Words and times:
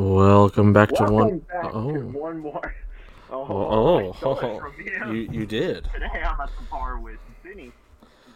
Welcome 0.00 0.74
back 0.74 0.90
to 0.90 1.04
Welcome 1.04 1.14
one. 1.14 1.38
back 1.38 1.62
to 1.62 1.68
Oh, 1.72 1.88
one 2.12 2.38
more. 2.40 2.74
Oh, 3.30 3.46
oh, 3.48 4.12
stole 4.12 4.38
it 4.38 4.44
oh, 4.44 4.72
you. 5.08 5.12
you 5.14 5.28
you 5.40 5.46
did. 5.46 5.88
Today 5.94 6.22
I'm 6.22 6.38
at 6.38 6.48
the 6.48 6.64
bar 6.70 6.98
with 6.98 7.16
Benny, 7.42 7.72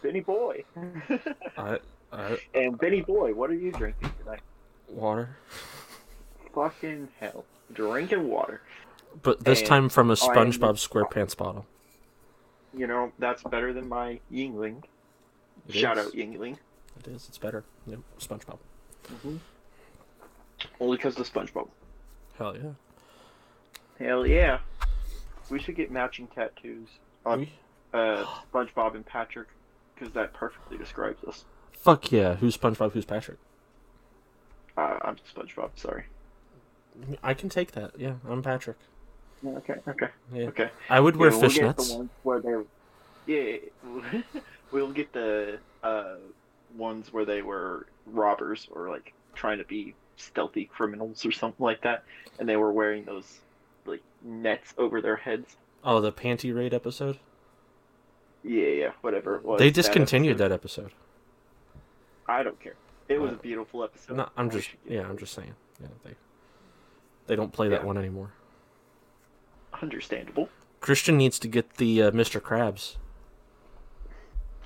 Benny 0.02 0.20
Boy, 0.20 0.64
I 1.58 1.78
I 2.12 2.38
and 2.54 2.76
Benny 2.78 3.02
Boy. 3.02 3.34
What 3.34 3.50
are 3.50 3.54
you 3.54 3.70
drinking 3.72 4.10
today? 4.24 4.38
water, 4.88 5.36
Fucking 6.54 7.08
hell, 7.20 7.44
drinking 7.74 8.26
water. 8.26 8.62
but 9.22 9.44
this 9.44 9.60
And 9.60 9.68
time 9.68 9.88
from 9.90 10.10
a 10.10 10.14
SpongeBob 10.14 10.74
SquarePants 10.88 11.36
bottle. 11.36 11.66
You 12.74 12.86
know 12.88 13.12
that's 13.20 13.42
better 13.44 13.72
than 13.74 13.86
my 13.86 14.18
Yuengling. 14.32 14.82
It 15.68 15.74
Shout 15.76 15.98
is. 15.98 16.06
out 16.06 16.12
Yuengling. 16.14 16.56
It 16.98 17.06
is. 17.06 17.28
It's 17.28 17.38
better. 17.38 17.62
Yep. 17.86 18.00
SpongeBob. 18.18 18.58
Mm-hmm. 19.12 19.36
Only 20.80 20.96
because 20.96 21.18
of 21.18 21.30
SpongeBob. 21.30 21.68
Hell 22.38 22.56
yeah. 22.56 24.04
Hell 24.04 24.26
yeah. 24.26 24.58
We 25.50 25.58
should 25.58 25.76
get 25.76 25.90
matching 25.90 26.26
tattoos 26.28 26.88
on 27.26 27.40
We- 27.40 27.52
uh, 27.92 28.24
SpongeBob 28.52 28.94
and 28.94 29.04
Patrick 29.04 29.48
because 29.94 30.12
that 30.14 30.32
perfectly 30.32 30.78
describes 30.78 31.22
us. 31.24 31.44
Fuck 31.72 32.10
yeah. 32.12 32.34
Who's 32.36 32.56
SpongeBob? 32.56 32.92
Who's 32.92 33.04
Patrick? 33.04 33.38
Uh, 34.76 34.98
I'm 35.02 35.16
SpongeBob. 35.36 35.70
Sorry. 35.76 36.04
I 37.22 37.34
can 37.34 37.48
take 37.48 37.72
that. 37.72 37.92
Yeah, 37.98 38.14
I'm 38.28 38.42
Patrick. 38.42 38.76
Yeah, 39.42 39.50
Okay. 39.52 39.74
Okay. 39.88 40.08
Yeah. 40.32 40.46
Okay. 40.48 40.70
I 40.88 41.00
would 41.00 41.16
wear 41.16 41.30
Yeah, 41.30 41.38
we'll 41.38 41.50
get 41.50 41.76
fishnets. 41.76 41.88
the 41.90 41.96
ones 41.96 42.10
where 42.22 42.40
they, 42.40 42.54
yeah, 43.26 43.56
we'll 44.70 44.92
get 44.92 45.12
the 45.12 45.58
uh, 45.82 46.16
ones 46.76 47.12
where 47.12 47.24
they 47.24 47.42
were 47.42 47.86
robbers 48.06 48.68
or 48.70 48.88
like 48.90 49.12
trying 49.34 49.58
to 49.58 49.64
be 49.64 49.94
stealthy 50.20 50.64
criminals 50.66 51.24
or 51.26 51.32
something 51.32 51.64
like 51.64 51.82
that, 51.82 52.04
and 52.38 52.48
they 52.48 52.56
were 52.56 52.72
wearing 52.72 53.04
those 53.04 53.40
like 53.86 54.02
nets 54.22 54.74
over 54.78 55.00
their 55.00 55.16
heads. 55.16 55.56
Oh, 55.82 56.00
the 56.00 56.12
panty 56.12 56.54
raid 56.54 56.74
episode. 56.74 57.18
Yeah, 58.42 58.66
yeah, 58.66 58.90
whatever 59.00 59.36
it 59.36 59.44
was. 59.44 59.58
they 59.58 59.70
discontinued 59.70 60.34
episode. 60.40 60.48
that 60.48 60.54
episode. 60.54 60.92
I 62.28 62.42
don't 62.42 62.58
care. 62.60 62.74
It 63.08 63.20
was 63.20 63.32
Uh, 63.32 63.34
a 63.34 63.38
beautiful 63.38 63.82
episode. 63.84 64.16
No, 64.16 64.28
I'm 64.36 64.50
just 64.50 64.70
yeah. 64.88 65.02
I'm 65.08 65.18
just 65.18 65.32
saying. 65.34 65.54
Yeah, 65.80 65.88
they 66.04 66.14
they 67.26 67.36
don't 67.36 67.52
play 67.52 67.68
that 67.68 67.84
one 67.84 67.96
anymore. 67.98 68.32
understandable. 69.82 70.48
Christian 70.80 71.16
needs 71.18 71.38
to 71.40 71.48
get 71.48 71.74
the 71.74 72.02
uh, 72.04 72.10
Mr. 72.12 72.40
Krabs. 72.40 72.96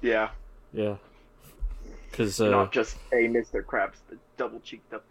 Yeah, 0.03 0.31
Yeah. 0.73 0.97
Because 2.11 2.41
uh, 2.41 2.51
not 2.51 2.70
just 2.73 2.97
a 3.12 3.27
Mr. 3.27 3.62
Krabs, 3.64 3.97
the 4.09 4.17
double 4.36 4.61
cheeked 4.61 4.92
up. 4.95 5.05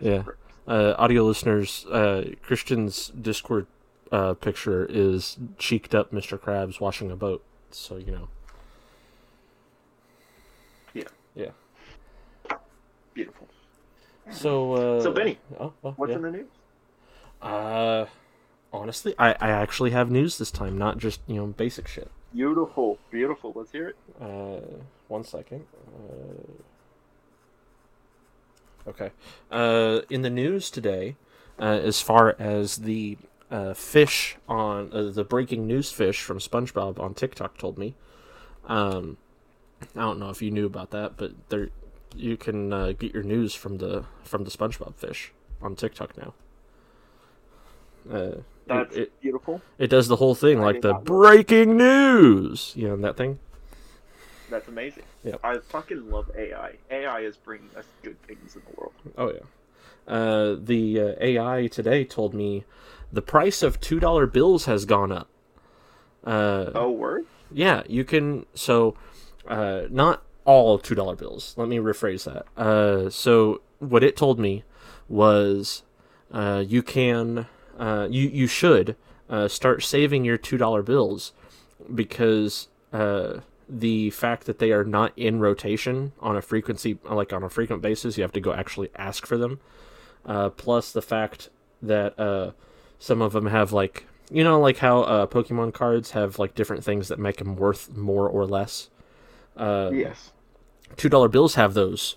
Yeah. 0.00 0.22
Uh, 0.66 0.94
audio 0.96 1.24
listeners, 1.24 1.84
uh, 1.86 2.30
Christian's 2.42 3.08
Discord 3.08 3.66
uh, 4.12 4.34
picture 4.34 4.86
is 4.88 5.38
cheeked 5.58 5.94
up 5.94 6.12
Mr. 6.12 6.38
Krabs 6.38 6.80
washing 6.80 7.10
a 7.10 7.16
boat. 7.16 7.42
So 7.70 7.96
you 7.96 8.12
know. 8.12 8.28
Yeah. 10.94 11.04
Yeah. 11.34 12.56
Beautiful. 13.14 13.48
So. 14.30 14.72
Uh, 14.74 15.00
So, 15.02 15.12
Benny, 15.12 15.38
Oh, 15.58 15.72
well, 15.82 15.94
What's 15.96 16.10
yeah. 16.10 16.16
in 16.16 16.22
the 16.22 16.30
news? 16.30 16.46
Uh, 17.40 18.06
honestly, 18.72 19.14
I 19.18 19.32
I 19.40 19.50
actually 19.50 19.90
have 19.90 20.10
news 20.10 20.38
this 20.38 20.50
time, 20.50 20.78
not 20.78 20.98
just 20.98 21.20
you 21.26 21.36
know 21.36 21.46
basic 21.46 21.88
shit. 21.88 22.10
Beautiful, 22.32 22.98
beautiful. 23.10 23.52
Let's 23.54 23.72
hear 23.72 23.88
it. 23.88 23.96
Uh, 24.20 24.60
one 25.08 25.24
second. 25.24 25.64
Uh, 25.86 26.62
okay. 28.86 29.10
Uh, 29.50 30.00
in 30.10 30.22
the 30.22 30.30
news 30.30 30.70
today, 30.70 31.16
uh, 31.58 31.64
as 31.82 32.00
far 32.00 32.34
as 32.38 32.78
the 32.78 33.18
uh, 33.50 33.74
fish 33.74 34.36
on 34.48 34.90
uh, 34.92 35.10
the 35.10 35.24
breaking 35.24 35.66
news 35.66 35.92
fish 35.92 36.22
from 36.22 36.38
SpongeBob 36.38 36.98
on 36.98 37.14
TikTok 37.14 37.58
told 37.58 37.78
me. 37.78 37.94
Um, 38.66 39.18
I 39.94 40.00
don't 40.00 40.18
know 40.18 40.30
if 40.30 40.40
you 40.40 40.50
knew 40.50 40.66
about 40.66 40.90
that, 40.90 41.16
but 41.16 41.32
there 41.50 41.68
you 42.16 42.36
can 42.36 42.72
uh, 42.72 42.92
get 42.92 43.12
your 43.12 43.22
news 43.22 43.54
from 43.54 43.78
the 43.78 44.04
from 44.24 44.44
the 44.44 44.50
SpongeBob 44.50 44.96
fish 44.96 45.32
on 45.60 45.76
TikTok 45.76 46.16
now. 46.16 46.34
Uh, 48.10 48.36
That's 48.66 48.94
it, 48.94 49.00
it, 49.00 49.20
beautiful. 49.20 49.60
it 49.78 49.88
does 49.88 50.08
the 50.08 50.16
whole 50.16 50.34
thing 50.34 50.58
I 50.58 50.62
like 50.62 50.80
the 50.80 50.94
breaking 50.94 51.76
news, 51.76 52.72
you 52.74 52.88
know 52.88 52.96
that 52.96 53.16
thing. 53.16 53.38
That's 54.52 54.68
amazing. 54.68 55.04
Yep. 55.24 55.40
I 55.42 55.58
fucking 55.58 56.10
love 56.10 56.30
AI. 56.36 56.74
AI 56.90 57.20
is 57.20 57.36
bringing 57.38 57.70
us 57.76 57.86
good 58.02 58.20
things 58.26 58.54
in 58.54 58.62
the 58.68 58.80
world. 58.80 58.92
Oh 59.16 59.32
yeah. 59.32 60.12
Uh, 60.14 60.56
the 60.62 61.00
uh, 61.00 61.14
AI 61.20 61.68
today 61.68 62.04
told 62.04 62.34
me 62.34 62.64
the 63.12 63.22
price 63.22 63.62
of 63.62 63.80
two 63.80 63.98
dollar 63.98 64.26
bills 64.26 64.66
has 64.66 64.84
gone 64.84 65.10
up. 65.10 65.28
Uh, 66.24 66.70
Oh, 66.74 66.90
word? 66.90 67.24
yeah, 67.50 67.82
you 67.88 68.04
can. 68.04 68.46
So, 68.54 68.94
uh, 69.48 69.82
not 69.90 70.22
all 70.44 70.78
two 70.78 70.94
dollar 70.94 71.16
bills. 71.16 71.54
Let 71.56 71.68
me 71.68 71.78
rephrase 71.78 72.24
that. 72.24 72.46
Uh, 72.60 73.10
so 73.10 73.62
what 73.78 74.04
it 74.04 74.16
told 74.16 74.38
me 74.38 74.64
was, 75.08 75.82
uh, 76.30 76.62
you 76.66 76.82
can, 76.82 77.46
uh, 77.78 78.06
you 78.10 78.28
you 78.28 78.46
should 78.46 78.96
uh, 79.30 79.48
start 79.48 79.82
saving 79.82 80.24
your 80.24 80.36
two 80.36 80.58
dollar 80.58 80.82
bills 80.82 81.32
because 81.94 82.68
uh, 82.92 83.40
the 83.72 84.10
fact 84.10 84.44
that 84.44 84.58
they 84.58 84.70
are 84.70 84.84
not 84.84 85.12
in 85.16 85.40
rotation 85.40 86.12
on 86.20 86.36
a 86.36 86.42
frequency 86.42 86.98
like 87.04 87.32
on 87.32 87.42
a 87.42 87.48
frequent 87.48 87.80
basis, 87.80 88.18
you 88.18 88.22
have 88.22 88.32
to 88.32 88.40
go 88.40 88.52
actually 88.52 88.90
ask 88.96 89.26
for 89.26 89.38
them. 89.38 89.60
Uh, 90.26 90.50
plus 90.50 90.92
the 90.92 91.02
fact 91.02 91.48
that 91.80 92.18
uh, 92.18 92.52
some 92.98 93.22
of 93.22 93.32
them 93.32 93.46
have 93.46 93.72
like 93.72 94.06
you 94.30 94.44
know 94.44 94.60
like 94.60 94.78
how 94.78 95.02
uh, 95.02 95.26
Pokemon 95.26 95.72
cards 95.72 96.10
have 96.10 96.38
like 96.38 96.54
different 96.54 96.84
things 96.84 97.08
that 97.08 97.18
make 97.18 97.38
them 97.38 97.56
worth 97.56 97.96
more 97.96 98.28
or 98.28 98.46
less. 98.46 98.90
Uh, 99.56 99.90
yes. 99.92 100.32
two 100.96 101.08
dollar 101.08 101.28
bills 101.28 101.54
have 101.54 101.72
those, 101.72 102.16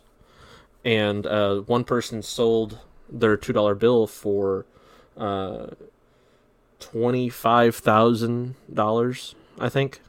and 0.83 1.25
uh, 1.25 1.59
one 1.61 1.85
person 1.85 2.21
sold 2.21 2.79
their 3.09 3.37
two 3.37 3.53
dollar 3.53 3.75
bill 3.75 4.07
for 4.07 4.65
uh, 5.17 5.67
twenty 6.79 7.29
five 7.29 7.75
thousand 7.75 8.55
dollars, 8.71 9.35
I 9.57 9.69
think. 9.69 10.01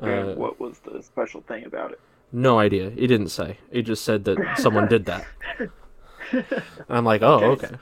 Uh, 0.00 0.34
what 0.34 0.60
was 0.60 0.78
the 0.80 1.02
special 1.02 1.40
thing 1.42 1.64
about 1.64 1.92
it? 1.92 2.00
no 2.32 2.58
idea. 2.58 2.90
He 2.90 3.06
didn't 3.06 3.28
say. 3.28 3.58
He 3.72 3.82
just 3.82 4.04
said 4.04 4.24
that 4.24 4.58
someone 4.58 4.88
did 4.88 5.06
that. 5.06 5.24
I'm 6.88 7.04
like, 7.04 7.22
oh, 7.22 7.52
Okay. 7.52 7.68
okay, 7.68 7.76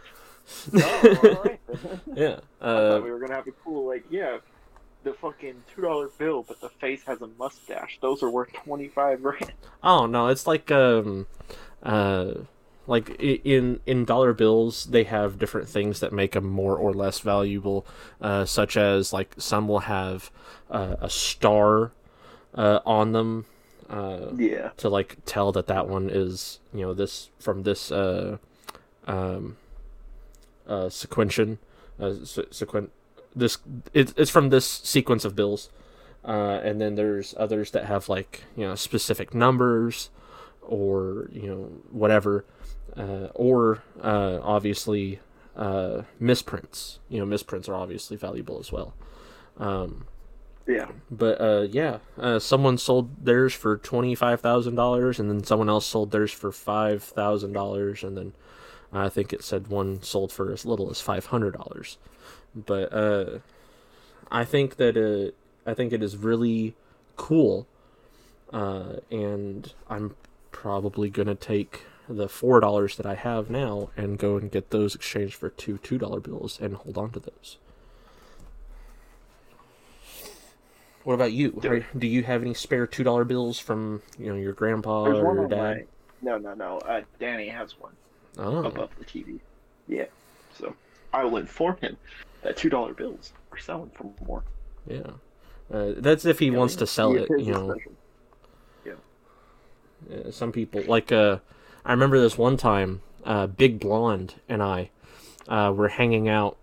oh, 0.77 1.45
then. 1.73 1.99
yeah. 2.15 2.37
I 2.61 2.65
Uh, 2.67 2.91
thought 2.93 3.05
we 3.05 3.11
were 3.11 3.19
gonna 3.19 3.35
have 3.35 3.47
a 3.47 3.53
cool, 3.65 3.87
like, 3.87 4.05
yeah, 4.11 4.39
the 5.03 5.15
fucking 5.15 5.63
two 5.75 5.83
dollar 5.83 6.09
bill, 6.19 6.43
but 6.47 6.61
the 6.61 6.69
face 6.69 7.03
has 7.05 7.21
a 7.23 7.27
mustache. 7.39 7.99
Those 8.01 8.23
are 8.23 8.31
worth 8.31 8.53
twenty 8.53 8.89
five 8.89 9.23
grand. 9.23 9.53
Oh 9.83 10.07
no, 10.07 10.29
it's 10.29 10.47
like 10.47 10.71
um, 10.71 11.27
uh, 11.83 12.33
like 12.87 13.11
in 13.19 13.81
in 13.87 14.05
dollar 14.05 14.33
bills 14.35 14.85
they 14.87 15.05
have 15.05 15.39
different 15.39 15.69
things 15.69 16.01
that 16.01 16.13
make 16.13 16.33
them 16.33 16.47
more 16.49 16.77
or 16.77 16.93
less 16.93 17.19
valuable, 17.21 17.87
uh, 18.21 18.45
such 18.45 18.77
as 18.77 19.13
like 19.13 19.35
some 19.39 19.69
will 19.69 19.81
have 19.81 20.31
uh, 20.71 20.97
a 21.01 21.11
star 21.11 21.93
uh, 22.55 22.81
on 22.87 23.13
them 23.13 23.45
uh, 23.91 24.29
Yeah. 24.37 24.71
to 24.79 24.89
like 24.89 25.19
tell 25.27 25.53
that 25.53 25.67
that 25.67 25.89
one 25.89 26.09
is 26.11 26.61
you 26.73 26.83
know 26.83 26.95
this 26.95 27.31
from 27.39 27.63
this 27.65 27.91
uh, 27.93 28.39
um, 29.07 29.57
uh, 30.67 30.89
sequential 30.89 31.59
uh, 32.01 32.15
se- 32.25 32.49
sequen 32.51 32.89
this 33.37 33.59
it, 33.93 34.13
it's 34.17 34.31
from 34.31 34.49
this 34.51 34.67
sequence 34.67 35.25
of 35.25 35.35
bills. 35.37 35.69
Uh, 36.25 36.59
and 36.65 36.81
then 36.81 36.95
there's 36.95 37.35
others 37.37 37.71
that 37.73 37.85
have 37.85 38.09
like 38.09 38.45
you 38.57 38.65
know 38.65 38.75
specific 38.75 39.35
numbers 39.35 40.09
or 40.63 41.29
you 41.31 41.47
know 41.47 41.65
whatever 41.91 42.47
uh, 42.97 43.29
or 43.35 43.83
uh, 44.03 44.39
obviously 44.43 45.21
uh, 45.55 46.01
misprints 46.19 46.99
you 47.11 47.19
know 47.19 47.27
misprints 47.27 47.69
are 47.69 47.75
obviously 47.75 48.17
valuable 48.17 48.59
as 48.59 48.73
well 48.73 48.95
um, 49.59 50.07
Yeah. 50.67 50.89
but 51.11 51.41
uh, 51.41 51.67
yeah 51.71 51.99
uh, 52.19 52.39
someone 52.39 52.79
sold 52.79 53.25
theirs 53.27 53.53
for 53.53 53.77
$25000 53.77 55.19
and 55.19 55.31
then 55.31 55.45
someone 55.45 55.69
else 55.69 55.85
sold 55.85 56.11
theirs 56.11 56.33
for 56.33 56.51
$5000 56.51 58.03
and 58.03 58.17
then 58.17 58.33
i 58.91 59.11
think 59.11 59.33
it 59.35 59.45
said 59.45 59.67
one 59.69 60.03
sold 60.03 60.33
for 60.33 60.51
as 60.51 60.65
little 60.65 60.89
as 60.91 61.03
$500 61.03 61.97
but 62.55 62.93
uh, 62.95 63.39
i 64.31 64.45
think 64.45 64.77
that 64.77 64.97
uh, 64.97 65.33
i 65.71 65.75
think 65.75 65.93
it 65.93 66.03
is 66.03 66.17
really 66.17 66.75
cool 67.17 67.67
uh, 68.53 69.01
and 69.11 69.75
i'm 69.91 70.17
probably 70.51 71.11
gonna 71.11 71.35
take 71.35 71.83
the 72.09 72.29
four 72.29 72.61
dollars 72.61 72.97
that 72.97 73.07
i 73.07 73.15
have 73.15 73.51
now 73.51 73.91
and 73.97 74.19
go 74.19 74.37
and 74.37 74.51
get 74.51 74.71
those 74.71 74.95
exchanged 74.95 75.35
for 75.35 75.51
two 75.51 75.79
two 75.79 75.99
dollar 75.99 76.21
bills 76.21 76.59
and 76.61 76.77
hold 76.77 76.97
on 76.97 77.11
to 77.11 77.21
those 77.21 77.59
what 81.05 81.15
about 81.15 81.33
you 81.33 81.53
Do 81.53 81.71
Are, 81.71 81.87
do 81.97 82.07
you 82.07 82.23
have 82.25 82.43
any 82.43 82.55
spare 82.55 82.87
two 82.87 83.05
dollar 83.05 83.25
bills 83.25 83.59
from 83.59 84.03
you 84.19 84.27
know 84.31 84.37
your 84.37 84.53
grandpa 84.53 85.05
There's 85.05 85.19
or 85.19 85.35
your 85.35 85.49
dad 85.49 85.77
my. 85.77 85.85
No, 86.23 86.39
no, 86.39 86.55
no. 86.55 86.79
Uh, 86.79 87.03
Danny 87.21 87.49
has 87.49 87.79
one 87.79 87.93
oh 88.39 88.65
above 88.65 88.91
the 88.99 89.05
TV. 89.05 89.41
Yeah. 89.87 90.07
So 90.59 90.75
I 91.13 91.25
will 91.25 91.37
inform 91.37 91.77
him 91.79 91.97
that 92.43 92.57
two 92.57 92.71
dollar 92.71 92.95
bills 92.95 93.33
are 93.53 93.59
selling 93.59 93.91
for 93.95 94.11
more. 94.27 94.43
Yeah, 94.87 95.13
uh, 95.73 95.93
that's 95.97 96.25
if 96.25 96.39
he 96.39 96.47
Yeah, 96.47 96.59
wants 96.59 96.77
to 96.77 96.87
sell 96.87 97.15
yeah, 97.15 97.23
it. 97.23 97.31
You 97.39 97.53
know, 97.53 97.71
special. 97.75 97.93
Uh, 100.13 100.31
some 100.31 100.53
people 100.53 100.83
like 100.87 101.11
uh 101.13 101.39
i 101.87 101.93
remember 101.93 102.21
this 102.21 102.37
one 102.37 102.59
time 102.59 103.01
uh 103.25 103.47
big 103.47 103.81
blonde 103.81 104.35
and 104.51 104.63
i 104.63 104.91
uh 105.49 105.73
were 105.75 105.89
hanging 105.89 106.29
out 106.29 106.59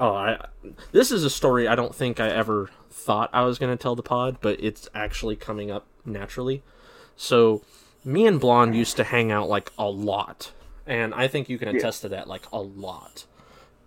oh 0.00 0.12
i 0.14 0.44
this 0.90 1.12
is 1.12 1.22
a 1.22 1.30
story 1.30 1.68
i 1.68 1.76
don't 1.76 1.94
think 1.94 2.18
i 2.18 2.28
ever 2.28 2.68
thought 2.96 3.28
i 3.32 3.42
was 3.42 3.58
going 3.58 3.76
to 3.76 3.82
tell 3.82 3.96
the 3.96 4.02
pod 4.02 4.38
but 4.40 4.58
it's 4.62 4.88
actually 4.94 5.34
coming 5.36 5.70
up 5.70 5.84
naturally 6.04 6.62
so 7.16 7.62
me 8.04 8.26
and 8.26 8.40
blonde 8.40 8.74
used 8.74 8.96
to 8.96 9.04
hang 9.04 9.32
out 9.32 9.48
like 9.48 9.72
a 9.76 9.88
lot 9.90 10.52
and 10.86 11.12
i 11.14 11.26
think 11.26 11.48
you 11.48 11.58
can 11.58 11.68
Yeah. 11.70 11.78
attest 11.78 12.02
to 12.02 12.08
that 12.10 12.28
like 12.28 12.44
a 12.52 12.60
lot 12.60 13.24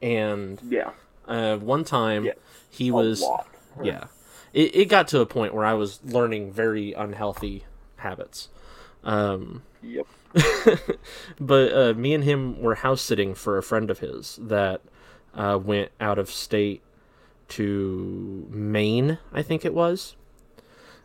and 0.02 0.60
Yeah. 0.68 0.92
uh 1.28 1.56
one 1.58 1.84
time 1.86 2.26
Yeah. 2.26 2.34
he 2.70 2.90
a 2.90 2.94
was 2.94 3.22
lot. 3.22 3.48
yeah 3.82 4.06
it, 4.54 4.76
it 4.76 4.86
got 4.90 5.08
to 5.10 5.22
a 5.22 5.26
point 5.26 5.54
where 5.54 5.66
i 5.66 5.74
was 5.74 6.00
learning 6.04 6.52
very 6.52 6.94
unhealthy 6.94 7.64
habits 7.98 8.50
um 9.04 9.64
Yep. 9.84 10.06
but 11.40 11.72
uh, 11.74 11.94
me 11.94 12.14
and 12.14 12.24
him 12.24 12.60
were 12.62 12.76
house 12.76 13.02
sitting 13.02 13.34
for 13.36 13.58
a 13.58 13.64
friend 13.64 13.90
of 13.90 14.00
his 14.00 14.38
that 14.42 14.82
uh, 15.34 15.58
went 15.64 15.92
out 16.02 16.18
of 16.20 16.30
state 16.30 16.82
to 17.50 18.48
Maine, 18.50 19.20
I 19.34 19.42
think 19.42 19.64
it 19.66 19.74
was. 19.74 20.16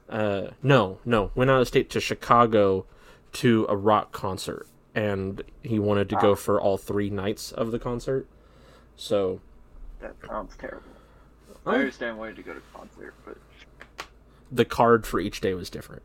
Uh, 0.08 0.48
no, 0.62 0.98
no, 1.04 1.30
went 1.34 1.50
out 1.50 1.60
of 1.62 1.68
state 1.68 1.88
to 1.90 2.00
Chicago 2.00 2.84
to 3.32 3.64
a 3.68 3.76
rock 3.76 4.12
concert, 4.12 4.66
and 4.94 5.42
he 5.62 5.78
wanted 5.78 6.08
to 6.10 6.16
go 6.16 6.32
Ah. 6.32 6.34
for 6.34 6.60
all 6.60 6.76
three 6.76 7.08
nights 7.10 7.50
of 7.52 7.70
the 7.70 7.78
concert. 7.78 8.26
So, 8.96 9.40
That 10.00 10.14
sounds 10.26 10.54
terrible. 10.56 10.82
I 11.64 11.76
understand 11.76 12.18
wanting 12.18 12.36
to 12.36 12.42
go 12.42 12.52
to 12.54 12.60
concert, 12.74 13.14
but 13.24 13.38
the 14.50 14.64
card 14.64 15.06
for 15.06 15.20
each 15.20 15.40
day 15.40 15.54
was 15.54 15.70
different. 15.70 16.02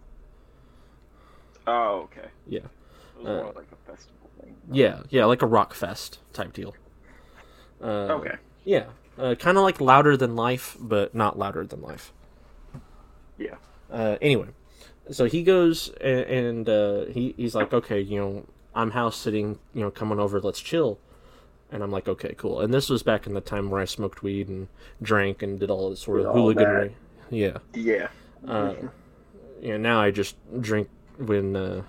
oh, 1.66 2.02
okay. 2.04 2.30
Yeah, 2.48 2.60
It 2.60 3.24
was 3.24 3.28
Uh, 3.28 3.44
more 3.44 3.54
like 3.54 3.68
a 3.74 3.92
festival 3.92 4.30
thing. 4.40 4.56
yeah, 4.72 5.02
yeah, 5.10 5.26
like 5.26 5.42
a 5.42 5.48
rock 5.48 5.74
fest 5.74 6.20
type 6.32 6.54
deal. 6.54 6.76
Uh, 7.82 8.08
Okay. 8.14 8.38
Yeah, 8.64 8.86
uh, 9.18 9.36
kind 9.36 9.58
of 9.58 9.64
like 9.64 9.82
louder 9.82 10.16
than 10.16 10.36
life, 10.36 10.78
but 10.80 11.16
not 11.16 11.38
louder 11.38 11.66
than 11.66 11.82
life. 11.82 12.12
Yeah. 13.38 13.56
Uh, 13.92 14.18
anyway, 14.22 14.48
so 15.12 15.26
he 15.26 15.44
goes 15.44 15.90
and, 16.02 16.20
and 16.20 16.70
uh, 16.70 17.06
he 17.06 17.34
he's 17.38 17.56
like, 17.56 17.74
okay, 17.74 18.00
you 18.00 18.20
know, 18.20 18.46
I'm 18.76 18.92
house 18.92 19.18
sitting, 19.18 19.60
you 19.74 19.82
know, 19.82 19.92
coming 19.92 20.20
over, 20.20 20.40
let's 20.40 20.60
chill. 20.60 21.00
And 21.72 21.84
I'm 21.84 21.92
like, 21.92 22.08
okay, 22.08 22.34
cool. 22.38 22.62
And 22.62 22.74
this 22.74 22.90
was 22.90 23.04
back 23.04 23.28
in 23.28 23.34
the 23.34 23.42
time 23.42 23.70
where 23.70 23.82
I 23.82 23.86
smoked 23.86 24.24
weed 24.24 24.48
and 24.48 24.68
drank 25.02 25.42
and 25.42 25.60
did 25.60 25.70
all 25.70 25.90
this 25.90 26.00
sort 26.00 26.22
of 26.22 26.28
hooliganry. 26.28 26.94
Yeah. 27.30 27.58
Yeah. 27.74 28.08
Uh, 28.48 28.74
you 29.62 29.70
know, 29.70 29.78
now 29.78 30.00
I 30.00 30.12
just 30.12 30.38
drink 30.62 30.88
when 31.18 31.56
uh, 31.58 31.82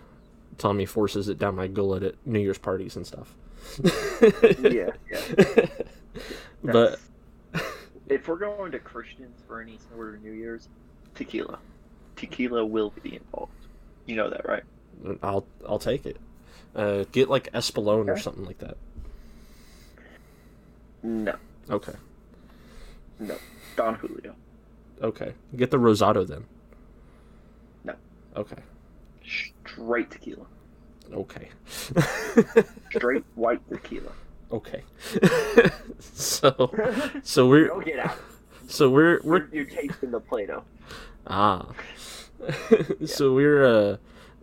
Tommy 0.57 0.85
forces 0.85 1.29
it 1.29 1.39
down 1.39 1.55
my 1.55 1.69
gullet 1.69 2.03
at 2.03 2.15
New 2.27 2.41
Year's 2.41 2.59
parties 2.59 2.97
and 2.97 3.07
stuff. 3.07 3.35
yeah. 4.63 4.91
Yeah. 5.11 5.67
but 6.65 6.99
if 8.09 8.29
we're 8.29 8.37
going 8.37 8.73
to 8.73 8.79
Christians 8.79 9.41
for 9.47 9.61
any 9.61 9.79
sort 9.91 10.15
of 10.15 10.23
New 10.23 10.33
Year's, 10.33 10.69
tequila. 11.15 11.59
Tequila 12.17 12.65
will 12.65 12.93
be 13.03 13.17
involved. 13.17 13.53
You 14.07 14.17
know 14.17 14.31
that, 14.31 14.49
right? 14.49 14.65
I'll 15.23 15.47
I'll 15.69 15.79
take 15.79 16.07
it. 16.07 16.17
Uh, 16.75 17.05
get 17.13 17.29
like 17.29 17.53
Espolone 17.53 18.09
or 18.09 18.19
something 18.19 18.45
like 18.45 18.59
that. 18.59 18.77
No. 21.03 21.37
Okay. 21.71 21.93
No. 23.21 23.37
Don 23.77 23.95
Julio. 23.95 24.35
Okay. 25.03 25.33
Get 25.57 25.71
the 25.71 25.79
Rosado 25.79 26.27
then. 26.27 26.45
No. 27.85 27.95
Okay. 28.37 28.57
Straight 29.25 30.11
tequila. 30.11 30.47
Okay. 31.13 31.49
Straight 32.91 33.25
white 33.35 33.61
tequila. 33.71 34.13
Okay. 34.53 34.83
so 36.01 36.71
so 37.23 37.49
we're 37.49 37.69
Go 37.69 37.81
get 37.81 37.99
out. 37.99 38.19
so 38.69 38.89
we're 38.91 39.21
we're 39.23 39.47
You're, 39.53 39.55
you're 39.55 39.65
tasting 39.67 40.11
the 40.11 40.21
Play-Doh. 40.21 40.63
ah. 41.27 41.67
so 43.07 43.33
we're 43.35 43.65
uh 43.65 43.97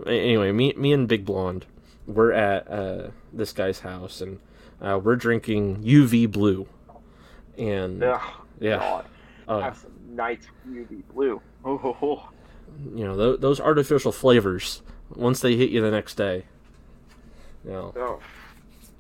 anyway, 0.06 0.52
me 0.52 0.74
me 0.78 0.92
and 0.94 1.08
Big 1.08 1.26
Blonde 1.26 1.66
we're 2.08 2.32
at 2.34 2.70
uh 2.70 3.08
this 3.34 3.52
guy's 3.54 3.80
house 3.80 4.22
and 4.22 4.40
uh 4.82 5.00
we're 5.02 5.16
drinking 5.16 5.84
UV 5.84 6.32
blue. 6.32 6.68
And 7.58 8.04
Ugh, 8.04 8.22
yeah. 8.60 8.78
God. 8.80 9.06
uh, 9.48 9.60
Have 9.62 9.78
some 9.78 9.92
nice 10.10 10.46
UV 10.70 11.04
blue. 11.14 11.42
Oh, 11.64 11.78
ho, 11.78 11.94
ho. 11.94 12.30
you 12.94 13.06
know, 13.06 13.16
th- 13.16 13.40
those 13.40 13.60
artificial 13.62 14.12
flavors 14.12 14.82
once 15.16 15.40
they 15.40 15.56
hit 15.56 15.70
you 15.70 15.82
the 15.82 15.90
next 15.92 16.16
day. 16.16 16.44
You 17.64 17.72
know, 17.72 17.94
oh. 17.96 18.20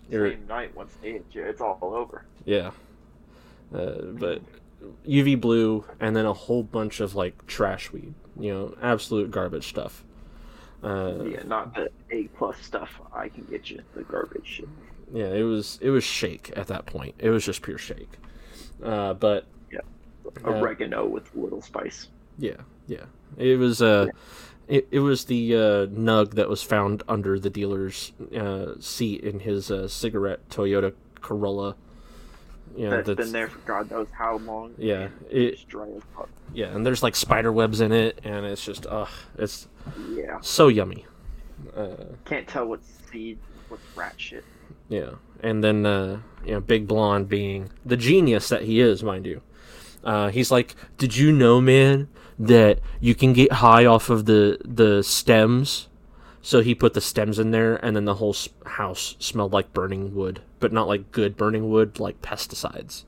Same 0.09 0.47
night 0.47 0.75
once 0.75 0.93
they 1.01 1.13
hit 1.13 1.25
you, 1.31 1.43
it's 1.43 1.61
all 1.61 1.79
over. 1.95 2.25
Yeah. 2.45 2.71
Uh, 3.73 4.01
but 4.13 4.41
UV 5.07 5.39
blue 5.39 5.83
and 5.99 6.15
then 6.15 6.25
a 6.25 6.33
whole 6.33 6.63
bunch 6.63 6.99
of 6.99 7.15
like 7.15 7.45
trash 7.47 7.91
weed, 7.91 8.13
you 8.39 8.53
know, 8.53 8.75
absolute 8.81 9.31
garbage 9.31 9.67
stuff. 9.67 10.03
Uh, 10.83 11.23
Yeah, 11.25 11.43
not 11.45 11.73
the 11.73 11.89
A 12.11 12.25
plus 12.37 12.57
stuff. 12.59 13.01
I 13.13 13.29
can 13.29 13.45
get 13.45 13.69
you 13.71 13.81
the 13.95 14.03
garbage 14.03 14.45
shit. 14.45 14.69
yeah, 15.13 15.27
it 15.33 15.43
was 15.43 15.79
it 15.81 15.89
was 15.89 16.03
shake 16.03 16.51
at 16.55 16.67
that 16.67 16.85
point. 16.85 17.15
It 17.17 17.29
was 17.29 17.43
just 17.45 17.61
pure 17.61 17.77
shake. 17.79 18.11
Uh, 18.83 19.13
but 19.15 19.45
Uh, 20.43 20.49
Oregano 20.49 21.05
with 21.07 21.33
little 21.35 21.61
spice. 21.61 22.09
yeah, 22.37 22.57
yeah, 22.87 23.05
it 23.37 23.57
was 23.57 23.81
uh, 23.81 24.07
it, 24.67 24.87
it 24.91 24.99
was 24.99 25.25
the 25.25 25.55
uh, 25.55 25.59
nug 25.87 26.31
that 26.35 26.49
was 26.49 26.63
found 26.63 27.03
under 27.07 27.39
the 27.39 27.49
dealer's 27.49 28.11
uh, 28.35 28.73
seat 28.79 29.21
in 29.23 29.39
his 29.41 29.69
uh, 29.71 29.87
cigarette 29.87 30.47
Toyota 30.49 30.93
Corolla. 31.21 31.75
You 32.75 32.85
know, 32.89 32.89
That's 32.97 33.07
that's 33.07 33.17
been 33.17 33.31
there 33.31 33.47
for 33.47 33.59
God 33.59 33.89
knows 33.89 34.07
how 34.11 34.37
long. 34.39 34.73
Yeah, 34.77 35.09
it- 35.29 35.53
it's 35.53 35.63
dry 35.63 35.87
as 35.87 36.01
fuck. 36.15 36.29
yeah, 36.53 36.75
and 36.75 36.85
there's 36.85 37.01
like 37.03 37.15
spider 37.15 37.51
webs 37.51 37.79
in 37.79 37.91
it, 37.93 38.19
and 38.23 38.45
it's 38.45 38.65
just 38.65 38.85
ugh, 38.87 39.07
it's 39.37 39.67
Yeah. 40.11 40.39
so 40.41 40.67
yummy. 40.67 41.05
Uh, 41.75 41.87
Can't 42.25 42.47
tell 42.47 42.65
what's 42.65 42.87
seed, 43.11 43.37
what's 43.69 43.81
rat 43.95 44.15
shit. 44.17 44.43
yeah, 44.89 45.11
and 45.41 45.63
then 45.63 45.85
uh, 45.85 46.19
you 46.45 46.51
know, 46.55 46.59
Big 46.59 46.85
Blonde 46.85 47.29
being 47.29 47.69
the 47.85 47.95
genius 47.97 48.49
that 48.49 48.63
he 48.63 48.81
is, 48.81 49.03
mind 49.03 49.25
you. 49.25 49.41
Uh, 50.03 50.27
he's 50.29 50.51
like, 50.51 50.75
"Did 50.97 51.15
you 51.15 51.31
know, 51.31 51.61
man, 51.61 52.09
that 52.39 52.79
you 52.99 53.15
can 53.15 53.33
get 53.33 53.51
high 53.53 53.85
off 53.85 54.09
of 54.09 54.25
the 54.25 54.57
the 54.63 55.03
stems?" 55.03 55.87
So 56.41 56.61
he 56.61 56.75
put 56.75 56.93
the 56.93 57.01
stems 57.01 57.39
in 57.39 57.49
there, 57.51 57.75
and 57.83 57.95
then 57.95 58.05
the 58.05 58.15
whole 58.15 58.35
house 58.65 59.15
smelled 59.19 59.51
like 59.51 59.73
burning 59.73 60.13
wood, 60.13 60.41
but 60.59 60.71
not 60.71 60.87
like 60.87 61.11
good 61.11 61.35
burning 61.35 61.69
wood, 61.71 61.99
like 61.99 62.21
pesticides. 62.21 63.03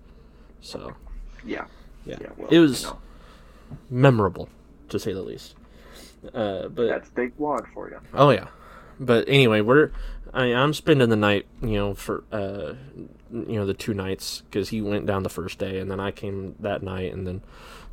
So 0.59 0.93
Yeah. 1.45 1.65
yeah, 2.05 2.17
Yeah. 2.19 2.29
Well, 2.35 2.47
it 2.49 2.59
was 2.59 2.91
memorable, 3.89 4.49
to 4.89 4.99
say 4.99 5.13
the 5.13 5.21
least. 5.21 5.55
Uh, 6.33 6.67
but 6.67 6.87
that's 6.87 7.09
big 7.09 7.37
blonde 7.37 7.67
for 7.73 7.89
you. 7.89 7.99
Oh 8.13 8.31
yeah, 8.31 8.47
but 8.99 9.25
anyway, 9.27 9.61
we're 9.61 9.91
I, 10.33 10.45
I'm 10.53 10.73
spending 10.73 11.09
the 11.09 11.15
night, 11.15 11.45
you 11.61 11.73
know, 11.73 11.93
for 11.93 12.23
uh, 12.31 12.73
you 13.31 13.55
know, 13.55 13.65
the 13.65 13.73
two 13.73 13.93
nights 13.93 14.41
because 14.49 14.69
he 14.69 14.81
went 14.81 15.05
down 15.05 15.23
the 15.23 15.29
first 15.29 15.59
day, 15.59 15.79
and 15.79 15.89
then 15.91 15.99
I 15.99 16.11
came 16.11 16.55
that 16.59 16.81
night, 16.81 17.13
and 17.13 17.25
then 17.27 17.41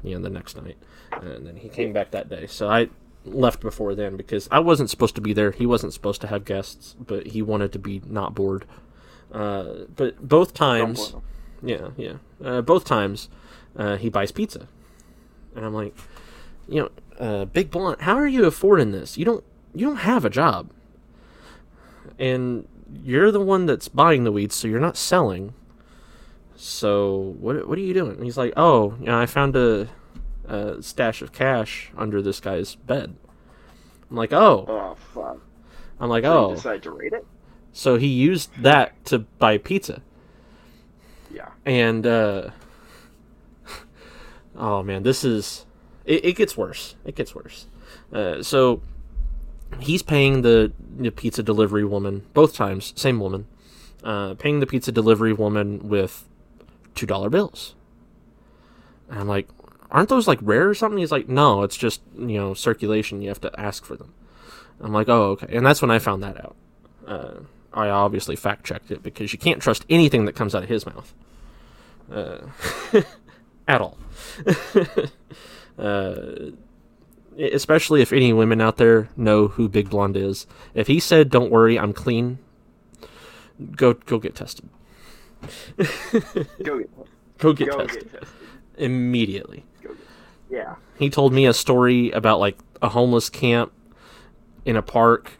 you 0.04 0.14
know 0.14 0.22
the 0.22 0.30
next 0.30 0.56
night, 0.56 0.76
and 1.12 1.46
then 1.46 1.56
he 1.56 1.68
came 1.68 1.92
back 1.92 2.12
that 2.12 2.28
day. 2.28 2.46
So 2.46 2.68
I 2.68 2.88
left 3.24 3.60
before 3.60 3.94
then 3.94 4.16
because 4.16 4.48
I 4.52 4.58
wasn't 4.58 4.90
supposed 4.90 5.14
to 5.14 5.20
be 5.20 5.32
there. 5.32 5.50
He 5.50 5.66
wasn't 5.66 5.92
supposed 5.94 6.20
to 6.20 6.26
have 6.26 6.44
guests, 6.44 6.94
but 7.00 7.28
he 7.28 7.42
wanted 7.42 7.72
to 7.72 7.78
be 7.78 8.02
not 8.06 8.34
bored. 8.34 8.66
Uh, 9.32 9.86
but 9.96 10.28
both 10.28 10.54
times, 10.54 11.14
yeah, 11.62 11.88
yeah. 11.96 12.14
Uh, 12.44 12.60
both 12.60 12.84
times, 12.84 13.28
uh, 13.76 13.96
he 13.96 14.08
buys 14.08 14.30
pizza, 14.30 14.68
and 15.56 15.64
I'm 15.64 15.74
like, 15.74 15.96
you 16.68 16.82
know, 16.82 16.90
uh, 17.18 17.44
Big 17.46 17.70
Blonde, 17.70 18.02
how 18.02 18.14
are 18.14 18.26
you 18.26 18.44
affording 18.44 18.92
this? 18.92 19.16
You 19.18 19.24
don't, 19.24 19.44
you 19.74 19.86
don't 19.86 19.96
have 19.96 20.24
a 20.24 20.30
job, 20.30 20.70
and 22.18 22.68
you're 23.02 23.32
the 23.32 23.40
one 23.40 23.66
that's 23.66 23.88
buying 23.88 24.24
the 24.24 24.30
weeds, 24.30 24.54
so 24.54 24.68
you're 24.68 24.78
not 24.78 24.96
selling. 24.96 25.54
So 26.56 27.34
what, 27.40 27.66
what 27.68 27.78
are 27.78 27.82
you 27.82 27.94
doing? 27.94 28.12
And 28.12 28.24
he's 28.24 28.36
like, 28.38 28.52
oh, 28.56 28.94
you 29.00 29.06
know, 29.06 29.18
I 29.18 29.26
found 29.26 29.56
a, 29.56 29.88
a 30.46 30.82
stash 30.82 31.20
of 31.22 31.32
cash 31.32 31.90
under 31.96 32.22
this 32.22 32.40
guy's 32.40 32.74
bed. 32.74 33.16
I'm 34.10 34.16
like, 34.16 34.32
oh, 34.32 34.64
Oh 34.68 34.96
fuck. 35.12 35.40
I'm 36.00 36.08
like, 36.10 36.24
So 36.24 36.46
oh, 36.50 36.54
decide 36.54 36.82
to 36.84 36.90
raid 36.90 37.12
it? 37.12 37.26
so 37.72 37.96
he 37.96 38.06
used 38.06 38.50
that 38.62 39.04
to 39.06 39.20
buy 39.20 39.58
pizza. 39.58 40.02
Yeah. 41.32 41.48
and 41.66 42.06
uh 42.06 42.50
oh 44.56 44.84
man 44.84 45.02
this 45.02 45.24
is 45.24 45.66
it, 46.04 46.24
it 46.24 46.36
gets 46.36 46.56
worse 46.56 46.94
it 47.04 47.16
gets 47.16 47.34
worse 47.34 47.66
uh, 48.12 48.40
so 48.40 48.80
he's 49.80 50.00
paying 50.02 50.42
the, 50.42 50.72
the 50.96 51.10
pizza 51.10 51.42
delivery 51.42 51.84
woman 51.84 52.24
both 52.34 52.54
times 52.54 52.92
same 52.94 53.18
woman 53.18 53.46
uh, 54.04 54.34
paying 54.34 54.60
the 54.60 54.66
pizza 54.66 54.92
delivery 54.92 55.32
woman 55.32 55.88
with 55.88 56.28
two 56.94 57.06
dollar 57.06 57.30
bills. 57.30 57.74
And 59.08 59.20
I'm 59.20 59.28
like, 59.28 59.48
aren't 59.90 60.08
those 60.08 60.28
like 60.28 60.38
rare 60.42 60.68
or 60.68 60.74
something? 60.74 60.98
He's 60.98 61.12
like, 61.12 61.28
no, 61.28 61.62
it's 61.62 61.76
just 61.76 62.02
you 62.16 62.38
know 62.38 62.54
circulation. 62.54 63.22
You 63.22 63.28
have 63.28 63.40
to 63.42 63.60
ask 63.60 63.84
for 63.84 63.96
them. 63.96 64.12
I'm 64.80 64.92
like, 64.92 65.08
oh 65.08 65.30
okay, 65.32 65.56
and 65.56 65.64
that's 65.64 65.80
when 65.80 65.90
I 65.90 65.98
found 65.98 66.22
that 66.22 66.38
out. 66.38 66.56
Uh, 67.06 67.34
I 67.72 67.88
obviously 67.88 68.36
fact 68.36 68.64
checked 68.64 68.90
it 68.90 69.02
because 69.02 69.32
you 69.32 69.38
can't 69.38 69.62
trust 69.62 69.84
anything 69.88 70.24
that 70.24 70.34
comes 70.34 70.54
out 70.54 70.62
of 70.62 70.68
his 70.68 70.86
mouth, 70.86 71.14
uh, 72.10 72.38
at 73.68 73.80
all. 73.80 73.98
uh, 75.78 76.22
especially 77.38 78.00
if 78.00 78.12
any 78.12 78.32
women 78.32 78.60
out 78.60 78.76
there 78.76 79.08
know 79.16 79.48
who 79.48 79.68
Big 79.68 79.90
Blonde 79.90 80.16
is. 80.16 80.46
If 80.74 80.86
he 80.86 80.98
said, 81.00 81.30
"Don't 81.30 81.50
worry, 81.50 81.78
I'm 81.78 81.92
clean," 81.92 82.38
go 83.76 83.94
go 83.94 84.18
get 84.18 84.34
tested. 84.34 84.68
Go 86.64 86.78
get 86.78 86.90
Go 87.38 87.52
get 87.52 87.70
go 87.70 87.78
tested 87.78 88.02
get 88.10 88.20
tested. 88.20 88.28
immediately. 88.78 89.64
Get. 89.82 89.90
Yeah. 90.50 90.74
He 90.98 91.10
told 91.10 91.32
me 91.32 91.46
a 91.46 91.52
story 91.52 92.10
about 92.12 92.38
like 92.40 92.58
a 92.82 92.88
homeless 92.88 93.28
camp 93.30 93.72
in 94.64 94.76
a 94.76 94.82
park 94.82 95.32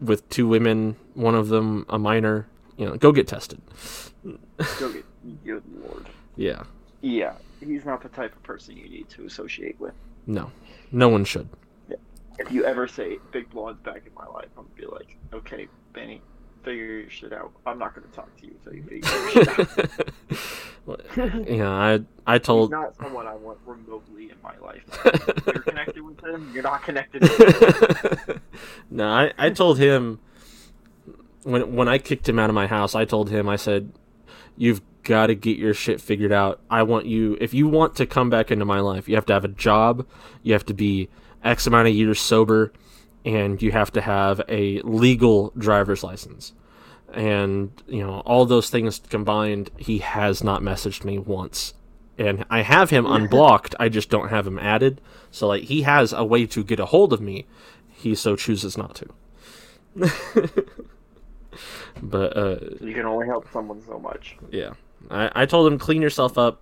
with 0.00 0.28
two 0.28 0.46
women, 0.46 0.96
one 1.14 1.34
of 1.34 1.48
them 1.48 1.84
a 1.88 1.98
minor. 1.98 2.46
You 2.76 2.86
know, 2.86 2.96
go 2.96 3.10
get 3.12 3.26
tested. 3.26 3.60
Go 4.24 4.92
get. 4.92 5.04
Good 5.44 5.62
lord. 5.82 6.06
Yeah, 6.36 6.62
Yeah. 7.00 7.34
He's 7.60 7.84
not 7.84 8.02
the 8.02 8.08
type 8.08 8.36
of 8.36 8.42
person 8.44 8.76
you 8.76 8.88
need 8.88 9.08
to 9.10 9.24
associate 9.26 9.80
with. 9.80 9.94
no, 10.26 10.52
no 10.92 11.08
one 11.08 11.24
should. 11.24 11.48
If 12.38 12.52
you 12.52 12.64
ever 12.64 12.86
say 12.86 13.18
"Big 13.32 13.50
Blonde's 13.50 13.80
back 13.80 14.06
in 14.06 14.14
my 14.14 14.26
life," 14.26 14.46
I'm 14.56 14.62
gonna 14.64 14.76
be 14.76 14.86
like, 14.86 15.16
"Okay, 15.34 15.66
Benny, 15.92 16.22
figure 16.62 16.84
your 17.00 17.10
shit 17.10 17.32
out. 17.32 17.52
I'm 17.66 17.78
not 17.78 17.94
gonna 17.94 18.06
talk 18.08 18.34
to 18.38 18.46
you 18.46 18.54
until 18.64 18.74
you 18.74 18.82
figure 18.82 19.10
your 19.10 19.30
shit 19.30 19.98
out." 19.98 21.48
yeah, 21.48 21.70
I 21.70 22.00
I 22.26 22.34
He's 22.38 22.46
told. 22.46 22.70
not 22.70 22.96
someone 22.96 23.26
I 23.26 23.34
want 23.34 23.58
remotely 23.66 24.30
in 24.30 24.36
my 24.42 24.56
life. 24.58 24.82
If 25.04 25.46
you're 25.46 25.62
connected 25.62 26.02
with 26.02 26.22
him. 26.24 26.50
You're 26.54 26.62
not 26.62 26.82
connected. 26.82 27.22
With 27.22 28.40
no, 28.90 29.08
I, 29.08 29.32
I 29.38 29.50
told 29.50 29.78
him 29.78 30.18
when 31.42 31.74
when 31.74 31.88
I 31.88 31.98
kicked 31.98 32.28
him 32.28 32.38
out 32.38 32.50
of 32.50 32.54
my 32.54 32.66
house. 32.66 32.94
I 32.94 33.04
told 33.04 33.30
him 33.30 33.48
I 33.48 33.56
said, 33.56 33.92
"You've 34.56 34.80
got 35.02 35.26
to 35.28 35.34
get 35.34 35.58
your 35.58 35.74
shit 35.74 36.00
figured 36.00 36.32
out. 36.32 36.60
I 36.70 36.82
want 36.82 37.06
you. 37.06 37.36
If 37.40 37.52
you 37.54 37.68
want 37.68 37.94
to 37.96 38.06
come 38.06 38.30
back 38.30 38.50
into 38.50 38.64
my 38.64 38.80
life, 38.80 39.08
you 39.08 39.14
have 39.14 39.26
to 39.26 39.32
have 39.32 39.44
a 39.44 39.48
job. 39.48 40.06
You 40.42 40.52
have 40.54 40.66
to 40.66 40.74
be 40.74 41.08
X 41.44 41.66
amount 41.66 41.88
of 41.88 41.94
years 41.94 42.20
sober, 42.20 42.72
and 43.24 43.60
you 43.62 43.72
have 43.72 43.92
to 43.92 44.00
have 44.00 44.40
a 44.48 44.80
legal 44.82 45.52
driver's 45.56 46.02
license." 46.04 46.52
And 47.12 47.70
you 47.86 48.06
know 48.06 48.20
all 48.20 48.44
those 48.44 48.68
things 48.70 49.00
combined, 49.08 49.70
he 49.78 49.98
has 49.98 50.44
not 50.44 50.62
messaged 50.62 51.04
me 51.04 51.18
once. 51.18 51.74
And 52.18 52.44
I 52.50 52.62
have 52.62 52.90
him 52.90 53.06
unblocked. 53.06 53.74
I 53.78 53.88
just 53.88 54.10
don't 54.10 54.28
have 54.28 54.46
him 54.46 54.58
added. 54.58 55.00
So 55.30 55.46
like 55.46 55.64
he 55.64 55.82
has 55.82 56.12
a 56.12 56.24
way 56.24 56.46
to 56.46 56.64
get 56.64 56.80
a 56.80 56.86
hold 56.86 57.12
of 57.12 57.20
me 57.20 57.46
he 57.98 58.14
so 58.14 58.36
chooses 58.36 58.78
not 58.78 58.94
to. 58.94 59.06
but 62.02 62.36
uh, 62.36 62.56
You 62.80 62.94
can 62.94 63.06
only 63.06 63.26
help 63.26 63.50
someone 63.52 63.82
so 63.82 63.98
much. 63.98 64.36
yeah, 64.50 64.74
I, 65.10 65.30
I 65.34 65.46
told 65.46 65.70
him 65.70 65.78
clean 65.78 66.02
yourself 66.02 66.38
up, 66.38 66.60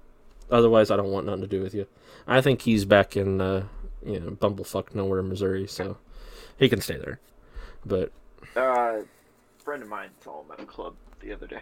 otherwise 0.51 0.91
I 0.91 0.97
don't 0.97 1.11
want 1.11 1.27
nothing 1.27 1.43
to 1.43 1.47
do 1.47 1.63
with 1.63 1.75
you. 1.75 1.87
I 2.27 2.41
think 2.41 2.63
he's 2.63 2.85
back 2.85 3.17
in 3.17 3.41
uh, 3.41 3.65
you 4.05 4.21
know 4.21 4.31
bumblefuck 4.31 4.95
nowhere, 4.95 5.23
Missouri, 5.23 5.67
so 5.67 5.99
he 6.59 6.69
can 6.69 6.81
stay 6.81 6.97
there. 6.97 7.21
But 7.85 8.11
Uh, 8.57 8.61
a 8.61 9.05
friend 9.65 9.83
of 9.83 9.89
mine 9.89 10.11
saw 10.23 10.43
him 10.43 10.51
at 10.53 10.61
a 10.61 10.65
club 10.67 10.95
the 11.21 11.33
other 11.33 11.47
day. 11.47 11.61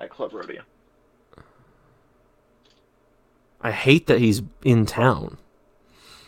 At 0.00 0.10
Club 0.10 0.32
Rodeo. 0.34 0.62
I 3.60 3.70
hate 3.70 4.06
that 4.06 4.18
he's 4.20 4.42
in 4.64 4.86
town. 4.86 5.38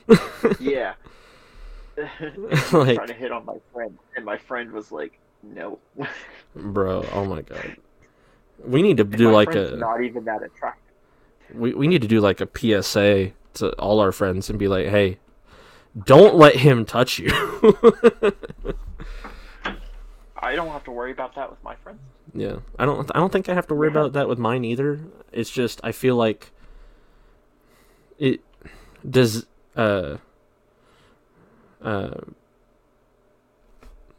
Yeah. 0.60 0.94
Like- 1.96 2.08
trying 2.96 3.06
to 3.08 3.12
hit 3.12 3.32
on 3.32 3.44
my 3.44 3.56
friend, 3.72 3.98
and 4.16 4.24
my 4.24 4.38
friend 4.38 4.70
was 4.72 4.90
like, 4.92 5.18
"No." 5.42 5.78
Bro, 6.56 7.04
oh 7.12 7.24
my 7.24 7.42
god. 7.42 7.76
We 8.64 8.82
need 8.82 8.96
to 8.98 9.02
And 9.02 9.16
do 9.16 9.30
like 9.32 9.54
a 9.54 9.76
not 9.76 10.02
even 10.02 10.24
that 10.24 10.42
attractive. 10.42 10.94
we, 11.54 11.74
we 11.74 11.86
need 11.88 12.02
to 12.02 12.08
do 12.08 12.20
like 12.20 12.40
a 12.40 12.48
PSA 12.82 13.32
to 13.54 13.72
all 13.80 14.00
our 14.00 14.12
friends 14.12 14.48
and 14.48 14.58
be 14.58 14.68
like, 14.68 14.86
hey, 14.86 15.18
don't 16.04 16.34
let 16.34 16.56
him 16.56 16.84
touch 16.84 17.18
you. 17.18 17.30
I 20.40 20.54
don't 20.54 20.68
have 20.68 20.84
to 20.84 20.90
worry 20.90 21.10
about 21.12 21.34
that 21.34 21.50
with 21.50 21.62
my 21.62 21.74
friends. 21.76 21.98
yeah, 22.32 22.56
I 22.78 22.84
don't 22.84 23.10
I 23.14 23.18
don't 23.18 23.32
think 23.32 23.48
I 23.48 23.54
have 23.54 23.66
to 23.68 23.74
worry 23.74 23.88
about 23.88 24.12
that 24.12 24.28
with 24.28 24.38
mine 24.38 24.64
either. 24.64 25.00
It's 25.32 25.50
just 25.50 25.80
I 25.82 25.92
feel 25.92 26.16
like 26.16 26.52
it 28.18 28.40
does 29.08 29.46
uh 29.76 30.16
uh 31.82 32.20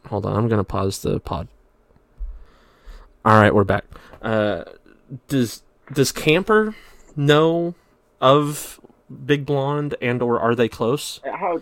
hold 0.06 0.26
on, 0.26 0.36
I'm 0.36 0.48
gonna 0.48 0.64
pause 0.64 1.00
the 1.00 1.20
pod. 1.20 1.48
All 3.24 3.40
right, 3.40 3.54
we're 3.54 3.64
back. 3.64 3.84
Uh, 4.22 4.64
does 5.28 5.62
does 5.92 6.10
Camper 6.12 6.74
know 7.16 7.74
of 8.20 8.79
Big 9.26 9.44
Blonde 9.44 9.94
and 10.00 10.22
or 10.22 10.38
are 10.38 10.54
they 10.54 10.68
close? 10.68 11.20
How? 11.24 11.60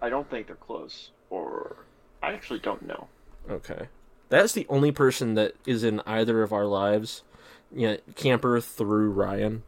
I 0.00 0.08
don't 0.08 0.28
think 0.28 0.48
they're 0.48 0.56
close, 0.56 1.10
or 1.30 1.76
I 2.22 2.32
actually 2.32 2.58
don't 2.58 2.82
know. 2.82 3.08
Okay. 3.48 3.88
That's 4.28 4.52
the 4.52 4.66
only 4.68 4.92
person 4.92 5.34
that 5.34 5.54
is 5.66 5.84
in 5.84 6.00
either 6.06 6.42
of 6.42 6.52
our 6.52 6.64
lives. 6.64 7.22
Yeah, 7.70 7.96
Camper 8.16 8.60
through 8.60 9.10
Ryan, 9.10 9.62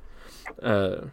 uh, 0.62 1.06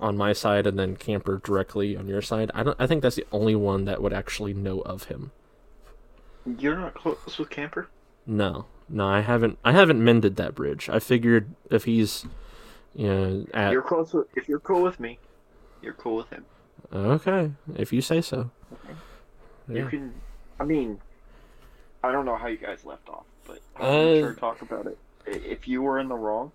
on 0.00 0.16
my 0.16 0.32
side, 0.32 0.66
and 0.66 0.78
then 0.78 0.96
Camper 0.96 1.40
directly 1.42 1.96
on 1.96 2.06
your 2.06 2.22
side. 2.22 2.50
I 2.54 2.62
don't. 2.62 2.76
I 2.80 2.86
think 2.86 3.02
that's 3.02 3.16
the 3.16 3.26
only 3.32 3.56
one 3.56 3.84
that 3.84 4.02
would 4.02 4.12
actually 4.12 4.54
know 4.54 4.80
of 4.80 5.04
him. 5.04 5.32
You're 6.58 6.76
not 6.76 6.94
close 6.94 7.38
with 7.38 7.50
Camper. 7.50 7.88
No, 8.26 8.66
no, 8.88 9.06
I 9.06 9.20
haven't. 9.20 9.58
I 9.64 9.72
haven't 9.72 10.02
mended 10.02 10.36
that 10.36 10.54
bridge. 10.54 10.88
I 10.88 10.98
figured 10.98 11.54
if 11.70 11.84
he's, 11.84 12.26
you 12.94 13.08
know, 13.08 13.46
at 13.54 13.72
You're 13.72 13.82
close 13.82 14.12
with. 14.12 14.26
If 14.36 14.48
you're 14.48 14.60
cool 14.60 14.82
with 14.82 15.00
me, 15.00 15.18
you're 15.82 15.94
cool 15.94 16.16
with 16.16 16.30
him. 16.30 16.44
okay, 16.92 17.52
if 17.76 17.92
you 17.92 18.00
say 18.00 18.20
so. 18.20 18.50
You 19.68 19.76
Yeah. 19.84 19.90
can. 19.90 20.14
I 20.60 20.64
mean, 20.64 21.00
I 22.04 22.12
don't 22.12 22.24
know 22.24 22.36
how 22.36 22.46
you 22.46 22.56
guys 22.56 22.84
left 22.84 23.08
off, 23.08 23.24
but 23.46 23.60
Uh, 23.80 23.84
I'm 23.84 24.18
sure 24.20 24.34
talk 24.34 24.62
about 24.62 24.86
it. 24.86 24.98
If 25.26 25.66
you 25.66 25.82
were 25.82 25.98
in 25.98 26.08
the 26.08 26.14
wrong, 26.14 26.52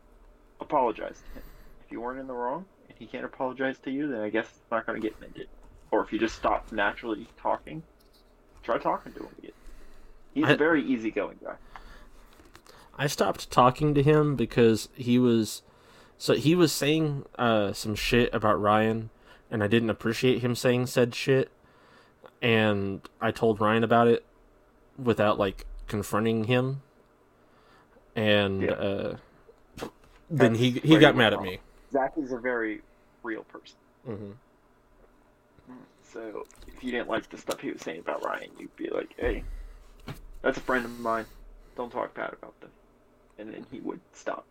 apologize 0.61 1.21
to 1.27 1.39
him. 1.39 1.43
If 1.85 1.91
you 1.91 1.99
weren't 2.01 2.19
in 2.19 2.27
the 2.27 2.33
wrong 2.33 2.65
and 2.87 2.97
he 2.97 3.05
can't 3.05 3.25
apologize 3.25 3.77
to 3.79 3.91
you, 3.91 4.07
then 4.09 4.21
I 4.21 4.29
guess 4.29 4.45
it's 4.45 4.71
not 4.71 4.85
going 4.85 5.01
to 5.01 5.05
get 5.07 5.19
mended. 5.19 5.47
Or 5.91 6.01
if 6.03 6.13
you 6.13 6.19
just 6.19 6.35
stop 6.35 6.71
naturally 6.71 7.27
talking, 7.37 7.83
try 8.63 8.77
talking 8.77 9.11
to 9.13 9.19
him 9.19 9.29
again. 9.39 9.51
He's 10.33 10.45
I- 10.45 10.51
a 10.53 10.57
very 10.57 10.81
easygoing 10.83 11.39
guy. 11.43 11.55
I 12.97 13.07
stopped 13.07 13.51
talking 13.51 13.93
to 13.95 14.03
him 14.03 14.35
because 14.35 14.87
he 14.93 15.19
was 15.19 15.63
so 16.21 16.35
he 16.35 16.53
was 16.53 16.71
saying 16.71 17.25
uh 17.39 17.73
some 17.73 17.95
shit 17.95 18.31
about 18.31 18.61
Ryan 18.61 19.09
and 19.49 19.63
I 19.63 19.67
didn't 19.67 19.89
appreciate 19.89 20.41
him 20.43 20.53
saying 20.53 20.85
said 20.85 21.15
shit 21.15 21.49
and 22.43 23.01
I 23.19 23.31
told 23.31 23.59
Ryan 23.59 23.83
about 23.83 24.07
it 24.07 24.23
without 25.01 25.39
like 25.39 25.65
confronting 25.87 26.43
him 26.43 26.83
and 28.15 28.61
Yeah. 28.61 28.71
uh 28.73 29.17
then 30.29 30.53
he 30.53 30.69
he 30.71 30.99
got 30.99 31.15
mad 31.15 31.33
at 31.33 31.41
me. 31.41 31.59
Zach 31.91 32.13
is 32.17 32.31
a 32.31 32.37
very 32.37 32.81
real 33.23 33.43
person. 33.45 33.77
hmm 34.05 34.31
So 36.03 36.45
if 36.67 36.83
you 36.83 36.91
didn't 36.91 37.09
like 37.09 37.29
the 37.29 37.37
stuff 37.37 37.59
he 37.61 37.71
was 37.71 37.81
saying 37.81 38.01
about 38.01 38.23
Ryan, 38.23 38.51
you'd 38.59 38.75
be 38.75 38.89
like, 38.89 39.13
"Hey, 39.17 39.43
that's 40.43 40.57
a 40.57 40.61
friend 40.61 40.85
of 40.85 40.99
mine. 40.99 41.25
Don't 41.75 41.91
talk 41.91 42.13
bad 42.13 42.31
about 42.33 42.57
them." 42.61 42.69
And 43.39 43.53
then 43.53 43.65
he 43.71 43.79
would 43.79 43.99
stop. 44.13 44.45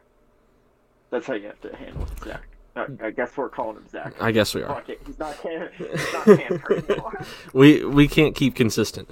That's 1.10 1.26
how 1.26 1.34
you 1.34 1.46
have 1.48 1.60
to 1.62 1.74
handle 1.76 2.02
it, 2.04 2.24
Zach. 2.24 2.42
I, 2.76 2.86
I 3.06 3.10
guess 3.10 3.36
we're 3.36 3.48
calling 3.48 3.76
him 3.76 3.88
Zach. 3.90 4.14
I 4.20 4.30
guess 4.30 4.54
we 4.54 4.62
are. 4.62 4.82
He's 5.04 5.18
not 5.18 5.36
can 5.42 5.68
He's 5.76 6.12
not 6.12 6.28
anymore. 6.88 7.24
We 7.52 7.84
we 7.84 8.06
can't 8.06 8.34
keep 8.36 8.54
consistent. 8.54 9.08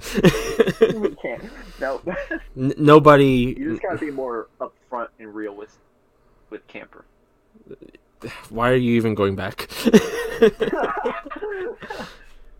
we 0.95 1.13
can't. 1.21 1.43
No. 1.81 2.01
N- 2.57 2.73
nobody 2.77 3.55
you 3.57 3.71
just 3.71 3.81
gotta 3.81 3.97
be 3.97 4.11
more 4.11 4.47
upfront 4.61 5.09
and 5.19 5.35
real 5.35 5.53
with 5.53 5.77
with 6.49 6.65
camper. 6.67 7.03
why 8.49 8.69
are 8.71 8.75
you 8.75 8.93
even 8.95 9.13
going 9.13 9.35
back? 9.35 9.69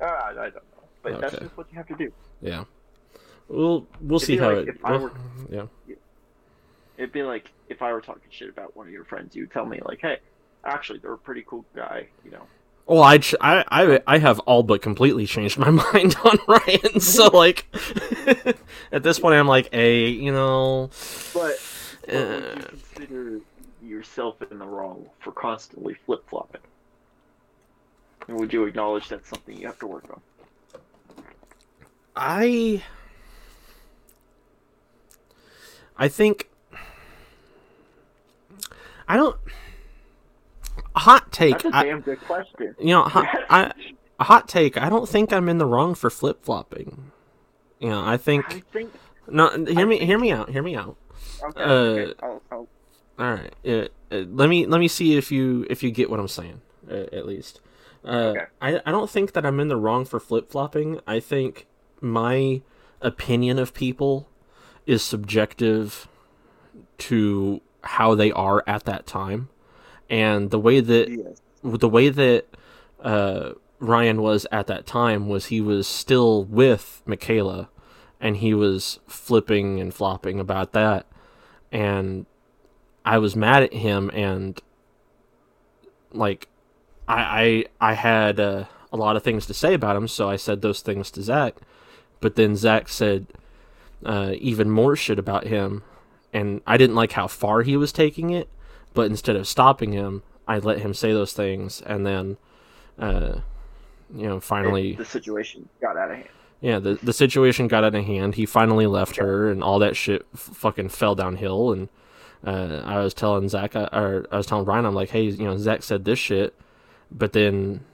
Ah, 0.02 0.28
I 0.30 0.34
don't 0.34 0.54
know, 0.56 0.62
but 1.04 1.20
that's 1.20 1.38
just 1.40 1.58
what 1.58 1.68
you 1.72 1.78
have 1.78 1.88
to 1.88 1.96
do. 1.96 2.12
yeah. 2.42 2.64
We'll 3.50 3.86
we'll 4.00 4.16
It'd 4.18 4.28
see 4.28 4.38
how 4.38 4.54
like 4.56 4.68
it 4.70 4.82
well, 4.84 5.00
were- 5.00 5.12
yeah. 5.50 5.96
It'd 7.00 7.14
be 7.14 7.24
like 7.24 7.50
if 7.70 7.82
I 7.82 7.94
were 7.94 8.02
talking 8.02 8.30
shit 8.30 8.50
about 8.50 8.76
one 8.76 8.86
of 8.86 8.94
your 8.94 9.06
friends, 9.06 9.34
you 9.36 9.44
would 9.44 9.52
tell 9.52 9.66
me 9.66 9.80
like, 9.86 10.02
"Hey, 10.02 10.18
actually, 10.66 11.00
they're 11.00 11.14
a 11.14 11.18
pretty 11.18 11.44
cool 11.48 11.66
guy," 11.74 12.10
you 12.26 12.32
know. 12.32 12.46
Well, 12.86 13.04
I, 13.04 13.20
ch- 13.20 13.36
I, 13.40 13.64
I, 13.70 14.02
I 14.06 14.18
have 14.18 14.40
all 14.40 14.64
but 14.64 14.82
completely 14.82 15.26
changed 15.26 15.58
my 15.60 15.70
mind 15.94 16.16
on 16.26 16.40
Ryan. 16.48 17.00
So, 17.00 17.28
like, 17.34 17.66
at 18.92 19.02
this 19.04 19.20
point, 19.20 19.36
I'm 19.36 19.48
like, 19.48 19.70
a, 19.72 20.08
you 20.10 20.32
know, 20.34 20.90
But 21.34 21.56
Uh, 22.12 22.16
you 22.16 22.64
consider 22.68 23.40
yourself 23.82 24.42
in 24.52 24.58
the 24.60 24.66
wrong 24.66 25.08
for 25.20 25.32
constantly 25.32 25.94
flip 26.06 26.28
flopping? 26.28 26.62
And 28.28 28.40
would 28.40 28.52
you 28.52 28.66
acknowledge 28.66 29.08
that's 29.08 29.30
something 29.30 29.56
you 29.58 29.68
have 29.68 29.80
to 29.80 29.88
work 29.88 30.06
on? 30.10 30.20
I 32.16 32.84
I 35.96 36.08
think 36.08 36.49
I 39.10 39.18
don't 39.18 39.36
hot 40.96 41.32
take. 41.32 41.60
That's 41.64 41.66
a 41.66 41.78
I, 41.78 41.84
damn 41.86 42.02
good 42.02 42.20
question. 42.22 42.76
you 42.80 42.88
know, 42.94 43.04
hot, 43.04 43.28
I, 43.50 43.72
a 44.20 44.24
hot 44.24 44.48
take. 44.48 44.78
I 44.78 44.90
don't 44.90 45.08
think 45.10 45.34
I'm 45.34 45.50
in 45.50 45.58
the 45.58 45.66
wrong 45.66 45.96
for 45.96 46.10
flip 46.10 46.44
flopping. 46.44 47.12
You 47.80 47.90
know, 47.90 48.04
I 48.06 48.18
think 48.18 48.46
I 48.54 48.60
think. 48.72 48.92
no. 49.28 49.50
Hear 49.50 49.86
me. 49.88 49.98
think- 49.98 50.08
Hear 50.08 50.20
me 50.20 50.32
out. 50.32 50.50
Hear 50.50 50.62
me 50.64 50.76
out. 50.76 50.96
Okay, 51.44 51.62
Uh, 51.62 51.68
okay, 51.68 52.14
I'll, 52.22 52.42
I'll, 52.52 52.68
All 53.18 53.34
right. 53.34 53.54
Uh, 53.66 53.88
uh, 54.12 54.24
let 54.30 54.50
me 54.50 54.66
let 54.66 54.80
me 54.80 54.88
see 54.88 55.18
if 55.18 55.32
you 55.32 55.66
if 55.70 55.82
you 55.84 55.92
get 55.92 56.10
what 56.10 56.20
I'm 56.20 56.28
saying. 56.28 56.62
Uh, 56.90 57.06
at 57.14 57.26
least. 57.26 57.62
Uh, 58.04 58.34
Okay. 58.36 58.46
I 58.62 58.82
I 58.86 58.92
don't 58.92 59.10
think 59.10 59.34
that 59.34 59.46
I'm 59.46 59.60
in 59.60 59.68
the 59.70 59.78
wrong 59.78 60.06
for 60.06 60.20
flip 60.20 60.50
flopping. 60.52 61.00
I 61.08 61.20
think 61.20 61.66
my 62.02 62.62
opinion 63.02 63.58
of 63.60 63.74
people 63.74 64.28
is 64.86 65.02
subjective 65.02 66.08
to 67.00 67.62
how 67.84 68.16
they 68.16 68.32
are 68.32 68.64
at 68.68 68.84
that 68.86 69.06
time, 69.06 69.50
and 70.10 70.52
the 70.52 70.60
way 70.60 70.80
that 70.80 71.10
yes. 71.10 71.40
the 71.64 71.90
way 71.90 72.10
that 72.10 72.46
uh, 73.02 73.52
Ryan 73.80 74.22
was 74.22 74.46
at 74.52 74.68
that 74.68 74.86
time 74.86 75.28
was 75.28 75.48
he 75.48 75.62
was 75.62 75.88
still 75.88 76.44
with 76.44 77.02
Michaela, 77.06 77.70
and 78.20 78.38
he 78.38 78.54
was 78.54 79.00
flipping 79.08 79.80
and 79.80 79.94
flopping 79.94 80.40
about 80.40 80.74
that, 80.74 81.06
and 81.72 82.26
I 83.06 83.18
was 83.18 83.36
mad 83.36 83.64
at 83.64 83.74
him, 83.74 84.12
and 84.14 84.62
like 86.12 86.48
I 87.08 87.66
I 87.80 87.92
I 87.92 87.94
had 87.94 88.40
uh, 88.40 88.66
a 88.92 88.98
lot 88.98 89.16
of 89.16 89.24
things 89.24 89.46
to 89.48 89.54
say 89.54 89.74
about 89.74 89.96
him, 89.96 90.08
so 90.08 90.30
I 90.30 90.36
said 90.36 90.62
those 90.62 90.82
things 90.82 91.12
to 91.12 91.22
Zach, 91.22 91.56
but 92.20 92.36
then 92.36 92.56
Zach 92.56 92.90
said 92.90 93.28
uh, 94.06 94.34
even 94.38 94.70
more 94.70 94.96
shit 94.96 95.20
about 95.20 95.48
him, 95.48 95.84
and 96.34 96.62
I 96.68 96.78
didn't 96.78 96.96
like 96.96 97.14
how 97.14 97.28
far 97.28 97.62
he 97.62 97.76
was 97.78 97.92
taking 97.92 98.30
it 98.30 98.50
but 98.94 99.10
instead 99.10 99.36
of 99.36 99.48
stopping 99.48 99.92
him, 99.94 100.24
I 100.48 100.60
let 100.60 100.80
him 100.80 100.94
say 100.94 101.14
those 101.14 101.34
things, 101.34 101.82
and 101.82 102.06
then, 102.06 102.38
uh, 102.98 103.40
you 104.14 104.28
know, 104.28 104.40
finally, 104.40 104.94
the 104.96 105.06
situation 105.06 105.70
got 105.80 105.96
out 105.96 106.10
of 106.10 106.18
hand. 106.18 106.30
yeah, 106.60 106.80
the 106.80 106.96
the 106.96 107.14
situation 107.14 107.68
got 107.68 107.84
out 107.84 107.94
of 107.94 108.04
hand. 108.04 108.36
He 108.36 108.46
finally 108.46 108.88
left 108.88 109.18
her, 109.18 109.50
and 109.50 109.64
all 109.64 109.80
that 109.80 109.96
shit 109.96 110.26
f- 110.34 110.40
fucking 110.42 110.90
fell 110.90 111.14
downhill. 111.14 111.72
And 111.72 111.90
uh, 112.46 112.82
I 112.84 113.00
was 113.00 113.14
telling 113.14 113.48
Zach, 113.48 113.76
uh, 113.76 113.90
or 113.94 114.26
I 114.32 114.38
was 114.38 114.48
telling 114.48 114.66
Ryan, 114.66 114.86
I'm 114.86 114.96
like, 114.96 115.10
hey, 115.12 115.24
you 115.24 115.46
know, 115.46 115.58
Zach 115.58 115.84
said 115.84 116.06
this 116.06 116.18
shit, 116.18 116.56
but 117.12 117.34
then 117.34 117.86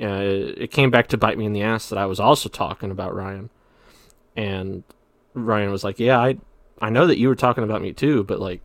uh, 0.00 0.54
it 0.56 0.70
came 0.70 0.90
back 0.90 1.08
to 1.08 1.18
bite 1.18 1.36
me 1.36 1.46
in 1.46 1.52
the 1.52 1.62
ass 1.62 1.88
that 1.88 1.98
I 1.98 2.06
was 2.06 2.20
also 2.20 2.48
talking 2.48 2.92
about 2.92 3.14
Ryan, 3.16 3.50
and 4.36 4.84
Ryan 5.34 5.72
was 5.72 5.82
like, 5.82 5.98
yeah, 5.98 6.20
I 6.20 6.36
I 6.80 6.90
know 6.90 7.06
that 7.06 7.18
you 7.18 7.28
were 7.28 7.34
talking 7.34 7.64
about 7.64 7.82
me 7.82 7.92
too, 7.92 8.24
but 8.24 8.40
like, 8.40 8.60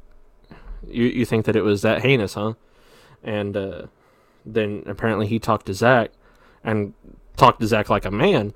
you 0.88 1.06
you 1.06 1.26
think 1.26 1.46
that 1.46 1.56
it 1.56 1.62
was 1.62 1.82
that 1.82 2.02
heinous, 2.02 2.34
huh? 2.34 2.54
And 3.24 3.56
uh, 3.56 3.84
then 4.46 4.84
apparently 4.86 5.28
he 5.28 5.40
talked 5.40 5.66
to 5.68 5.74
Zach, 5.74 6.12
and 6.64 6.94
talked 7.38 7.62
to 7.62 7.68
Zach 7.68 7.90
like 7.90 8.06
a 8.06 8.12
man 8.12 8.54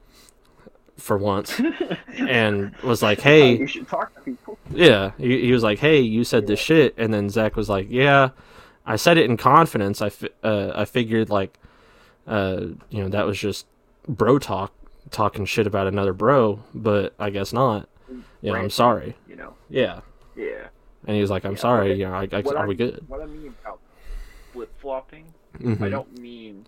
for 0.97 1.17
once, 1.17 1.61
and 2.17 2.75
was 2.77 3.01
like, 3.01 3.21
"Hey, 3.21 3.57
you 3.57 3.67
should 3.67 3.87
talk 3.87 4.13
to 4.15 4.21
people. 4.21 4.57
yeah." 4.71 5.11
He, 5.17 5.41
he 5.45 5.51
was 5.51 5.63
like, 5.63 5.79
"Hey, 5.79 5.99
you 5.99 6.23
said 6.23 6.47
this 6.47 6.59
shit," 6.59 6.93
and 6.97 7.13
then 7.13 7.29
Zach 7.29 7.55
was 7.55 7.69
like, 7.69 7.87
"Yeah, 7.89 8.29
I 8.85 8.95
said 8.95 9.17
it 9.17 9.25
in 9.25 9.37
confidence. 9.37 10.01
I 10.01 10.09
fi- 10.09 10.29
uh, 10.43 10.71
I 10.75 10.85
figured 10.85 11.29
like, 11.29 11.57
uh, 12.27 12.61
you 12.89 13.01
know, 13.01 13.09
that 13.09 13.25
was 13.25 13.39
just 13.39 13.65
bro 14.07 14.39
talk, 14.39 14.73
talking 15.11 15.45
shit 15.45 15.67
about 15.67 15.87
another 15.87 16.13
bro, 16.13 16.63
but 16.73 17.13
I 17.19 17.29
guess 17.29 17.51
not. 17.53 17.89
Yeah, 18.45 18.53
I'm 18.53 18.69
sorry. 18.69 19.15
You 19.27 19.35
know. 19.35 19.53
Yeah." 19.69 20.01
Yeah. 20.35 20.67
And 21.07 21.15
he 21.15 21.21
was 21.21 21.29
like, 21.29 21.45
"I'm 21.45 21.53
Yeah, 21.53 21.57
sorry. 21.59 21.93
You 21.93 22.05
know, 22.05 22.13
I, 22.13 22.27
I, 22.31 22.41
are 22.41 22.57
I- 22.59 22.65
we 22.65 22.75
good?" 22.75 23.03
What 23.07 23.21
I 23.21 23.25
mean 23.25 23.53
about 23.61 23.79
flip 24.53 24.71
flopping, 24.79 25.25
I 25.55 25.57
Mhm. 25.63 25.91
don't 25.91 26.19
mean 26.19 26.65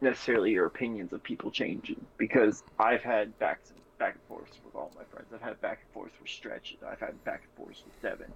necessarily 0.00 0.52
your 0.52 0.66
opinions 0.66 1.12
of 1.12 1.22
people 1.22 1.50
changing 1.50 2.04
because 2.16 2.62
I've 2.78 3.02
had 3.02 3.38
back 3.38 3.60
back 3.98 4.14
and 4.14 4.22
forths 4.28 4.58
with 4.64 4.74
all 4.74 4.90
my 4.96 5.04
friends. 5.04 5.28
I've 5.34 5.42
had 5.42 5.60
back 5.60 5.80
and 5.82 5.92
forths 5.92 6.14
with 6.20 6.30
Stretch. 6.30 6.74
I've 6.86 7.00
had 7.00 7.22
back 7.24 7.42
and 7.42 7.52
forths 7.66 7.82
with 7.84 8.00
Devin, 8.00 8.32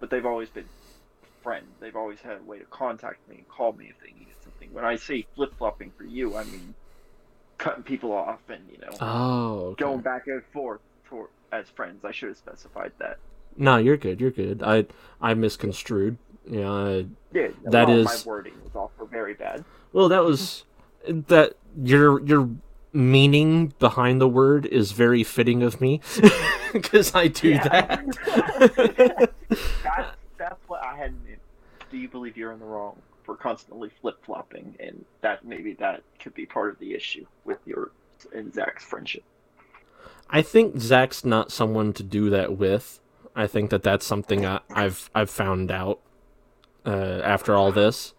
but 0.00 0.08
they've 0.08 0.24
always 0.24 0.48
been 0.48 0.64
friends. 1.42 1.66
They've 1.80 1.94
always 1.94 2.20
had 2.20 2.38
a 2.38 2.42
way 2.42 2.58
to 2.58 2.64
contact 2.66 3.28
me 3.28 3.36
and 3.36 3.48
call 3.48 3.72
me 3.74 3.90
if 3.90 4.00
they 4.00 4.18
needed 4.18 4.34
something. 4.42 4.72
When 4.72 4.86
I 4.86 4.96
say 4.96 5.26
flip 5.34 5.52
flopping 5.58 5.92
for 5.98 6.04
you, 6.04 6.34
I 6.36 6.44
mean 6.44 6.74
cutting 7.58 7.82
people 7.82 8.12
off 8.12 8.40
and 8.48 8.62
you 8.70 8.78
know 8.78 8.96
Oh, 9.00 9.58
okay. 9.72 9.82
going 9.84 10.00
back 10.00 10.26
and 10.28 10.42
forth 10.52 10.80
for 11.08 11.30
as 11.52 11.68
friends. 11.70 12.04
I 12.04 12.12
should 12.12 12.28
have 12.28 12.38
specified 12.38 12.92
that. 12.98 13.18
No, 13.56 13.76
you're 13.78 13.96
good. 13.96 14.20
You're 14.20 14.30
good. 14.30 14.62
I 14.62 14.86
I 15.20 15.34
misconstrued. 15.34 16.18
You 16.48 16.60
know, 16.60 17.06
Yeah, 17.32 17.48
That 17.64 17.88
well, 17.88 17.98
is- 17.98 18.24
my 18.26 18.30
wording 18.30 18.54
was 18.62 18.74
also 18.76 19.04
very 19.06 19.34
bad. 19.34 19.64
well, 19.92 20.08
that 20.08 20.22
was 20.24 20.64
that 21.08 21.54
your 21.82 22.20
your 22.22 22.48
meaning 22.92 23.74
behind 23.78 24.20
the 24.20 24.28
word 24.28 24.64
is 24.66 24.92
very 24.92 25.22
fitting 25.24 25.62
of 25.62 25.80
me 25.80 26.00
because 26.72 27.14
I 27.14 27.28
do 27.28 27.50
Yeah. 27.50 27.68
that. 27.68 29.32
That's 29.82 30.16
that's 30.38 30.68
what 30.68 30.82
I 30.84 30.96
had. 30.96 31.08
in- 31.26 31.36
Do 31.90 31.96
you 31.98 32.08
believe 32.08 32.36
you're 32.36 32.52
in 32.52 32.58
the 32.58 32.64
wrong 32.64 32.96
for 33.24 33.34
constantly 33.36 33.90
flip 34.00 34.16
flopping, 34.24 34.76
and 34.78 35.04
that 35.20 35.44
maybe 35.44 35.72
that 35.74 36.02
could 36.20 36.34
be 36.34 36.46
part 36.46 36.70
of 36.70 36.78
the 36.78 36.94
issue 36.94 37.26
with 37.44 37.58
your 37.66 37.90
and 38.34 38.52
Zach's 38.52 38.84
friendship? 38.84 39.24
I 40.28 40.42
think 40.42 40.78
Zach's 40.78 41.24
not 41.24 41.52
someone 41.52 41.92
to 41.94 42.02
do 42.02 42.30
that 42.30 42.56
with. 42.56 43.00
I 43.34 43.46
think 43.46 43.70
that 43.70 43.82
that's 43.82 44.06
something 44.06 44.46
I, 44.46 44.60
I've 44.70 45.10
I've 45.14 45.30
found 45.30 45.70
out 45.70 46.00
uh, 46.84 47.20
after 47.22 47.54
all 47.54 47.70
this 47.70 48.14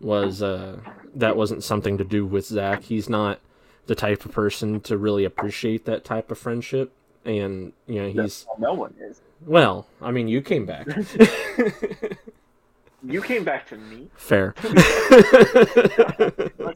was 0.00 0.42
uh, 0.42 0.78
that 1.14 1.36
wasn't 1.36 1.64
something 1.64 1.98
to 1.98 2.04
do 2.04 2.26
with 2.26 2.46
Zach. 2.46 2.82
He's 2.82 3.08
not 3.08 3.40
the 3.86 3.94
type 3.94 4.24
of 4.24 4.32
person 4.32 4.80
to 4.82 4.96
really 4.96 5.24
appreciate 5.24 5.84
that 5.86 6.04
type 6.04 6.30
of 6.30 6.38
friendship, 6.38 6.92
and 7.24 7.72
you 7.86 8.02
know 8.02 8.08
he's 8.10 8.46
no 8.58 8.74
one 8.74 8.94
is. 9.00 9.20
well. 9.46 9.86
I 10.00 10.10
mean, 10.10 10.28
you 10.28 10.42
came 10.42 10.66
back. 10.66 10.86
You 13.04 13.20
came 13.20 13.44
back 13.44 13.66
to 13.68 13.76
me. 13.76 14.08
Fair. 14.14 14.54
Let's 14.62 14.72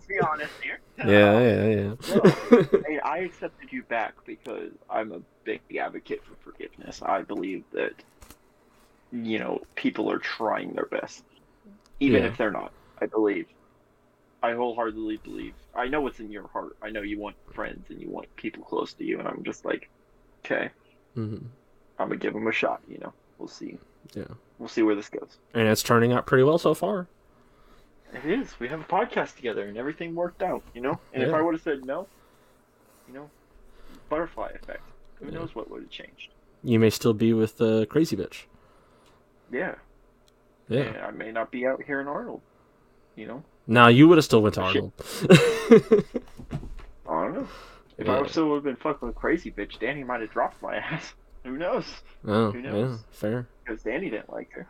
be 0.06 0.18
honest 0.20 0.52
here. 0.62 0.80
yeah, 0.98 1.40
yeah, 1.40 1.68
yeah. 1.68 1.94
No, 2.50 2.82
hey, 2.86 2.98
I 2.98 3.18
accepted 3.18 3.72
you 3.72 3.82
back 3.84 4.14
because 4.24 4.72
I'm 4.90 5.12
a 5.12 5.20
big 5.44 5.60
advocate 5.78 6.22
for 6.24 6.34
forgiveness. 6.50 7.00
I 7.02 7.22
believe 7.22 7.64
that 7.72 7.92
you 9.12 9.38
know 9.38 9.60
people 9.76 10.10
are 10.10 10.18
trying 10.18 10.74
their 10.74 10.86
best, 10.86 11.22
even 12.00 12.22
Yeah. 12.22 12.28
if 12.30 12.36
they're 12.36 12.50
not. 12.50 12.72
I 13.00 13.06
believe. 13.06 13.46
I 14.42 14.52
wholeheartedly 14.54 15.18
believe. 15.18 15.54
I 15.74 15.88
know 15.88 16.00
what's 16.00 16.20
in 16.20 16.30
your 16.30 16.46
heart. 16.48 16.76
I 16.82 16.90
know 16.90 17.02
you 17.02 17.18
want 17.18 17.36
friends 17.52 17.90
and 17.90 18.00
you 18.00 18.08
want 18.08 18.34
people 18.36 18.62
close 18.64 18.92
to 18.94 19.04
you, 19.04 19.18
and 19.18 19.28
I'm 19.28 19.42
just 19.44 19.64
like, 19.64 19.88
okay, 20.44 20.70
mm-hmm. 21.16 21.44
I'm 21.98 22.08
gonna 22.08 22.16
give 22.16 22.32
them 22.32 22.46
a 22.46 22.52
shot. 22.52 22.80
You 22.88 22.98
know, 22.98 23.12
we'll 23.38 23.48
see. 23.48 23.78
Yeah. 24.14 24.24
We'll 24.58 24.68
see 24.68 24.82
where 24.82 24.94
this 24.94 25.08
goes. 25.08 25.36
And 25.54 25.68
it's 25.68 25.82
turning 25.82 26.12
out 26.12 26.26
pretty 26.26 26.44
well 26.44 26.58
so 26.58 26.72
far. 26.74 27.08
It 28.14 28.24
is. 28.24 28.58
We 28.58 28.68
have 28.68 28.80
a 28.80 28.84
podcast 28.84 29.36
together, 29.36 29.66
and 29.66 29.76
everything 29.76 30.14
worked 30.14 30.42
out. 30.42 30.62
You 30.74 30.80
know. 30.80 31.00
And 31.12 31.22
if 31.22 31.34
I 31.34 31.42
would 31.42 31.54
have 31.54 31.62
said 31.62 31.84
no, 31.84 32.06
you 33.08 33.14
know, 33.14 33.28
butterfly 34.08 34.50
effect. 34.54 34.82
Who 35.16 35.26
Yeah. 35.26 35.32
knows 35.38 35.54
what 35.54 35.70
would 35.70 35.82
have 35.82 35.90
changed? 35.90 36.30
You 36.62 36.78
may 36.78 36.90
still 36.90 37.12
be 37.14 37.32
with 37.32 37.58
the 37.58 37.86
crazy 37.86 38.16
bitch. 38.16 38.44
Yeah. 39.52 39.74
Yeah. 40.68 40.80
And 40.82 40.96
I 40.98 41.10
may 41.10 41.32
not 41.32 41.50
be 41.50 41.66
out 41.66 41.82
here 41.82 42.00
in 42.00 42.08
Arnold. 42.08 42.40
You 43.14 43.26
know. 43.26 43.42
Now 43.66 43.88
you 43.88 44.08
would 44.08 44.18
have 44.18 44.24
still 44.24 44.42
went 44.42 44.54
to 44.54 44.62
Arnold. 44.62 44.92
I 45.68 46.00
don't 47.06 47.34
know. 47.34 47.48
If 47.98 48.06
Yeah. 48.06 48.20
I 48.20 48.26
still 48.26 48.48
would 48.48 48.56
have 48.56 48.64
been 48.64 48.76
fucking 48.76 49.08
with 49.08 49.16
crazy 49.16 49.50
bitch, 49.50 49.78
Danny 49.78 50.04
might 50.04 50.20
have 50.20 50.30
dropped 50.30 50.60
my 50.62 50.76
ass. 50.76 51.14
Who 51.44 51.56
knows? 51.56 51.84
oh, 52.26 52.50
Who 52.50 52.58
yeah, 52.58 52.72
knows? 52.72 53.04
fair. 53.10 53.46
Because 53.66 53.82
Danny 53.82 54.10
didn't 54.10 54.32
like 54.32 54.50
her. 54.52 54.66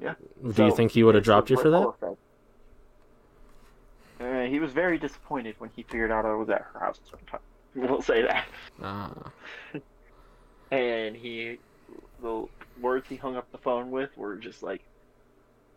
Yeah. 0.00 0.14
Do 0.54 0.64
you 0.64 0.74
think 0.74 0.92
he 0.92 1.02
would 1.02 1.14
have 1.14 1.24
dropped 1.24 1.50
you 1.50 1.56
for 1.56 1.70
that? 1.70 2.16
Uh, 4.20 4.46
he 4.46 4.58
was 4.58 4.72
very 4.72 4.98
disappointed 4.98 5.54
when 5.58 5.70
he 5.76 5.82
figured 5.84 6.10
out 6.10 6.24
I 6.24 6.34
was 6.34 6.48
at 6.48 6.66
her 6.72 6.80
house 6.80 7.00
sometime. 7.10 7.40
We'll 7.74 8.02
say 8.02 8.22
that. 8.22 8.46
Ah, 8.82 9.12
And 10.72 11.14
he, 11.14 11.58
the 12.20 12.48
words 12.80 13.06
he 13.08 13.14
hung 13.16 13.36
up 13.36 13.50
the 13.52 13.58
phone 13.58 13.90
with 13.90 14.16
were 14.16 14.36
just 14.36 14.62
like, 14.62 14.82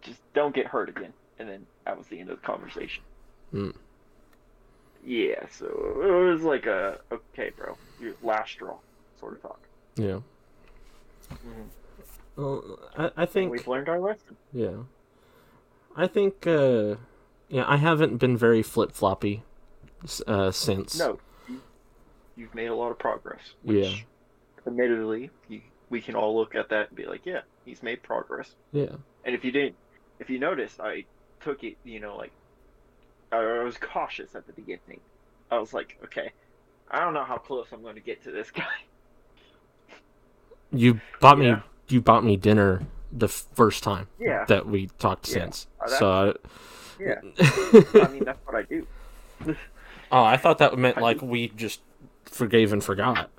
just 0.01 0.19
don't 0.34 0.55
get 0.55 0.65
hurt 0.65 0.89
again. 0.89 1.13
And 1.38 1.47
then 1.49 1.67
that 1.86 1.97
was 1.97 2.07
the 2.07 2.19
end 2.19 2.29
of 2.29 2.39
the 2.41 2.47
conversation. 2.47 3.03
Hmm. 3.51 3.69
Yeah, 5.05 5.45
so 5.51 5.67
it 6.01 6.31
was 6.31 6.41
like 6.43 6.65
a, 6.65 6.99
okay, 7.12 7.51
bro, 7.55 7.77
your 7.99 8.13
last 8.23 8.51
straw 8.51 8.77
sort 9.19 9.34
of 9.34 9.41
talk. 9.41 9.60
yeah. 9.95 10.19
Well, 12.36 12.80
I, 12.98 13.12
I 13.17 13.26
think 13.26 13.52
We've 13.52 13.67
learned 13.67 13.89
our 13.89 14.00
lesson. 14.00 14.38
yeah. 14.54 14.84
I 15.96 16.08
think 16.08 16.48
uh, 16.48 16.96
yeah, 17.50 17.65
I 17.67 17.76
haven't 17.78 18.17
been 18.17 18.38
very 18.38 18.63
flip 18.63 18.94
floppy 18.94 19.44
uh, 20.26 20.52
since. 20.52 20.98
No, 20.98 21.20
you, 21.50 21.62
you've 22.38 22.56
made 22.56 22.67
a 22.67 22.76
lot 22.76 22.91
of 22.91 22.98
progress. 23.00 23.41
Which, 23.63 23.86
Yeah. 23.86 23.96
Admittedly, 24.65 25.30
you, 25.50 25.62
we 25.89 26.00
can 26.02 26.15
all 26.15 26.36
look 26.36 26.56
at 26.56 26.70
that 26.70 26.88
and 26.89 26.96
be 26.96 27.06
like, 27.06 27.26
yeah, 27.26 27.41
he's 27.65 27.84
made 27.84 28.02
progress. 28.04 28.56
Yeah. 28.72 28.96
And 29.26 29.36
if 29.36 29.44
you 29.44 29.52
didn't, 29.52 29.76
if 30.20 30.30
you 30.30 30.39
noticed, 30.39 30.80
I 30.80 31.04
took 31.41 31.63
it, 31.63 31.76
you 31.84 32.00
know, 32.00 32.15
like 32.15 32.32
I 33.32 33.63
was 33.63 33.78
cautious 33.78 34.34
at 34.36 34.48
the 34.48 34.54
beginning. 34.54 35.02
I 35.52 35.60
was 35.60 35.74
like, 35.74 35.98
okay, 36.06 36.32
I 36.89 37.00
don't 37.02 37.13
know 37.13 37.26
how 37.26 37.38
close 37.38 37.67
I'm 37.74 37.82
going 37.82 37.96
to 37.96 38.02
get 38.02 38.24
to 38.24 38.32
this 38.32 38.50
guy. 38.52 38.63
You 40.72 41.02
bought 41.20 41.38
me 41.38 41.48
Yeah. 41.48 41.62
You 41.91 42.01
bought 42.01 42.23
me 42.23 42.38
dinner 42.38 42.82
the 43.12 43.27
first 43.27 43.84
time 43.84 44.08
Yeah, 44.19 44.45
that 44.45 44.65
we 44.67 44.88
talked 44.99 45.27
Yeah. 45.27 45.34
since. 45.34 45.67
Uh, 45.80 45.88
so 45.88 46.38
yeah. 46.99 47.15
I, 47.39 48.08
mean, 48.12 48.23
that's 48.23 48.39
what 48.45 48.56
I 48.56 48.62
do. 48.63 48.88
Oh, 50.12 50.23
I 50.23 50.38
thought 50.38 50.60
that 50.60 50.77
meant 50.77 50.97
I 50.97 51.01
like 51.01 51.21
we 51.21 51.49
just 51.49 51.82
forgave 52.25 52.73
and 52.73 52.84
forgot. 52.84 53.30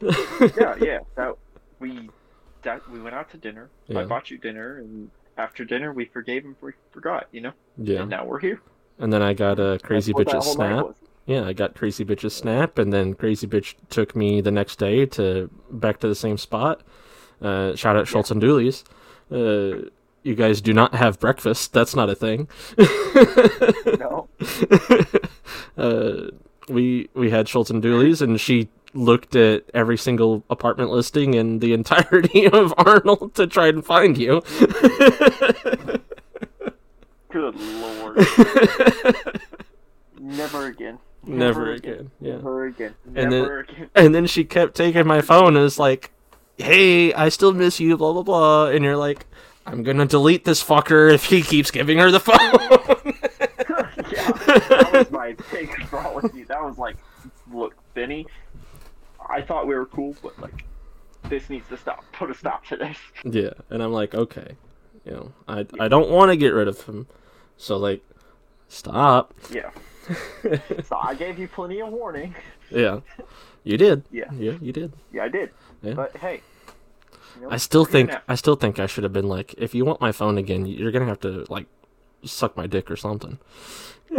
Yeah, 0.00 0.76
yeah. 0.80 0.98
That 1.16 1.34
we 1.78 2.08
that 2.62 2.88
we 2.90 3.00
went 3.00 3.14
out 3.14 3.30
to 3.30 3.36
dinner. 3.36 3.68
Yeah. 3.86 4.00
I 4.00 4.04
bought 4.04 4.30
you 4.30 4.38
dinner, 4.38 4.78
and 4.78 5.10
after 5.36 5.64
dinner 5.64 5.92
we 5.92 6.06
forgave 6.06 6.44
and 6.44 6.56
we 6.60 6.72
forgot. 6.92 7.28
You 7.32 7.42
know, 7.42 7.52
Yeah. 7.76 8.00
and 8.02 8.10
now 8.10 8.24
we're 8.24 8.40
here. 8.40 8.60
And 8.98 9.12
then 9.12 9.22
I 9.22 9.32
got 9.34 9.58
a 9.58 9.78
crazy 9.82 10.12
bitch's 10.12 10.46
snap. 10.52 10.94
Yeah, 11.26 11.46
I 11.46 11.52
got 11.52 11.74
crazy 11.74 12.04
bitch's 12.04 12.34
snap, 12.34 12.78
and 12.78 12.92
then 12.92 13.14
crazy 13.14 13.46
bitch 13.46 13.74
took 13.88 14.16
me 14.16 14.40
the 14.40 14.50
next 14.50 14.78
day 14.78 15.06
to 15.06 15.50
back 15.70 16.00
to 16.00 16.08
the 16.08 16.14
same 16.14 16.36
spot. 16.38 16.82
Uh, 17.40 17.74
shout 17.74 17.96
out 17.96 18.06
Schultz 18.08 18.30
and 18.30 18.40
Dooley's. 18.40 18.84
Uh, 19.30 19.88
you 20.22 20.34
guys 20.34 20.60
do 20.60 20.72
not 20.72 20.94
have 20.94 21.18
breakfast. 21.18 21.72
That's 21.72 21.94
not 21.94 22.10
a 22.10 22.14
thing. 22.14 22.48
No, 23.98 24.28
uh, 25.78 26.30
we 26.68 27.08
we 27.14 27.30
had 27.30 27.48
Schultz 27.48 27.70
and 27.70 27.80
Dooley's, 27.80 28.20
and 28.20 28.40
she 28.40 28.68
looked 28.92 29.36
at 29.36 29.64
every 29.72 29.96
single 29.96 30.42
apartment 30.50 30.90
listing 30.90 31.34
in 31.34 31.60
the 31.60 31.72
entirety 31.72 32.46
of 32.52 32.74
Arnold 32.76 33.34
to 33.34 33.46
try 33.46 33.68
and 33.68 33.84
find 33.84 34.18
you. 34.18 34.42
good 37.30 37.54
lord, 37.54 38.26
never 40.18 40.66
again. 40.66 40.98
Never 41.22 41.72
again. 41.72 42.10
Yeah. 42.20 42.36
Never 42.36 42.64
again. 42.64 42.94
And 43.14 43.30
Never 43.30 43.60
again. 43.60 43.90
And 43.94 44.14
then 44.14 44.26
she 44.26 44.44
kept 44.44 44.74
taking 44.74 45.06
my 45.06 45.20
phone 45.20 45.54
and 45.54 45.64
was 45.64 45.78
like, 45.78 46.12
"Hey, 46.60 47.12
I 47.14 47.28
still 47.28 47.52
miss 47.52 47.80
you." 47.80 47.96
Blah 47.96 48.12
blah 48.12 48.22
blah. 48.22 48.66
And 48.68 48.84
you're 48.84 48.96
like, 48.96 49.26
"I'm 49.66 49.82
gonna 49.82 50.06
delete 50.06 50.44
this 50.44 50.62
fucker 50.62 51.12
if 51.12 51.24
he 51.24 51.42
keeps 51.42 51.70
giving 51.70 51.98
her 51.98 52.10
the 52.10 52.20
phone." 52.20 52.36
yeah, 54.12 54.30
that 54.32 54.90
was 54.92 55.10
my 55.10 55.36
big 55.52 55.70
brawl 55.90 56.14
with 56.14 56.34
you. 56.34 56.44
That 56.46 56.62
was 56.62 56.78
like, 56.78 56.96
look, 57.52 57.74
Benny, 57.94 58.26
I 59.28 59.42
thought 59.42 59.66
we 59.66 59.74
were 59.74 59.86
cool, 59.86 60.16
but 60.22 60.38
like, 60.40 60.64
this 61.28 61.48
needs 61.50 61.68
to 61.68 61.76
stop. 61.76 62.04
Put 62.12 62.30
a 62.30 62.34
stop 62.34 62.64
to 62.66 62.76
this. 62.76 62.96
yeah. 63.24 63.52
And 63.70 63.82
I'm 63.82 63.92
like, 63.92 64.14
okay, 64.14 64.56
you 65.04 65.12
know, 65.12 65.32
I 65.48 65.66
I 65.78 65.88
don't 65.88 66.10
want 66.10 66.30
to 66.30 66.36
get 66.36 66.50
rid 66.50 66.68
of 66.68 66.82
him, 66.84 67.06
so 67.56 67.76
like, 67.76 68.02
stop. 68.68 69.34
Yeah. 69.50 69.70
So 70.88 70.96
I 70.96 71.14
gave 71.14 71.38
you 71.38 71.46
plenty 71.46 71.80
of 71.80 71.90
warning. 71.90 72.34
Yeah, 72.70 73.00
you 73.64 73.76
did. 73.76 74.04
Yeah. 74.10 74.32
Yeah, 74.32 74.56
you 74.60 74.72
did. 74.72 74.92
Yeah, 75.12 75.24
I 75.24 75.28
did. 75.28 75.50
Yeah. 75.82 75.94
But 75.94 76.16
hey, 76.16 76.40
you 77.36 77.42
know, 77.42 77.50
I 77.50 77.56
still 77.56 77.84
think. 77.84 78.12
I 78.28 78.34
still 78.34 78.56
think 78.56 78.78
I 78.78 78.86
should 78.86 79.04
have 79.04 79.12
been 79.12 79.28
like, 79.28 79.54
if 79.58 79.74
you 79.74 79.84
want 79.84 80.00
my 80.00 80.12
phone 80.12 80.38
again, 80.38 80.66
you're 80.66 80.92
gonna 80.92 81.06
have 81.06 81.20
to 81.20 81.44
like 81.48 81.66
suck 82.24 82.56
my 82.56 82.66
dick 82.66 82.90
or 82.90 82.96
something. 82.96 83.38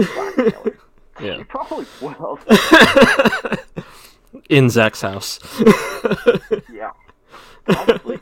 Yeah. 1.19 1.37
You 1.37 1.45
probably 1.45 1.85
will. 2.01 2.39
In 4.49 4.69
Zach's 4.69 5.01
house. 5.01 5.39
yeah. 6.71 6.91
Probably. 7.65 8.19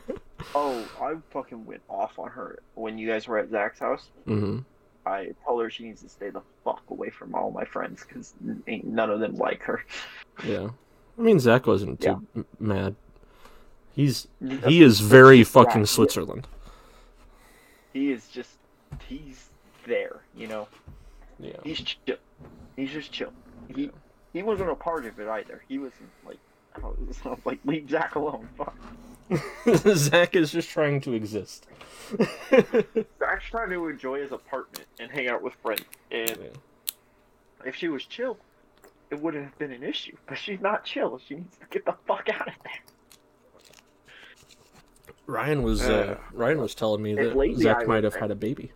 Oh, 0.54 0.86
I 1.00 1.14
fucking 1.30 1.64
went 1.64 1.82
off 1.88 2.18
on 2.18 2.28
her 2.28 2.58
when 2.74 2.98
you 2.98 3.08
guys 3.08 3.28
were 3.28 3.38
at 3.38 3.50
Zach's 3.50 3.78
house. 3.78 4.08
Mm-hmm. 4.26 4.58
I 5.06 5.30
told 5.46 5.62
her 5.62 5.70
she 5.70 5.84
needs 5.84 6.02
to 6.02 6.08
stay 6.08 6.30
the 6.30 6.42
fuck 6.64 6.82
away 6.90 7.10
from 7.10 7.34
all 7.34 7.50
my 7.50 7.64
friends 7.64 8.04
because 8.06 8.34
ain't 8.66 8.86
none 8.86 9.10
of 9.10 9.20
them 9.20 9.36
like 9.36 9.62
her. 9.62 9.84
Yeah. 10.44 10.68
I 11.20 11.22
mean, 11.22 11.38
Zach 11.38 11.66
wasn't 11.66 12.00
too 12.00 12.26
Yeah. 12.34 12.42
mad. 12.58 12.96
He's 13.94 14.26
he 14.66 14.82
is 14.82 15.00
very 15.00 15.44
fucking 15.44 15.84
Switzerland. 15.86 16.46
He 17.92 18.10
is 18.10 18.26
just 18.28 18.52
he's 19.06 19.50
there, 19.86 20.20
you 20.34 20.46
know. 20.46 20.66
Yeah. 21.38 21.56
He's 21.62 21.80
chill. 21.80 22.16
He's 22.76 22.90
just 22.90 23.12
chill. 23.12 23.32
He 23.74 23.90
he 24.32 24.42
wasn't 24.42 24.70
a 24.70 24.74
part 24.74 25.04
of 25.04 25.20
it 25.20 25.28
either. 25.28 25.62
He 25.68 25.78
wasn't 25.78 26.08
like 26.26 26.38
I 26.76 26.86
was 26.86 27.18
like 27.44 27.58
leave 27.66 27.90
Zach 27.90 28.14
alone. 28.14 28.48
Fuck. 28.56 28.74
Zach 29.94 30.34
is 30.34 30.50
just 30.50 30.70
trying 30.70 31.02
to 31.02 31.12
exist. 31.12 31.66
Zach's 32.48 33.44
trying 33.50 33.70
to 33.70 33.88
enjoy 33.88 34.22
his 34.22 34.32
apartment 34.32 34.86
and 34.98 35.10
hang 35.10 35.28
out 35.28 35.42
with 35.42 35.52
friends. 35.62 35.84
And 36.10 36.30
Yeah. 36.30 37.66
if 37.66 37.76
she 37.76 37.88
was 37.88 38.04
chill, 38.06 38.38
it 39.10 39.20
wouldn't 39.20 39.44
have 39.44 39.58
been 39.58 39.72
an 39.72 39.82
issue. 39.82 40.16
But 40.26 40.38
she's 40.38 40.60
not 40.60 40.84
chill. 40.84 41.20
She 41.26 41.36
needs 41.36 41.56
to 41.58 41.66
get 41.70 41.84
the 41.84 41.94
fuck 42.06 42.28
out 42.32 42.48
of 42.48 42.54
there. 42.64 42.72
Ryan 45.26 45.62
was 45.62 45.82
uh, 45.82 46.18
Ryan 46.32 46.60
was 46.60 46.74
telling 46.74 47.02
me 47.02 47.14
that 47.14 47.54
Zach 47.58 47.86
might 47.86 48.02
have 48.02 48.16
had 48.16 48.30
a 48.30 48.34
baby. 48.34 48.72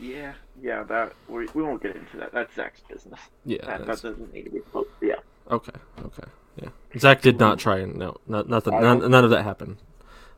Yeah, 0.00 0.34
yeah. 0.60 0.84
That 0.84 1.14
we, 1.28 1.48
we 1.54 1.62
won't 1.62 1.82
get 1.82 1.96
into 1.96 2.16
that. 2.18 2.32
That's 2.32 2.54
Zach's 2.54 2.80
business. 2.88 3.18
Yeah. 3.44 3.64
that, 3.66 3.86
that 3.86 4.02
doesn't 4.02 4.32
need 4.32 4.44
to 4.44 4.50
be. 4.50 4.60
Oh, 4.74 4.86
yeah. 5.00 5.14
Okay. 5.50 5.72
Okay. 6.04 6.28
Yeah. 6.62 6.68
Zach 6.96 7.22
did 7.22 7.38
not 7.38 7.58
try 7.58 7.78
and 7.78 7.96
no, 7.96 8.16
not, 8.26 8.48
nothing. 8.48 8.80
None, 8.80 9.10
none 9.10 9.24
of 9.24 9.30
that 9.30 9.42
happened. 9.42 9.78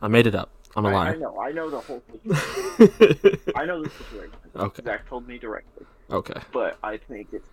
I 0.01 0.09
made 0.09 0.27
it 0.27 0.35
up. 0.35 0.51
I'm 0.75 0.85
a 0.87 0.89
I 0.89 0.93
liar. 0.93 1.13
I 1.13 1.17
know. 1.17 1.41
I 1.41 1.53
know 1.53 1.71
the 1.71 1.81
whole 1.81 2.03
thing. 2.11 3.51
I 3.57 3.65
know 3.65 3.83
the 3.83 3.91
situation. 3.91 4.33
okay. 4.57 4.83
Zach 4.85 5.09
told 5.09 5.27
me 5.27 5.39
directly. 5.39 5.87
Okay. 6.11 6.41
but 6.53 6.79
I 6.83 6.97
think 6.97 7.29
it's 7.33 7.49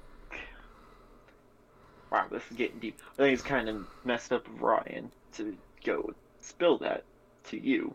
wow. 2.11 2.25
This 2.31 2.43
is 2.49 2.57
getting 2.57 2.79
deep. 2.79 2.99
I 3.13 3.23
think 3.23 3.33
it's 3.33 3.43
kind 3.43 3.69
of 3.69 3.85
messed 4.03 4.31
up 4.31 4.47
of 4.47 4.61
Ryan 4.61 5.11
to 5.33 5.55
go 5.85 6.13
spill 6.41 6.77
that 6.79 7.03
to 7.49 7.59
you, 7.59 7.93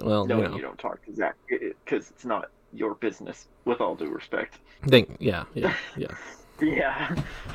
Well, 0.00 0.26
you 0.28 0.36
know. 0.36 0.56
you 0.56 0.62
don't 0.62 0.78
talk 0.78 1.04
to 1.06 1.14
Zach 1.14 1.36
because 1.48 2.10
it's 2.10 2.24
not 2.24 2.50
your 2.72 2.94
business. 2.94 3.46
With 3.64 3.80
all 3.80 3.94
due 3.94 4.08
respect. 4.08 4.58
Think. 4.86 5.16
Yeah. 5.20 5.44
Yeah. 5.54 5.74
Yeah. 5.96 6.14
Yeah. 6.60 7.14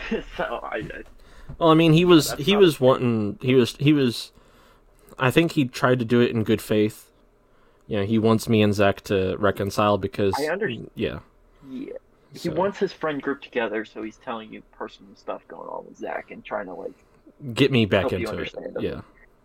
so 0.37 0.59
I, 0.63 0.77
I 0.77 1.03
Well, 1.57 1.69
I 1.69 1.73
mean, 1.73 1.93
he 1.93 2.05
was 2.05 2.33
he 2.33 2.55
was 2.55 2.79
wanting 2.79 3.37
he 3.41 3.55
was 3.55 3.75
he 3.77 3.93
was. 3.93 4.31
I 5.19 5.29
think 5.31 5.53
he 5.53 5.65
tried 5.65 5.99
to 5.99 6.05
do 6.05 6.19
it 6.21 6.31
in 6.31 6.43
good 6.43 6.61
faith. 6.61 7.09
You 7.87 7.97
know, 7.97 8.05
he 8.05 8.17
wants 8.17 8.47
me 8.47 8.61
and 8.61 8.73
Zach 8.73 9.01
to 9.01 9.35
reconcile 9.37 9.97
because 9.97 10.33
I 10.39 10.45
understand. 10.45 10.89
yeah. 10.95 11.19
yeah. 11.69 11.93
He 12.33 12.39
So, 12.39 12.51
wants 12.53 12.79
his 12.79 12.91
friend 12.91 13.21
group 13.21 13.41
together, 13.41 13.85
so 13.85 14.01
he's 14.03 14.17
telling 14.17 14.51
you 14.51 14.61
personal 14.73 15.15
stuff 15.15 15.47
going 15.47 15.69
on 15.69 15.85
with 15.85 15.97
Zach 15.97 16.31
and 16.31 16.43
trying 16.43 16.65
to 16.65 16.73
like. 16.73 16.93
get 17.53 17.71
me 17.71 17.85
back 17.85 18.11
into 18.11 18.37
it. 18.39 18.53
him. 18.53 18.75
Yeah. 18.79 19.01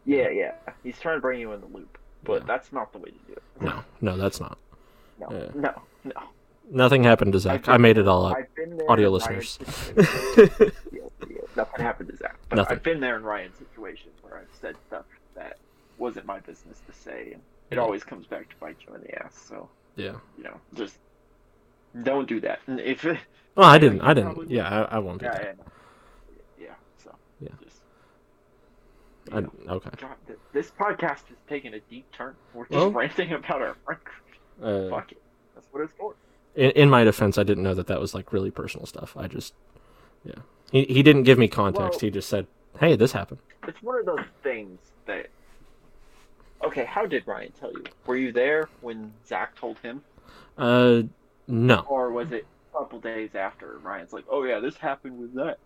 Yeah, 0.07 0.31
yeah. 0.31 0.53
He's 0.83 0.99
trying 0.99 1.17
to 1.19 1.21
bring 1.21 1.39
you 1.41 1.53
in 1.53 1.61
the 1.61 1.67
loop, 1.67 1.99
but 2.25 2.41
Yeah. 2.43 2.47
that's 2.47 2.73
not 2.73 2.93
the 2.93 2.99
way 2.99 3.11
to 3.11 3.19
do 3.27 3.33
it. 3.35 3.43
No, 3.61 3.85
no, 4.01 4.17
that's 4.17 4.41
not. 4.41 4.57
No, 5.21 5.29
Yeah. 5.31 5.51
no, 5.55 5.83
no. 6.05 6.13
Nothing 6.71 7.05
happened 7.05 7.33
to 7.35 7.39
Zach. 7.41 7.65
been- 7.65 7.75
I 7.75 7.77
made 7.79 7.99
it 7.99 8.09
all 8.09 8.25
up. 8.27 8.37
I've 8.37 8.55
been 8.55 8.77
there 8.77 8.91
Audio 8.91 9.11
listeners. 9.11 9.59
yeah, 10.93 11.03
nothing 11.57 11.81
happened 11.85 12.09
to 12.11 12.17
Zach. 12.17 12.37
But 12.49 12.57
Nothing. 12.57 12.77
I've 12.77 12.83
been 12.83 13.01
there 13.01 13.17
in 13.17 13.23
Ryan's 13.23 13.57
situation 13.59 14.11
where 14.23 14.37
I've 14.39 14.55
said 14.61 14.77
stuff 14.87 15.05
that 15.35 15.59
wasn't 15.99 16.27
my 16.27 16.41
business 16.41 16.81
to 16.87 16.93
say, 16.93 17.33
and 17.33 17.43
it 17.71 17.79
always 17.79 18.05
comes 18.05 18.27
back 18.27 18.49
to 18.51 18.57
bite 18.57 18.77
you 18.87 18.95
in 18.95 19.01
the 19.03 19.23
ass. 19.23 19.35
So 19.49 19.69
yeah. 19.97 20.13
you 20.37 20.45
know, 20.45 20.61
just 20.75 20.97
don't 22.03 22.29
do 22.29 22.41
that. 22.41 22.61
If 22.69 23.05
Well, 23.05 23.69
I 23.69 23.79
didn't. 23.79 24.01
I 24.03 24.15
didn't. 24.15 24.51
Yeah, 24.51 24.69
I, 24.69 24.97
I 24.97 24.99
won't 24.99 25.21
do 25.21 25.27
yeah, 25.27 25.33
that. 25.33 25.57
yeah, 26.59 26.67
yeah. 26.67 26.75
So 27.03 27.15
Yeah. 27.41 27.49
just. 27.63 27.81
I, 29.33 29.41
know, 29.41 29.51
okay. 29.69 29.91
God, 30.01 30.17
this 30.53 30.71
podcast 30.71 31.31
is 31.31 31.37
taking 31.49 31.75
a 31.75 31.81
deep 31.81 32.11
turn. 32.13 32.35
We're 32.55 32.65
just 32.65 32.73
Well- 32.73 32.91
ranting 32.93 33.33
about 33.33 33.63
our 33.63 33.77
friend. 33.85 34.01
Uh, 34.63 34.89
Fuck 34.91 35.13
it. 35.13 35.23
That's 35.55 35.67
what 35.71 35.83
it's 35.83 35.93
for. 35.99 36.15
in, 36.55 36.71
in 36.73 36.91
my 36.91 37.05
defense, 37.05 37.37
I 37.39 37.43
didn't 37.43 37.63
know 37.63 37.75
that 37.75 37.87
that 37.89 38.01
was 38.01 38.15
like 38.15 38.33
really 38.33 38.51
personal 38.51 38.87
stuff. 38.87 39.17
I 39.17 39.27
just, 39.29 39.55
yeah. 40.25 40.35
He 40.73 40.85
he 40.85 41.03
didn't 41.03 41.23
give 41.25 41.39
me 41.39 41.49
context. 41.49 41.91
Well- 41.95 41.99
he 42.01 42.11
just 42.11 42.29
said, 42.29 42.47
"Hey, 42.79 42.97
this 42.97 43.13
happened." 43.13 43.41
It's 43.67 43.83
one 43.83 43.99
of 43.99 44.07
those 44.07 44.25
things 44.43 44.79
that. 45.07 45.29
Okay, 46.65 46.85
how 46.85 47.07
did 47.07 47.27
Ryan 47.27 47.53
tell 47.53 47.71
you? 47.73 47.85
Were 48.07 48.17
you 48.17 48.33
there 48.33 48.69
when 48.81 49.13
Zach 49.27 49.55
told 49.57 49.79
him? 49.79 50.03
Uh, 50.57 51.03
no. 51.49 51.87
Or 51.87 52.11
was 52.13 52.33
it 52.33 52.47
a 52.75 52.79
couple 52.79 53.01
days 53.01 53.35
after 53.35 53.79
Ryan's 53.79 54.13
like, 54.13 54.25
oh 54.31 54.45
yeah, 54.45 54.61
this 54.61 54.77
happened 54.77 55.19
with 55.19 55.35
that? 55.35 55.59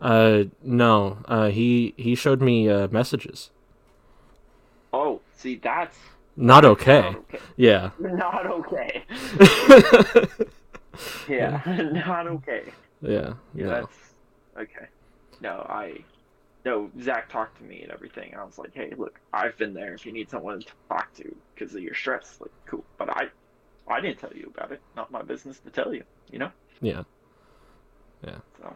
Uh, 0.00 0.44
no. 0.62 1.18
Uh, 1.26 1.48
he 1.50 1.94
he 1.96 2.14
showed 2.14 2.40
me 2.40 2.68
uh, 2.68 2.88
messages. 2.88 3.50
Oh, 4.92 5.22
See, 5.34 5.56
that's 5.56 5.96
Not 6.36 6.64
okay. 6.64 7.00
not 7.02 7.16
okay. 7.16 7.40
Yeah. 7.56 7.90
Not 7.98 8.46
okay. 8.46 9.04
Yeah, 11.28 11.62
not 11.92 12.26
okay. 12.26 12.74
yeah. 13.02 13.34
Yeah, 13.54 13.66
No. 13.66 13.70
that's 13.70 13.96
okay. 14.58 14.86
No, 15.40 15.64
I 15.68 16.04
no. 16.64 16.90
Zach 17.00 17.28
talked 17.30 17.58
to 17.58 17.64
me 17.64 17.82
and 17.82 17.92
everything. 17.92 18.34
I 18.36 18.44
was 18.44 18.58
like, 18.58 18.74
hey, 18.74 18.92
look, 18.96 19.20
I've 19.32 19.56
been 19.58 19.74
there. 19.74 19.94
If 19.94 20.06
you 20.06 20.12
need 20.12 20.30
someone 20.30 20.60
to 20.60 20.66
talk 20.88 21.14
to 21.16 21.34
because 21.54 21.74
of 21.74 21.82
your 21.82 21.94
stress, 21.94 22.38
like, 22.40 22.50
cool. 22.66 22.84
But 22.98 23.10
I, 23.10 23.28
I 23.88 24.00
didn't 24.00 24.18
tell 24.18 24.32
you 24.34 24.52
about 24.54 24.72
it. 24.72 24.80
Not 24.96 25.10
my 25.10 25.22
business 25.22 25.58
to 25.60 25.70
tell 25.70 25.94
you. 25.94 26.04
You 26.30 26.38
know. 26.40 26.50
Yeah. 26.80 27.02
Yeah. 28.24 28.38
So, 28.60 28.74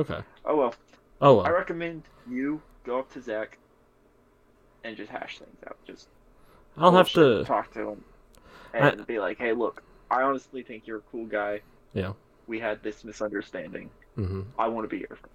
Okay. 0.00 0.20
oh 0.44 0.56
well. 0.56 0.74
Oh 1.20 1.38
I 1.40 1.50
recommend 1.50 2.02
you 2.28 2.60
go 2.84 2.98
up 2.98 3.12
to 3.12 3.20
Zach 3.22 3.58
and 4.84 4.96
just 4.96 5.10
hash 5.10 5.38
things 5.38 5.56
out. 5.66 5.76
Just 5.86 6.08
I'll 6.76 6.92
have 6.92 7.10
to. 7.10 7.44
talk 7.44 7.72
to 7.74 7.90
him 7.90 8.04
I- 8.74 8.78
and 8.90 9.06
be 9.06 9.18
like, 9.18 9.38
hey, 9.38 9.52
look, 9.52 9.82
I 10.10 10.22
honestly 10.22 10.62
think 10.62 10.86
you're 10.86 10.98
a 10.98 11.02
cool 11.12 11.26
guy. 11.26 11.60
Yeah. 11.94 12.12
We 12.46 12.58
had 12.58 12.82
this 12.82 13.04
misunderstanding. 13.04 13.90
Mm-hmm. 14.18 14.42
I 14.58 14.66
want 14.68 14.84
to 14.84 14.88
be 14.88 14.98
your 14.98 15.08
friend. 15.16 15.28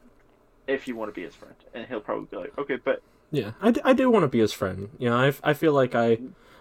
If 0.68 0.88
you 0.88 0.96
want 0.96 1.10
to 1.10 1.14
be 1.16 1.24
his 1.24 1.34
friend, 1.34 1.56
and 1.74 1.88
he'll 1.88 2.02
probably 2.02 2.26
be 2.26 2.36
like, 2.38 2.58
okay, 2.58 2.76
but 2.84 3.02
Yeah, 3.32 3.52
I, 3.62 3.72
d- 3.72 3.82
I 3.86 3.94
do 3.94 4.10
want 4.12 4.24
to 4.24 4.28
be 4.28 4.40
his 4.40 4.52
friend. 4.52 4.90
You 5.00 5.10
know, 5.10 5.16
I, 5.18 5.34
I 5.44 5.54
feel 5.54 5.72
like 5.72 5.96
I, 5.96 6.18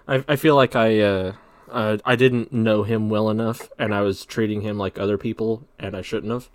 I, 0.07 0.25
I 0.29 0.37
feel 0.37 0.55
like 0.55 0.77
I, 0.77 1.01
uh, 1.01 1.33
uh, 1.71 1.99
I 2.05 2.17
didn't 2.17 2.53
know 2.53 2.83
him 2.83 3.09
well 3.09 3.31
enough, 3.31 3.71
and 3.79 3.95
I 3.95 4.03
was 4.03 4.25
treating 4.25 4.61
him 4.63 4.79
like 4.79 4.99
other 4.99 5.19
people, 5.19 5.67
and 5.79 5.97
I 5.97 6.03
shouldn't 6.03 6.33
have. 6.33 6.49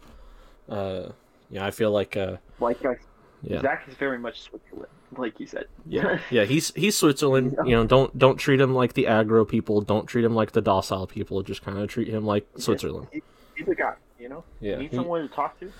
Uh, 0.69 1.11
yeah, 1.49 1.65
I 1.65 1.71
feel 1.71 1.91
like, 1.91 2.15
uh, 2.15 2.37
like 2.59 2.83
I 2.85 2.97
yeah, 3.43 3.61
Zach 3.61 3.85
is 3.87 3.95
very 3.95 4.17
much 4.19 4.41
Switzerland, 4.41 4.87
like 5.17 5.39
you 5.39 5.47
said. 5.47 5.65
yeah, 5.85 6.19
yeah. 6.29 6.45
He's 6.45 6.71
he's 6.75 6.95
Switzerland. 6.97 7.57
You 7.65 7.75
know, 7.75 7.85
don't 7.85 8.15
don't 8.17 8.37
treat 8.37 8.61
him 8.61 8.73
like 8.73 8.93
the 8.93 9.05
aggro 9.05 9.47
people. 9.47 9.81
Don't 9.81 10.05
treat 10.07 10.23
him 10.23 10.35
like 10.35 10.51
the 10.51 10.61
docile 10.61 11.07
people. 11.07 11.41
Just 11.43 11.61
kind 11.63 11.77
of 11.79 11.89
treat 11.89 12.07
him 12.07 12.25
like 12.25 12.47
Switzerland. 12.57 13.07
He's 13.55 13.67
a 13.67 13.75
guy, 13.75 13.95
you 14.19 14.29
know. 14.29 14.43
Yeah, 14.59 14.73
You 14.73 14.77
need 14.83 14.91
he- 14.91 14.95
someone 14.95 15.21
to 15.27 15.33
talk 15.33 15.59
to. 15.59 15.71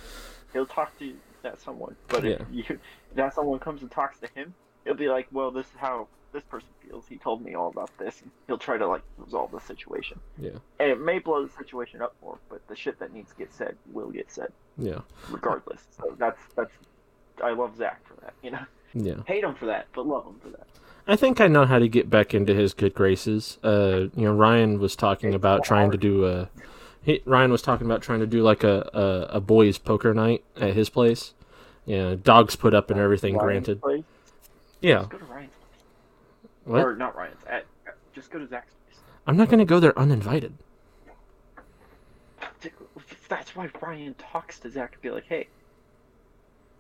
He'll 0.54 0.66
talk 0.66 0.98
to 1.00 1.14
that 1.44 1.60
someone. 1.62 1.96
But 2.10 2.26
if 2.26 2.42
you 2.52 2.64
if 2.70 2.80
that 3.16 3.34
someone 3.34 3.60
comes 3.60 3.82
and 3.82 3.90
talks 3.92 4.20
to 4.20 4.28
him, 4.36 4.54
he'll 4.84 4.94
be 4.96 5.08
like, 5.08 5.28
"Well, 5.32 5.52
this 5.52 5.68
is 5.68 5.74
how 5.78 6.08
this 6.34 6.44
person 6.44 6.70
feels. 6.86 7.06
He 7.08 7.18
told 7.18 7.44
me 7.44 7.56
all 7.56 7.70
about 7.70 7.96
this." 7.98 8.22
And 8.22 8.32
he'll 8.48 8.58
try 8.58 8.78
to 8.78 8.88
like 8.88 9.04
resolve 9.18 9.52
the 9.52 9.60
situation. 9.60 10.20
Yeah. 10.38 10.52
And 10.80 10.90
it 10.92 11.00
may 11.00 11.20
blow 11.20 11.46
the 11.46 11.54
situation 11.54 12.02
up 12.02 12.16
more, 12.22 12.38
but 12.50 12.68
the 12.68 12.76
shit 12.76 13.00
that 13.00 13.14
needs 13.14 13.32
to 13.32 13.38
get 13.38 13.54
said 13.54 13.76
will 13.92 14.12
get 14.12 14.32
said 14.32 14.52
yeah, 14.78 15.00
regardless. 15.30 15.82
So 15.98 16.16
that's 16.18 16.40
that's. 16.56 16.72
I 17.44 17.52
love 17.52 17.78
Zach 17.78 18.06
for 18.06 18.16
that. 18.22 18.34
You 18.44 18.52
know, 18.52 18.66
yeah. 18.94 19.24
hate 19.26 19.44
him 19.44 19.56
for 19.56 19.66
that, 19.68 19.88
but 19.94 20.06
love 20.06 20.26
him 20.26 20.40
for 20.42 20.50
that. 20.50 20.68
I 21.08 21.16
think 21.16 21.42
I 21.42 21.48
know 21.48 21.66
how 21.66 21.80
to 21.80 21.88
get 21.88 22.10
back 22.10 22.34
into 22.34 22.54
his 22.54 22.74
good 22.74 22.94
graces. 22.94 23.58
Uh, 23.64 24.08
you 24.16 24.26
know, 24.26 24.34
Ryan 24.34 24.80
was 24.80 24.96
talking 24.96 25.30
It's 25.30 25.36
about 25.36 25.64
trying 25.64 25.92
to 25.92 25.98
do 25.98 26.26
a. 26.26 26.50
He, 27.04 27.22
Ryan 27.26 27.52
was 27.52 27.64
talking 27.64 27.88
about 27.88 28.04
trying 28.04 28.20
to 28.20 28.28
do 28.28 28.44
like 28.44 28.64
a, 28.64 28.90
a, 28.94 29.38
a 29.38 29.42
boys 29.42 29.78
poker 29.78 30.14
night 30.14 30.44
at 30.56 30.74
his 30.74 30.90
place. 30.90 31.34
You 31.86 31.98
know, 31.98 32.16
dogs 32.16 32.56
put 32.56 32.74
up 32.74 32.92
and 32.92 33.00
everything. 33.00 33.36
Ryan's 33.36 33.66
granted, 33.66 33.82
place, 33.82 34.04
yeah. 34.82 35.00
Just 35.00 35.10
go 35.10 35.18
to 35.18 35.26
Ryan's 35.26 35.52
place. 35.54 36.51
What? 36.66 36.82
Or 36.84 36.96
not 36.96 37.16
Ryan's. 37.16 37.42
At, 37.48 37.66
just 38.14 38.32
go 38.32 38.40
to 38.40 38.48
Zach's 38.48 38.74
place. 38.86 39.00
I'm 39.28 39.38
not 39.38 39.50
gonna 39.50 39.66
go 39.66 39.80
there 39.80 39.98
uninvited. 39.98 40.54
That's 43.30 43.56
why 43.56 43.70
Ryan 43.82 44.14
talks 44.16 44.60
to 44.60 44.70
Zach 44.70 44.94
and 44.94 45.02
be 45.02 45.10
like, 45.10 45.26
"Hey, 45.26 45.48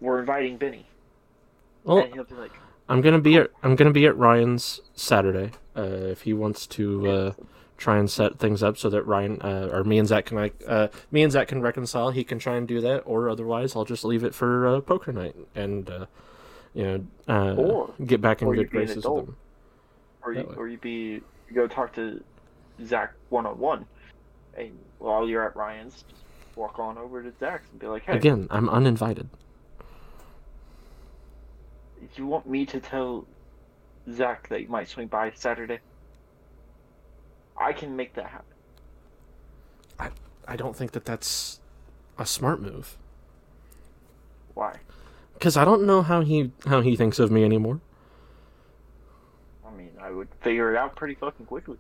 we're 0.02 0.20
inviting 0.20 0.58
Benny," 0.58 0.86
Well, 1.86 2.00
and 2.00 2.13
he'll 2.13 2.26
be 2.26 2.36
like, 2.36 2.52
I'm 2.89 3.00
gonna 3.02 3.20
be 3.20 3.38
at 3.38 3.52
I'm 3.63 3.76
gonna 3.76 3.91
be 3.91 4.06
at 4.06 4.17
Ryan's 4.17 4.82
Saturday. 4.94 5.52
Uh, 5.78 5.82
if 5.84 6.24
he 6.24 6.34
wants 6.34 6.67
to 6.67 7.08
uh, 7.10 7.34
try 7.78 7.98
and 7.98 8.10
set 8.10 8.38
things 8.38 8.62
up 8.62 8.78
so 8.78 8.89
that 8.89 9.04
Ryan 9.04 9.41
uh, 9.41 9.70
or 9.72 9.86
me 9.86 9.98
and 9.98 10.08
Zach 10.08 10.26
can 10.26 10.38
like 10.38 10.62
uh, 10.67 10.89
me 11.10 11.24
and 11.24 11.32
Zach 11.32 11.48
can 11.48 11.62
reconcile, 11.62 12.12
he 12.12 12.26
can 12.26 12.38
try 12.38 12.58
and 12.58 12.67
do 12.67 12.82
that. 12.82 13.00
Or 13.06 13.30
otherwise, 13.30 13.76
I'll 13.76 13.86
just 13.86 14.04
leave 14.04 14.26
it 14.26 14.36
for 14.36 14.67
uh, 14.67 14.82
poker 14.82 15.13
night 15.13 15.36
and 15.56 15.89
uh, 15.89 16.06
you 16.74 16.84
know 16.84 17.06
uh, 17.34 17.56
Or- 17.56 17.94
get 18.06 18.20
back 18.20 18.41
in 18.41 18.52
good 18.54 18.70
graces 18.70 19.06
with 19.06 19.30
him. 19.30 19.36
Or 20.24 20.34
you, 20.34 20.44
way. 20.44 20.56
or 20.58 20.68
you 20.68 20.78
be 20.78 21.22
you 21.48 21.56
go 21.56 21.68
talk 21.68 21.94
to 21.96 22.24
Zach 22.86 23.14
one 23.30 23.46
on 23.46 23.58
one, 23.60 23.86
and 24.58 24.78
while 25.00 25.28
you're 25.28 25.46
at 25.46 25.56
Ryan's, 25.56 26.04
just 26.10 26.24
walk 26.56 26.80
on 26.80 26.98
over 26.98 27.22
to 27.24 27.32
Zach's 27.40 27.70
and 27.72 27.80
be 27.80 27.88
like, 27.88 28.04
"Hey, 28.04 28.18
Again, 28.18 28.48
I'm 28.50 28.70
uninvited. 28.70 29.30
If 32.04 32.18
you 32.18 32.26
want 32.26 32.48
me 32.48 32.66
to 32.66 32.80
tell 32.80 33.26
Zach 34.12 34.50
that 34.50 34.62
you 34.62 34.68
might 34.68 34.88
swing 34.88 35.08
by 35.08 35.32
Saturday? 35.36 35.80
I 37.58 37.74
can 37.74 37.96
make 37.96 38.14
that 38.16 38.26
happen. 38.26 38.46
I 40.00 40.10
I 40.48 40.56
don't 40.56 40.76
think 40.76 40.92
that 40.94 41.06
that's 41.06 41.60
a 42.18 42.26
smart 42.26 42.62
move 42.62 42.98
Why? 44.56 44.80
because 45.34 45.56
I 45.58 45.64
don't 45.66 45.84
know 45.86 46.02
how 46.02 46.22
he 46.22 46.52
how 46.66 46.82
he 46.82 46.96
thinks 46.96 47.20
of 47.20 47.32
me 47.32 47.44
anymore. 47.44 47.80
I 50.12 50.13
would 50.13 50.28
figure 50.41 50.74
it 50.74 50.78
out 50.78 50.95
pretty 50.97 51.15
fucking 51.15 51.45
quickly. 51.45 51.78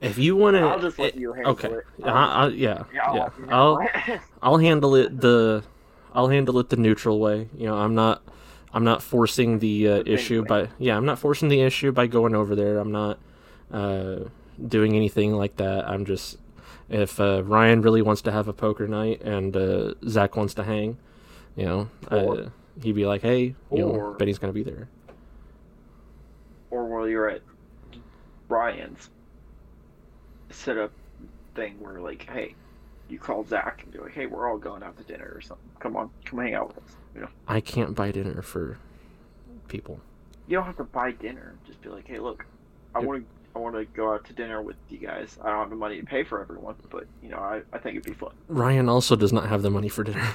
If 0.00 0.18
you 0.18 0.34
want 0.34 0.56
to, 0.56 0.62
I'll 0.62 0.80
just 0.80 0.98
let 0.98 1.14
you 1.14 1.32
handle 1.32 1.52
okay, 1.52 1.68
it. 1.68 1.84
I, 2.04 2.48
yeah, 2.48 2.82
Yeah, 2.92 3.04
I'll 3.04 3.16
yeah. 3.16 3.28
I'll 3.48 3.76
handle 3.76 3.88
it. 4.08 4.20
I'll 4.42 4.58
handle 4.58 4.94
it 4.96 5.20
the 5.20 5.62
I'll 6.12 6.28
handle 6.28 6.58
it 6.58 6.70
the 6.70 6.76
neutral 6.76 7.20
way. 7.20 7.48
You 7.56 7.66
know, 7.66 7.76
I'm 7.76 7.94
not 7.94 8.22
I'm 8.74 8.82
not 8.82 9.00
forcing 9.00 9.60
the 9.60 9.88
uh, 9.88 10.02
issue 10.04 10.44
by 10.44 10.70
yeah, 10.80 10.96
I'm 10.96 11.06
not 11.06 11.20
forcing 11.20 11.48
the 11.48 11.60
issue 11.60 11.92
by 11.92 12.08
going 12.08 12.34
over 12.34 12.56
there. 12.56 12.78
I'm 12.78 12.90
not 12.90 13.20
uh, 13.70 14.24
doing 14.66 14.96
anything 14.96 15.36
like 15.36 15.56
that. 15.58 15.88
I'm 15.88 16.04
just 16.04 16.38
if 16.88 17.20
uh, 17.20 17.44
Ryan 17.44 17.80
really 17.80 18.02
wants 18.02 18.22
to 18.22 18.32
have 18.32 18.48
a 18.48 18.52
poker 18.52 18.88
night 18.88 19.22
and 19.22 19.56
uh, 19.56 19.94
Zach 20.08 20.34
wants 20.34 20.54
to 20.54 20.64
hang, 20.64 20.98
you 21.54 21.64
know, 21.64 21.88
uh, 22.10 22.16
Or- 22.16 22.52
he'd 22.82 22.96
be 22.96 23.06
like, 23.06 23.22
"Hey, 23.22 23.54
you 23.70 23.78
know, 23.78 24.16
Benny's 24.18 24.40
gonna 24.40 24.52
be 24.52 24.64
there." 24.64 24.88
You're 27.04 27.28
at 27.28 27.42
Ryan's, 28.48 29.10
set 30.50 30.78
up 30.78 30.92
thing 31.54 31.76
where 31.80 32.00
like, 32.00 32.28
hey, 32.30 32.54
you 33.08 33.18
call 33.18 33.44
Zach 33.44 33.82
and 33.82 33.92
be 33.92 33.98
like, 33.98 34.12
hey, 34.12 34.26
we're 34.26 34.48
all 34.48 34.58
going 34.58 34.82
out 34.82 34.96
to 34.98 35.04
dinner 35.04 35.30
or 35.34 35.40
something. 35.40 35.68
Come 35.80 35.96
on, 35.96 36.10
come 36.24 36.38
hang 36.40 36.54
out 36.54 36.68
with 36.68 36.78
us. 36.78 36.96
You 37.14 37.20
know, 37.22 37.28
I 37.46 37.60
can't 37.60 37.94
buy 37.94 38.10
dinner 38.10 38.42
for 38.42 38.78
people. 39.68 40.00
you 40.46 40.56
don't 40.56 40.66
have 40.66 40.76
to 40.78 40.84
buy 40.84 41.12
dinner. 41.12 41.54
Just 41.66 41.80
be 41.82 41.88
like, 41.90 42.06
hey, 42.06 42.18
look, 42.18 42.46
I 42.94 43.00
want 43.00 43.22
to. 43.22 43.26
I 43.54 43.58
want 43.58 43.74
to 43.74 43.84
go 43.84 44.14
out 44.14 44.24
to 44.24 44.32
dinner 44.32 44.62
with 44.62 44.76
you 44.88 44.96
guys. 44.96 45.36
I 45.42 45.50
don't 45.50 45.58
have 45.58 45.68
the 45.68 45.76
money 45.76 46.00
to 46.00 46.06
pay 46.06 46.24
for 46.24 46.40
everyone, 46.40 46.74
but 46.90 47.04
you 47.22 47.28
know, 47.28 47.36
I, 47.36 47.60
I 47.70 47.76
think 47.76 47.96
it'd 47.98 48.04
be 48.04 48.14
fun 48.14 48.32
Ryan 48.48 48.88
also 48.88 49.14
does 49.14 49.30
not 49.30 49.46
have 49.50 49.60
the 49.60 49.68
money 49.68 49.90
for 49.90 50.04
dinner. 50.04 50.26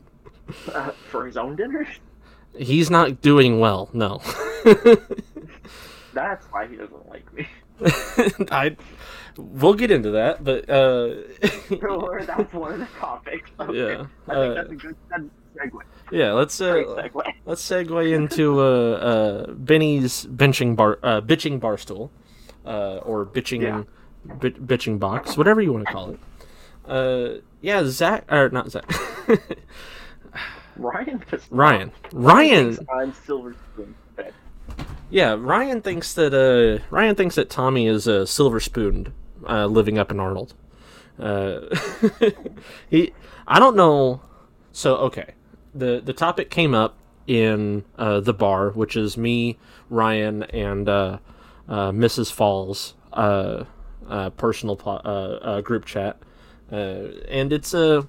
uh, 0.72 0.90
for 1.10 1.26
his 1.26 1.36
own 1.36 1.56
dinner. 1.56 1.86
He's 2.56 2.90
not 2.90 3.20
doing 3.20 3.60
well. 3.60 3.90
No. 3.92 4.22
That's 6.16 6.46
why 6.46 6.66
he 6.66 6.76
doesn't 6.76 7.08
like 7.08 7.30
me. 7.34 7.46
I 8.50 8.74
we'll 9.36 9.74
get 9.74 9.90
into 9.90 10.12
that, 10.12 10.42
but 10.42 10.68
uh 10.70 11.14
or 11.86 12.22
that's 12.22 12.52
one 12.54 12.72
of 12.72 12.78
the 12.80 12.88
topics. 12.98 13.50
Okay. 13.60 13.78
Yeah, 13.78 14.06
I 14.28 14.32
uh, 14.32 14.54
that's 14.54 14.70
a 14.72 14.74
good 14.76 14.96
that's 15.10 15.22
a 15.24 15.58
segue. 15.68 15.80
yeah, 16.10 16.32
let's 16.32 16.58
uh 16.60 16.72
segue. 16.74 17.22
let's 17.44 17.62
segue 17.62 18.12
into 18.14 18.60
uh 18.60 18.64
uh 18.64 19.50
Benny's 19.52 20.24
benching 20.24 20.74
bar 20.74 20.98
uh 21.02 21.20
bitching 21.20 21.60
barstool 21.60 22.08
uh 22.64 22.96
or 23.04 23.26
bitching 23.26 23.60
Yeah. 23.60 23.82
bit, 24.40 24.66
bitching 24.66 24.98
box, 24.98 25.36
whatever 25.36 25.60
you 25.60 25.72
want 25.74 25.86
to 25.86 25.92
call 25.92 26.10
it. 26.12 26.20
Uh 26.88 27.40
yeah, 27.60 27.82
Zach 27.84 28.24
or 28.32 28.48
not 28.48 28.70
Zach. 28.70 28.88
Ryan. 30.76 31.22
Ryan. 31.50 31.92
Ryan 32.12 32.78
I'm 32.90 33.12
silver 33.12 33.54
spoon. 33.72 33.94
Yeah, 35.08 35.36
Ryan 35.38 35.82
thinks 35.82 36.12
that 36.14 36.34
uh, 36.34 36.84
Ryan 36.90 37.14
thinks 37.14 37.36
that 37.36 37.48
Tommy 37.48 37.86
is 37.86 38.08
a 38.08 38.22
uh, 38.22 38.26
silver 38.26 38.58
spooned, 38.60 39.12
uh, 39.48 39.66
living 39.66 39.98
up 39.98 40.10
in 40.10 40.18
Arnold. 40.18 40.54
Uh, 41.18 41.60
he, 42.90 43.12
I 43.46 43.58
don't 43.58 43.76
know. 43.76 44.20
So 44.72 44.96
okay, 44.96 45.34
the 45.74 46.00
the 46.04 46.12
topic 46.12 46.50
came 46.50 46.74
up 46.74 46.96
in 47.26 47.84
uh, 47.96 48.20
the 48.20 48.34
bar, 48.34 48.70
which 48.70 48.96
is 48.96 49.16
me, 49.16 49.58
Ryan, 49.90 50.42
and 50.44 50.88
uh, 50.88 51.18
uh, 51.68 51.90
Mrs. 51.92 52.32
Falls 52.32 52.94
uh, 53.12 53.64
uh, 54.08 54.30
personal 54.30 54.76
po- 54.76 55.00
uh, 55.04 55.38
uh, 55.42 55.60
group 55.60 55.84
chat, 55.84 56.18
uh, 56.70 57.08
and 57.28 57.52
it's 57.52 57.74
a 57.74 58.08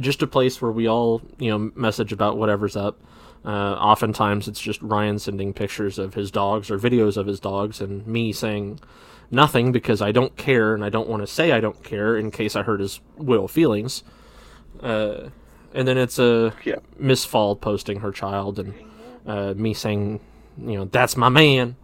just 0.00 0.22
a 0.22 0.26
place 0.26 0.60
where 0.60 0.72
we 0.72 0.88
all 0.88 1.22
you 1.38 1.50
know 1.50 1.70
message 1.74 2.12
about 2.12 2.36
whatever's 2.36 2.76
up. 2.76 3.00
Uh, 3.46 3.74
oftentimes, 3.74 4.48
it's 4.48 4.60
just 4.60 4.82
Ryan 4.82 5.18
sending 5.20 5.52
pictures 5.54 5.98
of 5.98 6.14
his 6.14 6.30
dogs 6.32 6.70
or 6.70 6.78
videos 6.78 7.16
of 7.16 7.26
his 7.26 7.38
dogs, 7.38 7.80
and 7.80 8.04
me 8.06 8.32
saying 8.32 8.80
nothing 9.30 9.72
because 9.72 10.02
I 10.02 10.12
don't 10.12 10.36
care 10.36 10.74
and 10.74 10.84
I 10.84 10.88
don't 10.88 11.08
want 11.08 11.22
to 11.22 11.26
say 11.26 11.52
I 11.52 11.60
don't 11.60 11.82
care 11.82 12.16
in 12.16 12.30
case 12.30 12.56
I 12.56 12.62
hurt 12.62 12.80
his 12.80 13.00
will 13.16 13.48
feelings. 13.48 14.02
Uh, 14.80 15.30
and 15.74 15.86
then 15.86 15.98
it's 15.98 16.18
a 16.18 16.54
Yeah. 16.64 16.76
Miss 16.98 17.24
Fall 17.24 17.56
posting 17.56 18.00
her 18.00 18.12
child 18.12 18.58
and 18.58 18.74
uh, 19.26 19.54
me 19.54 19.74
saying 19.74 20.20
you 20.58 20.78
know 20.78 20.84
that's 20.86 21.16
my 21.16 21.28
man 21.28 21.76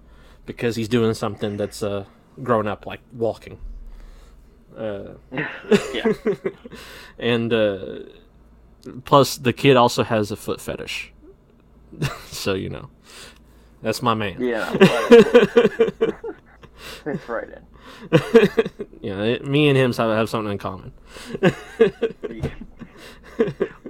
because 0.47 0.77
he's 0.77 0.89
doing 0.89 1.15
something 1.15 1.57
that's 1.57 1.83
uh 1.83 2.05
grown 2.43 2.67
up 2.67 2.87
like 2.87 3.01
walking. 3.13 3.59
Uh, 4.77 5.15
yeah. 5.93 6.13
and 7.19 7.53
uh, 7.53 7.99
plus 9.05 9.37
the 9.37 9.53
kid 9.53 9.77
also 9.77 10.03
has 10.05 10.31
a 10.31 10.37
foot 10.37 10.61
fetish, 10.61 11.13
so 12.27 12.55
you 12.55 12.69
know 12.69 12.89
that's 13.83 14.03
my 14.03 14.15
man. 14.15 14.37
Yeah. 14.41 14.71
Fits 17.05 17.29
right 17.29 17.49
in. 17.49 17.63
yeah, 19.01 19.21
it, 19.23 19.45
me 19.45 19.69
and 19.69 19.77
him 19.77 19.93
have, 19.93 20.17
have 20.17 20.29
something 20.29 20.53
in 20.53 20.59
common. 20.59 20.93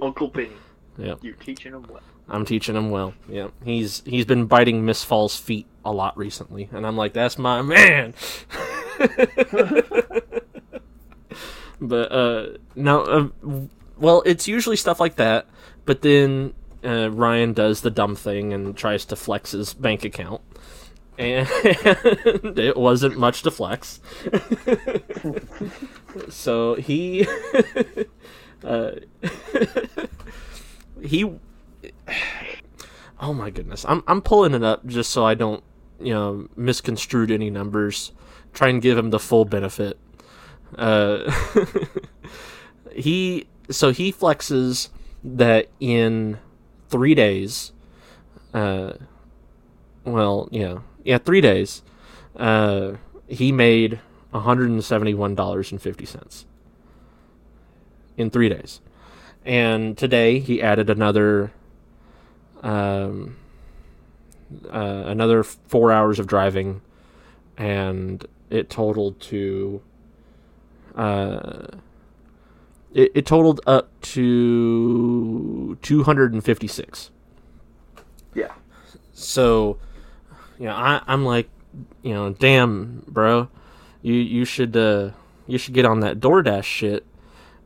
Uncle 0.01 0.27
Benny. 0.27 0.51
Yeah, 0.97 1.15
You're 1.21 1.35
teaching 1.35 1.73
him 1.73 1.85
well. 1.89 2.01
I'm 2.29 2.45
teaching 2.45 2.75
him 2.75 2.89
well. 2.89 3.13
Yeah, 3.27 3.49
he's 3.63 4.01
he's 4.05 4.25
been 4.25 4.45
biting 4.45 4.85
Miss 4.85 5.03
Fall's 5.03 5.35
feet 5.37 5.67
a 5.83 5.91
lot 5.91 6.17
recently, 6.17 6.69
and 6.71 6.85
I'm 6.85 6.95
like, 6.95 7.13
that's 7.13 7.37
my 7.37 7.61
man. 7.61 8.13
but 11.81 12.11
uh, 12.11 12.57
no, 12.75 13.01
uh, 13.01 13.27
well, 13.97 14.23
it's 14.25 14.47
usually 14.47 14.75
stuff 14.75 14.99
like 14.99 15.15
that. 15.15 15.47
But 15.85 16.01
then 16.01 16.53
uh, 16.83 17.09
Ryan 17.11 17.53
does 17.53 17.81
the 17.81 17.91
dumb 17.91 18.15
thing 18.15 18.53
and 18.53 18.75
tries 18.75 19.05
to 19.05 19.15
flex 19.15 19.51
his 19.51 19.73
bank 19.73 20.03
account, 20.03 20.41
and 21.17 21.47
it 22.57 22.77
wasn't 22.77 23.17
much 23.17 23.43
to 23.43 23.51
flex. 23.51 23.99
so 26.29 26.75
he. 26.75 27.27
uh, 28.63 28.91
he 31.03 31.25
oh 33.19 33.33
my 33.33 33.49
goodness 33.49 33.85
i'm 33.87 34.03
i'm 34.07 34.21
pulling 34.21 34.53
it 34.53 34.63
up 34.63 34.85
just 34.85 35.11
so 35.11 35.25
i 35.25 35.33
don't 35.33 35.63
you 35.99 36.13
know 36.13 36.47
misconstrued 36.55 37.29
any 37.31 37.49
numbers 37.49 38.11
try 38.53 38.69
and 38.69 38.81
give 38.81 38.97
him 38.97 39.09
the 39.11 39.19
full 39.19 39.45
benefit 39.45 39.97
uh 40.77 41.31
he 42.91 43.47
so 43.69 43.91
he 43.91 44.11
flexes 44.11 44.89
that 45.23 45.69
in 45.79 46.37
3 46.93 47.15
days 47.15 47.71
uh 48.53 48.93
well 50.05 50.47
yeah 50.51 50.77
yeah 51.03 51.17
3 51.17 51.41
days 51.41 51.81
uh 52.37 52.93
he 53.27 53.51
made 53.51 53.99
$171.50 54.33 56.45
in 58.17 58.29
3 58.29 58.49
days. 58.49 58.81
And 59.45 59.97
today 59.97 60.39
he 60.39 60.61
added 60.61 60.89
another 60.89 61.51
um, 62.61 63.35
uh, 64.71 65.03
another 65.05 65.43
four 65.43 65.91
hours 65.91 66.17
of 66.19 66.27
driving 66.27 66.81
and 67.57 68.25
it 68.49 68.69
totaled 68.69 69.19
to 69.19 69.81
uh, 70.95 71.67
it, 72.93 73.11
it 73.15 73.25
totaled 73.25 73.59
up 73.67 73.89
to 74.01 75.75
256 75.81 77.11
Yeah. 78.35 78.51
so 79.13 79.77
you 80.59 80.65
know 80.65 80.73
I, 80.75 81.01
i'm 81.07 81.25
like 81.25 81.49
you 82.03 82.13
know 82.13 82.31
damn 82.33 83.03
bro 83.07 83.49
you 84.01 84.13
you 84.15 84.45
should 84.45 84.75
uh 84.77 85.11
you 85.47 85.57
should 85.57 85.73
get 85.73 85.85
on 85.85 85.99
that 86.01 86.19
DoorDash 86.19 86.63
shit 86.63 87.05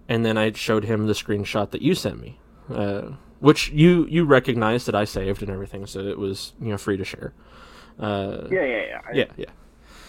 and 0.10 0.26
then 0.26 0.38
I 0.38 0.52
showed 0.54 0.86
him 0.86 1.06
the 1.06 1.14
screenshot 1.14 1.70
that 1.72 1.82
you 1.82 1.94
sent 1.94 2.22
me, 2.22 2.40
uh, 2.74 3.12
which 3.42 3.70
you 3.72 4.06
you 4.10 4.24
recognized 4.24 4.86
that 4.88 4.96
I 4.96 5.04
saved 5.04 5.42
and 5.44 5.52
everything, 5.52 5.86
so 5.86 6.00
it 6.00 6.18
was 6.18 6.54
you 6.62 6.70
know 6.70 6.78
free 6.78 6.96
to 6.96 7.04
share. 7.04 7.34
Uh, 8.00 8.48
Yeah, 8.50 8.64
yeah, 8.64 8.82
yeah. 8.88 9.02
I, 9.06 9.12
yeah, 9.14 9.26
yeah, 9.36 9.46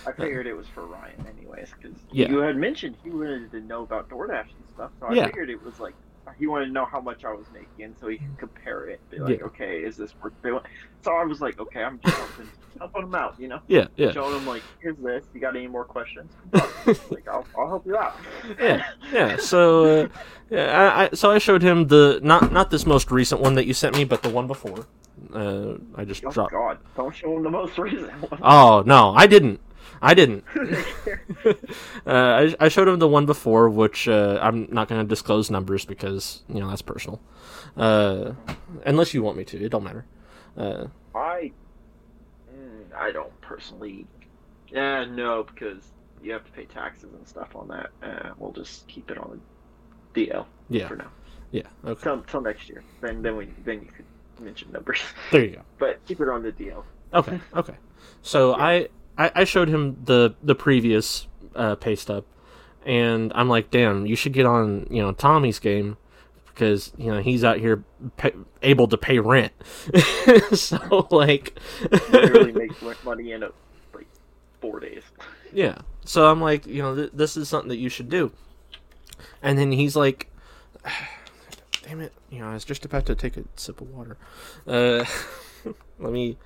I 0.07 0.12
figured 0.12 0.46
it 0.46 0.54
was 0.54 0.68
for 0.68 0.87
Ryan, 0.87 1.26
anyways, 1.37 1.70
because 1.76 1.98
Yeah. 2.12 2.28
you 2.31 2.38
had 2.38 2.57
mentioned 2.57 2.94
he 3.02 3.11
wanted 3.11 3.50
to 3.50 3.61
know 3.61 3.83
about 3.83 4.09
DoorDash 4.09 4.46
and 4.54 4.67
stuff. 4.79 4.91
So 5.01 5.07
I 5.09 5.14
Yeah. 5.14 5.27
figured 5.27 5.51
it 5.51 5.62
was 5.62 5.79
like 5.79 5.95
he 6.38 6.47
wanted 6.47 6.67
to 6.67 6.73
know 6.73 6.85
how 6.85 7.01
much 7.01 7.25
I 7.25 7.33
was 7.33 7.47
making, 7.51 7.97
so 7.99 8.07
he 8.09 8.19
could 8.19 8.38
compare 8.38 8.87
it. 8.88 9.01
Be 9.11 9.19
like, 9.19 9.41
Yeah. 9.41 9.47
okay, 9.47 9.79
is 9.79 9.97
this 9.97 10.12
worth 10.23 10.35
doing? 10.43 10.61
So 11.03 11.12
I 11.12 11.25
was 11.25 11.41
like, 11.41 11.59
okay, 11.59 11.83
I'm 11.83 11.99
just 12.01 12.14
helping, 12.17 12.51
helping 12.79 13.03
him 13.05 13.14
out, 13.14 13.35
you 13.38 13.49
know, 13.49 13.61
yeah, 13.67 13.87
yeah, 13.97 14.12
showing 14.12 14.37
him 14.37 14.45
like, 14.47 14.62
here's 14.79 14.99
this. 14.99 15.25
You 15.33 15.41
got 15.41 15.57
any 15.57 15.67
more 15.69 15.87
questions? 15.87 16.31
like, 16.53 17.27
I'll, 17.33 17.47
I'll 17.59 17.69
help 17.69 17.87
you 17.87 17.97
out. 17.97 18.12
yeah, 18.61 18.83
yeah. 19.11 19.37
So 19.38 20.03
uh, 20.03 20.09
yeah, 20.51 20.93
I, 20.95 21.05
I 21.05 21.09
so 21.14 21.31
I 21.31 21.38
showed 21.38 21.62
him 21.62 21.87
the 21.87 22.21
not 22.23 22.53
not 22.53 22.71
this 22.71 22.85
most 22.85 23.11
recent 23.11 23.41
one 23.41 23.55
that 23.55 23.64
you 23.67 23.73
sent 23.73 23.97
me, 23.97 24.05
but 24.05 24.23
the 24.23 24.29
one 24.29 24.47
before. 24.47 24.87
Uh, 25.33 25.75
I 25.97 26.05
just 26.05 26.23
Oh 26.25 26.31
dropped. 26.31 26.53
God! 26.53 26.79
Don't 26.95 27.14
show 27.14 27.35
him 27.37 27.43
the 27.43 27.51
most 27.51 27.79
recent 27.87 28.12
one. 28.31 28.41
Oh 28.43 28.83
no, 28.85 29.14
I 29.17 29.27
didn't. 29.27 29.61
I 30.00 30.14
didn't. 30.14 30.44
uh, 31.46 31.54
I, 32.06 32.54
I 32.61 32.68
showed 32.68 32.88
him 32.88 32.98
the 32.98 33.08
one 33.08 33.26
before, 33.26 33.68
which 33.68 34.08
uh, 34.08 34.38
I'm 34.42 34.68
not 34.70 34.88
going 34.88 35.00
to 35.00 35.06
disclose 35.06 35.50
numbers 35.50 35.84
because 35.84 36.42
you 36.48 36.61
know 36.61 36.68
that's 36.68 36.82
personal. 36.82 37.20
Uh, 37.76 38.32
unless 38.84 39.14
you 39.14 39.22
want 39.22 39.37
me 39.37 39.44
to, 39.44 39.62
it 39.64 39.68
don't 39.70 39.84
matter. 39.84 40.04
Uh, 40.56 40.87
I, 41.14 41.52
mm, 42.52 42.84
I 42.96 43.12
don't 43.12 43.38
personally. 43.40 44.06
Yeah, 44.68 45.04
no, 45.04 45.44
because 45.44 45.82
you 46.22 46.32
have 46.32 46.44
to 46.44 46.52
pay 46.52 46.64
taxes 46.64 47.12
and 47.14 47.26
stuff 47.26 47.54
on 47.54 47.68
that. 47.68 47.90
Uh, 48.02 48.30
we'll 48.38 48.52
just 48.52 48.87
keep 48.88 49.11
it 49.11 49.18
on 49.18 49.40
the 50.12 50.26
DL 50.26 50.46
yeah, 50.68 50.88
for 50.88 50.96
now. 50.96 51.11
yeah. 51.50 51.62
Okay, 51.84 52.02
Till, 52.02 52.22
till 52.22 52.40
next 52.40 52.68
year. 52.68 52.82
Then 53.00 53.22
then 53.22 53.37
we 53.37 53.48
then 53.64 53.80
you 53.80 53.88
could 53.88 54.04
mention 54.40 54.70
numbers. 54.72 55.00
there 55.32 55.44
you 55.44 55.56
go. 55.56 55.62
but 55.78 56.04
keep 56.06 56.20
it 56.20 56.28
on 56.28 56.42
the 56.42 56.52
DL. 56.52 56.82
Okay, 57.14 57.40
okay. 57.56 57.74
So 58.22 58.54
I, 58.54 58.88
I 59.18 59.31
I 59.35 59.44
showed 59.44 59.68
him 59.68 59.98
the 60.04 60.35
the 60.42 60.54
previous 60.54 61.26
uh, 61.54 61.74
pay 61.74 61.96
stub, 61.96 62.24
and 62.87 63.33
I'm 63.35 63.48
like, 63.48 63.70
damn, 63.70 64.07
you 64.07 64.16
should 64.16 64.33
get 64.33 64.46
on 64.46 64.87
you 64.90 65.02
know 65.02 65.12
Tommy's 65.12 65.59
game 65.59 65.96
because 66.46 66.92
you 66.96 67.12
know 67.12 67.20
he's 67.20 67.44
out 67.44 67.59
here 67.59 67.85
pay, 68.16 68.33
able 68.62 68.88
to 68.88 68.96
pay 68.96 69.18
rent. 69.18 69.52
so 70.52 71.07
like, 71.11 71.59
Literally 72.11 72.52
makes 72.52 72.76
money 73.04 73.33
in 73.33 73.42
a, 73.42 73.50
like 73.94 74.07
four 74.61 74.81
days. 74.81 75.02
yeah. 75.52 75.78
So 76.04 76.26
I'm 76.31 76.40
like, 76.40 76.66
you 76.66 76.81
know, 76.83 76.94
th- 76.96 77.11
this 77.12 77.37
is 77.37 77.48
something 77.50 77.68
that 77.68 77.76
you 77.76 77.90
should 77.90 78.09
do. 78.09 78.33
And 79.42 79.59
then 79.59 79.72
he's 79.72 79.94
like, 79.94 80.33
damn 81.83 82.00
it, 82.00 82.12
you 82.31 82.40
know, 82.40 82.48
I 82.48 82.54
was 82.54 82.64
just 82.64 82.85
about 82.85 83.04
to 83.07 83.14
take 83.14 83.37
a 83.37 83.44
sip 83.57 83.81
of 83.81 83.90
water. 83.90 84.16
Uh, 84.66 85.04
let 85.98 86.12
me, 86.12 86.38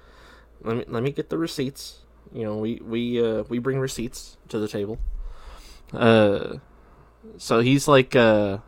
let 0.63 0.77
me, 0.77 0.85
let 0.89 1.03
me 1.03 1.13
get 1.13 1.31
the 1.31 1.39
receipts. 1.39 2.01
You 2.33 2.45
know, 2.45 2.57
we 2.57 2.81
we 2.83 3.25
uh, 3.25 3.45
we 3.49 3.59
bring 3.59 3.79
receipts 3.79 4.37
to 4.49 4.59
the 4.59 4.69
table. 4.69 4.99
Uh, 5.93 6.59
so 7.37 7.61
he's 7.61 7.87
like, 7.87 8.17
uh, 8.17 8.59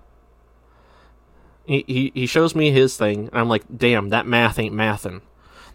he, 1.65 1.85
he 1.87 2.13
he 2.15 2.27
shows 2.27 2.55
me 2.55 2.71
his 2.71 2.97
thing, 2.97 3.29
and 3.29 3.39
I'm 3.39 3.49
like, 3.49 3.65
damn, 3.75 4.11
that 4.11 4.27
math 4.27 4.59
ain't 4.59 4.75
mathin'. 4.75 5.23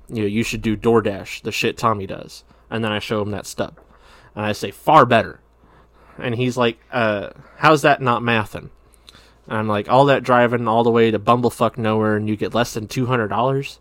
You 0.08 0.22
know, 0.22 0.28
you 0.28 0.44
should 0.44 0.62
do 0.62 0.76
DoorDash, 0.78 1.44
the 1.44 1.52
shit 1.52 1.78
Tommy 1.78 2.08
does. 2.08 2.44
And 2.70 2.84
then 2.84 2.92
I 2.92 3.00
show 3.00 3.22
him 3.22 3.32
that 3.32 3.48
stub, 3.48 3.80
and 4.36 4.46
I 4.46 4.52
say, 4.52 4.70
far 4.70 5.06
better. 5.06 5.40
And 6.20 6.36
he's 6.36 6.58
like, 6.58 6.80
uh, 6.92 7.30
how's 7.58 7.82
that 7.82 8.02
not 8.02 8.22
mathin'? 8.22 8.70
And 9.48 9.58
I'm 9.58 9.68
like, 9.68 9.90
all 9.90 10.06
that 10.06 10.22
driving 10.24 10.68
all 10.68 10.84
the 10.84 10.92
way 10.92 11.10
to 11.10 11.18
bumblefuck 11.18 11.78
nowhere, 11.78 12.16
and 12.16 12.30
you 12.30 12.36
get 12.36 12.54
less 12.54 12.74
than 12.76 12.88
two 12.88 13.08
hundred 13.08 13.30
dollars. 13.30 13.80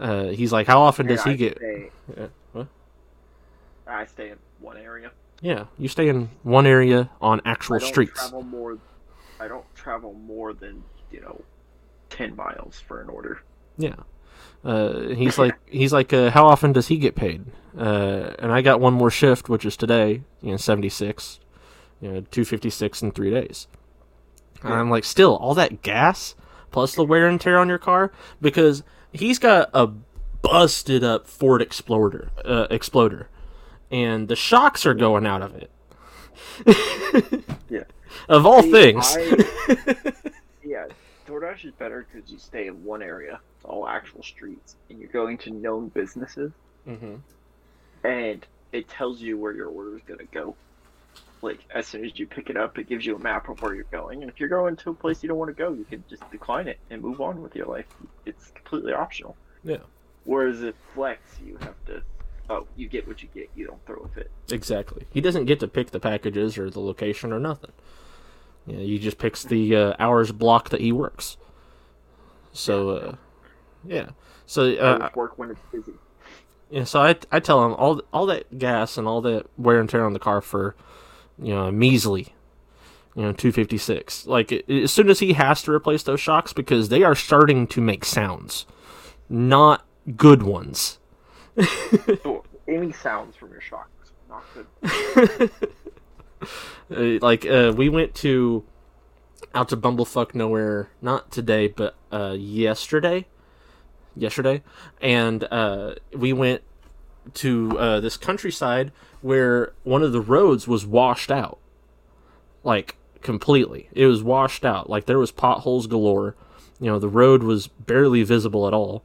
Uh, 0.00 0.26
he's 0.26 0.52
like, 0.52 0.66
how 0.66 0.80
often 0.80 1.06
does 1.06 1.22
he 1.22 1.30
I 1.30 1.34
get? 1.34 1.56
Stay, 1.58 1.90
Uh? 2.16 2.26
I 3.86 4.06
stay 4.06 4.30
in 4.30 4.38
one 4.60 4.76
area. 4.76 5.10
Yeah, 5.40 5.66
you 5.78 5.88
stay 5.88 6.08
in 6.08 6.30
one 6.42 6.66
area 6.66 7.10
on 7.20 7.40
actual 7.44 7.76
I 7.76 7.78
don't 7.80 7.88
streets. 7.88 8.12
travel 8.20 8.42
more. 8.42 8.78
I 9.38 9.48
don't 9.48 9.66
travel 9.74 10.14
more 10.14 10.54
than 10.54 10.82
you 11.10 11.20
know, 11.20 11.42
ten 12.10 12.36
miles 12.36 12.80
for 12.86 13.00
an 13.00 13.08
order. 13.08 13.40
Yeah. 13.78 13.96
Uh, 14.64 15.08
he's 15.08 15.38
like, 15.38 15.54
he's 15.66 15.92
like, 15.92 16.12
uh, 16.12 16.30
how 16.30 16.46
often 16.46 16.72
does 16.72 16.88
he 16.88 16.98
get 16.98 17.14
paid? 17.14 17.44
Uh, 17.76 18.34
and 18.38 18.52
I 18.52 18.62
got 18.62 18.80
one 18.80 18.94
more 18.94 19.10
shift, 19.10 19.48
which 19.48 19.64
is 19.64 19.76
today, 19.76 20.22
you 20.42 20.50
know, 20.50 20.56
seventy 20.56 20.88
six, 20.88 21.40
you 22.00 22.10
know, 22.10 22.20
two 22.30 22.44
fifty 22.44 22.70
six 22.70 23.02
in 23.02 23.12
three 23.12 23.30
days. 23.30 23.68
And 24.62 24.72
I'm 24.72 24.90
like, 24.90 25.04
still, 25.04 25.36
all 25.36 25.54
that 25.54 25.82
gas 25.82 26.34
plus 26.70 26.94
the 26.94 27.04
wear 27.04 27.28
and 27.28 27.40
tear 27.40 27.58
on 27.58 27.68
your 27.68 27.78
car 27.78 28.10
because 28.40 28.82
he's 29.12 29.38
got 29.38 29.70
a 29.72 29.86
busted 30.42 31.04
up 31.04 31.26
Ford 31.26 31.62
Explorer, 31.62 32.30
uh, 32.44 32.66
Exploder, 32.70 33.28
and 33.90 34.28
the 34.28 34.36
shocks 34.36 34.84
are 34.86 34.94
going 34.94 35.26
out 35.26 35.42
of 35.42 35.54
it. 35.56 35.70
Yeah. 37.68 37.82
Of 38.28 38.46
all 38.46 38.62
See, 38.62 38.70
things. 38.70 39.04
I- 39.18 40.12
yeah, 40.64 40.86
DoorDash 41.26 41.64
is 41.64 41.72
better 41.72 42.06
because 42.12 42.30
you 42.30 42.38
stay 42.38 42.68
in 42.68 42.84
one 42.84 43.02
area. 43.02 43.40
It's 43.56 43.64
all 43.64 43.88
actual 43.88 44.22
streets, 44.22 44.76
and 44.88 44.98
you're 45.00 45.10
going 45.10 45.38
to 45.38 45.50
known 45.50 45.88
businesses, 45.88 46.52
hmm 46.84 47.16
and 48.04 48.46
it 48.72 48.88
tells 48.88 49.20
you 49.20 49.36
where 49.38 49.52
your 49.52 49.68
order 49.68 49.96
is 49.96 50.02
going 50.06 50.20
to 50.20 50.26
go. 50.26 50.54
Like 51.42 51.58
as 51.74 51.86
soon 51.88 52.04
as 52.04 52.16
you 52.18 52.26
pick 52.26 52.50
it 52.50 52.56
up, 52.56 52.78
it 52.78 52.88
gives 52.88 53.04
you 53.04 53.16
a 53.16 53.18
map 53.18 53.48
of 53.48 53.60
where 53.62 53.74
you're 53.74 53.84
going, 53.84 54.22
and 54.22 54.30
if 54.30 54.38
you're 54.38 54.48
going 54.48 54.76
to 54.76 54.90
a 54.90 54.94
place 54.94 55.22
you 55.22 55.28
don't 55.28 55.38
want 55.38 55.48
to 55.48 55.54
go, 55.60 55.72
you 55.72 55.84
can 55.84 56.04
just 56.08 56.28
decline 56.30 56.68
it 56.68 56.78
and 56.90 57.02
move 57.02 57.20
on 57.20 57.42
with 57.42 57.56
your 57.56 57.66
life. 57.66 57.86
It's 58.24 58.50
completely 58.54 58.92
optional. 58.92 59.36
Yeah. 59.64 59.78
Whereas 60.24 60.62
if 60.62 60.74
flex, 60.94 61.20
you 61.44 61.56
have 61.58 61.74
to. 61.86 62.02
Oh, 62.48 62.66
you 62.76 62.88
get 62.88 63.06
what 63.08 63.22
you 63.22 63.28
get. 63.34 63.50
You 63.56 63.66
don't 63.66 63.84
throw 63.86 63.96
a 64.04 64.08
fit. 64.08 64.30
Exactly. 64.50 65.06
He 65.10 65.20
doesn't 65.20 65.46
get 65.46 65.58
to 65.60 65.68
pick 65.68 65.90
the 65.90 65.98
packages 66.00 66.56
or 66.58 66.70
the 66.70 66.80
location 66.80 67.32
or 67.32 67.40
nothing. 67.40 67.72
Yeah, 68.66 68.78
he 68.78 68.98
just 68.98 69.18
picks 69.18 69.42
the 69.42 69.74
uh, 69.76 69.94
hours 69.98 70.32
block 70.32 70.68
that 70.70 70.80
he 70.80 70.92
works. 70.92 71.36
So, 72.52 72.90
uh, 72.90 73.14
yeah. 73.84 74.10
So, 74.46 74.72
uh, 74.74 75.10
work 75.14 75.38
when 75.38 75.50
it's 75.50 75.60
busy. 75.72 75.92
yeah. 76.70 76.84
So 76.84 77.00
I, 77.00 77.16
I 77.32 77.40
tell 77.40 77.64
him 77.64 77.74
all 77.74 78.00
all 78.12 78.26
that 78.26 78.58
gas 78.58 78.96
and 78.96 79.06
all 79.08 79.20
that 79.22 79.46
wear 79.58 79.80
and 79.80 79.88
tear 79.90 80.04
on 80.04 80.12
the 80.12 80.18
car 80.18 80.40
for, 80.40 80.74
you 81.40 81.52
know, 81.54 81.66
a 81.66 81.72
measly, 81.72 82.34
you 83.16 83.22
know, 83.22 83.32
two 83.32 83.50
fifty 83.52 83.78
six. 83.78 84.26
Like 84.26 84.52
a- 84.52 84.70
as 84.84 84.92
soon 84.92 85.10
as 85.10 85.18
he 85.18 85.32
has 85.34 85.62
to 85.62 85.72
replace 85.72 86.02
those 86.04 86.20
shocks 86.20 86.52
because 86.52 86.88
they 86.88 87.02
are 87.02 87.14
starting 87.16 87.66
to 87.68 87.80
make 87.80 88.04
sounds, 88.04 88.66
not 89.28 89.84
good 90.16 90.42
ones. 90.44 90.98
Any 92.68 92.92
sounds 92.92 93.36
from 93.36 93.50
your 93.50 93.60
shocks 93.60 94.12
not 94.28 94.44
good. 94.54 95.50
Uh, 96.94 97.18
like 97.22 97.46
uh, 97.46 97.72
we 97.74 97.88
went 97.88 98.14
to 98.14 98.62
out 99.54 99.70
to 99.70 99.76
bumblefuck 99.76 100.34
nowhere 100.34 100.90
not 101.00 101.32
today 101.32 101.66
but 101.66 101.96
uh, 102.12 102.36
yesterday 102.38 103.26
yesterday 104.14 104.62
and 105.00 105.44
uh, 105.50 105.94
we 106.14 106.32
went 106.34 106.62
to 107.32 107.76
uh, 107.78 108.00
this 108.00 108.16
countryside 108.18 108.92
where 109.22 109.72
one 109.82 110.02
of 110.02 110.12
the 110.12 110.20
roads 110.20 110.68
was 110.68 110.86
washed 110.86 111.30
out 111.30 111.58
like 112.62 112.96
completely. 113.22 113.88
It 113.92 114.06
was 114.06 114.22
washed 114.22 114.64
out. 114.64 114.90
Like 114.90 115.06
there 115.06 115.18
was 115.18 115.32
potholes 115.32 115.86
galore. 115.86 116.34
You 116.78 116.90
know 116.90 116.98
the 116.98 117.08
road 117.08 117.42
was 117.42 117.68
barely 117.68 118.22
visible 118.22 118.66
at 118.66 118.74
all. 118.74 119.02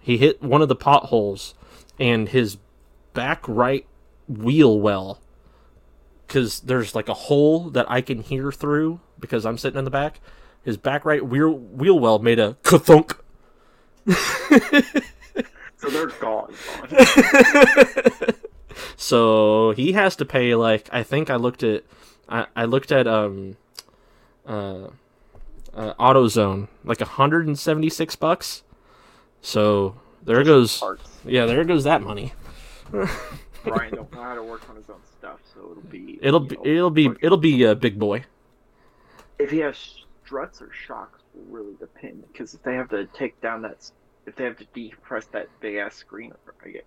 He 0.00 0.18
hit 0.18 0.42
one 0.42 0.62
of 0.62 0.68
the 0.68 0.76
potholes 0.76 1.54
and 1.98 2.28
his 2.28 2.58
back 3.14 3.46
right 3.48 3.86
wheel 4.28 4.78
well 4.80 5.20
because 6.26 6.60
there's 6.60 6.94
like 6.94 7.08
a 7.08 7.14
hole 7.14 7.70
that 7.70 7.90
I 7.90 8.00
can 8.00 8.22
hear 8.22 8.52
through 8.52 9.00
because 9.18 9.46
I'm 9.46 9.58
sitting 9.58 9.78
in 9.78 9.84
the 9.84 9.90
back. 9.90 10.20
His 10.62 10.76
back 10.76 11.04
right 11.04 11.24
wheel 11.24 11.52
wheel 11.52 11.98
well 11.98 12.18
made 12.18 12.38
a 12.38 12.56
kathunk. 12.62 13.18
So 15.80 15.88
they're 15.88 16.08
gone. 16.08 16.52
gone. 16.90 18.34
So 18.96 19.72
he 19.72 19.92
has 19.92 20.16
to 20.16 20.24
pay 20.24 20.54
like 20.54 20.88
I 20.92 21.02
think 21.02 21.30
I 21.30 21.36
looked 21.36 21.62
at 21.62 21.84
I, 22.28 22.46
I 22.54 22.64
looked 22.64 22.92
at 22.92 23.06
um 23.06 23.56
uh, 24.46 24.88
uh 25.72 25.94
AutoZone 25.94 26.68
like 26.84 27.00
176 27.00 28.16
bucks. 28.16 28.62
So 29.40 29.96
there 30.22 30.42
goes 30.42 30.78
Parts. 30.78 31.17
Yeah 31.28 31.46
there 31.46 31.64
goes 31.64 31.84
that 31.84 32.02
money. 32.02 32.32
Brian 33.64 33.94
don't 33.94 34.12
know 34.12 34.22
how 34.22 34.34
to 34.34 34.42
work 34.42 34.68
on 34.70 34.76
his 34.76 34.88
own 34.88 35.00
stuff, 35.18 35.40
so 35.54 35.60
it'll 35.72 35.82
be. 35.90 36.18
It'll 36.22 36.40
be 36.40 36.56
know, 36.56 36.62
it'll 36.64 36.90
be 36.90 37.10
it'll 37.20 37.36
be 37.38 37.64
a 37.64 37.74
big 37.74 37.98
boy. 37.98 38.24
if 39.38 39.50
he 39.50 39.58
has 39.58 39.76
struts 40.24 40.60
or 40.62 40.70
shocks 40.72 41.22
will 41.34 41.44
really 41.60 41.74
depend 41.78 42.22
because 42.32 42.54
if 42.54 42.62
they 42.62 42.74
have 42.74 42.88
to 42.90 43.06
take 43.06 43.40
down 43.40 43.62
that 43.62 43.90
if 44.26 44.36
they 44.36 44.44
have 44.44 44.56
to 44.58 44.66
decompress 44.76 45.30
that 45.32 45.48
big 45.60 45.76
ass 45.76 45.94
screen 45.96 46.32
or 46.46 46.54
I 46.64 46.68
get 46.70 46.86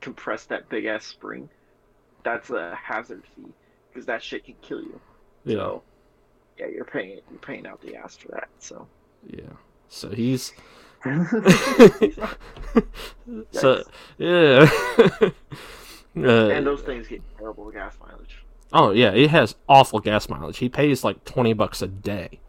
compress 0.00 0.44
that 0.46 0.68
big 0.70 0.86
ass 0.86 1.04
spring 1.04 1.48
that's 2.24 2.48
a 2.50 2.74
hazard 2.74 3.22
fee 3.36 3.52
because 3.90 4.06
that 4.06 4.22
shit 4.22 4.44
can 4.46 4.54
kill 4.62 4.80
you 4.80 4.98
Yeah. 5.44 5.56
so 5.56 5.82
yeah 6.58 6.66
you're 6.68 6.84
paying 6.86 7.20
you're 7.30 7.40
paying 7.40 7.66
out 7.66 7.80
the 7.82 7.94
ass 7.96 8.16
for 8.16 8.28
that 8.28 8.48
so 8.58 8.86
Yeah. 9.26 9.42
So 9.88 10.08
he's 10.08 10.52
so 13.50 13.82
yeah. 14.18 14.70
uh, 16.16 16.60
those 16.60 16.82
things 16.82 17.08
get 17.08 17.22
terrible 17.38 17.70
gas 17.70 17.96
mileage 18.00 18.42
oh 18.72 18.90
yeah, 18.90 19.12
it 19.12 19.30
has 19.30 19.54
awful 19.68 20.00
gas 20.00 20.28
mileage. 20.28 20.58
He 20.58 20.68
pays 20.68 21.04
like 21.04 21.24
twenty 21.24 21.52
bucks 21.52 21.82
a 21.82 21.86
day. 21.86 22.40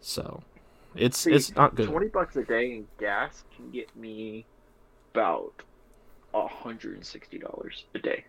So 0.00 0.42
it's 0.94 1.18
See, 1.18 1.32
it's 1.32 1.54
not 1.54 1.74
good. 1.74 1.88
20 1.88 2.08
bucks 2.08 2.36
a 2.36 2.44
day 2.44 2.72
in 2.72 2.86
gas 2.98 3.44
can 3.54 3.70
get 3.70 3.94
me 3.96 4.46
about 5.12 5.62
$160 6.32 7.82
a 7.94 7.98
day 7.98 8.24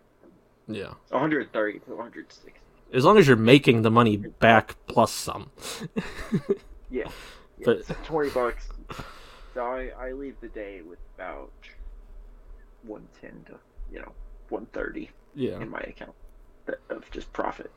Yeah. 0.68 0.94
130 1.10 1.80
to 1.80 1.90
160 1.92 2.54
As 2.94 3.06
long 3.06 3.18
as 3.18 3.28
you're 3.28 3.38
making 3.38 3.84
the 3.84 3.92
money 3.92 4.18
back 4.18 4.76
plus 4.88 5.12
some. 5.12 5.52
Yeah. 6.90 7.10
Yeah 7.60 7.66
But- 7.66 7.86
so 7.86 7.96
20 8.04 8.30
bucks. 8.32 8.68
So 9.54 9.64
I, 9.66 9.92
I 10.00 10.12
leave 10.12 10.36
the 10.42 10.50
day 10.50 10.82
with 10.88 11.00
about 11.16 11.52
110 12.84 13.46
to, 13.54 13.60
you 13.92 14.00
know, 14.00 14.12
130 14.50 15.10
Yeah. 15.36 15.60
in 15.60 15.70
my 15.70 15.80
account 15.80 16.14
of 16.90 17.10
just 17.12 17.32
profit. 17.34 17.72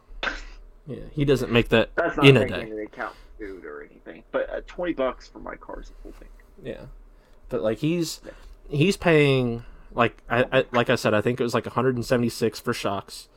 Yeah. 0.87 0.99
He 1.13 1.25
doesn't 1.25 1.51
make 1.53 1.69
that 1.71 1.91
That's 1.95 2.17
not 2.17 2.27
in 2.27 2.37
a 2.37 2.47
day. 2.49 2.63
into 2.63 2.83
account 2.83 3.15
food 3.39 3.65
or 3.65 3.83
anything. 3.83 4.25
But 4.33 4.51
uh, 4.51 4.61
20 4.67 4.93
bucks 4.95 5.29
for 5.29 5.39
my 5.39 5.57
car 5.57 5.81
is 5.81 5.91
a 5.91 6.03
full 6.03 6.13
thing. 6.13 6.29
Yeah, 6.63 6.87
but 7.49 7.63
like 7.63 7.79
he's 7.79 8.21
he's 8.69 8.97
paying 8.99 9.65
like 9.93 10.23
I, 10.29 10.45
I 10.53 10.65
like 10.73 10.91
I 10.91 10.97
said 10.97 11.15
I 11.15 11.21
think 11.23 11.41
it 11.41 11.43
was 11.43 11.55
like 11.55 11.65
176 11.65 12.61
for 12.61 12.75
shocks. 12.75 13.29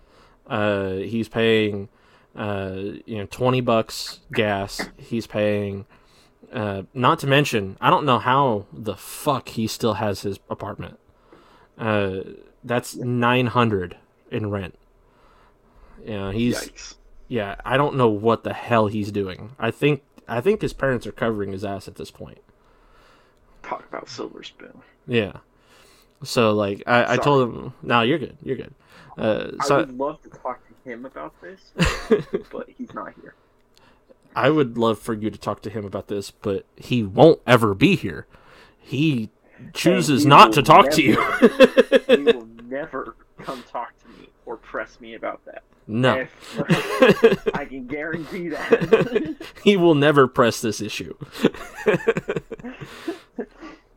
Uh, 0.47 0.95
he's 0.95 1.29
paying 1.29 1.87
uh 2.35 2.75
you 3.05 3.17
know 3.19 3.27
20 3.29 3.61
bucks 3.61 4.19
gas. 4.33 4.81
He's 4.97 5.25
paying 5.27 5.85
uh 6.51 6.83
not 6.93 7.19
to 7.19 7.27
mention 7.27 7.77
I 7.79 7.89
don't 7.89 8.05
know 8.05 8.19
how 8.19 8.65
the 8.71 8.95
fuck 8.95 9.49
he 9.49 9.67
still 9.67 9.95
has 9.95 10.21
his 10.21 10.39
apartment. 10.49 10.99
Uh, 11.77 12.19
that's 12.63 12.95
900 12.95 13.97
in 14.31 14.49
rent. 14.51 14.77
Yeah, 16.05 16.31
he's 16.31 16.57
Yikes. 16.57 16.95
yeah, 17.27 17.55
I 17.65 17.77
don't 17.77 17.95
know 17.95 18.09
what 18.09 18.43
the 18.43 18.53
hell 18.53 18.87
he's 18.87 19.11
doing. 19.11 19.55
I 19.59 19.71
think 19.71 20.03
I 20.27 20.39
think 20.41 20.61
his 20.61 20.73
parents 20.73 21.05
are 21.07 21.11
covering 21.11 21.51
his 21.51 21.63
ass 21.65 21.87
at 21.87 21.95
this 21.95 22.11
point. 22.11 22.39
Talk 23.63 23.85
about 23.87 24.09
silver 24.09 24.43
spoon. 24.43 24.81
Yeah. 25.07 25.37
So 26.23 26.53
like 26.53 26.83
I, 26.87 27.13
I 27.13 27.17
told 27.17 27.49
him, 27.49 27.73
no, 27.81 28.01
you're 28.01 28.19
good, 28.19 28.37
you're 28.43 28.55
good. 28.57 28.73
Uh, 29.17 29.51
so 29.63 29.75
I 29.75 29.79
would 29.79 29.97
love 29.97 30.21
to 30.23 30.29
talk 30.29 30.61
to 30.67 30.89
him 30.89 31.05
about 31.05 31.33
this, 31.41 31.71
but 32.51 32.69
he's 32.77 32.93
not 32.93 33.13
here. 33.21 33.35
I 34.35 34.49
would 34.49 34.77
love 34.77 34.99
for 34.99 35.13
you 35.13 35.29
to 35.29 35.37
talk 35.37 35.61
to 35.63 35.69
him 35.69 35.85
about 35.85 36.07
this, 36.07 36.31
but 36.31 36.65
he 36.75 37.03
won't 37.03 37.39
ever 37.47 37.73
be 37.73 37.95
here. 37.95 38.27
He 38.79 39.29
chooses 39.73 40.23
he 40.23 40.29
not 40.29 40.53
to 40.53 40.61
talk 40.63 40.89
to 40.91 41.01
you. 41.01 41.21
He 42.07 42.17
will 42.23 42.47
never 42.65 43.15
come 43.41 43.63
talk 43.63 43.93
to 44.01 44.07
me 44.19 44.29
or 44.45 44.57
press 44.57 44.99
me 44.99 45.13
about 45.15 45.43
that. 45.45 45.63
no, 45.87 46.15
If- 46.21 47.55
I 47.55 47.65
can 47.65 47.87
guarantee 47.87 48.49
that. 48.49 49.35
he 49.63 49.77
will 49.77 49.95
never 49.95 50.27
press 50.27 50.61
this 50.61 50.81
issue. 50.81 51.15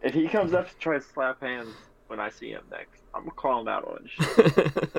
if 0.03 0.15
he 0.15 0.29
comes 0.29 0.53
up 0.55 0.69
to 0.69 0.77
try 0.77 0.99
to 0.99 1.03
slap 1.03 1.41
hands 1.41 1.75
when 2.09 2.21
I 2.21 2.31
see 2.31 2.51
him 2.51 2.63
next, 2.71 3.03
I'm 3.15 3.23
gonna 3.23 3.33
call 3.33 3.61
him 3.61 3.69
out 3.69 3.85
on 3.85 4.07
shit. 4.07 4.73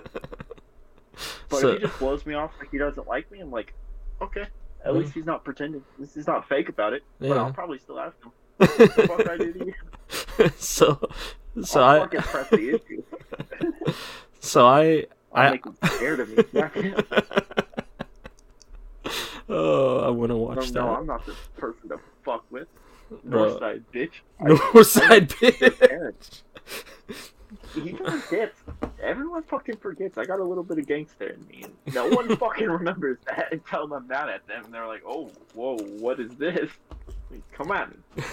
But 1.50 1.62
So- 1.62 1.70
if 1.70 1.80
he 1.82 1.88
just 1.88 1.98
blows 2.00 2.26
me 2.28 2.34
off 2.36 2.52
like 2.60 2.70
he 2.72 2.78
doesn't 2.78 3.08
like 3.08 3.32
me, 3.32 3.40
I'm 3.40 3.50
like, 3.52 3.74
okay. 4.22 4.46
At 4.88 4.96
least 4.96 5.14
he's 5.14 5.26
not 5.26 5.44
pretending. 5.44 5.84
This 6.00 6.16
is 6.16 6.28
not 6.28 6.48
fake 6.48 6.70
about 6.70 6.94
it. 6.94 7.04
But 7.20 7.28
Yeah. 7.30 7.36
I'll 7.36 7.54
probably 7.54 7.80
still 7.80 8.00
ask 8.00 8.16
him. 8.24 8.32
What 8.58 8.78
the 8.78 9.08
fuck 9.08 9.30
I 9.30 9.38
do 9.38 9.54
to 9.54 9.66
you? 9.66 10.50
so, 10.58 11.00
so 11.64 11.84
I'll 11.84 11.98
I, 11.98 12.00
fucking 12.06 12.22
press 12.22 12.50
the 12.50 12.70
issue. 12.76 13.04
so 14.40 14.66
I, 14.66 15.06
I'll 15.34 15.48
I, 15.48 15.52
make 15.52 15.66
him 15.66 15.76
scared 15.84 16.20
of 16.22 16.30
me. 16.30 16.44
Oh, 19.50 20.00
I 20.00 20.10
want 20.10 20.30
to 20.30 20.36
oh, 20.36 20.38
watch 20.40 20.58
no, 20.58 20.64
that. 20.66 20.74
no, 20.74 20.96
I'm 20.96 21.06
not 21.06 21.26
the 21.26 21.34
person 21.58 21.88
to 21.90 22.00
fuck 22.26 22.44
with. 22.52 22.68
Northside 23.26 23.84
bitch. 23.94 24.12
Northside 24.42 25.30
bitch. 25.30 26.42
He 27.74 27.93
forgets. 27.93 28.59
Everyone 29.01 29.43
fucking 29.43 29.78
forgets. 29.78 30.18
I 30.18 30.26
got 30.26 30.39
a 30.39 30.43
little 30.43 30.63
bit 30.63 30.80
of 30.80 30.88
gangster 30.88 31.28
in 31.28 31.47
me, 31.47 31.65
no 31.93 32.07
one 32.09 32.36
fucking 32.38 32.70
remembers 32.70 33.18
that 33.28 33.51
until 33.51 33.93
I'm 33.93 34.07
mad 34.07 34.30
at 34.30 34.47
them, 34.47 34.65
and 34.65 34.74
they're 34.74 34.88
like, 34.88 35.03
"Oh, 35.05 35.32
whoa, 35.53 35.78
what 35.78 36.20
is 36.20 36.32
this? 36.36 36.70
Come 37.51 37.72
at 37.72 37.89
me! 37.89 37.97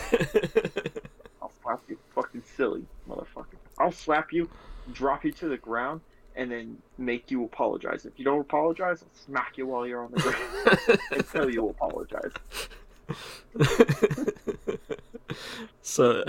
I'll 1.43 1.53
slap 1.62 1.82
you, 1.89 1.99
fucking 2.14 2.43
silly 2.57 2.85
motherfucker! 3.09 3.57
I'll 3.78 3.93
slap 3.93 4.32
you, 4.32 4.49
drop 4.93 5.24
you 5.24 5.32
to 5.32 5.49
the 5.49 5.57
ground, 5.57 6.01
and 6.37 6.51
then 6.51 6.78
make 6.99 7.30
you 7.30 7.45
apologize. 7.45 8.07
If 8.07 8.18
you 8.18 8.24
don't 8.24 8.41
apologize, 8.41 9.03
I'll 9.03 9.24
smack 9.24 9.59
you 9.59 9.66
while 9.66 9.87
you're 9.87 10.05
on 10.05 10.12
the 10.12 10.20
ground 10.20 11.01
until 11.11 11.51
you 11.51 11.68
apologize. 11.68 12.32
So 15.83 16.25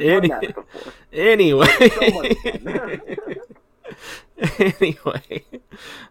Any- 0.00 0.30
anyway, 1.12 1.66
So 1.66 2.10
much 2.10 2.38
fun. 2.38 3.36
anyway, 4.58 5.44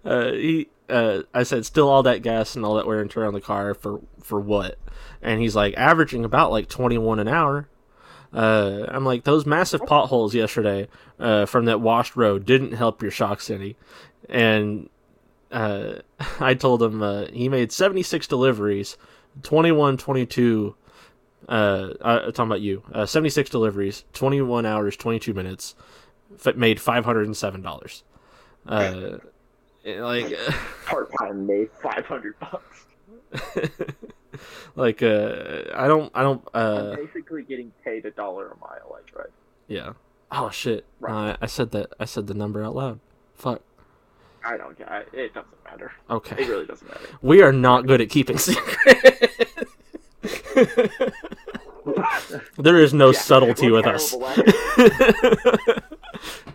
uh, 0.05 0.31
he, 0.31 0.69
uh, 0.89 1.21
I 1.33 1.43
said, 1.43 1.65
still 1.65 1.89
all 1.89 2.03
that 2.03 2.21
gas 2.21 2.55
and 2.55 2.65
all 2.65 2.75
that 2.75 2.85
wear 2.87 3.01
and 3.01 3.09
tear 3.09 3.25
on 3.25 3.33
the 3.33 3.41
car 3.41 3.73
for 3.73 4.01
for 4.21 4.39
what? 4.39 4.77
And 5.21 5.41
he's 5.41 5.55
like 5.55 5.73
averaging 5.77 6.23
about 6.25 6.51
like 6.51 6.67
twenty 6.69 6.97
one 6.97 7.19
an 7.19 7.27
hour. 7.27 7.67
Uh, 8.33 8.85
I'm 8.87 9.03
like 9.05 9.23
those 9.25 9.45
massive 9.45 9.85
potholes 9.85 10.33
yesterday 10.33 10.87
uh, 11.19 11.45
from 11.45 11.65
that 11.65 11.81
washed 11.81 12.15
road 12.15 12.45
didn't 12.45 12.73
help 12.73 13.01
your 13.01 13.11
shocks 13.11 13.49
any, 13.49 13.75
and 14.29 14.89
uh, 15.51 15.95
I 16.39 16.53
told 16.53 16.81
him 16.81 17.01
uh, 17.03 17.25
he 17.33 17.49
made 17.49 17.73
76 17.73 18.27
deliveries, 18.27 18.95
21, 19.43 19.97
22. 19.97 20.75
Uh, 21.49 21.93
uh, 22.01 22.19
talking 22.31 22.45
about 22.45 22.61
you, 22.61 22.83
uh, 22.93 23.05
76 23.05 23.49
deliveries, 23.49 24.03
21 24.13 24.65
hours, 24.65 24.95
22 24.95 25.33
minutes, 25.33 25.75
f- 26.45 26.55
made 26.55 26.79
507 26.79 27.61
dollars. 27.61 28.03
Uh, 28.67 29.17
like 29.85 30.37
Part 30.85 31.11
time 31.19 31.47
made 31.47 31.69
five 31.81 32.05
hundred 32.05 32.35
bucks. 32.39 32.85
like 34.75 35.01
uh 35.03 35.63
i 35.75 35.87
don't 35.87 36.11
i 36.15 36.21
don't 36.21 36.47
uh 36.53 36.93
I'm 36.97 37.05
basically 37.05 37.43
getting 37.43 37.71
paid 37.83 38.05
a 38.05 38.11
dollar 38.11 38.49
a 38.51 38.57
mile 38.57 38.95
I 38.97 39.09
drive. 39.11 39.31
yeah 39.67 39.93
oh 40.31 40.49
shit 40.49 40.85
Right. 40.99 41.31
uh, 41.31 41.37
i 41.41 41.45
said 41.47 41.71
that 41.71 41.93
i 41.99 42.05
said 42.05 42.27
the 42.27 42.33
number 42.33 42.63
out 42.63 42.75
loud 42.75 42.99
fuck 43.33 43.61
I 44.43 44.57
don't 44.57 44.75
care. 44.77 44.89
I- 44.91 45.15
It 45.15 45.33
doesn't 45.35 45.63
matter. 45.65 45.91
Okay. 46.09 46.41
It 46.43 46.47
really 46.49 46.65
doesn't 46.65 46.87
matter. 46.87 47.05
we 47.21 47.41
are 47.43 47.51
not 47.53 47.85
good 47.85 48.01
at 48.01 48.09
keeping 48.09 48.37
secrets 48.39 49.75
there 52.57 52.77
is 52.77 52.93
no 52.93 53.11
Yeah, 53.11 53.19
subtlety 53.19 53.71
with 53.71 53.87
us. 53.87 54.11
terrible 54.11 54.27
at 54.27 54.37
it. 54.77 55.83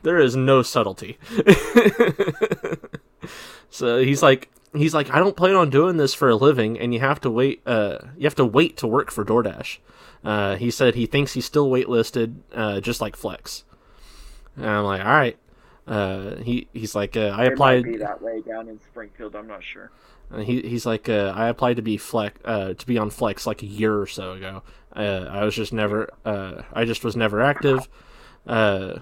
there 0.02 0.18
is 0.18 0.36
no 0.36 0.62
subtlety. 0.62 1.18
So 3.68 3.98
he's 3.98 4.22
like 4.22 4.48
he's 4.74 4.94
like 4.94 5.12
i 5.12 5.18
don't 5.18 5.36
plan 5.36 5.54
on 5.56 5.68
doing 5.70 5.96
this 5.96 6.14
for 6.14 6.28
a 6.30 6.36
living 6.36 6.78
and 6.78 6.94
you 6.94 7.00
have 7.00 7.20
to 7.22 7.30
wait 7.30 7.60
uh 7.66 7.98
you 8.16 8.22
have 8.24 8.34
to 8.36 8.44
wait 8.44 8.76
to 8.78 8.86
work 8.86 9.10
for 9.10 9.24
doordash. 9.24 9.78
Uh 10.24 10.54
he 10.56 10.70
said 10.70 10.94
he 10.94 11.04
thinks 11.06 11.32
he's 11.34 11.44
still 11.44 11.68
waitlisted 11.68 12.36
uh 12.54 12.80
just 12.80 13.00
like 13.02 13.16
flex. 13.16 13.64
And 14.56 14.66
i'm 14.66 14.84
like 14.84 15.00
all 15.00 15.06
right 15.10 15.36
uh 15.86 16.36
he 16.36 16.68
he's 16.72 16.94
like 16.94 17.16
uh, 17.16 17.32
i 17.36 17.44
It 17.44 17.52
applied 17.52 17.84
might 17.84 17.92
be 17.92 17.98
that 17.98 18.20
way 18.20 18.40
down 18.40 18.68
in 18.68 18.80
Springfield. 18.80 19.36
I'm 19.36 19.46
not 19.46 19.62
sure. 19.62 19.90
and 20.30 20.44
he 20.44 20.60
he's 20.62 20.84
like, 20.86 21.08
uh, 21.08 21.32
I 21.36 21.48
applied 21.48 21.76
to 21.76 21.82
be 21.82 21.96
flex, 21.96 22.38
uh, 22.44 22.74
to 22.74 22.86
be 22.86 22.98
on 22.98 23.10
Flex 23.10 23.46
like 23.46 23.62
a 23.62 23.66
year 23.66 23.98
or 24.00 24.06
so 24.06 24.32
ago. 24.32 24.62
Uh, 24.94 25.26
I 25.30 25.44
was 25.44 25.54
just 25.54 25.72
never, 25.72 26.10
uh, 26.24 26.62
I 26.72 26.84
just 26.86 27.04
was 27.04 27.14
never 27.16 27.40
active. 27.42 27.88
Uh, 28.46 29.00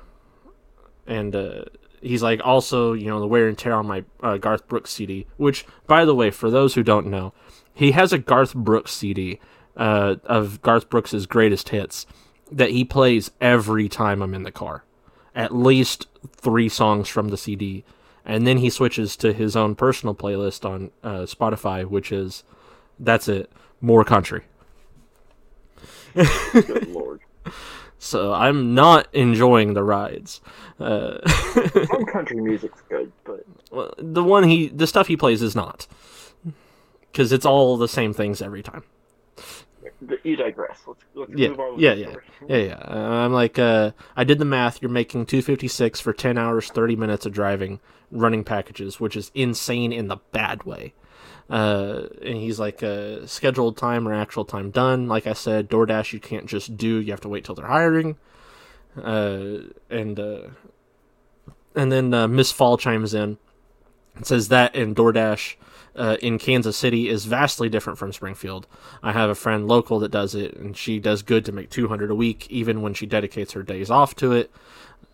and 1.06 1.34
uh, 1.36 1.64
he's 2.02 2.22
like, 2.22 2.40
also, 2.44 2.92
you 2.94 3.06
know, 3.06 3.20
the 3.20 3.26
wear 3.26 3.46
and 3.48 3.56
tear 3.56 3.74
on 3.74 3.86
my 3.86 4.04
uh, 4.22 4.36
Garth 4.36 4.66
Brooks 4.68 4.90
CD. 4.90 5.26
Which, 5.36 5.64
by 5.86 6.04
the 6.04 6.14
way, 6.14 6.30
for 6.30 6.50
those 6.50 6.74
who 6.74 6.82
don't 6.82 7.06
know, 7.06 7.32
he 7.72 7.92
has 7.92 8.12
a 8.12 8.18
Garth 8.18 8.54
Brooks 8.54 8.92
CD 8.92 9.38
uh, 9.76 10.16
of 10.24 10.60
Garth 10.62 10.88
Brooks's 10.90 11.26
greatest 11.26 11.68
hits 11.70 12.06
that 12.50 12.70
he 12.70 12.84
plays 12.84 13.30
every 13.40 13.88
time 13.88 14.20
I'm 14.22 14.34
in 14.34 14.42
the 14.42 14.52
car. 14.52 14.84
At 15.34 15.54
least 15.54 16.06
three 16.36 16.68
songs 16.68 17.08
from 17.08 17.28
the 17.28 17.36
CD 17.36 17.84
and 18.24 18.46
then 18.46 18.58
he 18.58 18.70
switches 18.70 19.16
to 19.16 19.32
his 19.32 19.54
own 19.54 19.74
personal 19.74 20.14
playlist 20.14 20.68
on 20.68 20.90
uh, 21.02 21.20
Spotify, 21.22 21.84
which 21.84 22.10
is 22.10 22.42
that's 22.98 23.28
it, 23.28 23.50
more 23.80 24.04
country. 24.04 24.42
Good 26.14 26.88
lord. 26.88 27.20
So 27.96 28.34
I'm 28.34 28.74
not 28.74 29.08
enjoying 29.14 29.72
the 29.72 29.82
rides. 29.82 30.42
Uh, 30.78 31.26
Some 31.86 32.04
country 32.04 32.38
music's 32.38 32.82
good, 32.90 33.10
but 33.24 33.46
well, 33.70 33.94
the 33.96 34.22
one 34.22 34.44
he, 34.44 34.68
the 34.68 34.86
stuff 34.86 35.06
he 35.06 35.16
plays 35.16 35.40
is 35.40 35.56
not, 35.56 35.86
because 37.10 37.32
it's 37.32 37.46
all 37.46 37.78
the 37.78 37.88
same 37.88 38.12
things 38.12 38.42
every 38.42 38.62
time. 38.62 38.82
You 40.22 40.36
digress. 40.36 40.80
Let's, 40.86 41.00
let's 41.14 41.32
Yeah, 41.34 41.48
move 41.48 41.60
on 41.60 41.78
yeah, 41.78 41.92
yeah. 41.94 42.14
Yeah, 42.48 42.56
yeah. 42.56 42.82
Uh, 42.86 42.96
I'm 42.96 43.32
like, 43.32 43.58
uh, 43.58 43.92
I 44.16 44.24
did 44.24 44.38
the 44.38 44.44
math. 44.44 44.80
You're 44.82 44.90
making 44.90 45.26
256 45.26 46.00
for 46.00 46.12
10 46.12 46.38
hours, 46.38 46.68
30 46.70 46.96
minutes 46.96 47.26
of 47.26 47.32
driving, 47.32 47.80
running 48.10 48.44
packages, 48.44 49.00
which 49.00 49.16
is 49.16 49.30
insane 49.34 49.92
in 49.92 50.08
the 50.08 50.18
bad 50.32 50.64
way. 50.64 50.94
Uh, 51.50 52.06
and 52.22 52.36
he's 52.38 52.58
like, 52.58 52.82
uh, 52.82 53.26
scheduled 53.26 53.76
time 53.76 54.08
or 54.08 54.14
actual 54.14 54.44
time 54.44 54.70
done. 54.70 55.08
Like 55.08 55.26
I 55.26 55.34
said, 55.34 55.68
DoorDash 55.68 56.12
you 56.12 56.20
can't 56.20 56.46
just 56.46 56.76
do. 56.76 56.96
You 57.00 57.12
have 57.12 57.20
to 57.22 57.28
wait 57.28 57.44
till 57.44 57.54
they're 57.54 57.66
hiring. 57.66 58.16
Uh, 58.96 59.58
and 59.90 60.18
uh, 60.20 60.42
and 61.74 61.90
then 61.90 62.14
uh, 62.14 62.28
Miss 62.28 62.52
Fall 62.52 62.78
chimes 62.78 63.12
in 63.12 63.38
and 64.14 64.24
says 64.24 64.48
that 64.48 64.74
in 64.74 64.94
DoorDash 64.94 65.56
uh, 65.96 66.16
in 66.22 66.38
Kansas 66.38 66.76
City 66.76 67.08
is 67.08 67.24
vastly 67.24 67.68
different 67.68 67.98
from 67.98 68.12
Springfield. 68.12 68.66
I 69.02 69.12
have 69.12 69.30
a 69.30 69.34
friend 69.34 69.68
local 69.68 69.98
that 70.00 70.10
does 70.10 70.34
it, 70.34 70.54
and 70.56 70.76
she 70.76 70.98
does 70.98 71.22
good 71.22 71.44
to 71.46 71.52
make 71.52 71.70
200 71.70 72.10
a 72.10 72.14
week, 72.14 72.46
even 72.50 72.82
when 72.82 72.94
she 72.94 73.06
dedicates 73.06 73.52
her 73.52 73.62
days 73.62 73.90
off 73.90 74.14
to 74.16 74.32
it. 74.32 74.50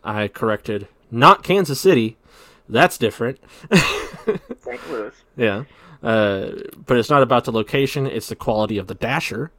I 0.02 0.28
corrected, 0.28 0.88
not 1.10 1.42
Kansas 1.42 1.80
City. 1.80 2.16
That's 2.68 2.96
different. 2.98 3.38
St. 3.74 4.90
Louis. 4.90 5.12
Yeah. 5.36 5.64
Uh, 6.02 6.52
but 6.86 6.96
it's 6.96 7.10
not 7.10 7.22
about 7.22 7.44
the 7.44 7.52
location, 7.52 8.06
it's 8.06 8.28
the 8.28 8.36
quality 8.36 8.78
of 8.78 8.86
the 8.86 8.94
dasher. 8.94 9.50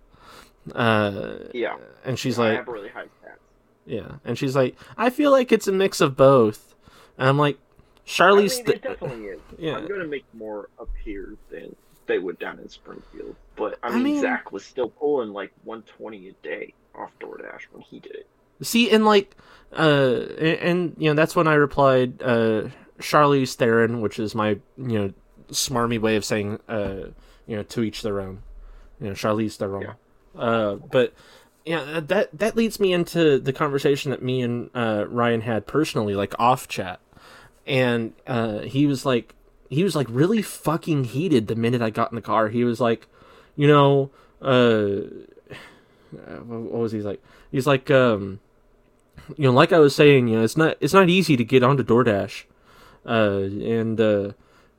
Uh, 0.73 1.35
Yeah. 1.53 1.75
and 2.03 2.17
she's 2.17 2.39
I 2.39 2.55
like, 2.55 2.67
really 2.67 2.89
high 2.89 3.05
stats. 3.05 3.37
yeah. 3.85 4.13
And 4.25 4.37
she's 4.37 4.55
like, 4.55 4.75
I 4.97 5.09
feel 5.09 5.31
like 5.31 5.51
it's 5.51 5.67
a 5.67 5.71
mix 5.71 6.01
of 6.01 6.15
both. 6.15 6.75
And 7.17 7.27
I'm 7.29 7.37
like, 7.37 7.59
Charlie's. 8.05 8.59
I 8.59 8.63
mean, 8.63 8.69
it 8.71 8.81
definitely 8.81 9.25
is. 9.25 9.39
Yeah. 9.57 9.75
I'm 9.77 9.87
gonna 9.87 10.05
make 10.05 10.25
more 10.33 10.69
up 10.79 10.89
here 11.03 11.35
than 11.51 11.75
they 12.07 12.17
would 12.19 12.39
down 12.39 12.59
in 12.59 12.67
Springfield. 12.69 13.35
But 13.55 13.77
I 13.83 13.89
I 13.89 13.91
mean, 13.93 14.03
mean- 14.03 14.21
Zach 14.21 14.51
was 14.51 14.65
still 14.65 14.89
pulling 14.89 15.33
like 15.33 15.51
120 15.65 16.29
a 16.29 16.33
day 16.43 16.73
off 16.95 17.11
DoorDash 17.19 17.63
when 17.71 17.81
he 17.83 17.99
did 17.99 18.13
it. 18.15 18.27
See, 18.63 18.91
and 18.91 19.05
like, 19.05 19.35
uh, 19.77 20.25
and, 20.37 20.59
and 20.59 20.95
you 20.97 21.09
know, 21.09 21.15
that's 21.15 21.35
when 21.35 21.47
I 21.47 21.53
replied, 21.55 22.21
uh, 22.21 22.69
Charlize 22.99 23.55
Theron, 23.55 24.01
which 24.01 24.19
is 24.19 24.35
my, 24.35 24.49
you 24.77 24.99
know, 24.99 25.13
smarmy 25.51 25.99
way 25.99 26.15
of 26.15 26.23
saying, 26.25 26.59
uh, 26.69 27.07
you 27.47 27.55
know, 27.55 27.63
to 27.63 27.81
each 27.83 28.01
their 28.03 28.19
own. 28.21 28.43
You 28.99 29.07
know, 29.07 29.13
Charlize 29.13 29.55
Theron. 29.57 29.81
Yeah. 29.81 30.39
Uh, 30.41 30.75
but 30.75 31.13
yeah, 31.65 31.99
that 32.03 32.29
that 32.37 32.55
leads 32.55 32.79
me 32.79 32.93
into 32.93 33.39
the 33.39 33.53
conversation 33.53 34.11
that 34.11 34.21
me 34.21 34.41
and 34.41 34.69
uh, 34.75 35.05
Ryan 35.07 35.41
had 35.41 35.65
personally, 35.67 36.15
like 36.15 36.33
off 36.39 36.67
chat, 36.67 36.99
and 37.65 38.13
uh, 38.27 38.59
he 38.59 38.85
was 38.85 39.05
like, 39.05 39.35
he 39.69 39.83
was 39.83 39.95
like 39.95 40.07
really 40.09 40.41
fucking 40.41 41.05
heated 41.05 41.47
the 41.47 41.55
minute 41.55 41.81
I 41.81 41.89
got 41.89 42.11
in 42.11 42.15
the 42.15 42.21
car. 42.21 42.49
He 42.49 42.63
was 42.63 42.79
like, 42.79 43.07
you 43.55 43.67
know, 43.67 44.11
uh, 44.41 45.01
what 46.43 46.71
was 46.71 46.91
he 46.91 46.99
like? 47.01 47.23
He's 47.51 47.67
like, 47.67 47.89
um, 47.89 48.39
you 49.37 49.43
know, 49.43 49.53
like 49.53 49.71
I 49.71 49.79
was 49.79 49.95
saying, 49.95 50.27
you 50.27 50.37
know, 50.37 50.43
it's 50.43 50.57
not 50.57 50.77
it's 50.79 50.93
not 50.93 51.09
easy 51.09 51.37
to 51.37 51.43
get 51.43 51.63
onto 51.63 51.83
DoorDash, 51.83 52.43
uh, 53.05 53.39
and 53.65 53.99
uh, 53.99 54.31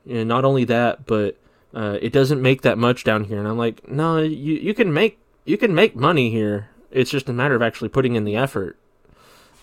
and 0.07 0.27
not 0.27 0.45
only 0.45 0.65
that, 0.65 1.05
but 1.05 1.37
uh, 1.73 1.97
it 2.01 2.13
doesn't 2.13 2.41
make 2.41 2.61
that 2.61 2.77
much 2.77 3.03
down 3.03 3.25
here. 3.25 3.39
And 3.39 3.47
I'm 3.47 3.57
like, 3.57 3.87
no, 3.87 4.19
you 4.19 4.55
you 4.55 4.73
can 4.73 4.93
make 4.93 5.19
you 5.45 5.57
can 5.57 5.73
make 5.73 5.95
money 5.95 6.29
here. 6.29 6.69
It's 6.91 7.09
just 7.09 7.29
a 7.29 7.33
matter 7.33 7.55
of 7.55 7.61
actually 7.61 7.89
putting 7.89 8.15
in 8.15 8.25
the 8.25 8.35
effort. 8.35 8.77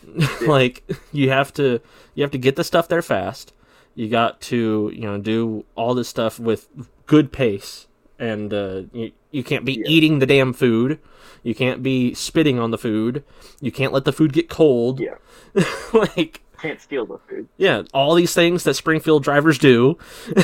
like 0.47 0.85
you 1.13 1.31
have 1.31 1.53
to 1.55 1.81
you 2.15 2.23
have 2.23 2.31
to 2.33 2.39
get 2.39 2.57
the 2.57 2.65
stuff 2.65 2.89
there 2.89 3.03
fast. 3.03 3.53
You 3.95 4.09
got 4.09 4.41
to 4.43 4.91
you 4.95 5.03
know 5.03 5.19
do 5.19 5.65
all 5.75 5.95
this 5.95 6.09
stuff 6.09 6.39
with 6.39 6.69
good 7.07 7.33
pace, 7.33 7.87
and 8.19 8.53
uh, 8.55 8.83
you 8.93 9.13
you 9.31 9.43
can't 9.45 9.65
be 9.65 9.75
Yeah. 9.75 9.85
eating 9.87 10.19
the 10.19 10.27
damn 10.27 10.53
food. 10.53 10.99
You 11.43 11.55
can't 11.55 11.83
be 11.83 12.13
spitting 12.15 12.59
on 12.59 12.71
the 12.71 12.79
food. 12.79 13.25
You 13.61 13.73
can't 13.73 13.93
let 13.93 14.05
the 14.05 14.13
food 14.13 14.33
get 14.33 14.49
cold. 14.51 15.01
Yeah. 15.01 15.15
like 15.93 16.43
Can't 16.61 16.81
steal 16.81 17.07
the 17.07 17.19
food. 17.29 17.49
yeah, 17.57 17.83
all 17.95 18.15
these 18.15 18.35
things 18.35 18.65
that 18.65 18.75
Springfield 18.75 19.23
drivers 19.25 19.59
do. 19.59 19.97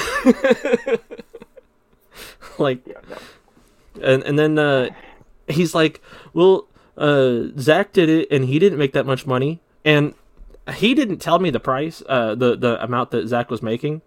like 2.59 2.81
Yeah, 2.87 2.95
no. 3.11 3.17
and 4.03 4.23
and 4.23 4.39
then 4.39 4.59
uh, 4.59 4.89
he's 5.49 5.75
like, 5.75 6.01
"Well, 6.33 6.67
uh, 6.97 7.45
Zach 7.59 7.93
did 7.93 8.09
it, 8.09 8.29
and 8.31 8.45
he 8.45 8.59
didn't 8.59 8.79
make 8.79 8.93
that 8.93 9.07
much 9.07 9.27
money, 9.27 9.61
and 9.85 10.15
he 10.75 10.95
didn't 10.95 11.19
tell 11.19 11.39
me 11.39 11.51
the 11.51 11.61
price, 11.61 12.03
uh, 12.09 12.35
the 12.35 12.57
the 12.57 12.83
amount 12.83 13.11
that 13.13 13.29
Zach 13.29 13.51
was 13.51 13.63
making, 13.63 14.03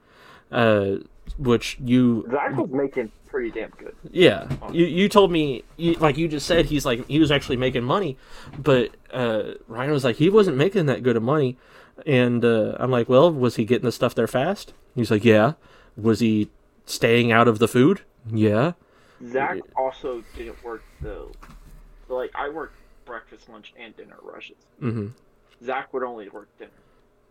uh, 0.51 0.95
which 1.37 1.77
you, 1.83 2.27
Zach 2.31 2.55
was 2.55 2.69
making 2.69 3.11
pretty 3.27 3.51
damn 3.51 3.69
good. 3.71 3.95
yeah, 4.11 4.47
you 4.71 4.85
you 4.85 5.07
told 5.07 5.31
me, 5.31 5.63
you, 5.77 5.93
like 5.93 6.17
you 6.17 6.27
just 6.27 6.45
said, 6.47 6.65
he's 6.65 6.85
like 6.85 7.05
he 7.07 7.19
was 7.19 7.31
actually 7.31 7.57
making 7.57 7.83
money, 7.83 8.17
but 8.57 8.91
uh, 9.13 9.53
Ryan 9.67 9.91
was 9.91 10.03
like 10.03 10.17
he 10.17 10.29
wasn't 10.29 10.57
making 10.57 10.87
that 10.87 11.03
good 11.03 11.15
of 11.15 11.23
money, 11.23 11.57
and 12.05 12.43
uh, 12.43 12.75
I'm 12.79 12.91
like, 12.91 13.07
well, 13.07 13.31
was 13.31 13.55
he 13.55 13.65
getting 13.65 13.85
the 13.85 13.91
stuff 13.91 14.15
there 14.15 14.27
fast? 14.27 14.73
He's 14.95 15.11
like, 15.11 15.23
yeah. 15.23 15.53
Was 15.95 16.21
he 16.21 16.49
staying 16.85 17.31
out 17.31 17.47
of 17.47 17.59
the 17.59 17.67
food? 17.67 18.01
Yeah. 18.31 18.73
Zach 19.31 19.59
also 19.75 20.23
didn't 20.37 20.63
work 20.63 20.81
though. 21.01 21.31
So 22.07 22.15
like 22.15 22.31
I 22.35 22.47
worked 22.49 22.75
breakfast, 23.13 23.49
lunch, 23.49 23.73
and 23.77 23.95
dinner 23.97 24.17
rushes. 24.21 24.55
Mm-hmm. 24.81 25.07
Zach 25.65 25.91
would 25.93 26.03
only 26.03 26.29
work 26.29 26.47
dinner. 26.59 26.71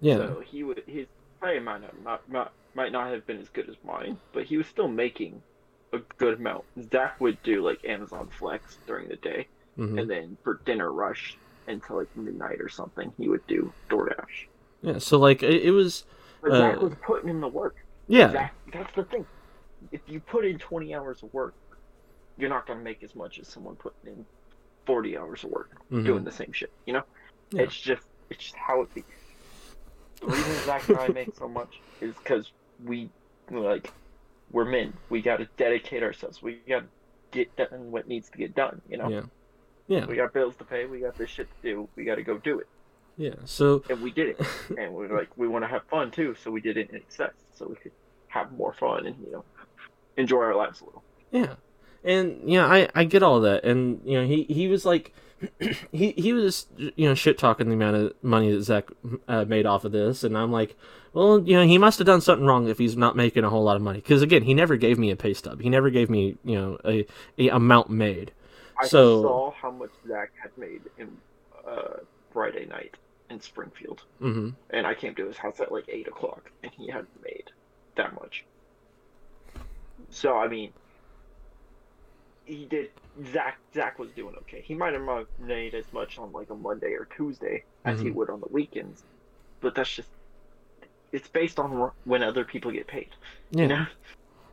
Yeah. 0.00 0.16
So 0.16 0.42
he 0.44 0.64
would 0.64 0.82
his 0.86 1.06
pay 1.42 1.58
might 1.60 1.80
not, 2.04 2.28
not 2.28 2.52
might 2.74 2.92
not 2.92 3.10
have 3.12 3.26
been 3.26 3.38
as 3.40 3.48
good 3.48 3.68
as 3.68 3.76
mine, 3.84 4.18
but 4.32 4.44
he 4.44 4.56
was 4.56 4.66
still 4.66 4.88
making 4.88 5.40
a 5.92 5.98
good 6.18 6.34
amount. 6.38 6.64
Zach 6.92 7.18
would 7.20 7.42
do 7.42 7.62
like 7.64 7.84
Amazon 7.84 8.28
Flex 8.38 8.76
during 8.86 9.08
the 9.08 9.16
day, 9.16 9.46
Mhm. 9.78 10.00
and 10.00 10.10
then 10.10 10.36
for 10.44 10.60
dinner 10.66 10.92
rush, 10.92 11.38
until 11.68 11.96
like 11.96 12.14
midnight 12.16 12.60
or 12.60 12.68
something. 12.68 13.12
He 13.16 13.28
would 13.28 13.46
do 13.46 13.72
DoorDash. 13.88 14.46
Yeah, 14.82 14.98
so 14.98 15.18
like 15.18 15.42
it, 15.42 15.62
it 15.62 15.70
was 15.70 16.04
But 16.42 16.52
Uh, 16.52 16.58
Zach 16.58 16.80
was 16.80 16.92
putting 17.02 17.30
in 17.30 17.40
the 17.40 17.48
work. 17.48 17.76
yeah. 18.08 18.30
Zach, 18.32 18.54
that's 18.72 18.94
the 18.94 19.04
thing. 19.04 19.26
If 19.92 20.00
you 20.06 20.20
put 20.20 20.44
in 20.44 20.58
20 20.58 20.94
hours 20.94 21.22
of 21.22 21.32
work, 21.32 21.54
you're 22.36 22.48
not 22.50 22.66
going 22.66 22.78
to 22.78 22.84
make 22.84 23.02
as 23.02 23.14
much 23.16 23.38
as 23.40 23.48
someone 23.48 23.74
putting 23.76 24.12
in 24.12 24.26
40 24.88 25.18
hours 25.18 25.44
of 25.44 25.50
work 25.50 25.70
Mhm. 25.92 26.06
doing 26.06 26.24
the 26.24 26.32
same 26.32 26.50
shit. 26.50 26.72
You 26.86 26.94
know, 26.94 27.02
Yeah. 27.50 27.62
it's 27.64 27.78
just 27.78 28.02
it's 28.30 28.42
just 28.42 28.56
how 28.56 28.80
it 28.80 28.92
be. 28.94 29.04
The 30.20 30.26
reason 30.28 30.54
Zach 30.64 30.88
and 30.88 30.98
I 30.98 31.08
make 31.20 31.34
so 31.36 31.46
much 31.46 31.78
is 32.00 32.14
because 32.16 32.50
we 32.82 33.10
like 33.50 33.92
we're 34.50 34.64
men. 34.64 34.94
We 35.10 35.20
got 35.20 35.36
to 35.36 35.44
dedicate 35.58 36.02
ourselves. 36.02 36.42
We 36.42 36.54
got 36.66 36.80
to 36.80 36.86
get 37.32 37.54
done 37.56 37.90
what 37.92 38.08
needs 38.08 38.30
to 38.30 38.38
get 38.38 38.54
done. 38.54 38.80
You 38.88 38.96
know, 38.96 39.08
Yeah. 39.10 39.22
Yeah. 39.88 40.06
we 40.06 40.16
got 40.16 40.32
bills 40.32 40.56
to 40.56 40.64
pay. 40.64 40.86
We 40.86 41.00
got 41.00 41.16
this 41.18 41.28
shit 41.28 41.48
to 41.50 41.62
do. 41.62 41.88
We 41.96 42.04
got 42.04 42.14
to 42.14 42.22
go 42.22 42.38
do 42.38 42.58
it, 42.60 42.66
Yeah. 43.18 43.34
So 43.44 43.82
and 43.90 44.00
we 44.00 44.10
did 44.10 44.28
it. 44.30 44.40
and 44.78 44.94
we're 44.94 45.14
like 45.14 45.28
we 45.36 45.48
want 45.48 45.64
to 45.64 45.68
have 45.68 45.84
fun 45.84 46.10
too, 46.10 46.34
so 46.34 46.50
we 46.50 46.62
did 46.62 46.78
it 46.78 46.88
in 46.88 46.96
excess, 46.96 47.34
so 47.54 47.66
we 47.66 47.76
could 47.76 47.92
have 48.28 48.50
more 48.52 48.72
fun 48.72 49.04
and 49.04 49.16
you 49.26 49.32
know 49.32 49.44
enjoy 50.16 50.40
our 50.40 50.54
lives 50.54 50.80
a 50.80 50.84
little. 50.86 51.04
Yeah, 51.30 51.56
and 52.04 52.40
yeah, 52.50 52.66
I 52.66 52.88
I 52.94 53.04
get 53.04 53.22
all 53.22 53.40
that, 53.40 53.64
and 53.64 54.00
you 54.04 54.20
know 54.20 54.26
he 54.26 54.44
he 54.44 54.68
was 54.68 54.84
like. 54.84 55.14
he 55.92 56.10
he 56.16 56.32
was 56.32 56.66
you 56.96 57.08
know 57.08 57.14
shit 57.14 57.38
talking 57.38 57.68
the 57.68 57.74
amount 57.74 57.94
of 57.94 58.12
money 58.22 58.50
that 58.50 58.60
Zach 58.62 58.88
uh, 59.28 59.44
made 59.44 59.66
off 59.66 59.84
of 59.84 59.92
this, 59.92 60.24
and 60.24 60.36
I'm 60.36 60.50
like, 60.50 60.74
well, 61.12 61.38
you 61.38 61.56
know, 61.56 61.64
he 61.64 61.78
must 61.78 62.00
have 62.00 62.06
done 62.08 62.20
something 62.20 62.44
wrong 62.44 62.66
if 62.66 62.76
he's 62.78 62.96
not 62.96 63.14
making 63.14 63.44
a 63.44 63.48
whole 63.50 63.62
lot 63.62 63.76
of 63.76 63.82
money. 63.82 64.00
Because 64.00 64.20
again, 64.20 64.42
he 64.42 64.52
never 64.52 64.74
gave 64.76 64.98
me 64.98 65.12
a 65.12 65.16
pay 65.16 65.32
stub. 65.34 65.60
He 65.60 65.68
never 65.70 65.90
gave 65.90 66.10
me 66.10 66.36
you 66.42 66.56
know 66.56 66.78
a, 66.84 67.06
a 67.38 67.50
amount 67.50 67.88
made. 67.88 68.32
I 68.80 68.88
So- 68.88 69.22
saw 69.22 69.50
how 69.52 69.70
much 69.70 69.90
Zach 70.08 70.32
had 70.42 70.50
made 70.58 70.82
in 70.98 71.16
uh, 71.64 71.98
Friday 72.32 72.66
night 72.66 72.96
in 73.30 73.40
Springfield, 73.40 74.02
hmm 74.18 74.50
and 74.70 74.88
I 74.88 74.94
came 74.94 75.14
to 75.14 75.24
his 75.24 75.36
house 75.36 75.60
at 75.60 75.70
like 75.70 75.84
eight 75.88 76.08
o'clock, 76.08 76.50
and 76.64 76.72
he 76.76 76.88
hadn't 76.88 77.22
made 77.22 77.52
that 77.94 78.12
much. 78.20 78.44
So 80.10 80.36
I 80.36 80.48
mean, 80.48 80.72
he 82.48 82.64
did. 82.64 82.90
Zach 83.32 83.58
Zach 83.74 83.98
was 83.98 84.10
doing 84.10 84.34
okay. 84.42 84.62
He 84.64 84.74
might 84.74 84.92
have 84.94 85.02
not 85.02 85.26
made 85.38 85.74
as 85.74 85.84
much 85.92 86.18
on 86.18 86.32
like 86.32 86.50
a 86.50 86.54
Monday 86.54 86.92
or 86.92 87.06
Tuesday 87.16 87.64
as 87.84 88.00
he 88.00 88.08
Mhm. 88.10 88.14
would 88.14 88.30
on 88.30 88.40
the 88.40 88.48
weekends, 88.50 89.02
but 89.60 89.74
that's 89.74 89.92
just 89.94 90.08
it's 91.12 91.28
based 91.28 91.58
on 91.58 91.90
when 92.04 92.22
other 92.22 92.44
people 92.44 92.70
get 92.70 92.86
paid. 92.86 93.08
Yeah. 93.50 93.62
You 93.62 93.68
know? 93.68 93.86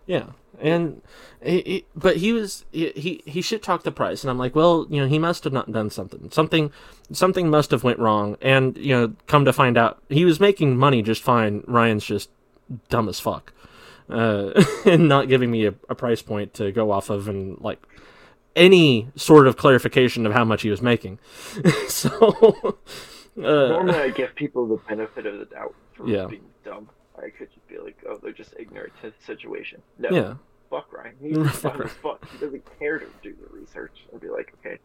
Yeah, 0.07 0.25
and 0.61 1.01
he, 1.43 1.61
he- 1.61 1.85
but 1.95 2.17
he 2.17 2.31
was 2.31 2.63
he 2.71 2.91
he, 2.91 3.23
he 3.25 3.41
shit 3.41 3.63
talked 3.63 3.83
the 3.85 3.91
price, 3.91 4.23
and 4.23 4.29
I'm 4.29 4.37
like, 4.37 4.55
well, 4.55 4.85
you 4.89 5.01
know, 5.01 5.07
he 5.07 5.17
must 5.17 5.43
have 5.45 5.53
not 5.53 5.71
done 5.71 5.89
something. 5.89 6.29
Something 6.31 6.71
something 7.11 7.49
must 7.49 7.71
have 7.71 7.83
went 7.83 7.97
wrong, 7.99 8.37
and 8.41 8.77
you 8.77 8.93
know, 8.95 9.13
come 9.25 9.45
to 9.45 9.53
find 9.53 9.77
out, 9.77 9.97
he 10.09 10.23
was 10.23 10.39
making 10.39 10.77
money 10.77 11.01
just 11.01 11.23
fine. 11.23 11.63
Ryan's 11.67 12.05
just 12.05 12.29
dumb 12.89 13.09
as 13.09 13.19
fuck, 13.19 13.51
uh, 14.09 14.63
and 14.85 15.07
not 15.07 15.27
giving 15.27 15.51
me 15.51 15.65
a, 15.65 15.73
a 15.89 15.95
price 15.95 16.21
point 16.21 16.53
to 16.55 16.71
go 16.71 16.91
off 16.91 17.09
of, 17.09 17.27
and 17.27 17.59
like 17.61 17.81
any 18.55 19.09
sort 19.15 19.47
of 19.47 19.57
clarification 19.57 20.25
of 20.25 20.33
how 20.33 20.45
much 20.45 20.61
he 20.61 20.69
was 20.69 20.81
making. 20.81 21.19
so. 21.87 22.77
Uh, 23.37 23.41
Normally, 23.67 23.95
I 23.99 24.09
give 24.11 24.33
people 24.35 24.65
the 24.65 24.77
benefit 24.87 25.25
of 25.25 25.39
the 25.39 25.45
doubt 25.45 25.75
for 25.93 26.07
Yeah. 26.07 26.25
being 26.27 26.45
dumb. 26.63 26.89
I 27.17 27.29
could 27.29 27.51
just 27.53 27.67
be 27.67 27.77
like, 27.77 27.97
oh, 28.07 28.17
they're 28.21 28.31
just 28.31 28.53
ignorant 28.57 28.93
to 29.01 29.09
the 29.09 29.25
situation. 29.25 29.81
No, 29.99 30.09
yeah, 30.09 30.33
fuck 30.69 30.91
Ryan. 30.93 31.15
He's 31.21 31.35
dumb 31.61 31.81
as 31.81 31.91
fuck. 31.91 32.25
He 32.31 32.37
doesn't 32.37 32.63
care 32.79 32.99
to 32.99 33.05
do 33.21 33.33
the 33.33 33.57
research 33.57 34.05
and 34.11 34.21
be 34.21 34.29
like, 34.29 34.53
okay, 34.59 34.77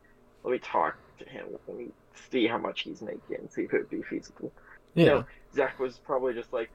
let 0.42 0.50
me 0.52 0.58
talk 0.58 0.96
to 1.20 1.24
him. 1.28 1.46
Let 1.68 1.76
me 1.78 1.88
see 2.30 2.46
how 2.48 2.58
much 2.58 2.80
he's 2.82 3.02
making 3.02 3.36
and 3.38 3.50
see 3.50 3.62
if 3.62 3.72
it 3.72 3.78
would 3.78 3.90
be 3.90 4.02
feasible. 4.02 4.52
yeah, 4.94 5.04
No, 5.06 5.24
Zach 5.54 5.78
was 5.78 5.98
probably 5.98 6.34
just 6.34 6.52
like, 6.52 6.70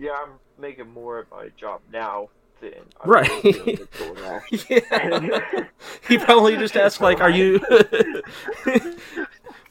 yeah, 0.00 0.12
I'm 0.22 0.30
making 0.58 0.90
more 0.90 1.20
at 1.20 1.30
my 1.30 1.48
job 1.56 1.80
now 1.92 2.28
than 2.60 2.72
I'm 3.00 3.10
Right. 3.10 3.42
doing 3.42 3.78
yeah. 4.68 5.64
he 6.08 6.18
probably 6.18 6.56
just 6.56 6.76
asked 6.76 7.00
like, 7.00 7.20
"Are 7.20 7.30
you?" 7.30 7.60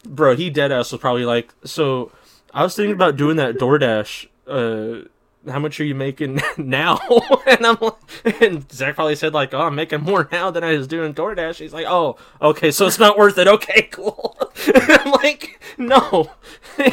Bro, 0.05 0.36
he 0.38 0.49
dead 0.49 0.71
ass 0.71 0.91
was 0.91 1.01
probably 1.01 1.25
like, 1.25 1.53
"So, 1.65 2.11
I 2.53 2.63
was 2.63 2.75
thinking 2.75 2.93
about 2.93 3.15
doing 3.17 3.36
that 3.38 3.55
DoorDash. 3.57 4.27
Uh, 4.47 5.07
how 5.49 5.59
much 5.59 5.80
are 5.80 5.84
you 5.84 5.95
making 5.95 6.41
now?" 6.57 6.99
and 7.45 7.65
I'm 7.65 7.77
like, 7.82 8.41
and 8.41 8.71
Zach 8.71 8.95
probably 8.95 9.15
said 9.15 9.34
like, 9.34 9.53
"Oh, 9.53 9.61
I'm 9.61 9.75
making 9.75 10.01
more 10.01 10.27
now 10.32 10.49
than 10.51 10.63
I 10.63 10.75
was 10.77 10.88
doing 10.88 11.13
DoorDash." 11.13 11.57
He's 11.57 11.73
like, 11.73 11.86
"Oh, 11.88 12.15
okay, 12.41 12.71
so 12.71 12.88
it's 12.88 12.99
not 12.99 13.17
worth 13.17 13.38
it. 13.38 13.47
Okay, 13.47 13.84
cool." 13.91 14.38
I'm 14.73 15.11
like, 15.11 15.59
"No, 15.77 16.32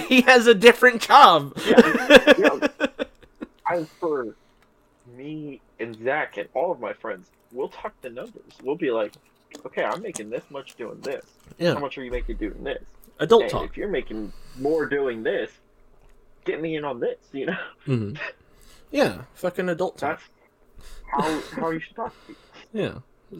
he 0.09 0.23
has 0.23 0.47
a 0.47 0.55
different 0.55 1.01
job." 1.01 1.57
yeah. 1.67 2.69
I 3.69 3.85
for 4.01 4.37
me 5.07 5.61
and 5.79 5.97
Zach 6.03 6.37
and 6.37 6.49
all 6.55 6.73
of 6.73 6.81
my 6.81 6.93
friends, 6.93 7.31
we'll 7.53 7.69
talk 7.69 7.95
the 8.03 8.11
numbers. 8.11 8.53
We'll 8.63 8.77
be 8.77 8.91
like, 8.91 9.13
okay, 9.67 9.85
I'm 9.85 10.03
making 10.03 10.31
this 10.31 10.45
much 10.51 10.75
doing 10.77 11.01
this. 11.01 11.25
Yeah. 11.59 11.75
How 11.75 11.81
much 11.81 11.97
are 11.99 12.05
you 12.05 12.11
making 12.11 12.37
doing 12.37 12.63
this? 12.65 12.83
Adult 13.19 13.49
talk. 13.49 13.65
if 13.65 13.77
you're 13.77 13.89
making 13.89 14.33
more 14.59 14.87
doing 14.87 15.23
this, 15.23 15.51
get 16.45 16.61
me 16.61 16.77
in 16.77 16.85
on 16.85 17.01
this. 17.01 17.19
You 17.33 17.47
know, 17.47 17.59
hmm 17.85 18.13
Yeah, 18.91 19.23
fucking 19.35 19.69
adult 19.69 19.99
talk. 19.99 20.21
that's 20.21 20.31
how 21.11 21.61
how 21.61 21.71
you 21.71 21.81
should 21.81 21.97
talk 21.97 22.13
to 22.13 22.27
people. 22.27 22.43
Yeah, 22.73 22.99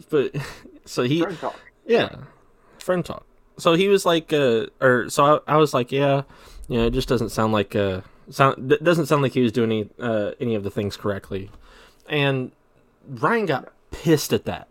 but 0.09 0.35
so 0.85 1.03
he, 1.03 1.21
Friend 1.21 1.37
talk. 1.39 1.59
yeah, 1.85 2.09
friend 2.79 3.03
talk. 3.05 3.25
So 3.59 3.73
he 3.73 3.87
was 3.87 4.05
like, 4.05 4.33
uh, 4.33 4.67
or 4.81 5.09
so 5.09 5.41
I, 5.47 5.53
I 5.53 5.57
was 5.57 5.73
like, 5.73 5.91
yeah, 5.91 6.23
you 6.67 6.77
know, 6.77 6.85
it 6.87 6.93
just 6.93 7.07
doesn't 7.07 7.29
sound 7.29 7.53
like, 7.53 7.75
uh, 7.75 8.01
sound 8.29 8.69
d- 8.69 8.77
doesn't 8.81 9.07
sound 9.07 9.21
like 9.21 9.33
he 9.33 9.41
was 9.41 9.51
doing 9.51 9.71
any, 9.71 9.89
uh, 9.99 10.31
any 10.39 10.55
of 10.55 10.63
the 10.63 10.69
things 10.69 10.97
correctly, 10.97 11.49
and 12.09 12.51
Ryan 13.07 13.45
got 13.45 13.73
pissed 13.91 14.33
at 14.33 14.45
that, 14.45 14.67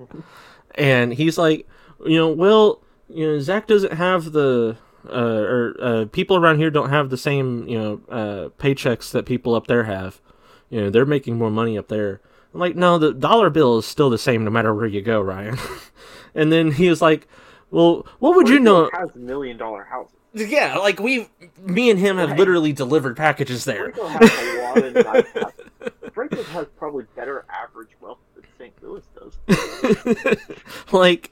and 0.74 1.14
he's 1.14 1.38
like, 1.38 1.66
you 2.04 2.16
know, 2.16 2.28
well, 2.28 2.80
you 3.08 3.26
know, 3.26 3.40
Zach 3.40 3.66
doesn't 3.66 3.94
have 3.94 4.32
the. 4.32 4.76
Uh, 5.08 5.38
or 5.38 5.76
uh, 5.80 6.04
people 6.06 6.36
around 6.36 6.58
here 6.58 6.68
don't 6.68 6.90
have 6.90 7.10
the 7.10 7.16
same, 7.16 7.68
you 7.68 7.78
know, 7.78 8.00
uh, 8.08 8.48
paychecks 8.58 9.12
that 9.12 9.24
people 9.24 9.54
up 9.54 9.68
there 9.68 9.84
have. 9.84 10.20
You 10.68 10.80
know, 10.80 10.90
they're 10.90 11.06
making 11.06 11.38
more 11.38 11.48
money 11.48 11.78
up 11.78 11.86
there. 11.86 12.20
I'm 12.52 12.58
like, 12.58 12.74
no, 12.74 12.98
the 12.98 13.12
dollar 13.12 13.48
bill 13.48 13.78
is 13.78 13.86
still 13.86 14.10
the 14.10 14.18
same 14.18 14.44
no 14.44 14.50
matter 14.50 14.74
where 14.74 14.86
you 14.86 15.02
go, 15.02 15.20
Ryan. 15.20 15.58
and 16.34 16.50
then 16.50 16.72
he 16.72 16.88
was 16.88 17.00
like, 17.00 17.28
well, 17.70 18.06
what 18.18 18.34
would 18.34 18.48
you 18.48 18.58
know? 18.58 18.90
Has 18.94 19.14
million 19.14 19.56
dollar 19.56 19.84
houses. 19.84 20.15
Yeah, 20.38 20.76
like 20.76 21.00
we, 21.00 21.28
me 21.58 21.88
and 21.90 21.98
him 21.98 22.18
have 22.18 22.30
Right. 22.30 22.38
literally 22.38 22.72
delivered 22.74 23.16
packages 23.16 23.64
there. 23.64 23.92
Springfield 23.94 24.10
has 24.10 24.54
a 24.54 24.62
lot 24.62 24.78
of 24.84 24.94
nice 26.14 26.34
houses. 26.34 26.46
Has 26.48 26.66
probably 26.78 27.04
better 27.16 27.44
average 27.48 27.88
wealth 28.00 28.18
than 28.34 28.44
St. 28.58 28.82
Louis 28.82 29.02
does. 29.18 30.36
like, 30.92 31.30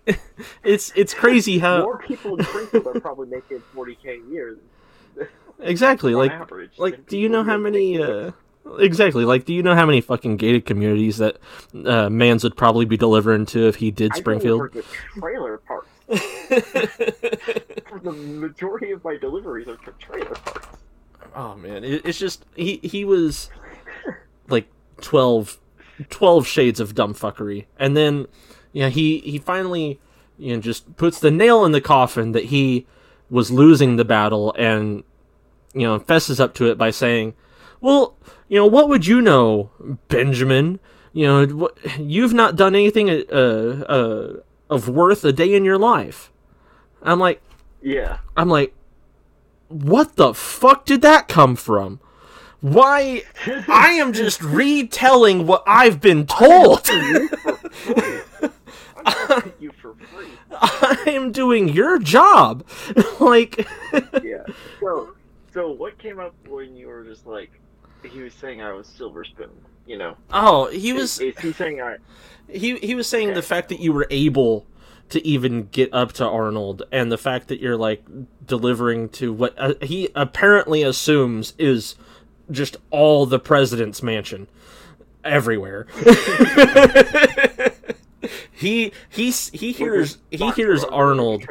it's 0.62 0.90
it's 0.96 1.12
crazy 1.12 1.58
how 1.58 1.82
More 1.82 1.98
people 1.98 2.36
in 2.38 2.44
Springfield 2.46 2.86
are 2.96 3.00
probably 3.00 3.28
making 3.28 3.62
40k 3.74 4.24
a 4.26 4.30
year 4.32 4.56
exactly 5.60 6.14
like 6.16 6.32
average. 6.32 6.72
like 6.78 7.06
do 7.06 7.16
you 7.16 7.28
know 7.28 7.44
how 7.44 7.56
many 7.56 8.02
uh 8.02 8.32
exactly 8.80 9.24
like 9.24 9.44
do 9.44 9.54
you 9.54 9.62
know 9.62 9.74
how 9.74 9.86
many 9.86 10.00
fucking 10.00 10.36
gated 10.36 10.66
communities 10.66 11.18
that 11.18 11.36
uh 11.86 12.10
mans 12.10 12.42
would 12.42 12.56
probably 12.56 12.84
be 12.84 12.96
delivering 12.96 13.46
to 13.46 13.68
if 13.68 13.76
he 13.76 13.92
did 13.92 14.10
I 14.14 14.18
springfield 14.18 14.72
trailer 15.18 15.58
to 15.68 15.82
parks. 16.18 18.02
The 18.02 18.12
majority 18.12 18.90
of 18.90 19.04
my 19.04 19.16
deliveries 19.16 19.68
are 19.68 19.76
trailer 19.98 20.34
parks. 20.34 20.78
oh 21.34 21.54
man 21.56 21.84
it, 21.84 22.04
it's 22.04 22.18
just 22.18 22.44
he 22.54 22.80
he 22.82 23.04
was 23.04 23.50
like 24.48 24.68
12 25.00 25.58
12 26.10 26.46
shades 26.46 26.80
of 26.80 26.94
dumb 26.94 27.14
fuckery 27.14 27.66
and 27.78 27.96
then 27.96 28.26
yeah 28.72 28.88
he 28.88 29.18
he 29.20 29.38
finally 29.38 30.00
you 30.38 30.54
know 30.54 30.60
just 30.60 30.96
puts 30.96 31.18
the 31.18 31.30
nail 31.30 31.64
in 31.64 31.72
the 31.72 31.80
coffin 31.80 32.32
that 32.32 32.46
he 32.46 32.86
was 33.30 33.50
losing 33.50 33.96
the 33.96 34.04
battle 34.04 34.54
and 34.58 35.02
you 35.72 35.82
know 35.82 35.98
fesses 35.98 36.40
up 36.40 36.54
to 36.54 36.66
it 36.70 36.76
by 36.76 36.90
saying 36.90 37.34
well 37.80 38.16
you 38.48 38.58
know 38.58 38.66
what 38.66 38.88
would 38.88 39.06
you 39.06 39.20
know 39.20 39.70
benjamin 40.08 40.78
you 41.12 41.26
know 41.26 41.46
what, 41.46 41.78
you've 41.98 42.34
not 42.34 42.56
done 42.56 42.74
anything 42.74 43.08
uh, 43.08 43.84
uh, 43.88 44.32
of 44.70 44.88
worth 44.88 45.24
a 45.24 45.32
day 45.32 45.52
in 45.54 45.64
your 45.64 45.78
life 45.78 46.30
i'm 47.02 47.18
like 47.20 47.40
Yeah. 47.82 48.18
I'm 48.36 48.48
like, 48.48 48.74
what 49.68 50.16
the 50.16 50.32
fuck 50.34 50.86
did 50.86 51.02
that 51.02 51.28
come 51.28 51.54
from? 51.54 52.00
Why? 52.60 53.22
I 53.68 53.90
am 54.00 54.12
just 54.14 54.40
retelling 54.42 55.46
what 55.46 55.62
I've 55.66 56.00
been 56.00 56.26
told. 56.26 56.88
I'm 56.88 57.28
gonna 57.88 59.42
pay 59.42 59.52
you 59.60 59.70
for 59.72 59.94
free. 59.94 60.28
I 60.50 61.04
am 61.08 61.30
doing 61.30 61.68
your 61.68 61.98
job. 61.98 62.64
like, 63.20 63.66
Yeah. 64.22 64.44
So, 64.80 65.14
so 65.52 65.70
what 65.70 65.98
came 65.98 66.18
up 66.18 66.34
when 66.48 66.74
you 66.74 66.88
were 66.88 67.04
just 67.04 67.26
like, 67.26 67.50
he 68.02 68.20
was 68.20 68.32
saying 68.34 68.62
I 68.62 68.72
was 68.72 68.86
silver 68.86 69.24
spoon, 69.24 69.50
you 69.86 69.98
know? 69.98 70.16
oh, 70.32 70.68
he 70.68 70.92
was 70.92 71.20
Is, 71.20 71.36
is 71.36 71.42
he 71.42 71.52
saying 71.52 71.80
I? 71.80 71.96
he 72.48 72.78
he 72.78 72.94
was 72.94 73.08
saying 73.08 73.34
the 73.34 73.42
fact 73.42 73.68
that 73.68 73.80
you 73.80 73.92
were 73.92 74.06
able 74.10 74.66
to 75.10 75.24
even 75.26 75.68
get 75.70 75.92
up 75.92 76.12
to 76.14 76.26
Arnold, 76.26 76.82
and 76.90 77.12
the 77.12 77.18
fact 77.18 77.48
that 77.48 77.60
you're 77.60 77.76
like 77.76 78.02
delivering 78.46 79.08
to 79.10 79.32
what 79.32 79.54
uh, 79.58 79.74
he 79.82 80.08
apparently 80.14 80.82
assumes 80.82 81.52
is 81.58 81.94
just 82.50 82.76
all 82.90 83.26
the 83.26 83.38
president's 83.38 84.02
mansion 84.02 84.48
everywhere. 85.22 85.86
he 88.52 88.92
he's 89.08 89.50
he 89.50 89.72
hears 89.72 90.18
he 90.30 90.50
hears 90.52 90.84
Arnold 90.84 91.44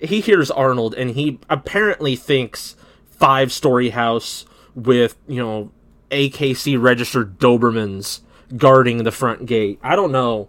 he 0.00 0.20
hears 0.20 0.50
Arnold 0.50 0.94
and 0.94 1.10
he 1.10 1.38
apparently 1.48 2.16
thinks 2.16 2.76
five 3.10 3.52
story 3.52 3.90
house 3.90 4.46
with, 4.74 5.16
you 5.26 5.42
know, 5.42 5.70
AKC 6.10 6.80
registered 6.80 7.38
Dobermans 7.38 8.20
guarding 8.56 9.04
the 9.04 9.12
front 9.12 9.46
gate. 9.46 9.78
I 9.82 9.96
don't 9.96 10.12
know. 10.12 10.48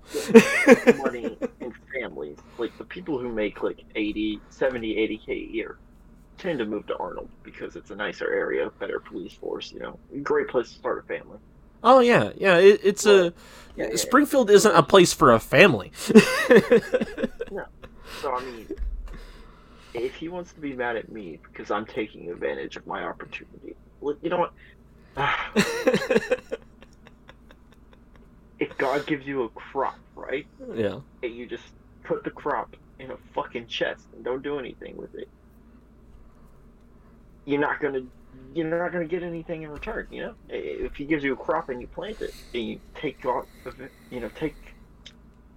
money 0.97 1.37
in 1.59 1.73
families. 1.93 2.37
Like 2.57 2.77
the 2.77 2.85
people 2.85 3.19
who 3.19 3.29
make 3.29 3.63
like 3.63 3.83
80, 3.95 4.39
70, 4.49 4.95
80k 4.95 5.29
a 5.29 5.53
year 5.53 5.77
tend 6.37 6.59
to 6.59 6.65
move 6.65 6.87
to 6.87 6.97
Arnold 6.97 7.29
because 7.43 7.75
it's 7.75 7.91
a 7.91 7.95
nicer 7.95 8.31
area, 8.33 8.69
better 8.79 8.99
police 8.99 9.33
force, 9.33 9.71
you 9.71 9.79
know. 9.79 9.99
Great 10.23 10.47
place 10.47 10.69
to 10.69 10.75
start 10.75 10.99
a 10.99 11.07
family. 11.07 11.37
Oh 11.83 11.99
yeah, 11.99 12.31
yeah, 12.35 12.57
it, 12.57 12.79
it's 12.83 13.05
a 13.05 13.33
Yeah, 13.75 13.87
yeah, 13.89 13.95
Springfield 13.95 14.49
isn't 14.51 14.75
a 14.75 14.83
place 14.83 15.13
for 15.13 15.31
a 15.31 15.39
family. 15.39 15.91
no, 17.51 17.65
So 18.21 18.33
I 18.33 18.43
mean 18.45 18.67
if 19.93 20.15
he 20.15 20.29
wants 20.29 20.53
to 20.53 20.59
be 20.59 20.73
mad 20.73 20.95
at 20.95 21.11
me 21.11 21.39
because 21.43 21.69
I'm 21.71 21.85
taking 21.85 22.29
advantage 22.31 22.77
of 22.77 22.87
my 22.87 23.03
opportunity, 23.03 23.75
you 24.21 24.29
know 24.29 24.37
what? 24.37 24.53
If 28.59 28.77
God 28.77 29.05
gives 29.05 29.25
you 29.25 29.43
a 29.43 29.49
crop, 29.49 29.97
right? 30.15 30.45
yeah. 30.75 30.99
And 31.23 31.35
you 31.35 31.47
just 31.47 31.63
put 32.03 32.23
the 32.23 32.29
crop 32.31 32.75
in 32.99 33.11
a 33.11 33.17
fucking 33.33 33.67
chest 33.67 34.07
and 34.13 34.23
don't 34.23 34.43
do 34.43 34.59
anything 34.59 34.95
with 34.97 35.13
it. 35.15 35.27
You're 37.45 37.59
not 37.59 37.79
gonna 37.81 38.01
you're 38.53 38.69
not 38.69 38.91
gonna 38.93 39.05
get 39.07 39.23
anything 39.23 39.63
in 39.63 39.69
return, 39.69 40.07
you 40.11 40.21
know? 40.21 40.35
If 40.49 40.95
he 40.95 41.05
gives 41.05 41.23
you 41.23 41.33
a 41.33 41.37
crop 41.37 41.69
and 41.69 41.81
you 41.81 41.87
plant 41.87 42.21
it 42.21 42.33
and 42.53 42.63
you 42.63 42.79
take 42.95 43.25
off 43.25 43.45
you 44.09 44.19
know, 44.19 44.29
take 44.29 44.55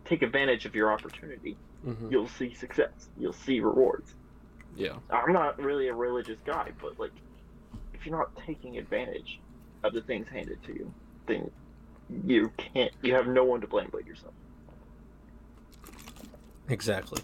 take 0.06 0.22
advantage 0.22 0.64
of 0.66 0.74
your 0.74 0.92
opportunity, 0.92 1.58
hmm 1.84 2.10
you'll 2.10 2.28
see 2.28 2.54
success. 2.54 2.90
You'll 3.16 3.32
see 3.32 3.60
rewards. 3.60 4.14
Yeah. 4.74 4.96
I'm 5.10 5.32
not 5.32 5.58
really 5.58 5.88
a 5.88 5.94
religious 5.94 6.38
guy, 6.46 6.70
but 6.80 6.92
like 6.98 7.12
if 7.92 8.06
you're 8.06 8.16
not 8.16 8.28
taking 8.46 8.78
advantage 8.78 9.40
of 9.84 9.92
the 9.92 10.00
things 10.00 10.26
handed 10.28 10.62
to 10.64 10.72
you, 10.72 10.92
then 11.26 11.50
you 12.26 12.50
can't 12.56 12.92
you 13.02 13.14
have 13.14 13.26
no 13.26 13.44
one 13.44 13.60
to 13.60 13.66
blame 13.66 13.88
but 13.92 14.06
yourself. 14.06 14.34
Exactly. 16.68 17.22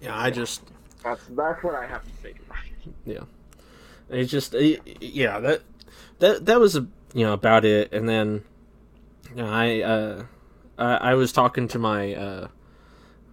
Yeah, 0.00 0.18
I 0.18 0.30
just 0.30 0.62
That's 1.02 1.24
that's 1.30 1.62
what 1.62 1.74
I 1.74 1.86
have 1.86 2.04
to 2.04 2.10
say 2.22 2.34
yeah. 3.04 3.24
It's 4.08 4.30
just 4.30 4.54
it, 4.54 4.80
yeah 5.02 5.40
that 5.40 5.62
that 6.20 6.46
that 6.46 6.60
was 6.60 6.76
a, 6.76 6.86
you 7.12 7.24
know 7.24 7.32
about 7.32 7.64
it, 7.64 7.92
and 7.92 8.08
then 8.08 8.44
you 9.30 9.36
know, 9.36 9.46
I 9.46 9.80
uh 9.80 10.24
I, 10.78 10.94
I 10.94 11.14
was 11.14 11.32
talking 11.32 11.68
to 11.68 11.78
my 11.78 12.14
uh 12.14 12.48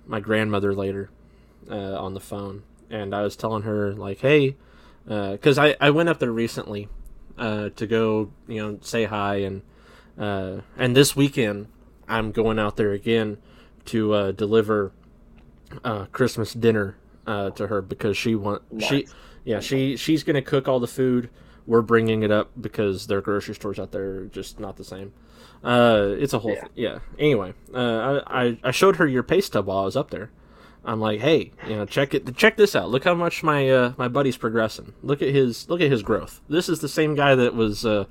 my 0.08 0.20
grandmother 0.20 0.74
later 0.74 1.10
uh, 1.70 1.96
on 1.98 2.14
the 2.14 2.20
phone, 2.20 2.64
and 2.90 3.14
I 3.14 3.22
was 3.22 3.36
telling 3.36 3.64
her 3.64 3.94
like, 3.94 4.20
hey, 4.20 4.56
because 5.06 5.58
I 5.58 5.76
I 5.80 5.92
went 5.92 6.10
up 6.10 6.20
there 6.20 6.32
recently 6.32 6.90
uh 7.38 7.70
to 7.76 7.88
go 7.88 8.32
you 8.48 8.62
know 8.62 8.78
say 8.82 9.06
hi 9.06 9.36
and 9.38 9.62
uh 10.18 10.58
and 10.78 10.96
this 10.96 11.16
weekend 11.16 11.68
I'm 12.08 12.32
going 12.32 12.60
out 12.60 12.76
there 12.78 12.92
again 12.92 13.38
to 13.86 14.14
uh, 14.14 14.32
deliver 14.32 14.92
uh 15.84 16.06
Christmas 16.12 16.54
dinner 16.54 16.98
uh 17.26 17.50
to 17.52 17.68
her 17.68 17.82
because 17.82 18.18
she 18.18 18.36
want 18.36 18.62
she 18.80 19.08
yeah, 19.44 19.60
she 19.60 19.96
she's 19.98 20.24
gonna 20.24 20.42
cook 20.42 20.68
all 20.68 20.80
the 20.80 20.88
food. 20.88 21.30
We're 21.66 21.82
bringing 21.82 22.22
it 22.24 22.32
up 22.32 22.52
because 22.60 23.08
their 23.08 23.22
grocery 23.22 23.56
stores 23.56 23.80
out 23.80 23.92
there 23.92 24.10
are 24.22 24.26
just 24.26 24.60
not 24.60 24.78
the 24.78 24.84
same. 24.84 25.14
Uh, 25.64 26.10
it's 26.18 26.34
a 26.34 26.40
whole 26.40 26.52
Yeah. 26.52 26.66
yeah. 26.76 26.90
yeah. 26.94 27.00
Anyway, 27.18 27.54
uh, 27.74 28.22
I 28.28 28.44
I- 28.46 28.58
I 28.66 28.72
showed 28.72 28.98
her 28.98 29.08
your 29.08 29.24
pay 29.24 29.42
stub 29.42 29.66
while 29.68 29.80
I 29.80 29.86
was 29.86 29.96
up 29.96 30.12
there. 30.12 30.30
I'm 30.84 31.00
like, 31.00 31.20
hey, 31.20 31.52
you 31.68 31.76
know, 31.76 31.86
check 31.86 32.14
it, 32.14 32.36
check 32.36 32.58
this 32.58 32.76
out. 32.76 32.90
Look 32.90 33.04
how 33.04 33.14
much 33.14 33.44
my 33.44 33.70
uh, 33.70 33.94
my 33.98 34.08
buddy's 34.08 34.38
progressing. 34.38 34.94
Look 35.04 35.22
at 35.22 35.30
his 35.30 35.70
look 35.70 35.82
at 35.82 35.92
his 35.92 36.02
growth. 36.02 36.42
This 36.50 36.70
is 36.70 36.80
the 36.80 36.90
same 36.90 37.14
guy 37.16 37.36
that 37.36 37.54
was 37.54 37.86
uh, 37.86 38.06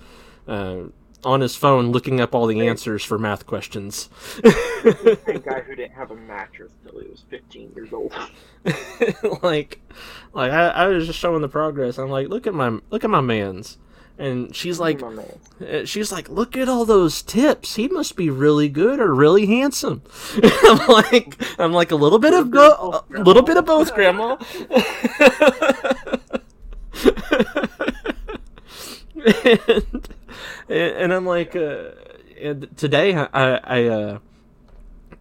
uh, 0.46 0.82
on 1.24 1.40
his 1.40 1.56
phone 1.56 1.90
looking 1.90 2.20
up 2.20 2.34
all 2.34 2.46
the 2.46 2.66
answers 2.66 3.04
for 3.04 3.18
math 3.18 3.46
questions. 3.46 4.08
the 4.42 5.18
Same 5.26 5.40
guy 5.44 5.60
who 5.60 5.74
didn't 5.74 5.94
have 5.94 6.10
a 6.10 6.16
mattress 6.16 6.72
till 6.84 7.00
he 7.00 7.08
was 7.08 7.24
15 7.28 7.72
years 7.74 7.92
old. 7.92 8.12
like 9.42 9.80
like 10.32 10.52
I, 10.52 10.68
I 10.68 10.86
was 10.88 11.06
just 11.06 11.18
showing 11.18 11.40
the 11.40 11.48
progress 11.48 11.96
i'm 11.96 12.10
like 12.10 12.28
look 12.28 12.46
at 12.46 12.52
my 12.52 12.78
look 12.90 13.04
at 13.04 13.10
my 13.10 13.22
man's 13.22 13.78
and 14.20 14.54
she's 14.54 14.78
like 14.78 15.02
uh, 15.02 15.84
she's 15.84 16.12
like 16.12 16.28
look 16.28 16.56
at 16.56 16.68
all 16.68 16.84
those 16.84 17.22
tips. 17.22 17.76
He 17.76 17.88
must 17.88 18.14
be 18.16 18.28
really 18.28 18.68
good 18.68 19.00
or 19.00 19.14
really 19.14 19.46
handsome. 19.46 20.02
I'm 20.42 20.86
like 20.88 21.42
i'm 21.58 21.72
like 21.72 21.90
a 21.90 21.96
little 21.96 22.18
bit 22.18 22.34
of 22.34 22.50
go 22.50 23.02
a 23.10 23.18
little 23.18 23.42
bit 23.42 23.56
of 23.56 23.64
both 23.64 23.94
grandma. 23.94 24.36
And, 29.22 30.00
and 30.70 31.12
i'm 31.12 31.26
like 31.26 31.54
uh, 31.54 31.90
and 32.40 32.74
today 32.78 33.14
i 33.14 33.26
i 33.64 33.84
uh 33.86 34.18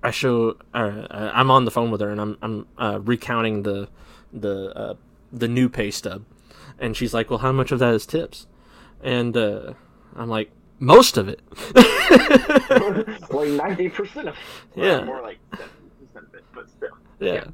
I 0.02 0.12
show. 0.12 0.56
Uh, 0.74 1.08
I'm 1.12 1.52
on 1.52 1.66
the 1.66 1.72
phone 1.72 1.92
with 1.92 2.00
her, 2.02 2.10
and 2.10 2.22
I'm 2.22 2.38
I'm 2.42 2.68
uh, 2.78 3.00
recounting 3.02 3.64
the 3.64 3.90
the 4.32 4.74
uh, 4.76 4.94
the 5.32 5.48
new 5.48 5.68
pay 5.68 5.92
stub, 5.92 6.24
and 6.80 6.96
she's 6.96 7.14
like, 7.14 7.30
"Well, 7.30 7.40
how 7.40 7.52
much 7.52 7.72
of 7.72 7.80
that 7.80 7.94
is 7.94 8.06
tips?" 8.06 8.48
And 9.04 9.36
uh, 9.38 9.74
I'm 10.16 10.30
like, 10.30 10.52
"Most 10.80 11.18
of 11.18 11.28
it." 11.30 11.42
like 11.76 13.50
90% 13.50 14.18
of 14.22 14.28
it. 14.28 14.34
Yeah. 14.76 15.04
More 15.06 15.22
like 15.22 15.40
70% 15.52 16.28
of 16.28 16.34
it, 16.34 16.44
but 16.54 16.70
still. 16.70 16.90
yeah. 17.20 17.46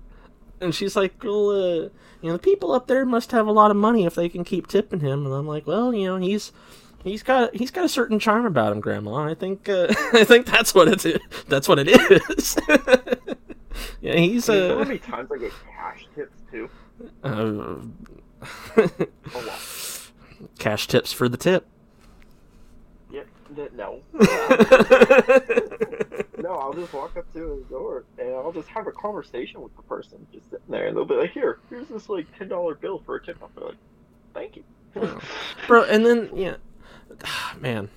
And 0.62 0.74
she's 0.74 0.96
like, 0.96 1.24
"Well, 1.24 1.50
uh, 1.50 1.90
you 2.22 2.30
know, 2.30 2.34
the 2.34 2.40
people 2.40 2.72
up 2.72 2.88
there 2.88 3.06
must 3.06 3.32
have 3.32 3.46
a 3.48 3.52
lot 3.52 3.72
of 3.72 3.78
money 3.78 4.06
if 4.06 4.16
they 4.16 4.30
can 4.30 4.44
keep 4.44 4.68
tipping 4.68 5.02
him." 5.02 5.26
And 5.26 5.34
I'm 5.36 5.48
like, 5.48 5.68
"Well, 5.68 5.94
you 5.94 6.06
know, 6.08 6.18
he's." 6.18 6.52
He's 7.04 7.22
got 7.22 7.56
he's 7.56 7.70
got 7.70 7.86
a 7.86 7.90
certain 7.90 8.18
charm 8.18 8.48
about 8.48 8.72
him, 8.72 8.80
Grandma. 8.80 9.28
I 9.30 9.36
think 9.36 9.70
uh, 9.70 9.86
I 10.14 10.24
think 10.24 10.48
that's 10.48 10.74
what 10.74 10.88
it's 10.88 11.06
that's 11.48 11.68
what 11.68 11.78
it 11.78 11.88
is. 11.88 12.58
yeah, 14.02 14.16
he's 14.16 14.48
Do 14.48 14.54
you 14.54 14.60
know 14.60 14.76
how 14.78 14.82
uh, 14.82 14.86
many 14.86 14.98
times 14.98 15.30
I 15.32 15.38
get 15.38 15.52
cash 15.78 16.08
tips 16.16 16.42
too? 16.50 16.68
uh 17.24 17.76
A 18.76 19.38
lot. 19.38 19.60
Cash 20.60 20.88
tips 20.88 21.12
for 21.14 21.28
the 21.30 21.38
tip. 21.38 21.66
Yeah, 23.12 23.24
no. 23.76 24.02
no, 26.38 26.56
I'll 26.56 26.74
just 26.74 26.94
walk 26.94 27.16
up 27.18 27.32
to 27.34 27.64
the 27.64 27.66
door 27.70 28.04
and 28.18 28.30
I'll 28.30 28.52
just 28.52 28.68
have 28.70 28.88
a 28.88 28.92
conversation 28.92 29.62
with 29.62 29.76
the 29.76 29.84
person 29.84 30.26
just 30.34 30.50
sitting 30.50 30.66
there, 30.70 30.88
and 30.88 30.98
they'll 30.98 31.06
be 31.06 31.16
like, 31.16 31.32
"Here, 31.32 31.60
here's 31.70 31.88
this 31.88 32.10
like 32.10 32.26
ten 32.38 32.48
dollar 32.48 32.76
bill 32.76 33.02
for 33.06 33.16
a 33.16 33.24
tip." 33.26 33.38
I'll 33.42 33.50
be 33.50 33.62
like, 33.62 33.76
"Thank 34.34 34.56
you." 34.58 34.64
bro 35.68 35.84
and 35.84 36.06
then 36.06 36.30
yeah 36.34 36.56
man 37.60 37.90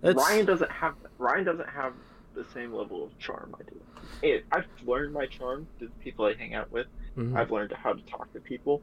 that's 0.00 0.16
Ryan 0.16 0.46
doesn't 0.46 0.70
have 0.70 0.94
Ryan 1.18 1.44
doesn't 1.44 1.68
have 1.68 1.92
the 2.34 2.44
same 2.54 2.72
level 2.72 3.02
of 3.04 3.18
charm 3.18 3.52
I 3.58 3.64
do. 3.64 3.80
And 4.22 4.42
I've 4.52 4.66
learned 4.86 5.12
my 5.12 5.26
charm 5.26 5.66
to 5.80 5.86
the 5.86 5.92
people 6.04 6.24
I 6.26 6.34
hang 6.34 6.54
out 6.54 6.70
with. 6.70 6.86
Mhm. 7.16 7.36
I've 7.36 7.50
learned 7.50 7.72
how 7.72 7.94
to 7.94 8.02
talk 8.02 8.32
to 8.34 8.40
people. 8.40 8.80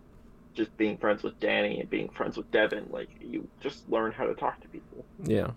Just 0.57 0.75
being 0.75 0.97
friends 0.97 1.21
with 1.23 1.39
Danny 1.39 1.79
and 1.79 1.89
being 1.89 2.09
friends 2.09 2.35
with 2.35 2.49
Devin, 2.51 2.87
like 2.89 3.09
you 3.21 3.47
just 3.61 3.87
learn 3.89 4.11
how 4.11 4.25
to 4.25 4.33
talk 4.33 4.59
to 4.61 4.67
people. 4.67 5.05
yeah. 5.23 5.51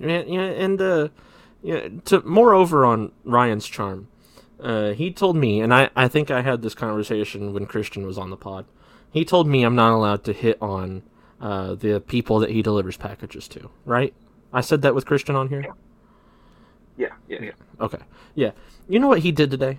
Yeah 0.00 0.22
yeah 0.26 0.40
and 0.64 0.80
uh 0.80 1.08
yeah 1.62 1.86
to 2.06 2.22
moreover 2.22 2.86
on 2.86 3.12
ryan's 3.24 3.66
charm 3.68 4.08
uh 4.58 4.92
he 4.92 5.12
told 5.12 5.36
me 5.36 5.60
and 5.60 5.74
i 5.74 5.90
i 5.94 6.08
think 6.08 6.30
i 6.30 6.40
had 6.40 6.62
this 6.62 6.74
conversation 6.74 7.52
when 7.52 7.66
christian 7.66 8.06
was 8.06 8.16
on 8.16 8.30
the 8.30 8.36
pod. 8.38 8.64
He 9.10 9.22
told 9.26 9.46
me 9.46 9.64
i'm 9.64 9.74
not 9.74 9.92
allowed 9.94 10.24
to 10.24 10.32
hit 10.32 10.56
on 10.62 11.02
uh 11.42 11.74
the 11.74 12.00
people 12.00 12.38
that 12.38 12.48
he 12.50 12.62
delivers 12.62 12.96
packages 12.96 13.46
to 13.48 13.68
right? 13.84 14.14
I 14.50 14.62
said 14.62 14.80
that 14.80 14.94
with 14.94 15.04
christian 15.04 15.36
on 15.36 15.48
here? 15.48 15.66
Yeah, 16.96 17.12
yeah, 17.28 17.42
yeah. 17.42 17.50
okay. 17.80 17.98
Yeah. 18.34 18.52
You 18.88 18.98
know 18.98 19.08
what 19.08 19.20
he 19.20 19.30
did 19.32 19.50
today? 19.50 19.78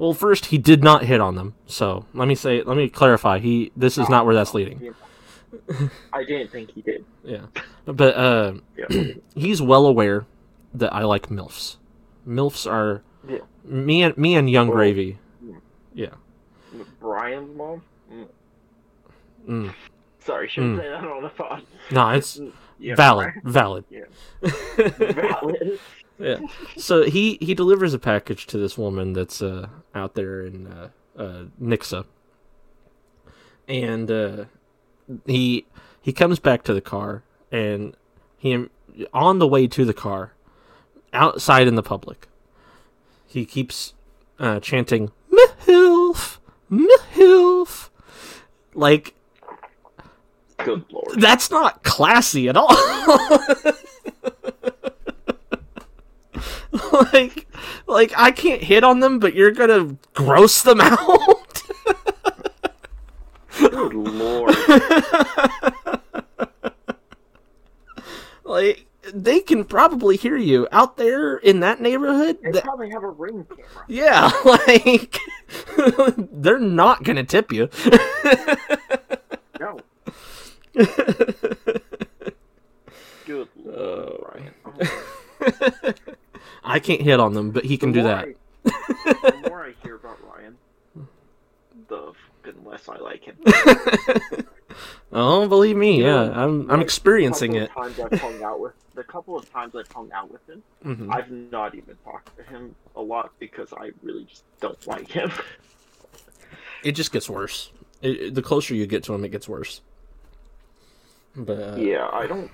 Well 0.00 0.12
first 0.12 0.46
he 0.46 0.58
did 0.58 0.82
not 0.82 1.04
hit 1.04 1.20
on 1.20 1.36
them 1.36 1.54
so 1.66 2.04
let 2.14 2.26
me 2.26 2.34
say 2.34 2.62
let 2.64 2.76
me 2.76 2.88
clarify 2.88 3.38
he 3.38 3.70
this 3.76 3.96
is 3.96 4.08
not 4.08 4.24
where 4.26 4.34
that's 4.34 4.54
leading 4.54 4.92
I 6.12 6.22
didn't 6.24 6.50
think 6.52 6.70
he 6.72 6.80
did. 6.82 7.04
Yeah, 7.24 7.46
but 7.84 8.14
uh, 8.16 8.52
Yeah. 8.76 9.12
he's 9.34 9.60
well 9.60 9.84
aware 9.84 10.24
that 10.72 10.92
I 10.94 11.02
like 11.02 11.26
milfs. 11.28 11.76
Milfs 12.26 12.70
are 12.70 13.02
Yeah. 13.28 13.38
me 13.64 14.02
and 14.04 14.16
me 14.16 14.36
and 14.36 14.48
Young 14.48 14.68
Well, 14.68 14.76
Gravy. 14.76 15.18
yeah. 15.44 15.56
Yeah. 16.72 16.84
Brian's 17.00 17.56
mom? 17.56 17.82
Mm. 18.12 18.28
Mm. 19.48 19.74
Sorry, 20.20 20.48
shouldn't 20.48 20.76
Mm. 20.78 20.82
say 20.82 20.88
that 20.88 21.04
on 21.04 21.22
the 21.24 21.28
pod. 21.30 21.62
No, 21.90 22.10
it's 22.10 22.40
valid, 22.80 23.32
valid. 23.44 23.84
Valid. 24.40 25.80
Yeah. 26.20 26.38
So 26.76 27.04
he 27.04 27.38
he 27.40 27.54
delivers 27.54 27.94
a 27.94 27.98
package 27.98 28.46
to 28.48 28.58
this 28.58 28.76
woman 28.76 29.12
that's 29.12 29.40
uh 29.42 29.68
out 29.94 30.14
there 30.14 30.42
in 30.42 30.66
uh, 30.66 30.88
uh 31.16 31.44
Nixa, 31.60 32.04
and 33.66 34.10
uh, 34.10 34.44
he 35.26 35.66
he 36.00 36.12
comes 36.12 36.38
back 36.38 36.62
to 36.64 36.74
the 36.74 36.80
car, 36.80 37.22
and 37.50 37.96
he 38.36 38.66
on 39.12 39.38
the 39.38 39.46
way 39.46 39.66
to 39.66 39.84
the 39.84 39.94
car, 39.94 40.34
outside 41.12 41.66
in 41.66 41.74
the 41.74 41.82
public, 41.82 42.28
he 43.26 43.44
keeps 43.44 43.94
uh, 44.38 44.60
chanting 44.60 45.10
"Mihilf, 45.32 46.38
Mihilf," 46.70 47.90
like 48.74 49.14
Good 50.58 50.84
lord. 50.90 51.20
that's 51.20 51.50
not 51.50 51.82
classy 51.82 52.48
at 52.48 52.56
all. 52.56 52.76
like, 57.12 57.46
like 57.86 58.12
I 58.16 58.30
can't 58.30 58.62
hit 58.62 58.84
on 58.84 59.00
them, 59.00 59.18
but 59.18 59.34
you're 59.34 59.50
gonna 59.50 59.96
gross 60.14 60.62
them 60.62 60.80
out. 60.84 61.62
Good 63.58 63.92
lord. 63.94 64.54
like 68.44 68.86
they 69.12 69.40
can 69.40 69.64
probably 69.64 70.16
hear 70.16 70.36
you 70.36 70.68
out 70.72 70.96
there 70.96 71.36
in 71.38 71.60
that 71.60 71.80
neighborhood. 71.80 72.38
They 72.42 72.52
That- 72.52 72.64
probably 72.64 72.90
have 72.90 73.02
a 73.02 73.08
ring 73.10 73.46
camera. 73.48 73.84
yeah, 73.88 74.30
like 74.44 75.18
they're 76.32 76.58
not 76.58 77.02
gonna 77.02 77.24
tip 77.24 77.52
you. 77.52 77.68
No. 79.58 79.80
Good 83.26 83.48
lord, 83.64 84.52
Oh. 84.64 85.92
I 86.70 86.78
can't 86.80 87.00
hit 87.02 87.20
on 87.20 87.34
them, 87.34 87.50
but 87.50 87.64
he 87.64 87.76
can 87.76 87.92
do 87.92 88.02
that. 88.02 88.26
I- 88.28 88.34
the 88.64 89.48
more 89.48 89.64
I 89.66 89.74
hear 89.82 89.96
about 89.96 90.18
Ryan, 90.28 90.56
the 91.88 92.12
fucking 92.44 92.64
less 92.64 92.88
I 92.88 92.96
like 92.98 93.24
him. 93.24 93.36
Oh, 95.12 95.48
believe 95.48 95.74
me, 95.76 95.96
You 95.98 96.04
know, 96.04 96.24
yeah, 96.26 96.30
I'm 96.44 96.60
I'm 96.70 96.76
like, 96.78 96.82
experiencing 96.82 97.56
it. 97.56 97.72
times 97.72 97.98
I've 97.98 98.20
hung 98.20 98.40
out 98.44 98.60
with 98.60 98.72
the 98.94 99.02
couple 99.02 99.36
of 99.36 99.50
times 99.50 99.74
I've 99.74 99.90
hung 99.90 100.12
out 100.12 100.30
with 100.30 100.48
him, 100.48 100.62
Mhm. 100.84 101.12
I've 101.12 101.28
not 101.28 101.74
even 101.74 101.96
talked 102.04 102.36
to 102.36 102.44
him 102.44 102.76
a 102.94 103.00
lot 103.02 103.32
because 103.40 103.72
I 103.76 103.90
really 104.04 104.24
just 104.26 104.44
don't 104.60 104.86
like 104.86 105.08
him. 105.08 105.32
It 106.84 106.92
just 106.92 107.10
gets 107.12 107.28
worse. 107.28 107.72
It- 108.00 108.34
the 108.36 108.42
closer 108.42 108.72
you 108.76 108.86
get 108.86 109.02
to 109.04 109.12
him, 109.14 109.24
it 109.24 109.30
gets 109.30 109.48
worse. 109.48 109.80
But 111.34 111.58
uh, 111.58 111.76
yeah, 111.76 112.08
I 112.12 112.28
don't. 112.28 112.48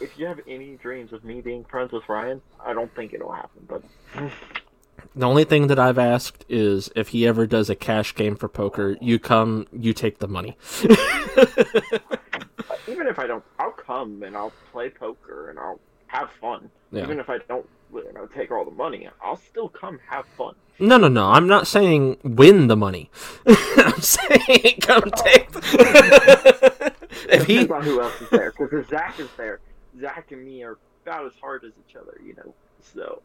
If 0.00 0.18
you 0.18 0.26
have 0.26 0.40
any 0.46 0.76
dreams 0.76 1.12
of 1.12 1.24
me 1.24 1.40
being 1.40 1.64
friends 1.64 1.92
with 1.92 2.08
Ryan, 2.08 2.40
I 2.64 2.72
don't 2.72 2.94
think 2.94 3.12
it'll 3.12 3.32
happen. 3.32 3.66
But 3.68 3.82
the 5.14 5.26
only 5.26 5.44
thing 5.44 5.66
that 5.66 5.78
I've 5.78 5.98
asked 5.98 6.44
is 6.48 6.90
if 6.96 7.08
he 7.08 7.26
ever 7.26 7.46
does 7.46 7.68
a 7.68 7.74
cash 7.74 8.14
game 8.14 8.36
for 8.36 8.48
poker, 8.48 8.96
you 9.00 9.18
come, 9.18 9.66
you 9.72 9.92
take 9.92 10.18
the 10.18 10.28
money. 10.28 10.56
Uh, 12.68 12.76
even 12.86 13.08
if 13.08 13.18
I 13.18 13.26
don't, 13.26 13.42
I'll 13.58 13.72
come 13.72 14.22
and 14.22 14.36
I'll 14.36 14.52
play 14.70 14.90
poker 14.90 15.50
and 15.50 15.58
I'll 15.58 15.80
have 16.06 16.30
fun. 16.40 16.70
Yeah. 16.92 17.02
Even 17.02 17.18
if 17.18 17.28
I 17.28 17.38
don't, 17.48 17.66
you 17.92 18.12
know, 18.12 18.26
take 18.26 18.50
all 18.52 18.64
the 18.64 18.70
money, 18.70 19.08
I'll 19.22 19.36
still 19.36 19.68
come 19.68 19.98
have 20.08 20.26
fun. 20.26 20.54
No, 20.78 20.96
no, 20.96 21.08
no. 21.08 21.26
I'm 21.26 21.48
not 21.48 21.66
saying 21.66 22.18
win 22.22 22.68
the 22.68 22.76
money. 22.76 23.10
I'm 23.46 24.00
saying 24.00 24.80
come 24.82 25.10
take. 25.16 25.50
The... 25.50 26.94
if 27.30 27.46
he, 27.46 27.60
Depends 27.60 27.72
on 27.72 27.82
who 27.82 28.00
else 28.00 28.20
is 28.20 28.30
there. 28.30 28.52
Because 28.52 28.72
if 28.72 28.88
Zach 28.88 29.18
is 29.18 29.28
there, 29.36 29.60
Zach 30.00 30.32
and 30.32 30.44
me 30.44 30.62
are 30.62 30.78
about 31.04 31.26
as 31.26 31.32
hard 31.40 31.64
as 31.64 31.72
each 31.88 31.96
other, 31.96 32.20
you 32.24 32.34
know. 32.34 32.54
So 32.94 33.22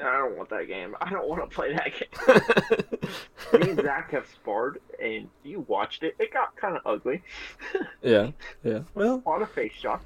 I 0.00 0.18
don't 0.18 0.36
want 0.36 0.48
that 0.50 0.68
game. 0.68 0.96
I 1.00 1.10
don't 1.10 1.28
want 1.28 1.48
to 1.48 1.54
play 1.54 1.74
that 1.74 1.92
game. 1.92 3.60
me 3.60 3.70
and 3.70 3.80
Zach 3.80 4.10
have 4.12 4.26
sparred, 4.26 4.80
and 5.02 5.28
you 5.42 5.60
watched 5.68 6.02
it. 6.02 6.14
It 6.18 6.32
got 6.32 6.56
kind 6.56 6.76
of 6.76 6.82
ugly. 6.86 7.22
yeah, 8.02 8.30
yeah. 8.64 8.80
Well, 8.94 9.22
on 9.26 9.42
A 9.42 9.46
face 9.46 9.72
shots. 9.72 10.04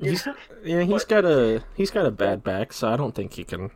he's, 0.00 0.26
yeah, 0.64 0.82
he's 0.82 1.04
got 1.04 1.24
a 1.24 1.62
he's 1.74 1.90
got 1.90 2.06
a 2.06 2.10
bad 2.10 2.42
back, 2.42 2.72
so 2.72 2.88
I 2.88 2.96
don't 2.96 3.14
think 3.14 3.34
he 3.34 3.44
can. 3.44 3.70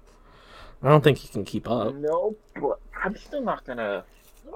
I 0.82 0.88
don't 0.88 1.02
think 1.02 1.18
he 1.18 1.28
can 1.28 1.44
keep 1.44 1.68
up. 1.70 1.94
No, 1.94 2.36
but 2.60 2.80
I'm 3.02 3.16
still 3.16 3.42
not 3.42 3.64
gonna. 3.64 4.04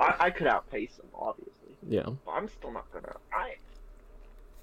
I, 0.00 0.14
I 0.18 0.30
could 0.30 0.46
outpace 0.46 0.98
him, 0.98 1.08
obviously. 1.14 1.76
Yeah. 1.88 2.06
But 2.24 2.32
I'm 2.32 2.48
still 2.48 2.72
not 2.72 2.90
gonna. 2.92 3.14
I 3.32 3.56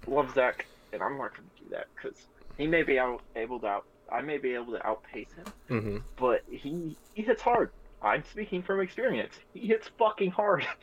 love 0.07 0.33
Zach, 0.33 0.65
and 0.91 1.01
I'm 1.01 1.17
not 1.17 1.31
gonna 1.33 1.47
do 1.57 1.65
that 1.71 1.87
because 1.95 2.27
he 2.57 2.67
may 2.67 2.83
be 2.83 2.99
out, 2.99 3.21
able 3.35 3.59
to 3.61 3.67
out. 3.67 3.85
I 4.11 4.21
may 4.21 4.37
be 4.37 4.53
able 4.53 4.71
to 4.73 4.87
outpace 4.87 5.27
him, 5.33 5.45
hmm 5.81 5.97
but 6.15 6.43
he 6.49 6.95
he 7.13 7.21
hits 7.23 7.41
hard. 7.41 7.71
I'm 8.01 8.23
speaking 8.23 8.61
from 8.63 8.79
experience. 8.79 9.33
He 9.53 9.67
hits 9.67 9.89
fucking 9.97 10.31
hard. 10.31 10.65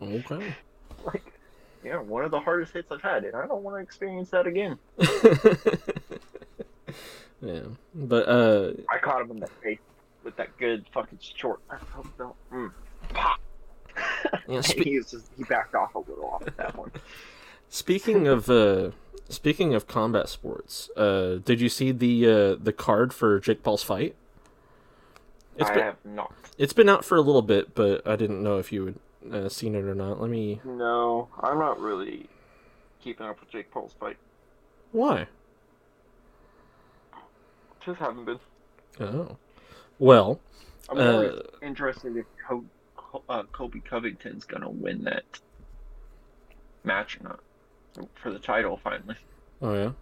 Okay. 0.00 0.52
like, 1.06 1.22
yeah, 1.84 1.98
one 2.00 2.24
of 2.24 2.32
the 2.32 2.40
hardest 2.40 2.72
hits 2.72 2.90
I've 2.90 3.02
had, 3.02 3.22
and 3.24 3.36
I 3.36 3.46
don't 3.46 3.62
want 3.62 3.76
to 3.76 3.80
experience 3.82 4.30
that 4.30 4.48
again. 4.48 4.76
yeah, 7.40 7.60
but 7.94 8.28
uh, 8.28 8.72
I 8.90 8.98
caught 8.98 9.20
him 9.22 9.30
in 9.30 9.38
the 9.40 9.46
face 9.62 9.78
with 10.24 10.34
that 10.36 10.56
good 10.58 10.86
fucking 10.92 11.18
short. 11.36 11.60
Oh, 11.70 12.04
no. 12.18 12.34
Mm. 12.52 12.72
Pop. 13.10 13.40
Yeah, 14.48 14.60
spe- 14.62 14.78
he 14.78 14.98
just 14.98 15.30
he 15.36 15.44
backed 15.44 15.74
off 15.76 15.94
a 15.94 15.98
little 16.00 16.26
off 16.26 16.46
of 16.46 16.56
that 16.56 16.76
one. 16.76 16.90
speaking 17.68 18.26
of 18.26 18.50
uh, 18.50 18.90
speaking 19.28 19.74
of 19.74 19.86
combat 19.86 20.28
sports, 20.28 20.90
uh, 20.96 21.36
did 21.44 21.60
you 21.60 21.68
see 21.68 21.92
the 21.92 22.26
uh, 22.26 22.54
the 22.62 22.72
card 22.72 23.12
for 23.12 23.38
Jake 23.40 23.62
Paul's 23.62 23.82
fight? 23.82 24.14
It's 25.56 25.68
I 25.70 25.74
been 25.74 25.82
have 25.82 25.96
not. 26.04 26.32
it's 26.58 26.72
been 26.72 26.88
out 26.88 27.04
for 27.04 27.16
a 27.16 27.20
little 27.20 27.42
bit, 27.42 27.74
but 27.74 28.06
I 28.06 28.16
didn't 28.16 28.42
know 28.42 28.58
if 28.58 28.72
you 28.72 28.86
had 28.86 29.34
uh, 29.34 29.48
seen 29.48 29.74
it 29.74 29.84
or 29.84 29.94
not. 29.94 30.20
Let 30.20 30.30
me. 30.30 30.60
No, 30.64 31.28
I'm 31.40 31.58
not 31.58 31.78
really 31.78 32.28
keeping 33.02 33.26
up 33.26 33.40
with 33.40 33.50
Jake 33.50 33.70
Paul's 33.70 33.94
fight. 33.98 34.16
Why? 34.92 35.26
Just 37.84 37.98
haven't 37.98 38.24
been. 38.24 38.38
Oh, 39.00 39.36
well, 39.98 40.40
I'm 40.88 40.98
Uh, 40.98 41.12
more 41.12 41.42
interested 41.62 42.16
if 42.16 42.26
uh, 43.28 43.42
Colby 43.52 43.80
Covington's 43.80 44.44
gonna 44.44 44.70
win 44.70 45.04
that 45.04 45.24
match 46.84 47.18
or 47.20 47.24
not 47.24 47.40
for 48.14 48.30
the 48.32 48.38
title 48.38 48.78
finally. 48.82 49.16
oh 49.60 49.74
yeah. 49.74 49.92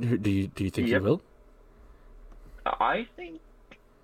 Do 0.00 0.30
you 0.30 0.48
do 0.48 0.64
you 0.64 0.70
think 0.70 0.88
Yep. 0.88 1.00
he 1.00 1.04
will? 1.06 1.22
I 2.66 3.06
think 3.16 3.40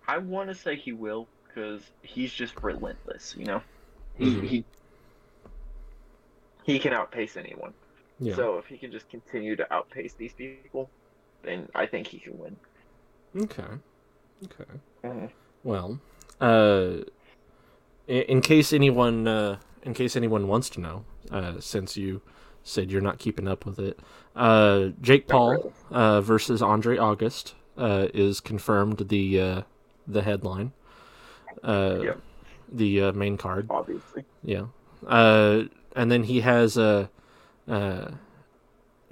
I 0.07 0.19
want 0.19 0.49
to 0.49 0.55
say 0.55 0.77
he 0.77 0.93
will 0.93 1.27
because 1.47 1.83
he's 2.03 2.33
just 2.33 2.63
relentless. 2.63 3.35
You 3.37 3.47
know, 3.47 3.63
he 4.17 4.25
Mhm. 4.27 4.43
he 4.47 4.65
he 6.65 6.79
can 6.79 6.93
outpace 6.93 7.37
anyone. 7.37 7.75
Yeah. 8.21 8.35
So 8.37 8.59
if 8.59 8.67
he 8.67 8.79
can 8.79 8.91
just 8.93 9.09
continue 9.11 9.57
to 9.57 9.73
outpace 9.73 10.15
these 10.15 10.33
people, 10.33 10.89
then 11.43 11.69
I 11.75 11.87
think 11.87 12.07
he 12.07 12.19
can 12.19 12.39
win. 12.39 12.57
Okay. 13.37 13.65
Okay. 14.45 14.71
Mhm. 15.05 15.31
Well, 15.65 16.01
uh, 16.41 16.99
in, 18.07 18.23
in 18.23 18.41
case 18.41 18.73
anyone, 18.73 19.27
uh, 19.27 19.59
in 19.83 19.95
case 19.95 20.15
anyone 20.17 20.47
wants 20.49 20.71
to 20.71 20.81
know, 20.81 21.05
uh, 21.31 21.61
since 21.61 21.97
you 21.97 22.21
said 22.63 22.91
you're 22.91 23.01
not 23.01 23.19
keeping 23.19 23.47
up 23.49 23.65
with 23.67 23.79
it, 23.79 23.99
uh, 24.35 24.89
Jake 25.01 25.29
Paul 25.29 25.73
uh, 25.91 26.21
versus 26.21 26.61
Andre 26.63 26.97
August 26.99 27.55
uh, 27.79 28.09
is 28.15 28.41
confirmed 28.41 29.09
the 29.09 29.41
uh, 29.41 29.63
the 30.07 30.23
headline, 30.23 30.73
uh, 31.63 31.99
Yep. 32.03 32.21
the 32.73 33.03
uh, 33.03 33.13
main 33.13 33.37
card. 33.37 33.67
Obviously, 33.71 34.25
Yeah. 34.45 34.67
Uh, 35.07 35.65
and 35.95 36.11
then 36.11 36.25
he 36.25 36.41
has 36.41 36.77
a 36.77 37.11
uh, 37.69 37.73
uh, 37.73 38.11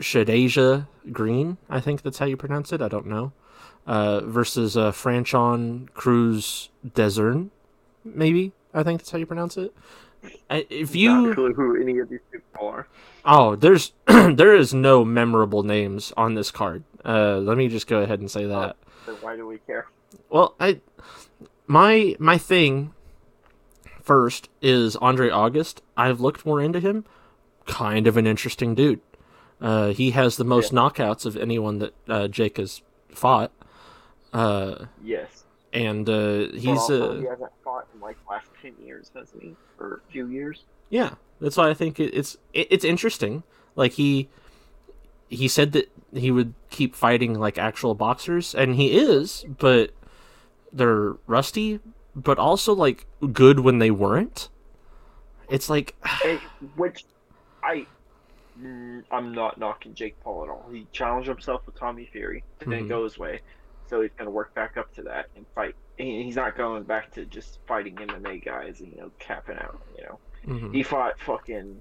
Shadeja 0.00 0.86
Green, 1.12 1.56
I 1.68 1.80
think 1.80 2.02
that's 2.02 2.18
how 2.18 2.26
you 2.26 2.36
pronounce 2.36 2.72
it. 2.72 2.80
I 2.82 2.88
don't 2.88 3.06
know. 3.06 3.32
Uh, 3.86 4.20
versus 4.20 4.76
uh, 4.76 4.90
Franchon 4.92 5.92
Cruz 5.92 6.70
Desern, 6.86 7.50
maybe 8.04 8.52
I 8.72 8.82
think 8.82 9.00
that's 9.00 9.10
how 9.10 9.18
you 9.18 9.26
pronounce 9.26 9.56
it. 9.58 9.74
Uh, 10.50 10.60
If 10.70 10.94
you 10.94 11.26
not 11.28 11.34
clue 11.34 11.52
who 11.54 11.80
any 11.80 11.98
of 11.98 12.08
these 12.08 12.20
people 12.32 12.68
are. 12.68 12.86
oh, 13.24 13.56
there's 13.56 13.92
there 14.06 14.54
is 14.54 14.72
no 14.74 15.04
memorable 15.04 15.62
names 15.62 16.12
on 16.16 16.34
this 16.34 16.50
card. 16.50 16.84
Uh, 17.04 17.38
let 17.38 17.56
me 17.56 17.68
just 17.68 17.86
go 17.86 18.00
ahead 18.00 18.20
and 18.20 18.30
say 18.30 18.46
that. 18.46 18.76
Then 19.06 19.16
why 19.20 19.36
do 19.36 19.46
we 19.46 19.58
care? 19.58 19.86
Well, 20.30 20.54
I 20.60 20.80
my 21.66 22.16
my 22.18 22.38
thing 22.38 22.92
first 24.02 24.48
is 24.62 24.96
Andre 24.96 25.30
August. 25.30 25.82
I've 25.96 26.20
looked 26.20 26.44
more 26.46 26.60
into 26.60 26.80
him. 26.80 27.04
Kind 27.66 28.06
of 28.06 28.16
an 28.16 28.26
interesting 28.26 28.74
dude. 28.74 29.00
Uh, 29.60 29.88
he 29.88 30.10
has 30.10 30.36
the 30.36 30.44
most 30.44 30.72
knockouts 30.72 31.24
of 31.24 31.36
anyone 31.36 31.78
that 31.78 31.94
uh, 32.08 32.28
Jake 32.28 32.58
has 32.58 32.82
fought. 33.10 33.50
Uh, 34.32 34.86
Yes. 35.02 35.43
And 35.74 36.08
uh, 36.08 36.46
he's 36.54 36.66
also, 36.78 37.10
uh, 37.16 37.20
he 37.20 37.26
hasn't 37.26 37.50
fought 37.62 37.86
in 37.92 38.00
like 38.00 38.16
last 38.30 38.48
ten 38.62 38.72
years, 38.82 39.10
hasn't 39.14 39.42
he? 39.42 39.54
Or 39.78 40.00
a 40.08 40.12
few 40.12 40.28
years. 40.28 40.64
yeah. 40.88 41.14
That's 41.40 41.56
why 41.56 41.68
I 41.68 41.74
think 41.74 41.98
it, 42.00 42.14
it's 42.14 42.36
it, 42.54 42.68
it's 42.70 42.84
interesting. 42.84 43.42
Like 43.74 43.92
he 43.92 44.28
he 45.28 45.48
said 45.48 45.72
that 45.72 45.90
he 46.14 46.30
would 46.30 46.54
keep 46.70 46.94
fighting 46.94 47.34
like 47.34 47.58
actual 47.58 47.94
boxers, 47.94 48.54
and 48.54 48.76
he 48.76 48.96
is, 48.96 49.44
but 49.58 49.90
they're 50.72 51.14
rusty, 51.26 51.80
but 52.14 52.38
also 52.38 52.72
like 52.72 53.06
good 53.32 53.60
when 53.60 53.78
they 53.80 53.90
weren't. 53.90 54.48
It's 55.50 55.68
like 55.68 55.96
And- 56.24 56.38
which 56.76 57.04
I 57.64 57.86
mm, 58.58 59.02
I'm 59.10 59.34
not 59.34 59.58
knocking 59.58 59.92
Jake 59.94 60.18
Paul 60.22 60.44
at 60.44 60.50
all. 60.50 60.68
He 60.72 60.86
challenged 60.92 61.28
himself 61.28 61.66
with 61.66 61.74
Tommy 61.74 62.08
Fury, 62.12 62.44
it 62.60 62.68
didn't 62.70 62.86
Mhm. 62.86 62.88
go 62.88 63.02
his 63.04 63.18
way, 63.18 63.40
so 63.88 64.00
he's 64.00 64.10
gonna 64.16 64.30
work 64.30 64.54
back 64.54 64.76
up 64.76 64.92
to 64.94 65.02
that 65.02 65.26
and 65.36 65.44
fight. 65.54 65.74
And 65.98 66.08
he's 66.08 66.36
not 66.36 66.56
going 66.56 66.82
back 66.84 67.12
to 67.12 67.24
just 67.24 67.58
fighting 67.66 67.94
MMA 67.96 68.44
guys 68.44 68.80
and 68.80 68.92
you 68.92 68.98
know 68.98 69.10
capping 69.18 69.56
out. 69.56 69.80
You 69.96 70.04
know, 70.04 70.18
mhm. 70.46 70.74
he 70.74 70.82
fought 70.82 71.18
fucking 71.20 71.80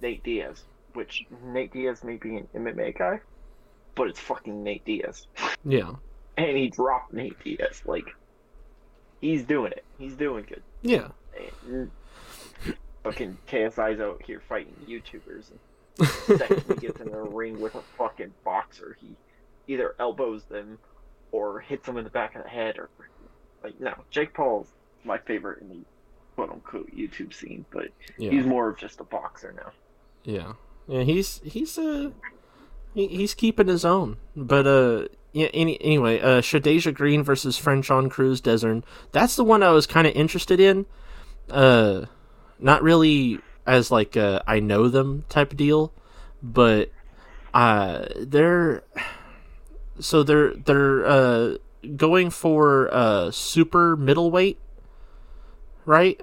Nate 0.00 0.22
Diaz, 0.24 0.64
which 0.94 1.24
Nate 1.44 1.72
Diaz 1.72 2.02
may 2.02 2.16
be 2.16 2.36
an 2.36 2.48
MMA 2.54 2.98
guy, 2.98 3.20
but 3.94 4.08
it's 4.08 4.20
fucking 4.20 4.62
Nate 4.64 4.84
Diaz, 4.84 5.26
yeah, 5.64 5.92
and 6.36 6.56
he 6.56 6.68
dropped 6.68 7.12
Nate 7.12 7.38
Diaz. 7.44 7.82
Like 7.84 8.14
he's 9.20 9.44
doing 9.44 9.72
it. 9.72 9.84
He's 9.98 10.14
doing 10.14 10.44
good. 10.48 10.62
yeah, 10.82 11.08
And 11.66 11.90
fucking 13.04 13.38
KSI's 13.48 14.00
out 14.00 14.22
here 14.24 14.42
fighting 14.48 14.74
YouTubers. 14.88 15.50
And 15.98 16.08
second 16.38 16.64
he 16.68 16.74
gets 16.74 17.00
in 17.00 17.08
a 17.12 17.22
ring 17.22 17.60
with 17.60 17.74
a 17.74 17.82
fucking 17.96 18.32
boxer, 18.44 18.96
he 19.00 19.16
either 19.72 19.94
elbows 19.98 20.44
them 20.44 20.78
or 21.32 21.60
hits 21.60 21.86
them 21.86 21.96
in 21.96 22.04
the 22.04 22.10
back 22.10 22.34
of 22.34 22.42
the 22.42 22.48
head 22.48 22.78
or 22.78 22.88
like 23.62 23.80
no. 23.80 23.94
Jake 24.10 24.34
Paul's 24.34 24.68
my 25.04 25.18
favorite 25.18 25.62
in 25.62 25.68
the 25.68 25.80
quote 26.34 26.50
unquote 26.50 26.90
YouTube 26.94 27.34
scene, 27.34 27.64
but 27.70 27.88
yeah. 28.18 28.30
he's 28.30 28.46
more 28.46 28.68
of 28.68 28.78
just 28.78 29.00
a 29.00 29.04
boxer 29.04 29.54
now. 29.56 29.72
Yeah, 30.24 30.52
yeah, 30.88 31.02
he's 31.02 31.40
he's 31.44 31.78
uh 31.78 32.10
he, 32.94 33.08
he's 33.08 33.34
keeping 33.34 33.68
his 33.68 33.84
own. 33.84 34.16
But 34.34 34.66
uh, 34.66 35.08
yeah. 35.32 35.48
Any 35.52 35.80
anyway, 35.82 36.20
uh, 36.20 36.40
Shadasia 36.40 36.94
Green 36.94 37.22
versus 37.22 37.60
Franchón 37.60 38.10
Crews-Dezurn. 38.10 38.82
That's 39.12 39.36
the 39.36 39.44
one 39.44 39.62
I 39.62 39.70
was 39.70 39.86
kind 39.86 40.06
of 40.06 40.14
interested 40.14 40.60
in. 40.60 40.86
Uh, 41.50 42.06
not 42.58 42.82
really 42.82 43.38
as 43.66 43.90
like 43.90 44.16
uh, 44.16 44.40
I 44.46 44.60
know 44.60 44.88
them 44.88 45.24
type 45.28 45.52
of 45.52 45.56
deal, 45.56 45.92
but 46.42 46.90
uh, 47.52 48.06
they're 48.16 48.82
so 49.98 50.22
they're 50.22 50.54
they're 50.54 51.06
uh 51.06 51.56
going 51.96 52.30
for 52.30 52.92
uh 52.92 53.30
super 53.30 53.96
middleweight, 53.96 54.58
right? 55.84 56.20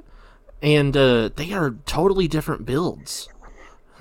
And 0.62 0.96
uh, 0.96 1.30
they 1.36 1.52
are 1.52 1.76
totally 1.86 2.30
different 2.30 2.66
builds 2.66 3.28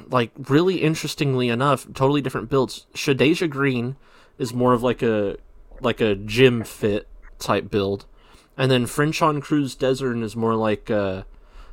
like 0.08 0.30
really 0.48 0.76
interestingly 0.82 1.48
enough, 1.48 1.86
totally 1.94 2.20
different 2.20 2.48
builds. 2.48 2.86
Shadasia 2.94 3.48
Green 3.48 3.96
is 4.38 4.54
more 4.54 4.72
of 4.72 4.82
like 4.82 5.02
a 5.02 5.36
like 5.80 6.00
a 6.00 6.14
gym 6.14 6.62
fit 6.64 7.08
type 7.38 7.70
build, 7.70 8.06
and 8.56 8.70
then 8.70 8.86
Franchón 8.86 9.42
Crews-Dezurn 9.42 10.22
is 10.22 10.36
more 10.36 10.54
like 10.54 10.90
uh 10.90 11.22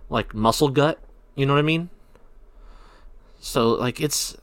like 0.10 0.34
muscle 0.34 0.70
gut. 0.70 1.00
You 1.36 1.45
know 1.45 1.54
what 1.54 1.60
I 1.60 1.64
mean? 1.64 1.89
So 3.39 3.70
like 3.70 4.02
it's, 4.02 4.36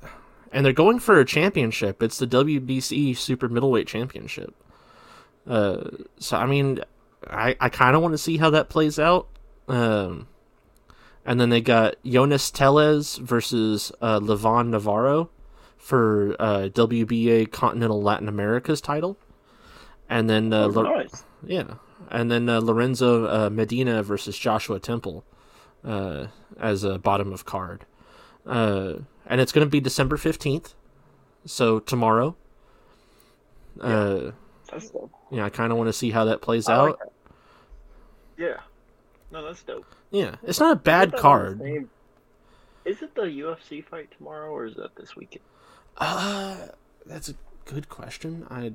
and 0.53 0.64
they're 0.64 0.72
going 0.72 0.99
for 0.99 1.18
a 1.20 1.24
championship. 1.24 2.03
It's 2.03 2.18
the 2.18 2.26
WBC 2.26 3.16
Super 3.16 3.49
Middleweight 3.49 3.86
Championship. 3.86 4.55
Uh, 5.47 5.90
so 6.18 6.36
I 6.36 6.47
mean, 6.47 6.80
I 7.28 7.57
I 7.61 7.68
kind 7.68 7.94
of 7.97 8.03
want 8.03 8.12
to 8.12 8.18
see 8.18 8.36
how 8.38 8.51
that 8.51 8.68
plays 8.68 8.99
out. 8.99 9.28
Um, 9.68 10.28
and 11.24 11.40
then 11.40 11.51
they 11.51 11.61
got 11.61 11.97
Jonas 12.05 12.51
Teles 12.51 13.18
versus 13.20 13.90
uh, 14.01 14.20
Levon 14.20 14.68
Navarro 14.68 15.30
for 15.76 16.36
uh, 16.38 16.68
WBA 16.72 17.51
Continental 17.51 18.01
Latin 18.03 18.28
America's 18.28 18.80
title. 18.80 19.16
And 20.09 20.30
then 20.30 20.53
uh, 20.53 20.68
Oh, 20.72 20.82
nice. 20.82 21.24
yeah, 21.44 21.74
and 22.11 22.30
then 22.30 22.49
uh, 22.49 22.61
Lorenzo 22.61 23.26
uh, 23.26 23.51
Medina 23.51 24.03
versus 24.05 24.38
Joshua 24.38 24.78
Temple 24.78 25.24
uh, 25.84 26.26
as 26.61 26.84
a 26.84 26.99
bottom 26.99 27.32
of 27.32 27.44
card, 27.44 27.84
uh, 28.47 28.94
and 29.26 29.40
it's 29.40 29.53
going 29.53 29.66
to 29.66 29.70
be 29.70 29.80
December 29.80 30.16
fifteenth, 30.16 30.74
so 31.44 31.78
tomorrow. 31.80 32.36
Uh, 33.80 34.30
That's 34.70 34.90
dope. 34.90 35.11
yeah, 35.30 35.44
I 35.44 35.51
kind 35.51 35.70
of 35.72 35.78
want 35.78 35.88
to 35.88 35.92
see 35.92 36.11
how 36.11 36.24
that 36.26 36.40
plays 36.40 36.68
I 36.68 36.76
like 36.76 36.90
out. 36.92 36.99
that. 37.01 37.12
Yeah. 38.38 38.61
No, 39.30 39.44
that's 39.44 39.62
dope. 39.62 39.84
Yeah, 40.11 40.36
it's 40.44 40.61
not 40.61 40.72
a 40.72 40.76
bad 40.76 41.09
Is 41.09 41.11
that 41.12 41.16
on 41.16 41.18
the 41.18 41.22
card. 41.22 41.61
same- 41.61 41.90
Is 42.84 43.03
it 43.03 43.14
the 43.14 43.22
UFC 43.22 43.84
fight 43.84 44.11
tomorrow 44.16 44.51
or 44.51 44.64
is 44.66 44.76
that 44.76 44.94
this 44.97 45.16
weekend? 45.16 45.44
Uh, 45.99 46.68
that's 47.05 47.28
a 47.28 47.34
good 47.66 47.88
question. 47.88 48.47
I. 48.51 48.72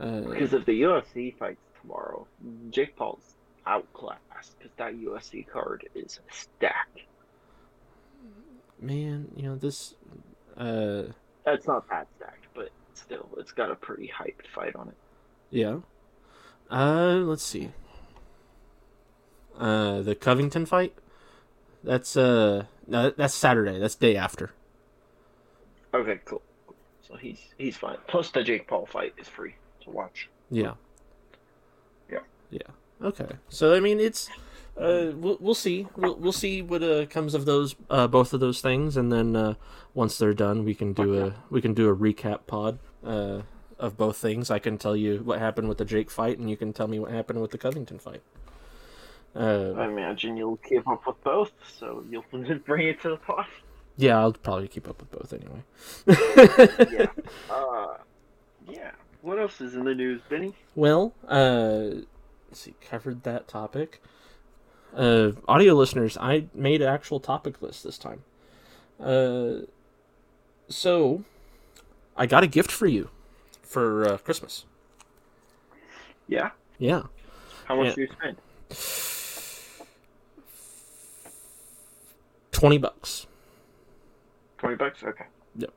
Uh, 0.00 0.20
Because 0.22 0.52
if 0.54 0.64
the 0.64 0.82
UFC 0.82 1.36
fights 1.36 1.60
tomorrow, 1.80 2.26
Jake 2.70 2.96
Paul's 2.96 3.34
outclassed 3.66 4.58
because 4.58 4.72
that 4.76 4.94
UFC 4.96 5.46
card 5.46 5.86
is 5.94 6.18
stacked. 6.32 7.00
Man, 8.84 9.28
you 9.36 9.42
know 9.42 9.56
this. 9.56 9.94
Uh, 10.56 11.04
That's 11.44 11.66
not 11.66 11.88
that 11.90 12.06
stacked, 12.16 12.46
but 12.54 12.70
still, 12.94 13.28
it's 13.38 13.52
got 13.52 13.70
a 13.70 13.74
pretty 13.74 14.10
hyped 14.16 14.46
fight 14.54 14.76
on 14.76 14.88
it. 14.88 14.94
yeah. 15.50 15.78
Uh, 16.70 17.16
let's 17.24 17.42
see. 17.44 17.70
Uh, 19.58 20.00
the 20.00 20.14
Covington 20.14 20.64
fight. 20.66 20.94
That's 21.84 22.16
uh, 22.16 22.64
no, 22.86 23.10
that's 23.10 23.34
Saturday. 23.34 23.78
That's 23.78 23.94
day 23.94 24.16
after. 24.16 24.50
Okay, 25.92 26.18
cool. 26.24 26.42
So 27.02 27.16
he's 27.16 27.38
he's 27.58 27.76
fine. 27.76 27.98
Plus, 28.08 28.30
the 28.30 28.42
Jake 28.42 28.66
Paul 28.66 28.86
fight 28.86 29.12
is 29.18 29.28
free 29.28 29.54
to 29.82 29.90
watch. 29.90 30.30
Yeah. 30.50 30.72
Yeah. 32.10 32.20
Yeah. 32.50 32.60
Okay. 33.02 33.28
So 33.50 33.74
I 33.74 33.80
mean, 33.80 34.00
it's 34.00 34.30
uh, 34.76 35.12
we'll 35.14 35.36
we'll 35.40 35.54
see. 35.54 35.86
We'll 35.96 36.16
we'll 36.16 36.32
see 36.32 36.62
what 36.62 36.82
uh 36.82 37.06
comes 37.06 37.34
of 37.34 37.44
those 37.44 37.74
uh 37.90 38.06
both 38.08 38.32
of 38.32 38.40
those 38.40 38.60
things, 38.60 38.96
and 38.96 39.12
then 39.12 39.36
uh 39.36 39.54
once 39.94 40.18
they're 40.18 40.34
done, 40.34 40.64
we 40.64 40.74
can 40.74 40.92
do 40.92 41.18
a 41.20 41.34
we 41.50 41.60
can 41.60 41.74
do 41.74 41.88
a 41.88 41.96
recap 41.96 42.40
pod 42.46 42.78
uh 43.04 43.42
of 43.78 43.96
both 43.96 44.16
things. 44.16 44.50
I 44.50 44.58
can 44.58 44.78
tell 44.78 44.96
you 44.96 45.18
what 45.18 45.38
happened 45.38 45.68
with 45.68 45.78
the 45.78 45.84
Jake 45.84 46.10
fight, 46.10 46.38
and 46.38 46.48
you 46.50 46.56
can 46.56 46.72
tell 46.72 46.88
me 46.88 46.98
what 46.98 47.10
happened 47.10 47.40
with 47.40 47.50
the 47.50 47.58
Covington 47.58 47.98
fight. 47.98 48.22
Uh, 49.36 49.72
I 49.76 49.86
imagine 49.86 50.36
you'll 50.36 50.58
keep 50.58 50.86
up 50.86 51.04
with 51.06 51.22
both, 51.24 51.50
so 51.78 52.04
you'll 52.08 52.24
just 52.44 52.64
bring 52.64 52.86
it 52.86 53.00
to 53.02 53.10
the 53.10 53.16
pod. 53.16 53.46
yeah, 53.96 54.16
I'll 54.18 54.32
probably 54.32 54.68
keep 54.68 54.88
up 54.88 55.00
with 55.00 55.10
both 55.10 55.32
anyway. 55.32 55.64
Yeah. 56.92 57.06
Uh, 57.50 57.96
yeah. 58.68 58.92
What 59.22 59.38
else 59.38 59.60
is 59.60 59.74
in 59.74 59.84
the 59.84 59.94
news, 59.94 60.20
Benny? 60.28 60.54
Well, 60.74 61.14
uh, 61.28 62.02
let's 62.48 62.60
see, 62.60 62.74
covered 62.80 63.22
that 63.24 63.48
topic. 63.48 64.00
Uh, 64.94 65.32
audio 65.48 65.74
listeners, 65.74 66.16
I 66.20 66.46
made 66.54 66.80
an 66.80 66.88
actual 66.88 67.18
topic 67.20 67.60
list 67.60 67.82
this 67.84 67.98
time. 67.98 68.22
Uh, 69.00 69.66
so 70.68 71.24
I 72.16 72.26
got 72.26 72.44
a 72.44 72.46
gift 72.46 72.70
for 72.70 72.86
you 72.86 73.10
for 73.62 74.08
uh, 74.08 74.18
Christmas. 74.18 74.64
Yeah. 76.28 76.50
Yeah, 76.78 77.02
How 77.66 77.76
much 77.76 77.88
Yeah. 77.88 77.94
do 77.94 78.00
you 78.02 78.08
spend? 78.08 78.36
twenty 82.52 82.78
bucks. 82.78 83.26
Twenty 84.58 84.76
bucks. 84.76 85.02
Okay. 85.04 85.24
Yep. 85.56 85.72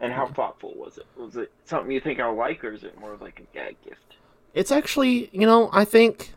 And 0.00 0.12
how 0.12 0.26
thoughtful 0.28 0.72
was 0.76 0.98
it? 0.98 1.06
Was 1.16 1.36
it 1.36 1.50
something 1.64 1.90
you 1.90 2.00
think 2.00 2.20
I'll 2.20 2.34
like, 2.36 2.62
or 2.64 2.72
is 2.72 2.84
it 2.84 2.98
more 2.98 3.16
like 3.20 3.40
a 3.40 3.54
gag 3.56 3.76
gift? 3.84 4.16
It's 4.54 4.70
actually, 4.70 5.30
you 5.32 5.46
know, 5.46 5.70
I 5.72 5.84
think. 5.84 6.32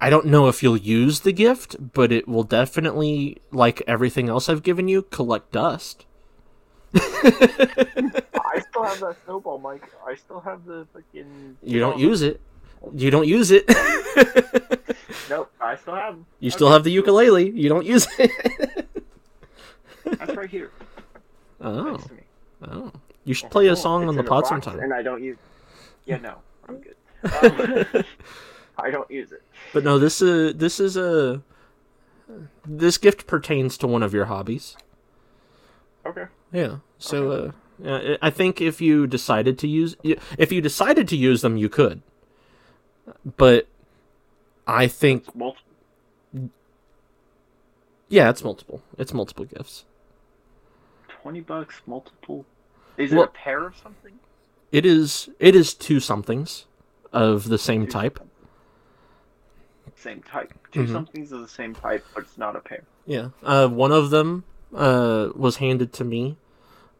I 0.00 0.10
don't 0.10 0.26
know 0.26 0.48
if 0.48 0.62
you'll 0.62 0.76
use 0.76 1.20
the 1.20 1.32
gift, 1.32 1.76
but 1.92 2.12
it 2.12 2.28
will 2.28 2.44
definitely, 2.44 3.38
like 3.50 3.82
everything 3.86 4.28
else 4.28 4.48
I've 4.48 4.62
given 4.62 4.86
you, 4.88 5.02
collect 5.02 5.50
dust. 5.52 6.06
I 6.94 8.62
still 8.70 8.84
have 8.84 9.00
that 9.00 9.16
snowball, 9.24 9.58
Mike. 9.58 9.90
I 10.06 10.14
still 10.14 10.40
have 10.40 10.64
the 10.64 10.86
fucking. 10.92 11.58
You 11.62 11.80
don't 11.80 11.98
use 11.98 12.22
it. 12.22 12.40
You 12.94 13.10
don't 13.10 13.26
use 13.26 13.50
it. 13.50 13.64
Nope. 15.30 15.50
I 15.60 15.76
still 15.76 15.94
have. 15.94 16.18
You 16.40 16.50
still 16.50 16.70
have 16.70 16.84
the 16.84 16.90
ukulele. 16.90 17.50
You 17.50 17.68
don't 17.68 17.84
use 17.84 18.06
it. 18.18 18.30
That's 20.04 20.34
right 20.34 20.48
here. 20.48 20.70
oh, 21.60 21.92
Next 21.92 22.06
to 22.06 22.14
me. 22.14 22.20
oh. 22.62 22.92
You 23.24 23.34
should 23.34 23.50
play 23.50 23.66
a 23.66 23.76
song 23.76 24.02
it's 24.04 24.08
on 24.08 24.16
the 24.16 24.24
pod 24.24 24.46
sometime. 24.46 24.80
And 24.80 24.94
I 24.94 25.02
don't 25.02 25.22
use. 25.22 25.36
Yeah, 26.06 26.16
no, 26.18 26.36
I'm 26.68 26.78
good. 26.80 26.94
Um, 27.94 28.04
I 28.84 28.90
don't 28.90 29.10
use 29.10 29.32
it. 29.32 29.42
But 29.72 29.84
no, 29.84 29.98
this 29.98 30.22
is 30.22 30.54
this 30.56 30.78
is 30.80 30.96
a 30.96 31.42
this 32.66 32.98
gift 32.98 33.26
pertains 33.26 33.76
to 33.78 33.86
one 33.86 34.02
of 34.02 34.12
your 34.14 34.26
hobbies. 34.26 34.76
Okay. 36.06 36.26
Yeah. 36.52 36.76
So 36.98 37.52
uh, 37.84 38.16
I 38.22 38.30
think 38.30 38.60
if 38.60 38.80
you 38.80 39.06
decided 39.06 39.58
to 39.58 39.68
use 39.68 39.96
if 40.04 40.52
you 40.52 40.60
decided 40.60 41.08
to 41.08 41.16
use 41.16 41.42
them, 41.42 41.56
you 41.56 41.68
could. 41.68 42.02
But 43.36 43.66
I 44.66 44.86
think 44.86 45.34
Multiple. 45.34 45.64
yeah, 48.08 48.30
it's 48.30 48.44
multiple. 48.44 48.82
It's 48.96 49.12
multiple 49.14 49.44
gifts. 49.46 49.84
twenty 51.08 51.40
bucks 51.40 51.80
multiple? 51.86 52.44
Is 52.96 53.12
Well- 53.12 53.24
it 53.24 53.30
a 53.30 53.32
pair 53.32 53.66
of 53.66 53.76
something? 53.76 54.18
It 54.70 54.84
is 54.84 55.30
it 55.38 55.54
is 55.56 55.72
two 55.74 55.98
somethings 56.00 56.66
of 57.12 57.48
the 57.48 57.56
same 57.58 57.86
Two 57.86 57.92
type. 57.92 58.18
something. 58.18 58.34
Same 60.00 60.22
type. 60.22 60.52
2 60.72 60.84
Mhm. 60.84 60.92
somethings 60.92 61.32
of 61.32 61.40
the 61.40 61.48
same 61.48 61.74
type, 61.74 62.04
but 62.14 62.22
it's 62.24 62.38
not 62.38 62.54
a 62.56 62.60
pair. 62.60 62.84
Yeah. 63.06 63.30
Uh, 63.42 63.68
one 63.68 63.90
of 63.92 64.10
them 64.10 64.44
uh, 64.74 65.30
was 65.34 65.56
handed 65.56 65.92
to 65.94 66.04
me 66.04 66.36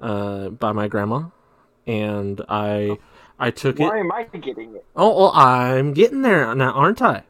uh, 0.01 0.49
by 0.49 0.73
my 0.73 0.89
grandma, 0.89 1.25
and 1.87 2.41
I 2.49 2.99
I 3.39 3.51
took 3.51 3.79
it. 3.79 3.85
Why 3.85 3.99
am 3.99 4.11
I 4.11 4.25
getting 4.25 4.75
it? 4.75 4.85
Oh, 4.97 5.17
well, 5.17 5.33
I'm 5.35 5.93
getting 5.93 6.23
there 6.23 6.55
now, 6.55 6.73
aren't 6.73 7.03
I? 7.03 7.25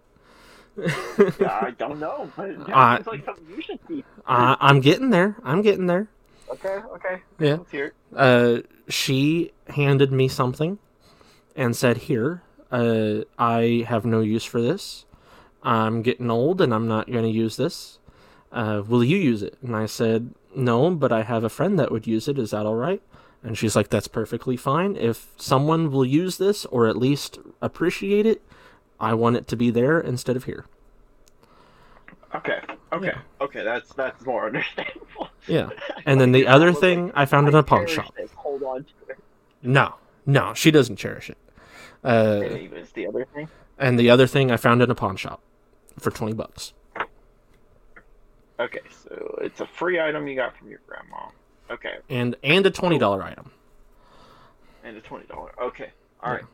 Yeah, 0.77 1.59
I 1.61 1.71
don't 1.79 1.99
know. 1.99 2.31
I, 2.39 3.01
like 3.05 3.27
you 3.49 3.61
should 3.61 3.87
be. 3.89 4.05
I, 4.27 4.57
I'm 4.61 4.81
getting 4.81 5.11
there. 5.11 5.37
I'm 5.43 5.61
getting 5.63 5.87
there. 5.87 6.09
Okay, 6.53 6.79
okay. 6.95 7.23
Yeah. 7.39 7.57
Let's 7.57 7.71
hear 7.71 7.85
it. 7.87 7.95
Uh, 8.17 8.61
she 8.89 9.53
handed 9.69 10.13
me 10.13 10.29
something 10.29 10.79
and 11.57 11.75
said, 11.77 11.97
"Here, 12.09 12.43
uh, 12.71 13.25
I 13.39 13.85
have 13.89 14.05
no 14.07 14.21
use 14.21 14.45
for 14.45 14.61
this. 14.63 15.05
I'm 15.63 16.03
getting 16.03 16.31
old 16.31 16.61
and 16.61 16.73
I'm 16.75 16.87
not 16.89 17.11
going 17.11 17.25
to 17.25 17.31
use 17.31 17.57
this. 17.57 17.99
Uh, 18.53 18.83
will 18.87 19.05
you 19.05 19.17
use 19.19 19.43
it?" 19.43 19.57
And 19.63 19.77
I 19.77 19.87
said, 19.87 20.35
"No, 20.57 20.91
but 20.91 21.13
I 21.13 21.23
have 21.23 21.45
a 21.45 21.49
friend 21.51 21.79
that 21.79 21.91
would 21.93 22.07
use 22.07 22.29
it. 22.29 22.39
Is 22.39 22.51
that 22.53 22.65
all 22.67 22.75
right?" 22.77 23.03
And 23.43 23.57
she's 23.59 23.77
like, 23.77 23.89
"That's 23.89 24.09
perfectly 24.09 24.57
fine. 24.57 24.97
If 24.97 25.29
someone 25.37 25.91
will 25.91 26.05
use 26.05 26.39
this 26.39 26.65
or 26.67 26.87
at 26.87 26.97
least 26.97 27.39
appreciate 27.61 28.25
it, 28.27 28.43
I 28.99 29.15
want 29.15 29.37
it 29.37 29.47
to 29.49 29.57
be 29.57 29.71
there 29.71 30.01
instead 30.01 30.37
of 30.37 30.45
here." 30.45 30.65
Okay, 32.35 32.61
okay, 32.93 33.07
Yeah. 33.07 33.19
okay. 33.41 33.65
That's 33.65 33.93
that's 33.95 34.25
more 34.27 34.47
understandable. 34.51 35.29
Yeah. 35.47 35.71
And 36.05 36.21
then 36.21 36.33
the 36.33 36.47
other 36.47 36.73
thing 36.73 37.11
I 37.15 37.25
found 37.25 37.49
in 37.49 37.55
I 37.55 37.61
a 37.61 37.63
pawn 37.63 37.87
shop. 37.87 38.15
this, 38.17 38.31
Hold 38.37 38.63
on 38.63 38.85
to 38.85 39.11
it. 39.13 39.19
No, 39.63 39.95
no, 40.27 40.53
she 40.55 40.71
doesn't 40.71 40.97
cherish 40.97 41.31
it. 41.31 41.39
Uh, 42.05 42.41
Anyways, 42.45 42.91
the 42.93 43.07
other 43.07 43.27
thing. 43.35 43.49
And 43.79 43.99
the 43.99 44.11
other 44.11 44.27
thing 44.27 44.51
I 44.51 44.57
found 44.57 44.83
in 44.83 44.91
a 44.91 44.95
pawn 44.95 45.17
shop 45.17 45.41
for 45.99 46.11
twenty 46.11 46.33
bucks. 46.35 46.73
Okay, 48.61 48.81
so 49.05 49.39
it's 49.41 49.61
a 49.61 49.67
free 49.67 50.01
item 50.01 50.27
you 50.27 50.35
got 50.35 50.57
from 50.57 50.69
your 50.69 50.81
grandma. 50.87 51.29
Okay, 51.71 51.99
and 52.09 52.37
and 52.43 52.67
a 52.67 52.71
twenty 52.71 52.99
dollar 52.99 53.23
item. 53.23 53.51
and 54.85 54.97
a 54.97 55.01
twenty 55.01 55.27
dollar. 55.27 55.53
Okay, 55.61 55.91
all 56.23 56.31
Yeah. 56.31 56.37
right. 56.37 56.45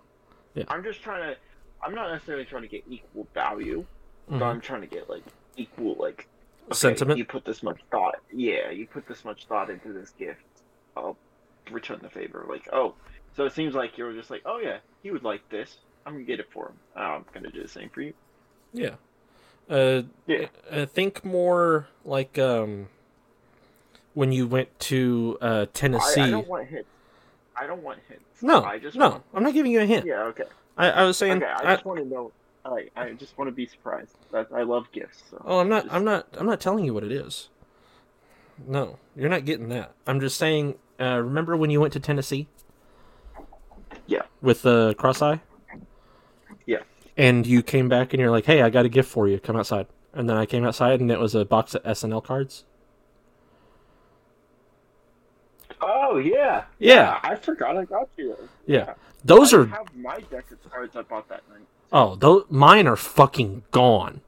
Yeah. 0.54 0.64
I'm 0.68 0.82
just 0.82 1.02
trying 1.02 1.22
to. 1.34 1.38
I'm 1.82 1.94
not 1.94 2.10
necessarily 2.12 2.44
trying 2.44 2.62
to 2.62 2.68
get 2.68 2.84
equal 2.88 3.26
value, 3.34 3.84
but 4.28 4.38
Mhm. 4.40 4.42
I'm 4.42 4.60
trying 4.60 4.80
to 4.80 4.86
get 4.86 5.08
like 5.08 5.22
equal 5.56 5.94
like 5.94 6.26
okay, 6.66 6.74
Sentiment. 6.74 7.18
You 7.18 7.24
put 7.24 7.44
this 7.44 7.62
much 7.62 7.80
thought. 7.90 8.16
Yeah, 8.32 8.70
you 8.70 8.86
put 8.86 9.06
this 9.06 9.24
much 9.24 9.46
thought 9.46 9.70
into 9.70 9.92
this 9.92 10.10
gift. 10.10 10.42
I'll 10.96 11.16
return 11.70 12.00
the 12.02 12.10
favor. 12.10 12.44
Like, 12.48 12.68
oh, 12.72 12.94
so 13.36 13.44
it 13.44 13.52
seems 13.52 13.74
like 13.74 13.96
you're 13.98 14.12
just 14.12 14.30
like, 14.30 14.42
oh 14.44 14.58
yeah, 14.58 14.78
he 15.02 15.10
would 15.10 15.24
like 15.24 15.48
this. 15.48 15.78
I'm 16.06 16.12
gonna 16.14 16.24
get 16.24 16.40
it 16.40 16.48
for 16.52 16.66
him. 16.68 16.74
Oh, 16.96 17.00
I'm 17.00 17.24
gonna 17.32 17.50
do 17.50 17.62
the 17.62 17.68
same 17.68 17.88
for 17.90 18.02
you. 18.02 18.12
Yeah. 18.72 18.94
Uh, 19.70 20.02
Yeah. 20.26 20.46
I 20.70 20.84
think 20.84 21.24
more 21.24 21.86
like 22.04 22.38
um, 22.38 22.88
when 24.12 24.32
you 24.32 24.46
went 24.46 24.78
to 24.80 25.38
uh, 25.40 25.66
Tennessee. 25.72 26.20
I, 26.20 26.26
I 26.26 26.30
don't 26.30 26.48
want 26.48 26.68
hits. 26.68 26.88
I 27.56 27.66
don't 27.66 27.82
want 27.82 28.00
hints. 28.08 28.42
no, 28.42 28.62
I 28.64 28.78
just 28.78 28.96
no, 28.96 29.10
Want, 29.10 29.22
I'm 29.32 29.42
not 29.44 29.54
giving 29.54 29.70
you 29.72 29.80
a 29.80 29.86
hint. 29.86 30.04
yeah. 30.06 30.22
Okay. 30.24 30.44
I, 30.76 30.90
I 30.90 31.04
was 31.04 31.16
saying. 31.16 31.38
Okay. 31.42 31.46
I 31.46 31.72
I, 31.72 31.74
just 31.74 31.84
want 31.84 32.00
to 32.00 32.04
know. 32.04 32.32
I 32.64 32.88
I 32.96 33.12
just 33.12 33.38
want 33.38 33.48
to 33.48 33.52
be 33.52 33.66
surprised. 33.66 34.16
That 34.32 34.48
I 34.52 34.62
love 34.62 34.90
gifts. 34.92 35.22
So. 35.30 35.40
oh, 35.44 35.58
I'm 35.60 35.68
not. 35.68 35.84
just- 35.84 35.94
I'm 35.94 36.04
not. 36.04 36.26
I'm 36.36 36.46
not 36.46 36.60
telling 36.60 36.84
you 36.84 36.92
what 36.92 37.04
it 37.04 37.12
is. 37.12 37.48
No, 38.66 38.98
you're 39.16 39.28
not 39.28 39.44
getting 39.44 39.68
that. 39.70 39.92
I'm 40.06 40.20
just 40.20 40.36
saying. 40.36 40.74
Uh, 41.00 41.20
remember 41.22 41.56
when 41.56 41.70
you 41.70 41.80
went 41.80 41.92
to 41.94 42.00
Tennessee? 42.00 42.46
Yeah. 44.06 44.22
With 44.42 44.62
the 44.62 44.90
uh, 44.90 44.94
cross 44.94 45.22
eye. 45.22 45.40
Yeah. 47.16 47.24
And 47.24 47.46
you 47.46 47.62
came 47.62 47.88
back 47.88 48.12
and 48.12 48.20
you're 48.20 48.30
like, 48.30 48.46
"Hey, 48.46 48.62
I 48.62 48.70
got 48.70 48.84
a 48.84 48.88
gift 48.88 49.08
for 49.10 49.28
you. 49.28 49.38
Come 49.40 49.56
outside." 49.56 49.86
And 50.12 50.28
then 50.28 50.36
I 50.36 50.46
came 50.46 50.64
outside 50.64 51.00
and 51.00 51.10
it 51.10 51.18
was 51.18 51.34
a 51.34 51.44
box 51.44 51.74
of 51.74 51.82
SNL 51.84 52.22
cards. 52.24 52.64
Oh 55.80 56.18
yeah. 56.18 56.64
Yeah. 56.78 57.18
I 57.22 57.34
forgot 57.36 57.76
I 57.76 57.84
got 57.84 58.08
you 58.16 58.28
those. 58.38 58.48
Yeah. 58.66 58.94
Those 59.24 59.52
I 59.52 59.58
are 59.58 59.66
have 59.66 59.94
my 59.96 60.20
deck 60.30 60.50
of 60.50 60.70
cards 60.70 60.96
I 60.96 61.02
bought 61.02 61.28
that 61.28 61.42
night. 61.50 61.66
Oh, 61.92 62.14
those 62.16 62.44
mine 62.48 62.86
are 62.86 62.96
fucking 62.96 63.64
gone. 63.70 64.20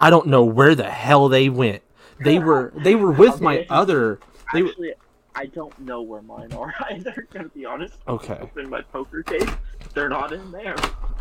I 0.00 0.10
don't 0.10 0.26
know 0.26 0.44
where 0.44 0.74
the 0.74 0.90
hell 0.90 1.28
they 1.28 1.48
went. 1.48 1.82
They 2.20 2.38
were 2.40 2.72
they 2.76 2.94
were 2.94 3.12
with 3.12 3.40
my 3.40 3.66
other. 3.70 4.20
They 4.52 4.62
were, 4.62 4.68
Actually, 4.70 4.92
I 5.34 5.46
don't 5.46 5.78
know 5.78 6.02
where 6.02 6.22
mine 6.22 6.52
are 6.52 6.74
either. 6.90 7.26
Gonna 7.32 7.48
be 7.48 7.64
honest. 7.64 7.94
okay. 8.06 8.38
It's 8.42 8.56
in 8.56 8.68
my 8.68 8.82
poker 8.82 9.22
case. 9.22 9.48
They're 9.98 10.08
not 10.08 10.32
in 10.32 10.52
there. 10.52 10.76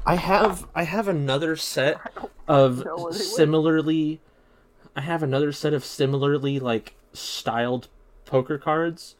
I 0.05 0.13
have 0.17 0.67
I 0.75 0.83
have 0.83 1.07
another 1.07 1.55
set 1.55 1.97
of 2.47 2.85
know 2.85 2.93
where 2.95 3.11
they 3.11 3.17
went. 3.17 3.23
similarly. 3.23 4.21
I 4.95 5.01
have 5.01 5.23
another 5.23 5.51
set 5.51 5.73
of 5.73 5.83
similarly 5.83 6.59
like 6.59 6.93
styled 7.11 7.87
poker 8.25 8.59
cards, 8.59 9.15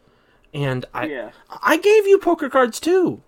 and 0.53 0.85
I 0.93 1.07
yeah, 1.07 1.31
I 1.63 1.77
gave 1.77 2.05
you 2.05 2.19
poker 2.19 2.49
cards 2.51 2.79
too. 2.79 3.23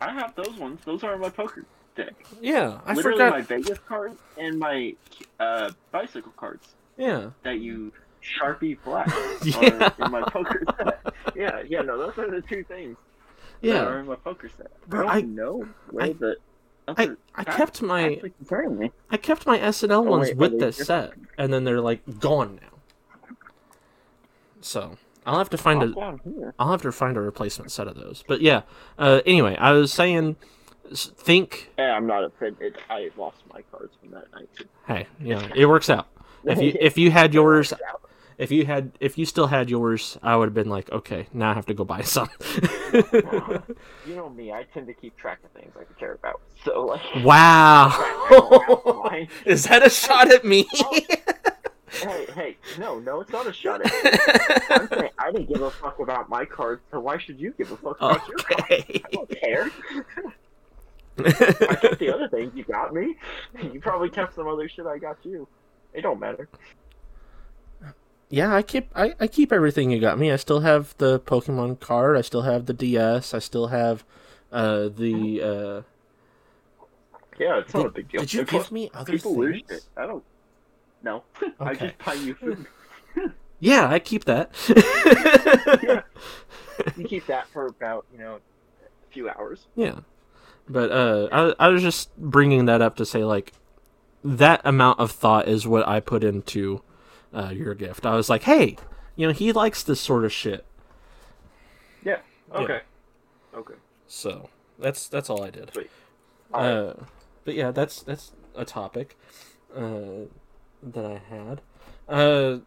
I 0.00 0.12
have 0.12 0.34
those 0.34 0.56
ones. 0.56 0.80
Those 0.86 1.04
are 1.04 1.12
in 1.14 1.20
my 1.20 1.28
poker 1.28 1.66
deck. 1.94 2.14
Yeah, 2.40 2.80
I 2.86 2.94
Literally 2.94 3.18
forgot. 3.18 3.32
my 3.32 3.42
Vegas 3.42 3.78
cards 3.86 4.18
and 4.38 4.58
my 4.58 4.94
uh, 5.38 5.72
bicycle 5.92 6.32
cards 6.38 6.68
Yeah, 6.96 7.32
that 7.42 7.58
you 7.60 7.92
Sharpie 8.40 8.78
black 8.82 9.08
Yeah. 9.44 9.90
in 10.02 10.10
my 10.10 10.22
poker 10.22 10.64
set. 10.78 11.00
Yeah, 11.36 11.62
yeah, 11.68 11.82
no, 11.82 11.98
those 11.98 12.16
are 12.16 12.30
the 12.30 12.40
two 12.40 12.64
things 12.64 12.96
that 13.62 13.66
yeah. 13.68 13.84
are 13.84 13.98
in 14.00 14.06
my 14.06 14.16
poker 14.16 14.48
set. 14.48 14.70
Bro, 14.88 15.06
I 15.06 15.16
I- 15.16 15.20
know 15.22 15.66
where 15.90 16.04
I- 16.06 16.12
the. 16.12 16.36
I 16.88 17.10
I 17.34 17.42
kept 17.42 17.82
my. 17.82 18.20
I 19.10 19.16
kept 19.16 19.44
my 19.44 19.58
SNL 19.58 19.90
Oh, 19.90 20.02
ones 20.02 20.28
wait, 20.28 20.36
with 20.36 20.60
this 20.60 20.76
that 20.78 20.84
set, 20.84 21.12
and 21.36 21.52
then 21.52 21.64
they're 21.64 21.80
like 21.80 22.20
gone 22.20 22.60
now. 22.62 23.34
So 24.60 24.96
I'll 25.24 25.38
have 25.38 25.50
to 25.50 25.58
find 25.58 25.82
a 25.82 25.88
Pop 25.88 25.96
down 25.96 26.20
here. 26.24 26.54
I'll 26.58 26.70
have 26.70 26.82
to 26.82 26.92
find 26.92 27.16
a 27.16 27.20
replacement 27.20 27.72
set 27.72 27.88
of 27.88 27.96
those. 27.96 28.22
But 28.28 28.40
yeah. 28.40 28.62
Uh, 28.98 29.20
anyway, 29.26 29.56
I 29.58 29.72
was 29.72 29.92
saying, 29.92 30.36
think. 30.94 31.72
Yeah, 31.76 31.96
I'm 31.96 32.06
not 32.06 32.22
offended. 32.22 32.78
I 32.88 33.10
lost 33.16 33.38
my 33.52 33.62
cards 33.72 33.92
from 34.00 34.12
that 34.12 34.30
night. 34.32 34.48
Hey, 34.86 35.06
yeah, 35.20 35.48
it 35.56 35.66
works 35.66 35.90
out. 35.90 36.06
If 36.44 36.60
you 36.62 36.72
if 36.80 36.96
you 36.96 37.10
had 37.10 37.34
yours, 37.34 37.72
if 38.38 38.50
you 38.50 38.66
had 38.66 38.92
if 39.00 39.16
you 39.16 39.24
still 39.24 39.46
had 39.46 39.70
yours, 39.70 40.18
I 40.22 40.36
would 40.36 40.46
have 40.46 40.54
been 40.54 40.68
like, 40.68 40.90
okay, 40.92 41.26
now 41.32 41.50
I 41.50 41.54
have 41.54 41.66
to 41.66 41.74
go 41.74 41.84
buy 41.84 42.00
some. 42.02 42.28
You 42.92 44.14
know 44.14 44.28
me, 44.28 44.52
I 44.52 44.64
tend 44.74 44.86
to 44.88 44.94
keep 44.94 45.16
track 45.16 45.38
of 45.44 45.50
things 45.52 45.72
I 45.78 45.84
care 45.98 46.12
about. 46.12 46.40
So 46.64 46.84
like, 46.86 47.00
wow, 47.24 47.88
is 49.44 49.64
that 49.64 49.84
a 49.84 49.90
shot 49.90 50.30
at 50.32 50.44
me? 50.44 50.66
hey, 51.90 52.26
hey, 52.34 52.56
no, 52.78 52.98
no, 52.98 53.20
it's 53.20 53.32
not 53.32 53.46
a 53.46 53.52
shot 53.52 53.80
at 53.84 53.92
you. 53.92 54.66
I'm 54.70 54.88
saying 54.88 55.10
I 55.18 55.32
didn't 55.32 55.48
give 55.48 55.62
a 55.62 55.70
fuck 55.70 55.98
about 55.98 56.28
my 56.28 56.44
cards, 56.44 56.82
so 56.90 57.00
why 57.00 57.18
should 57.18 57.40
you 57.40 57.54
give 57.56 57.72
a 57.72 57.76
fuck 57.76 57.96
about 57.96 58.28
your 58.28 58.38
cards? 58.38 58.66
I 58.70 59.02
don't 59.12 59.40
care. 59.40 59.70
I 61.18 61.74
kept 61.76 61.98
the 61.98 62.12
other 62.14 62.28
things 62.28 62.52
you 62.54 62.64
got 62.64 62.92
me. 62.92 63.16
You 63.72 63.80
probably 63.80 64.10
kept 64.10 64.34
some 64.34 64.46
other 64.46 64.68
shit 64.68 64.84
I 64.86 64.98
got 64.98 65.16
you. 65.22 65.48
It 65.94 66.02
don't 66.02 66.20
matter. 66.20 66.46
Yeah, 68.28 68.54
I 68.54 68.62
keep 68.62 68.88
I, 68.94 69.14
I 69.20 69.26
keep 69.28 69.52
everything 69.52 69.90
you 69.90 70.00
got 70.00 70.18
me. 70.18 70.32
I 70.32 70.36
still 70.36 70.60
have 70.60 70.94
the 70.98 71.20
Pokemon 71.20 71.78
card. 71.80 72.16
I 72.16 72.22
still 72.22 72.42
have 72.42 72.66
the 72.66 72.72
DS. 72.74 73.32
I 73.34 73.38
still 73.38 73.68
have 73.68 74.04
uh, 74.52 74.88
the. 74.88 75.42
Uh, 75.42 75.82
Yeah, 77.38 77.58
it's 77.58 77.72
not 77.74 77.82
did, 77.82 77.86
a 77.86 77.90
big 77.90 78.08
deal. 78.08 78.20
did 78.20 78.32
you 78.34 78.40
People- 78.44 78.58
give 78.60 78.72
me 78.72 78.90
other 78.94 79.12
People 79.12 79.36
lose 79.36 79.62
things? 79.66 79.82
shit. 79.82 79.88
I 79.96 80.06
don't. 80.06 80.24
No, 81.02 81.22
I 81.60 81.74
just 81.74 81.98
buy 82.04 82.14
you 82.14 82.34
food. 82.34 82.66
Yeah, 83.58 83.88
I 83.88 84.00
keep 84.00 84.26
that. 84.26 84.50
yeah. 84.68 86.02
You 86.94 87.04
keep 87.04 87.26
that 87.26 87.46
for 87.48 87.64
about 87.66 88.04
you 88.12 88.18
know 88.18 88.34
a 88.36 89.12
few 89.12 89.30
hours. 89.30 89.66
Yeah, 89.74 90.00
but 90.68 90.90
uh, 90.92 91.28
I 91.58 91.66
I 91.66 91.68
was 91.68 91.80
just 91.80 92.14
bringing 92.18 92.66
that 92.66 92.82
up 92.82 92.96
to 92.96 93.06
say 93.06 93.24
like 93.24 93.54
that 94.22 94.60
amount 94.64 95.00
of 95.00 95.10
thought 95.10 95.48
is 95.48 95.66
what 95.66 95.88
I 95.88 96.00
put 96.00 96.22
into 96.22 96.82
uh, 97.32 97.50
your 97.54 97.74
gift. 97.74 98.06
I 98.06 98.14
was 98.14 98.28
like, 98.28 98.42
hey, 98.44 98.76
you 99.16 99.26
know, 99.26 99.32
he 99.32 99.52
likes 99.52 99.82
this 99.82 100.00
sort 100.00 100.24
of 100.24 100.32
shit. 100.32 100.64
Yeah. 102.04 102.18
Yeah. 102.52 102.58
Okay. 102.58 102.80
Okay. 103.54 103.74
So 104.06 104.48
that's 104.78 105.08
that's 105.08 105.28
all 105.30 105.42
I 105.42 105.50
did. 105.50 105.72
Sweet. 105.72 105.90
All 106.52 106.60
right. 106.60 106.70
Uh, 106.72 106.94
but 107.44 107.54
yeah, 107.54 107.70
that's 107.70 108.02
that's 108.02 108.32
a 108.54 108.64
topic 108.64 109.16
uh, 109.74 110.26
that 110.82 111.04
I 111.04 111.20
had. 111.28 111.60
Uh, 112.08 112.58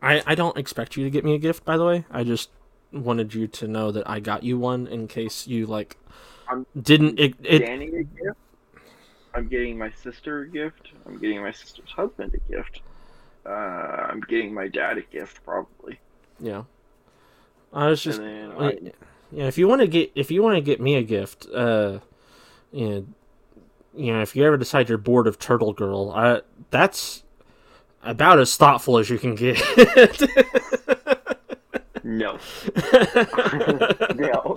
I 0.00 0.22
I 0.26 0.34
don't 0.34 0.56
expect 0.56 0.96
you 0.96 1.04
to 1.04 1.10
get 1.10 1.24
me 1.24 1.34
a 1.34 1.38
gift, 1.38 1.64
by 1.64 1.76
the 1.76 1.84
way. 1.84 2.04
I 2.10 2.24
just 2.24 2.50
wanted 2.92 3.34
you 3.34 3.46
to 3.48 3.66
know 3.66 3.90
that 3.90 4.08
I 4.08 4.20
got 4.20 4.42
you 4.42 4.58
one 4.58 4.86
in 4.86 5.08
case 5.08 5.46
you 5.46 5.66
like 5.66 5.96
I'm- 6.48 6.66
didn't 6.80 7.18
it, 7.18 7.34
it 7.42 7.60
Danny 7.60 7.86
a 7.86 8.02
gift. 8.04 8.38
I'm 9.34 9.48
getting 9.48 9.78
my 9.78 9.90
sister 10.02 10.40
a 10.42 10.48
gift. 10.48 10.88
I'm 11.06 11.18
getting 11.18 11.40
my 11.40 11.52
sister's 11.52 11.90
husband 11.90 12.34
a 12.34 12.52
gift. 12.52 12.82
Uh, 13.44 13.48
I'm 13.48 14.20
getting 14.20 14.54
my 14.54 14.68
dad 14.68 14.98
a 14.98 15.02
gift 15.02 15.44
probably. 15.44 15.98
Yeah. 16.38 16.64
I 17.72 17.88
was 17.88 18.02
just 18.02 18.20
and 18.20 18.52
I, 18.52 18.78
yeah. 19.30 19.46
If 19.46 19.56
you 19.58 19.66
want 19.66 19.80
to 19.80 19.86
get 19.86 20.12
if 20.14 20.30
you 20.30 20.42
want 20.42 20.56
to 20.56 20.60
get 20.60 20.80
me 20.80 20.96
a 20.96 21.02
gift, 21.02 21.46
uh, 21.52 22.00
you 22.70 22.88
know, 22.88 23.06
you 23.94 24.12
know, 24.12 24.22
if 24.22 24.36
you 24.36 24.44
ever 24.44 24.56
decide 24.56 24.88
you're 24.88 24.98
bored 24.98 25.26
of 25.26 25.38
Turtle 25.38 25.72
Girl, 25.72 26.12
I 26.14 26.42
that's 26.70 27.24
about 28.02 28.38
as 28.38 28.56
thoughtful 28.56 28.98
as 28.98 29.08
you 29.08 29.18
can 29.18 29.34
get. 29.34 29.58
no, 32.04 32.38
no. 34.14 34.56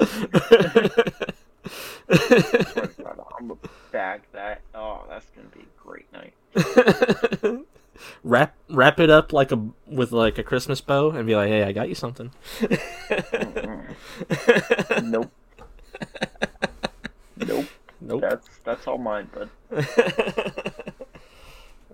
I'm 3.38 3.58
bag 3.92 4.22
that. 4.34 4.62
Oh, 4.74 5.04
that's 5.10 5.26
gonna 5.32 5.48
be 5.50 5.62
a 5.62 5.82
great 5.82 6.12
night. 6.12 6.34
wrap 8.26 8.56
wrap 8.70 9.00
it 9.00 9.10
up 9.10 9.32
like 9.32 9.52
a 9.54 9.70
with 9.86 10.12
like 10.12 10.38
a 10.38 10.44
Christmas 10.44 10.82
bow 10.82 11.12
and 11.12 11.26
be 11.26 11.36
like, 11.36 11.48
"Hey, 11.48 11.64
I 11.64 11.72
got 11.72 11.88
you 11.88 11.96
something." 11.96 12.32
nope. 15.02 15.32
Nope. 17.38 17.66
Nope. 18.00 18.22
That's 18.22 18.48
that's 18.64 18.88
all 18.88 18.98
mine, 18.98 19.30
bud. 19.34 19.50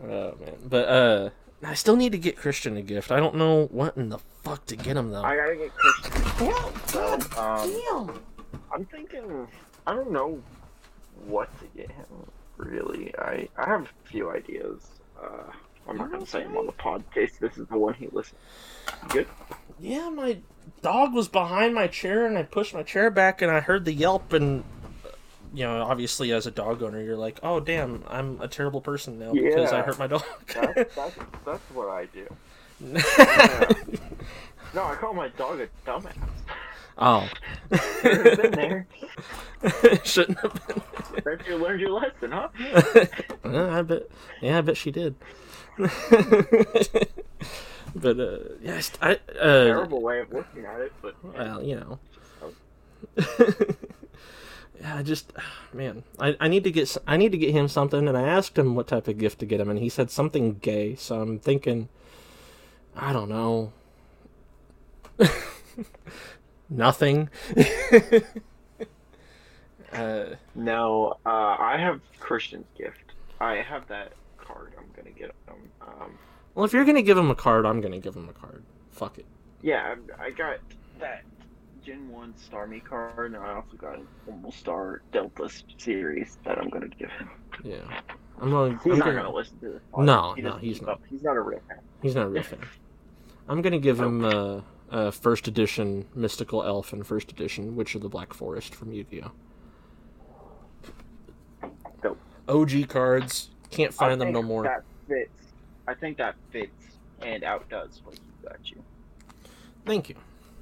oh 0.04 0.36
man, 0.40 0.56
but 0.64 0.88
uh, 0.88 1.30
I 1.64 1.74
still 1.74 1.96
need 1.96 2.12
to 2.12 2.20
get 2.20 2.38
Christian 2.38 2.78
a 2.78 2.84
gift. 2.84 3.12
I 3.12 3.20
don't 3.20 3.36
know 3.36 3.66
what 3.72 3.98
in 3.98 4.10
the 4.10 4.20
fuck 4.44 4.64
to 4.68 4.76
get 4.76 4.96
him 4.98 5.10
though. 5.10 5.24
I 5.24 5.36
gotta 5.36 5.56
get 5.56 5.72
Christian. 5.74 6.22
So, 6.88 7.20
um, 7.40 8.20
I'm 8.72 8.86
thinking. 8.86 9.48
I 9.88 9.96
don't 9.96 10.12
know 10.12 10.40
what 11.26 11.50
to 11.60 11.66
get 11.76 11.90
him. 11.90 12.06
Really, 12.58 13.12
I 13.18 13.48
I 13.58 13.68
have 13.68 13.84
a 13.84 14.08
few 14.08 14.30
ideas. 14.30 14.86
Uh, 15.20 15.52
I'm 15.92 15.98
not 15.98 16.12
gonna 16.12 16.26
say 16.26 16.44
them 16.44 16.56
on 16.56 16.66
the 16.66 16.72
podcast. 16.72 17.40
This 17.40 17.58
is 17.58 17.68
the 17.68 17.78
one 17.78 17.94
he 17.96 18.08
listens. 18.08 18.40
Good. 19.10 19.28
Yeah, 19.80 20.10
my 20.10 20.38
dog 20.82 21.14
was 21.14 21.28
behind 21.28 21.76
my 21.76 21.88
chair 21.88 22.26
and 22.26 22.38
I 22.38 22.44
pushed 22.44 22.74
my 22.74 22.84
chair 22.84 23.12
back 23.12 23.42
and 23.42 23.52
I 23.52 23.60
heard 23.60 23.84
the 23.84 23.94
yelp 23.94 24.32
and 24.32 24.64
you 25.54 25.66
know, 25.66 25.82
obviously 25.84 26.32
as 26.32 26.48
a 26.48 26.52
dog 26.52 26.82
owner, 26.82 27.02
you're 27.02 27.18
like, 27.18 27.38
"Oh, 27.44 27.60
damn, 27.60 28.06
I'm 28.08 28.40
a 28.40 28.48
terrible 28.48 28.80
person 28.80 29.20
now 29.20 29.34
because 29.34 29.74
I 29.74 29.82
hurt 29.82 30.00
my 30.00 30.08
dog." 30.08 30.24
That's 30.54 30.96
that's, 30.96 31.16
that's 31.46 31.64
what 31.74 31.90
I 31.90 32.06
do. 32.06 32.26
Yeah. 32.80 33.70
No, 34.74 34.86
I 34.86 34.96
call 34.96 35.14
my 35.14 35.28
dog 35.30 35.60
a 35.60 35.68
dumbass. 35.86 36.16
oh, 36.98 37.28
Been 38.04 38.52
there. 38.52 38.88
shouldn't 40.06 40.40
have 40.40 40.68
been. 40.68 40.82
Bet 41.26 41.46
you 41.46 41.58
learned 41.58 41.82
your 41.82 41.90
lesson, 41.92 42.32
huh? 42.32 42.48
Uh, 43.44 43.70
I 43.70 43.82
bet. 43.82 44.04
Yeah, 44.40 44.60
I 44.60 44.62
bet 44.62 44.78
she 44.78 44.92
did. 44.92 45.16
but 47.96 48.20
uh, 48.20 48.38
yes, 48.62 48.92
I 49.02 49.20
uh, 49.40 49.66
Terrible 49.66 50.02
way 50.02 50.20
of 50.20 50.32
looking 50.32 50.66
at 50.66 50.82
it, 50.82 50.94
but 51.02 51.16
well, 51.24 51.64
you 51.64 51.76
know. 51.76 52.00
yeah, 54.80 54.98
I 54.98 55.04
just 55.04 55.34
man, 55.74 56.04
I, 56.20 56.36
I 56.40 56.48
need 56.48 56.64
to 56.66 56.72
get 56.72 56.96
I 57.08 57.18
need 57.18 57.32
to 57.32 57.38
get 57.38 57.52
him 57.52 57.68
something, 57.68 58.08
and 58.08 58.18
I 58.18 58.24
asked 58.24 58.58
him 58.58 58.76
what 58.76 58.88
type 58.88 59.08
of 59.08 59.18
gift 59.18 59.40
to 59.40 59.46
get 59.46 59.60
him, 59.60 59.70
and 59.70 59.80
he 59.80 59.90
said 59.90 60.12
something 60.12 60.60
gay. 60.60 60.96
So 60.96 61.22
I'm 61.22 61.40
thinking, 61.40 61.90
I 62.96 63.14
don't 63.14 63.30
know, 63.30 63.74
nothing. 66.70 67.30
uh, 69.94 70.26
no. 70.56 71.18
Uh, 71.26 71.56
I 71.60 71.78
have 71.80 72.02
Christian's 72.20 72.68
gift. 72.78 73.00
I 73.40 73.56
have 73.56 73.88
that 73.88 74.14
card. 74.46 74.74
I'm 74.78 74.86
gonna 74.96 75.12
get 75.16 75.32
him. 75.48 75.56
Um, 75.82 76.18
well, 76.56 76.66
if 76.66 76.74
you're 76.74 76.86
gonna 76.86 77.02
give 77.02 77.18
him 77.18 77.30
a 77.30 77.36
card, 77.36 77.66
I'm 77.66 77.82
gonna 77.82 78.00
give 78.00 78.16
him 78.16 78.28
a 78.30 78.34
card. 78.34 78.64
Fuck 78.92 79.18
it. 79.20 79.26
yeah, 79.62 79.96
I, 80.20 80.32
got 80.32 80.58
that 81.00 81.24
Gen 81.86 82.10
One 82.10 82.34
Starmie 82.34 82.84
card, 82.84 83.34
and 83.34 83.38
I 83.44 83.54
also 83.54 83.78
got 83.78 83.96
an 84.00 84.08
Normal 84.28 84.52
Star 84.52 85.02
Delta 85.14 85.50
series 85.78 86.38
that 86.46 86.58
I'm 86.58 86.70
gonna 86.70 86.88
give 86.90 87.10
him. 87.12 87.30
Yeah, 87.64 87.78
I'm 88.40 88.50
going. 88.50 88.78
He's 88.84 88.94
I'm 88.94 89.00
not 89.00 89.06
gonna, 89.06 89.18
gonna 89.24 89.34
listen 89.36 89.60
to 89.60 89.70
this. 89.70 89.82
No, 89.98 90.34
He 90.34 90.42
no, 90.42 90.58
he's 90.58 90.82
not. 90.82 90.90
up. 90.92 91.02
He's 91.10 91.24
not 91.24 91.38
a 91.38 91.42
real 91.42 91.62
fan. 91.68 91.80
He's 92.02 92.16
not 92.16 92.26
a 92.26 92.30
real 92.30 92.44
fan. 92.44 92.60
I'm 93.48 93.62
gonna 93.62 93.80
give 93.80 94.00
him 94.00 94.24
a, 94.26 94.64
a 94.90 95.12
first 95.12 95.48
edition 95.48 96.06
mystical 96.16 96.64
elf 96.64 96.94
and 96.94 97.06
first 97.06 97.32
edition 97.32 97.76
Witch 97.76 97.96
of 97.96 98.02
the 98.02 98.10
Black 98.10 98.34
Forest 98.34 98.76
from 98.76 98.92
Yu-Gi-Oh. 98.94 99.32
Dope. 102.02 102.18
OG 102.48 102.88
cards. 102.90 103.50
Can't 103.72 103.94
find 103.94 104.20
them 104.20 104.32
no 104.32 104.42
more. 104.44 104.64
That 104.64 104.84
fits. 105.08 105.30
I 105.88 105.94
think 105.94 106.18
that 106.18 106.36
fits 106.52 106.72
and 107.22 107.44
outdoes 107.44 108.02
what 108.04 108.16
you 108.16 108.48
got 108.50 108.70
you. 108.70 108.84
Thank 109.86 110.10
you. 110.10 110.16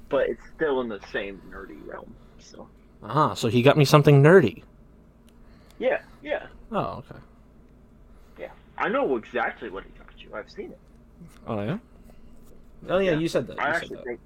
But 0.08 0.28
it's 0.28 0.42
still 0.56 0.80
in 0.80 0.88
the 0.88 1.00
same 1.12 1.40
nerdy 1.50 1.78
realm. 1.86 2.14
So 2.38 2.68
Ah, 3.02 3.34
so 3.34 3.48
he 3.48 3.62
got 3.62 3.76
me 3.76 3.84
something 3.84 4.22
nerdy. 4.22 4.62
yeah, 5.78 6.02
yeah, 6.22 6.46
Oh, 6.72 7.02
okay. 7.08 7.20
yeah. 8.38 8.50
I 8.78 8.88
know 8.88 9.16
exactly 9.16 9.70
what 9.70 9.84
he 9.84 9.90
got 9.98 10.08
you. 10.18 10.34
I've 10.34 10.50
seen 10.50 10.70
it. 10.70 10.78
Oh 11.46 11.60
yeah. 11.62 11.78
Oh 12.88 12.98
yeah, 12.98 13.12
Yeah. 13.12 13.18
you 13.18 13.28
said 13.28 13.46
that. 13.48 13.56
You 13.56 13.62
I 13.62 13.72
said 13.72 13.74
actually 13.82 13.96
that. 13.96 14.04
think. 14.04 14.20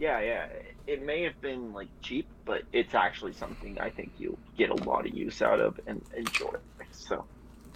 Yeah, 0.00 0.20
yeah. 0.20 0.46
It 0.86 1.04
may 1.04 1.22
have 1.24 1.40
been 1.40 1.72
like 1.72 1.88
cheap, 2.02 2.26
but 2.44 2.62
it's 2.72 2.94
actually 2.94 3.32
something 3.32 3.78
I 3.80 3.90
think 3.90 4.12
you'll 4.18 4.38
get 4.56 4.70
a 4.70 4.74
lot 4.84 5.06
of 5.06 5.14
use 5.14 5.42
out 5.42 5.60
of 5.60 5.78
and 5.86 6.00
enjoy. 6.16 6.52
So 6.92 7.24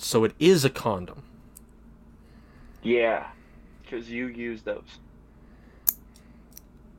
So 0.03 0.24
it 0.24 0.35
is 0.39 0.65
a 0.65 0.70
condom. 0.70 1.23
yeah, 2.83 3.29
because 3.83 4.11
you 4.11 4.27
use 4.27 4.62
those. 4.62 4.99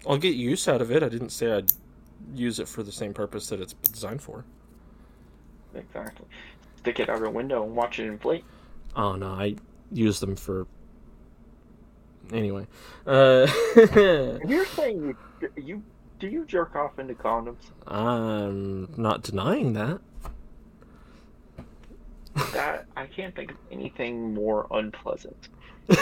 I'll 0.08 0.18
get 0.18 0.36
use 0.36 0.68
out 0.68 0.82
of 0.82 0.92
it. 0.92 1.04
I 1.04 1.10
didn't 1.10 1.30
say 1.30 1.52
I'd 1.52 1.72
use 2.34 2.60
it 2.60 2.68
for 2.68 2.82
the 2.84 2.92
same 2.92 3.14
purpose 3.14 3.48
that 3.48 3.60
it's 3.60 3.74
designed 3.74 4.22
for. 4.22 4.46
Exactly. 5.76 6.26
Stick 6.78 7.00
it 7.00 7.10
out 7.10 7.24
a 7.24 7.30
window 7.30 7.64
and 7.64 7.76
watch 7.76 8.00
it 8.00 8.06
inflate. 8.06 8.46
Oh 8.96 9.16
no, 9.16 9.28
I 9.28 9.56
use 9.92 10.20
them 10.20 10.36
for. 10.36 10.68
Anyway, 12.32 12.68
uh, 13.06 13.48
you're 14.48 14.66
saying 14.66 15.16
you, 15.42 15.50
you 15.58 15.84
do 16.20 16.28
you 16.28 16.46
jerk 16.46 16.76
off 16.76 17.00
into 17.00 17.16
condoms? 17.16 17.72
I'm 17.86 18.94
not 18.96 19.24
denying 19.24 19.74
that. 19.74 20.00
That 22.54 22.86
I 22.96 23.06
can't 23.06 23.36
think 23.36 23.52
of 23.52 23.58
anything 23.72 24.34
more 24.34 24.68
unpleasant. 24.72 25.50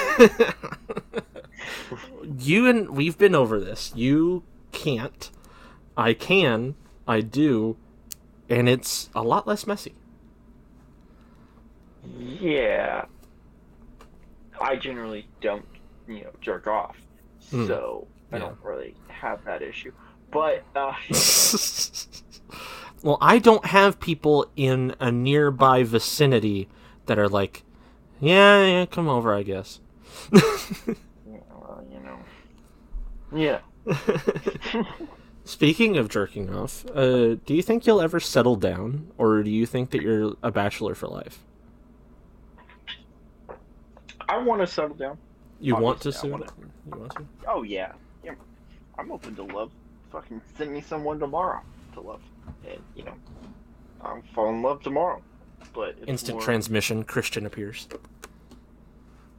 you 2.40 2.68
and 2.68 2.90
we've 2.92 3.18
been 3.18 3.36
over 3.36 3.60
this. 3.60 3.92
You 3.96 4.44
can't. 4.72 5.30
I 5.98 6.14
can. 6.14 6.76
I 7.08 7.22
do, 7.22 7.78
and 8.50 8.70
it's 8.70 9.10
a 9.14 9.24
lot 9.24 9.48
less 9.48 9.68
messy. 9.68 9.94
Yeah. 12.18 13.06
I 14.60 14.76
generally 14.76 15.28
don't, 15.42 15.66
you 16.08 16.22
know, 16.24 16.32
jerk 16.40 16.68
off. 16.68 16.96
Hmm. 17.50 17.68
So 17.68 18.08
I 18.32 18.36
Yeah. 18.38 18.44
don't 18.44 18.60
really 18.64 18.96
have 19.08 19.44
that 19.46 19.62
issue. 19.62 19.92
But 20.32 20.64
uh 20.76 20.94
well, 23.04 23.18
I 23.22 23.40
don't 23.40 23.66
have 23.66 24.00
people 24.00 24.48
in 24.56 24.96
a 25.00 25.12
nearby 25.12 25.84
vicinity 25.84 26.68
that 27.08 27.18
are 27.20 27.30
like, 27.30 27.64
yeah, 28.20 28.66
yeah, 28.66 28.86
come 28.86 29.08
over, 29.10 29.34
I 29.34 29.44
guess. 29.44 29.80
you 30.32 30.42
know, 31.28 31.84
you 31.92 32.00
know. 32.00 32.20
Yeah. 33.34 33.60
Speaking 35.44 35.98
of 35.98 36.08
jerking 36.08 36.54
off, 36.54 36.86
uh, 36.96 37.36
do 37.46 37.54
you 37.56 37.62
think 37.64 37.86
you'll 37.88 38.02
ever 38.02 38.20
settle 38.20 38.56
down, 38.56 39.12
or 39.18 39.42
do 39.42 39.50
you 39.50 39.66
think 39.66 39.90
that 39.92 40.02
you're 40.02 40.36
a 40.44 40.52
bachelor 40.52 40.94
for 40.94 41.08
life? 41.08 41.40
I 44.30 44.38
want 44.38 44.62
to 44.62 44.68
settle 44.68 44.96
down. 44.96 45.18
You 45.60 45.76
want 45.76 46.00
to 46.02 46.12
soon? 46.12 46.32
wanna- 46.32 46.46
You 46.92 47.00
want 47.00 47.12
to? 47.16 47.26
Oh 47.48 47.64
yeah. 47.64 47.94
Yeah. 48.24 48.36
I'm 48.98 49.12
open 49.12 49.36
to 49.36 49.44
love. 49.44 49.72
Fucking 50.12 50.42
send 50.58 50.72
me 50.72 50.82
someone 50.82 51.20
tomorrow 51.20 51.62
to 51.94 52.02
love. 52.02 52.22
And 52.68 52.80
you 52.96 53.04
know, 53.04 53.14
I'll 54.02 54.22
fall 54.34 54.50
in 54.50 54.62
love 54.62 54.82
tomorrow. 54.82 55.22
But 55.74 55.96
it's 56.00 56.08
Instant 56.08 56.36
more- 56.38 56.42
transmission. 56.44 57.04
Christian 57.04 57.46
appears. 57.46 57.88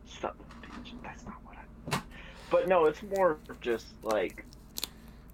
Stop, 0.06 0.36
bitch. 0.62 0.92
That's 1.02 1.24
not 1.24 1.34
what 1.44 1.56
I. 1.92 2.00
But 2.50 2.68
no, 2.68 2.86
it's 2.86 3.02
more 3.02 3.38
just 3.60 3.86
like 4.02 4.44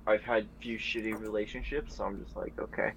I've 0.07 0.23
had 0.23 0.47
few 0.61 0.79
shitty 0.79 1.19
relationships, 1.21 1.97
so 1.97 2.05
I'm 2.05 2.23
just 2.25 2.37
like, 2.37 2.59
okay, 2.59 2.93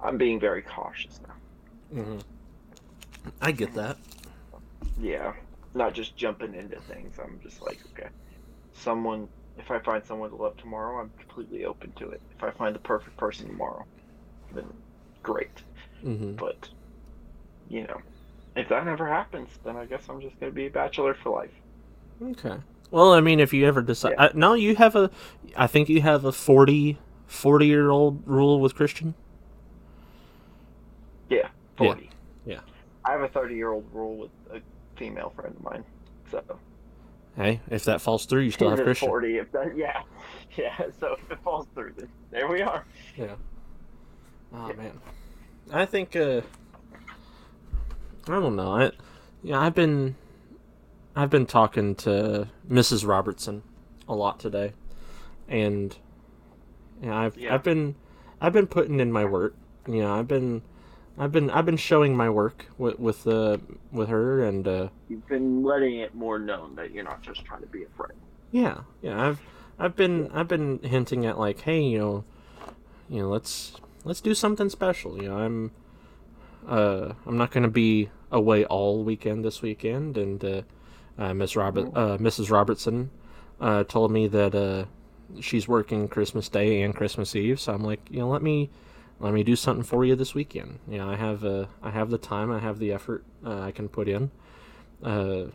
I'm 0.00 0.18
being 0.18 0.38
very 0.38 0.62
cautious 0.62 1.20
now. 1.26 2.02
hmm 2.02 2.18
I 3.40 3.52
get 3.52 3.72
that. 3.74 3.96
Yeah, 5.00 5.32
not 5.74 5.94
just 5.94 6.14
jumping 6.16 6.54
into 6.54 6.78
things. 6.82 7.16
I'm 7.18 7.40
just 7.42 7.62
like, 7.62 7.78
okay, 7.92 8.08
someone. 8.74 9.28
If 9.56 9.70
I 9.70 9.78
find 9.80 10.04
someone 10.04 10.30
to 10.30 10.36
love 10.36 10.56
tomorrow, 10.56 11.00
I'm 11.00 11.10
completely 11.18 11.64
open 11.64 11.92
to 11.98 12.10
it. 12.10 12.20
If 12.36 12.42
I 12.42 12.50
find 12.50 12.74
the 12.74 12.80
perfect 12.80 13.16
person 13.16 13.46
tomorrow, 13.46 13.84
then 14.52 14.66
great. 15.22 15.62
hmm 16.02 16.32
But 16.32 16.68
you 17.68 17.82
know, 17.82 18.00
if 18.56 18.68
that 18.68 18.84
never 18.84 19.06
happens, 19.08 19.48
then 19.64 19.76
I 19.76 19.86
guess 19.86 20.02
I'm 20.08 20.20
just 20.20 20.38
gonna 20.40 20.52
be 20.52 20.66
a 20.66 20.70
bachelor 20.70 21.14
for 21.14 21.30
life. 21.30 21.52
Okay. 22.22 22.56
Well, 22.90 23.12
I 23.12 23.20
mean, 23.20 23.40
if 23.40 23.52
you 23.52 23.66
ever 23.66 23.82
decide, 23.82 24.12
Yeah. 24.18 24.24
uh, 24.26 24.28
no, 24.34 24.54
you 24.54 24.76
have 24.76 24.94
a, 24.94 25.10
I 25.56 25.66
think 25.66 25.88
you 25.88 26.00
have 26.02 26.24
a 26.24 26.32
40, 26.32 26.98
40 27.26 27.66
year 27.66 27.90
old 27.90 28.22
rule 28.26 28.60
with 28.60 28.74
Christian. 28.74 29.14
Yeah, 31.28 31.48
forty. 31.76 32.10
Yeah. 32.44 32.60
I 33.04 33.12
have 33.12 33.22
a 33.22 33.28
thirty-year-old 33.28 33.86
rule 33.92 34.16
with 34.18 34.30
a 34.52 34.60
female 34.96 35.30
friend 35.34 35.56
of 35.56 35.62
mine. 35.62 35.84
So 36.30 36.42
Hey, 37.36 37.60
if 37.68 37.84
that 37.84 38.00
falls 38.00 38.26
through, 38.26 38.42
you 38.42 38.50
still 38.52 38.70
have 38.70 38.80
Christian. 38.80 39.08
Forty. 39.08 39.38
If 39.38 39.50
that, 39.52 39.76
yeah, 39.76 40.02
yeah. 40.56 40.76
So 41.00 41.16
if 41.20 41.30
it 41.30 41.38
falls 41.42 41.66
through, 41.74 41.94
then 41.96 42.08
there 42.30 42.46
we 42.48 42.62
are. 42.62 42.84
Yeah. 43.16 43.34
Oh 44.52 44.68
Yeah. 44.68 44.74
man, 44.74 45.00
I 45.72 45.84
think 45.84 46.14
uh, 46.14 46.42
I 48.28 48.32
don't 48.40 48.54
know. 48.56 48.76
I 48.76 48.90
yeah, 49.42 49.58
I've 49.60 49.74
been 49.74 50.14
I've 51.16 51.30
been 51.30 51.46
talking 51.46 51.94
to 51.96 52.48
Mrs. 52.70 53.06
Robertson 53.06 53.62
a 54.08 54.14
lot 54.14 54.38
today, 54.38 54.72
and 55.48 55.96
yeah, 57.02 57.16
I've 57.18 57.36
Yeah. 57.36 57.54
I've 57.54 57.64
been 57.64 57.96
I've 58.40 58.52
been 58.52 58.68
putting 58.68 59.00
in 59.00 59.10
my 59.10 59.24
work. 59.24 59.54
You 59.88 60.02
know, 60.02 60.14
I've 60.18 60.28
been 60.28 60.62
I've 61.16 61.32
been 61.32 61.50
I've 61.50 61.66
been 61.66 61.76
showing 61.76 62.16
my 62.16 62.28
work 62.28 62.66
with 62.76 62.98
with 62.98 63.26
uh, 63.26 63.58
with 63.92 64.08
her, 64.08 64.44
and 64.44 64.66
uh, 64.66 64.88
You've 65.08 65.26
been 65.28 65.62
letting 65.62 65.98
it 66.00 66.14
more 66.14 66.38
known 66.38 66.74
that 66.76 66.92
you're 66.92 67.04
not 67.04 67.22
just 67.22 67.44
trying 67.44 67.60
to 67.60 67.68
be 67.68 67.84
a 67.84 67.88
friend. 67.96 68.18
Yeah, 68.50 68.80
yeah. 69.00 69.28
I've 69.28 69.40
I've 69.78 69.96
been 69.96 70.30
I've 70.32 70.48
been 70.48 70.80
hinting 70.82 71.24
at 71.26 71.38
like, 71.38 71.60
hey, 71.60 71.80
you 71.82 71.98
know, 71.98 72.24
you 73.08 73.22
know, 73.22 73.28
let's 73.28 73.74
let's 74.04 74.20
do 74.20 74.34
something 74.34 74.68
special. 74.68 75.22
You 75.22 75.28
know, 75.28 75.38
I'm 75.38 75.70
uh 76.68 77.12
I'm 77.26 77.36
not 77.36 77.52
gonna 77.52 77.68
be 77.68 78.10
away 78.32 78.64
all 78.64 79.04
weekend 79.04 79.44
this 79.44 79.62
weekend, 79.62 80.16
and 80.16 80.44
uh, 80.44 80.62
uh 81.16 81.32
Miss 81.32 81.54
Robert 81.54 81.88
uh 81.94 82.18
Mrs. 82.18 82.50
Robertson 82.50 83.10
uh 83.60 83.84
told 83.84 84.10
me 84.10 84.26
that 84.26 84.54
uh 84.54 84.86
she's 85.40 85.68
working 85.68 86.08
Christmas 86.08 86.48
Day 86.48 86.82
and 86.82 86.94
Christmas 86.94 87.36
Eve, 87.36 87.60
so 87.60 87.72
I'm 87.72 87.82
like, 87.82 88.00
you 88.10 88.18
know, 88.18 88.28
let 88.28 88.42
me 88.42 88.70
let 89.24 89.32
me 89.32 89.42
do 89.42 89.56
something 89.56 89.82
for 89.82 90.04
you 90.04 90.14
this 90.14 90.34
weekend. 90.34 90.80
You 90.86 90.98
know, 90.98 91.08
I 91.08 91.16
have 91.16 91.44
uh 91.44 91.66
I 91.82 91.90
have 91.90 92.10
the 92.10 92.18
time, 92.18 92.52
I 92.52 92.58
have 92.58 92.78
the 92.78 92.92
effort 92.92 93.24
uh, 93.44 93.60
I 93.60 93.70
can 93.72 93.88
put 93.88 94.06
in. 94.08 94.30
Uh 95.02 95.46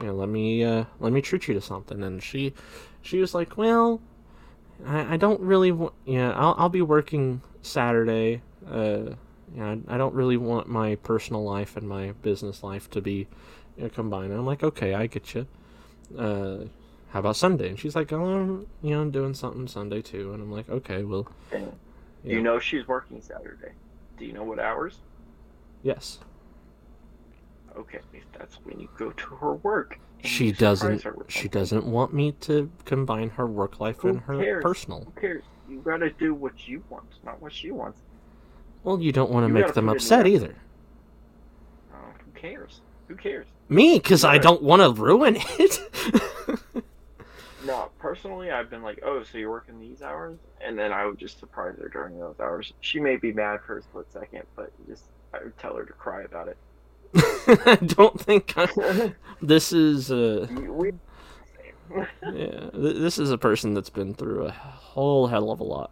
you 0.00 0.06
know, 0.06 0.14
let 0.14 0.28
me 0.28 0.64
uh, 0.64 0.84
let 1.00 1.12
me 1.12 1.20
treat 1.20 1.48
you 1.48 1.54
to 1.54 1.60
something. 1.60 2.02
And 2.02 2.22
she 2.22 2.54
she 3.02 3.18
was 3.18 3.34
like, 3.34 3.56
well, 3.56 4.00
I, 4.86 5.14
I 5.14 5.16
don't 5.16 5.40
really 5.40 5.72
want. 5.72 5.92
Yeah, 6.06 6.30
I'll 6.32 6.54
I'll 6.56 6.68
be 6.68 6.82
working 6.82 7.42
Saturday. 7.62 8.42
Uh, 8.70 9.16
you 9.54 9.60
know, 9.60 9.82
I, 9.88 9.94
I 9.94 9.98
don't 9.98 10.14
really 10.14 10.36
want 10.36 10.68
my 10.68 10.94
personal 10.96 11.42
life 11.44 11.76
and 11.76 11.88
my 11.88 12.12
business 12.22 12.62
life 12.62 12.88
to 12.90 13.00
be 13.00 13.26
you 13.76 13.84
know, 13.84 13.88
combined. 13.88 14.30
And 14.30 14.38
I'm 14.40 14.46
like, 14.46 14.62
okay, 14.62 14.94
I 14.94 15.08
get 15.08 15.34
you. 15.34 15.46
Uh, 16.16 16.64
how 17.10 17.20
about 17.20 17.36
Sunday? 17.36 17.70
And 17.70 17.78
she's 17.78 17.96
like, 17.96 18.12
oh, 18.12 18.24
I'm, 18.24 18.66
you 18.82 18.90
know, 18.90 19.00
I'm 19.00 19.10
doing 19.10 19.34
something 19.34 19.66
Sunday 19.66 20.02
too. 20.02 20.32
And 20.32 20.42
I'm 20.42 20.52
like, 20.52 20.68
okay, 20.68 21.02
well, 21.02 21.26
Yeah. 22.24 22.34
you 22.34 22.42
know 22.42 22.58
she's 22.58 22.86
working 22.88 23.20
Saturday? 23.20 23.72
Do 24.18 24.24
you 24.24 24.32
know 24.32 24.44
what 24.44 24.58
hours? 24.58 24.98
yes. 25.82 26.18
Okay, 27.76 28.00
that's 28.36 28.56
when 28.64 28.80
you 28.80 28.88
go 28.98 29.10
to 29.12 29.26
her 29.36 29.52
work. 29.54 30.00
She 30.24 30.50
doesn't. 30.50 31.02
her 31.02 31.14
She 31.28 31.48
doesn't 31.48 31.84
want 31.84 32.12
me 32.12 32.32
to 32.40 32.68
combine 32.84 33.28
her 33.30 33.46
work 33.46 33.78
life 33.78 33.98
Who 34.00 34.08
and 34.08 34.20
her 34.22 34.36
cares? 34.42 34.62
personal. 34.64 35.04
Who 35.04 35.20
cares? 35.20 35.44
You 35.68 35.78
gotta 35.84 36.10
do 36.10 36.34
what 36.34 36.66
you 36.66 36.82
want, 36.90 37.06
not 37.24 37.40
what 37.40 37.52
she 37.52 37.70
wants. 37.70 38.00
Well, 38.82 39.00
you 39.00 39.12
don't 39.12 39.30
want 39.30 39.44
to 39.44 39.48
You 39.48 39.54
make 39.54 39.74
them 39.74 39.84
put 39.86 39.90
it 39.90 39.92
in 39.92 39.96
upset 39.96 40.26
either. 40.26 40.54
Oh, 41.94 41.96
who 42.24 42.32
cares? 42.32 42.80
Who 43.06 43.14
cares? 43.14 43.46
Me, 43.68 43.98
because 43.98 44.24
I 44.24 44.38
don't 44.38 44.62
want 44.62 44.82
to 44.82 44.90
ruin 44.90 45.36
it. 45.38 45.80
No, 47.68 47.90
personally, 47.98 48.50
I've 48.50 48.70
been 48.70 48.82
like, 48.82 49.00
oh, 49.04 49.22
so 49.22 49.36
you're 49.36 49.50
working 49.50 49.78
these 49.78 50.00
hours, 50.00 50.38
and 50.62 50.78
then 50.78 50.90
I 50.90 51.04
would 51.04 51.18
just 51.18 51.38
surprise 51.38 51.74
her 51.78 51.90
during 51.90 52.18
those 52.18 52.40
hours. 52.40 52.72
She 52.80 52.98
may 52.98 53.16
be 53.16 53.30
mad 53.30 53.60
for 53.66 53.76
a 53.76 53.82
split 53.82 54.10
second, 54.10 54.44
but 54.56 54.72
just 54.88 55.04
I 55.34 55.44
would 55.44 55.58
tell 55.58 55.76
her 55.76 55.84
to 55.84 55.92
cry 55.92 56.22
about 56.22 56.48
it. 56.48 56.56
I 57.14 57.76
don't 57.86 58.18
think 58.18 58.54
I, 58.56 59.12
this 59.42 59.74
is 59.74 60.08
we, 60.08 60.92
yeah, 62.32 62.70
this 62.72 63.18
is 63.18 63.30
a 63.30 63.36
person 63.36 63.74
that's 63.74 63.90
been 63.90 64.14
through 64.14 64.46
a 64.46 64.50
whole 64.50 65.26
hell 65.26 65.50
of 65.50 65.60
a 65.60 65.64
lot. 65.64 65.90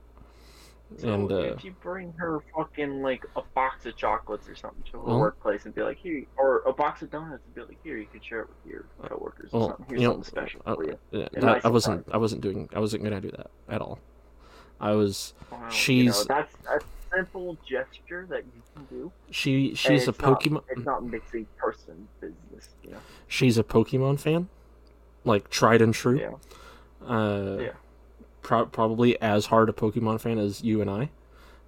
So 0.99 1.09
and 1.13 1.31
uh, 1.33 1.37
if 1.37 1.65
you 1.65 1.75
bring 1.83 2.13
her 2.17 2.41
fucking 2.57 3.03
like 3.03 3.25
a 3.37 3.43
box 3.55 3.85
of 3.87 3.97
chocolates 3.97 4.49
or 4.49 4.55
something 4.55 4.83
to 4.93 4.99
her 4.99 5.05
Well- 5.05 5.19
workplace 5.21 5.65
and 5.67 5.75
be 5.75 5.83
like, 5.83 5.99
here, 5.99 6.25
or 6.37 6.63
a 6.67 6.73
box 6.73 7.03
of 7.03 7.11
donuts 7.11 7.43
and 7.45 7.55
be 7.55 7.63
like, 7.63 7.79
here, 7.83 7.97
you 7.97 8.07
can 8.07 8.21
share 8.23 8.43
it 8.43 8.49
with 8.49 8.73
your 8.73 8.85
coworkers 9.03 9.51
or 9.53 9.59
well, 9.61 9.69
something. 9.71 9.87
Here's 9.89 10.01
you 10.03 10.07
know, 10.09 10.15
something 10.15 10.31
special 10.31 10.63
uh, 10.67 10.75
for 10.77 10.85
you. 10.85 10.99
yeah, 11.11 11.29
nice 11.37 11.65
I 11.65 11.69
wasn't. 11.69 12.07
I 12.13 12.17
wasn't 12.17 12.41
doing, 12.43 12.69
I 12.75 12.79
wasn't 12.79 13.03
gonna 13.03 13.21
do 13.21 13.31
that 13.33 13.51
at 13.69 13.81
all. 13.81 13.99
I 14.81 14.93
was, 14.93 15.35
Wow, 15.51 15.59
you 15.59 15.65
know, 15.65 15.71
she's- 15.71 16.25
that's 16.27 16.55
a 16.71 16.81
simple 17.15 17.57
gesture 17.69 18.27
that 18.29 18.45
you 18.45 18.63
can 18.75 18.85
do. 18.87 19.13
she, 19.31 19.75
she's 19.75 20.07
a 20.07 20.11
it's 20.11 20.21
not- 20.21 20.41
Pokemon, 20.41 20.63
it's 20.69 20.85
not 20.85 21.05
mixing 21.05 21.47
person 21.57 22.07
business, 22.21 22.75
you 22.85 22.91
know. 22.91 22.99
she's 23.27 23.59
a 23.59 23.65
Pokemon 23.65 24.21
fan, 24.21 24.49
like 25.25 25.51
tried 25.51 25.83
and 25.83 25.93
true. 25.95 26.19
Yeah. 26.21 26.31
Uh, 27.09 27.57
Yeah. 27.61 27.71
Pro- 28.47 28.67
probably 28.67 29.21
as 29.21 29.47
hard 29.47 29.69
a 29.69 29.73
Pokemon 29.73 30.21
fan 30.21 30.39
as 30.39 30.63
you 30.63 30.81
and 30.81 30.89
I. 30.89 31.11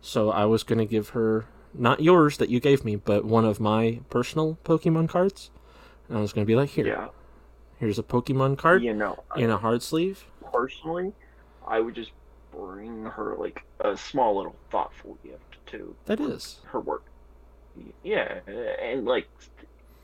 So 0.01 0.31
I 0.31 0.45
was 0.45 0.63
gonna 0.63 0.87
give 0.87 1.11
her 1.11 1.47
not 1.75 2.01
yours 2.01 2.37
that 2.39 2.49
you 2.49 2.61
gave 2.61 2.85
me, 2.85 2.95
but 2.97 3.25
one 3.25 3.45
of 3.45 3.59
my 3.61 4.01
personal 4.11 4.57
Pokemon 4.65 5.09
cards. 5.09 5.51
And 6.09 6.17
I 6.17 6.21
was 6.21 6.33
gonna 6.33 6.47
be 6.47 6.55
like, 6.55 6.71
here, 6.71 6.87
Yeah. 6.87 7.09
here's 7.79 7.99
a 7.99 8.03
Pokemon 8.05 8.57
card 8.59 8.83
You 8.85 8.95
know, 8.95 9.23
in 9.37 9.51
a 9.51 9.59
hard 9.59 9.83
sleeve. 9.83 10.25
personally, 10.53 11.13
I 11.67 11.81
would 11.81 11.95
just 11.97 12.13
bring 12.53 13.05
her 13.05 13.35
like 13.37 13.65
a 13.81 13.97
small 13.97 14.37
little 14.37 14.57
thoughtful 14.71 15.19
gift 15.25 15.57
to 15.67 15.95
That 16.07 16.21
is. 16.21 16.61
her 16.67 16.81
work. 16.81 17.05
Yeah, 18.03 18.41
and 18.81 19.05
like, 19.05 19.29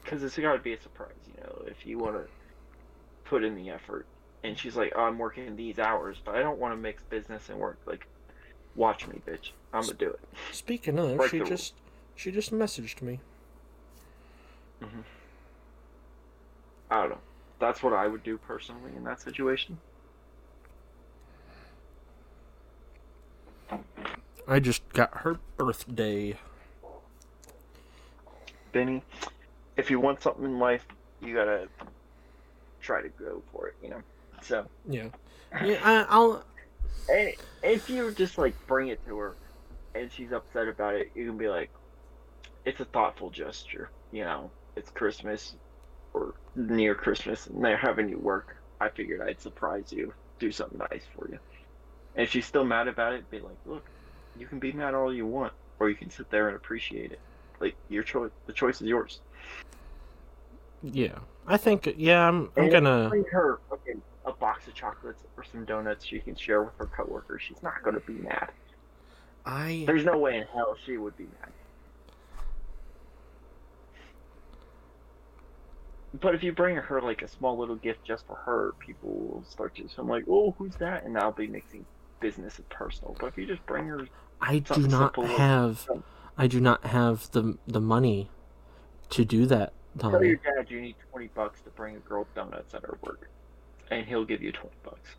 because 0.02 0.22
it's 0.22 0.36
got 0.36 0.52
to 0.54 0.58
be 0.58 0.74
a 0.74 0.80
surprise, 0.80 1.14
you 1.26 1.40
know. 1.42 1.64
If 1.66 1.86
you 1.86 1.98
want 1.98 2.16
to 2.16 2.26
put 3.24 3.42
in 3.42 3.54
the 3.56 3.70
effort, 3.70 4.06
and 4.44 4.56
she's 4.58 4.76
like, 4.76 4.92
oh, 4.94 5.02
"I'm 5.02 5.18
working 5.18 5.56
these 5.56 5.78
hours, 5.78 6.18
but 6.24 6.36
I 6.36 6.40
don't 6.40 6.58
want 6.58 6.72
to 6.74 6.76
mix 6.76 7.02
business 7.04 7.48
and 7.48 7.58
work." 7.58 7.78
Like, 7.86 8.06
watch 8.76 9.08
me, 9.08 9.20
bitch. 9.26 9.50
I'm 9.72 9.82
gonna 9.82 9.94
do 9.94 10.10
it. 10.10 10.20
Speaking 10.52 10.98
of, 10.98 11.16
Break 11.16 11.30
she 11.30 11.40
just 11.40 11.74
she 12.14 12.30
just 12.30 12.52
messaged 12.52 13.02
me. 13.02 13.18
Mm-hmm. 14.82 15.00
I 16.90 17.00
don't 17.00 17.10
know. 17.10 17.18
That's 17.58 17.82
what 17.82 17.94
I 17.94 18.06
would 18.06 18.22
do 18.22 18.36
personally 18.38 18.92
in 18.94 19.02
that 19.04 19.20
situation. 19.20 19.78
I 24.46 24.60
just 24.60 24.86
got 24.92 25.10
her 25.18 25.38
birthday. 25.56 26.36
Benny, 28.72 29.02
if 29.76 29.90
you 29.90 29.98
want 29.98 30.20
something 30.20 30.44
in 30.44 30.58
life, 30.58 30.86
you 31.22 31.34
gotta 31.34 31.68
try 32.82 33.00
to 33.00 33.08
go 33.08 33.42
for 33.50 33.68
it, 33.68 33.76
you 33.82 33.88
know. 33.88 34.02
So, 34.44 34.66
Yeah, 34.88 35.08
yeah. 35.64 35.78
I, 35.82 36.06
I'll. 36.08 36.44
and 37.10 37.32
if 37.62 37.88
you 37.88 38.12
just 38.12 38.36
like 38.36 38.54
bring 38.66 38.88
it 38.88 39.04
to 39.06 39.16
her, 39.18 39.34
and 39.94 40.12
she's 40.12 40.32
upset 40.32 40.68
about 40.68 40.94
it, 40.94 41.10
you 41.14 41.26
can 41.26 41.38
be 41.38 41.48
like, 41.48 41.70
"It's 42.66 42.80
a 42.80 42.84
thoughtful 42.84 43.30
gesture, 43.30 43.90
you 44.12 44.24
know. 44.24 44.50
It's 44.76 44.90
Christmas, 44.90 45.54
or 46.12 46.34
near 46.54 46.94
Christmas, 46.94 47.46
and 47.46 47.64
they're 47.64 47.76
having 47.76 48.08
you 48.08 48.18
work. 48.18 48.56
I 48.80 48.90
figured 48.90 49.22
I'd 49.26 49.40
surprise 49.40 49.90
you, 49.90 50.12
do 50.38 50.52
something 50.52 50.78
nice 50.78 51.04
for 51.16 51.28
you." 51.30 51.38
And 52.14 52.24
if 52.24 52.30
she's 52.30 52.46
still 52.46 52.64
mad 52.64 52.86
about 52.86 53.14
it, 53.14 53.30
be 53.30 53.40
like, 53.40 53.56
"Look, 53.64 53.84
you 54.36 54.46
can 54.46 54.58
be 54.58 54.72
mad 54.72 54.94
all 54.94 55.12
you 55.12 55.26
want, 55.26 55.54
or 55.78 55.88
you 55.88 55.96
can 55.96 56.10
sit 56.10 56.30
there 56.30 56.48
and 56.48 56.56
appreciate 56.56 57.12
it. 57.12 57.20
Like 57.60 57.76
your 57.88 58.02
choice. 58.02 58.30
The 58.46 58.52
choice 58.52 58.82
is 58.82 58.88
yours." 58.88 59.20
Yeah, 60.82 61.18
I 61.46 61.56
think. 61.56 61.94
Yeah, 61.96 62.28
I'm. 62.28 62.50
I'm 62.58 62.68
gonna. 62.68 63.08
bring 63.08 63.24
her 63.32 63.58
fucking 63.70 64.02
a 64.24 64.32
box 64.32 64.66
of 64.66 64.74
chocolates 64.74 65.22
or 65.36 65.44
some 65.44 65.64
donuts 65.64 66.04
she 66.04 66.18
can 66.20 66.34
share 66.34 66.62
with 66.62 66.76
her 66.78 66.86
coworkers. 66.86 67.42
She's 67.42 67.62
not 67.62 67.82
gonna 67.82 68.00
be 68.00 68.14
mad. 68.14 68.50
I. 69.44 69.84
There's 69.86 70.04
no 70.04 70.18
way 70.18 70.38
in 70.38 70.46
hell 70.52 70.76
she 70.84 70.96
would 70.96 71.16
be 71.16 71.24
mad. 71.40 71.52
But 76.20 76.34
if 76.34 76.42
you 76.44 76.52
bring 76.52 76.76
her 76.76 77.00
like 77.00 77.22
a 77.22 77.28
small 77.28 77.58
little 77.58 77.76
gift 77.76 78.04
just 78.04 78.26
for 78.26 78.36
her, 78.36 78.72
people 78.78 79.10
will 79.10 79.44
start 79.48 79.74
to. 79.76 79.88
So 79.88 80.02
I'm 80.02 80.08
like, 80.08 80.24
oh, 80.28 80.54
who's 80.56 80.76
that? 80.76 81.04
And 81.04 81.18
I'll 81.18 81.32
be 81.32 81.48
mixing 81.48 81.84
business 82.20 82.58
and 82.58 82.68
personal. 82.68 83.16
But 83.18 83.26
if 83.26 83.38
you 83.38 83.46
just 83.46 83.66
bring 83.66 83.86
her, 83.86 84.06
I 84.40 84.60
do 84.60 84.86
not 84.86 85.16
have. 85.16 85.88
I 86.36 86.46
do 86.46 86.60
not 86.60 86.84
have 86.84 87.30
the 87.32 87.58
the 87.66 87.80
money 87.80 88.30
to 89.10 89.24
do 89.24 89.46
that, 89.46 89.72
tell 89.98 90.24
your 90.24 90.36
dad 90.36 90.68
you 90.68 90.80
need 90.80 90.96
twenty 91.10 91.28
bucks 91.28 91.60
to 91.60 91.70
bring 91.70 91.96
a 91.96 92.00
girl 92.00 92.26
donuts 92.34 92.74
at 92.74 92.82
her 92.82 92.98
work, 93.02 93.28
and 93.90 94.06
he'll 94.06 94.24
give 94.24 94.42
you 94.42 94.52
twenty 94.52 94.76
bucks. 94.84 95.16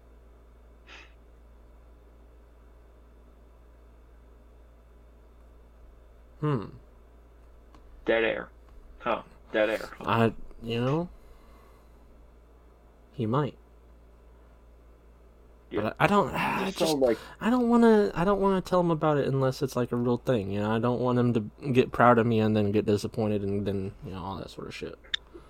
Hmm. 6.39 6.65
Dead 8.05 8.23
air. 8.23 8.49
Huh? 8.99 9.21
Dead 9.51 9.69
air. 9.69 9.89
I. 10.05 10.33
You 10.63 10.81
know. 10.81 11.09
He 13.13 13.25
might. 13.25 13.55
Yeah. 15.71 15.81
But 15.81 15.95
I, 15.99 16.05
I 16.05 16.07
don't. 16.07 16.33
I 16.33 16.65
Just 16.65 16.77
just 16.79 16.91
so, 16.91 16.97
like 16.97 17.17
I 17.41 17.49
don't 17.49 17.69
want 17.69 17.83
to. 17.83 18.11
I 18.15 18.23
don't 18.25 18.41
want 18.41 18.63
to 18.63 18.69
tell 18.69 18.79
him 18.79 18.91
about 18.91 19.17
it 19.17 19.27
unless 19.27 19.61
it's 19.61 19.75
like 19.75 19.91
a 19.91 19.95
real 19.95 20.17
thing. 20.17 20.51
You 20.51 20.59
know, 20.61 20.71
I 20.71 20.79
don't 20.79 20.99
want 21.01 21.17
him 21.19 21.33
to 21.33 21.71
get 21.71 21.91
proud 21.91 22.17
of 22.19 22.25
me 22.27 22.39
and 22.39 22.55
then 22.55 22.71
get 22.71 22.85
disappointed 22.85 23.41
and 23.43 23.65
then 23.65 23.93
you 24.05 24.11
know 24.11 24.23
all 24.23 24.37
that 24.37 24.49
sort 24.51 24.67
of 24.67 24.75
shit. 24.75 24.95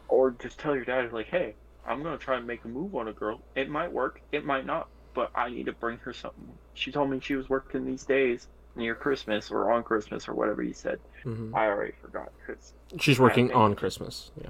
or 0.07 0.31
just 0.31 0.59
tell 0.59 0.75
your 0.75 0.85
dad 0.85 1.11
like, 1.13 1.27
hey, 1.27 1.55
I'm 1.85 2.03
gonna 2.03 2.17
try 2.17 2.37
and 2.37 2.47
make 2.47 2.65
a 2.65 2.67
move 2.67 2.95
on 2.95 3.07
a 3.07 3.13
girl. 3.13 3.41
It 3.55 3.69
might 3.69 3.91
work, 3.91 4.19
it 4.31 4.45
might 4.45 4.65
not, 4.65 4.87
but 5.13 5.31
I 5.35 5.49
need 5.49 5.65
to 5.67 5.73
bring 5.73 5.97
her 5.99 6.13
something. 6.13 6.57
She 6.73 6.91
told 6.91 7.09
me 7.09 7.19
she 7.19 7.35
was 7.35 7.49
working 7.49 7.85
these 7.85 8.05
days 8.05 8.47
near 8.75 8.95
Christmas 8.95 9.51
or 9.51 9.71
on 9.71 9.83
Christmas 9.83 10.27
or 10.27 10.33
whatever 10.33 10.63
you 10.63 10.73
said. 10.73 10.99
hmm 11.23 11.55
I 11.55 11.67
already 11.67 11.93
forgot 12.01 12.29
because 12.45 12.73
She's 12.99 13.19
working 13.19 13.51
on 13.53 13.75
Christmas. 13.75 14.31
Yeah. 14.35 14.49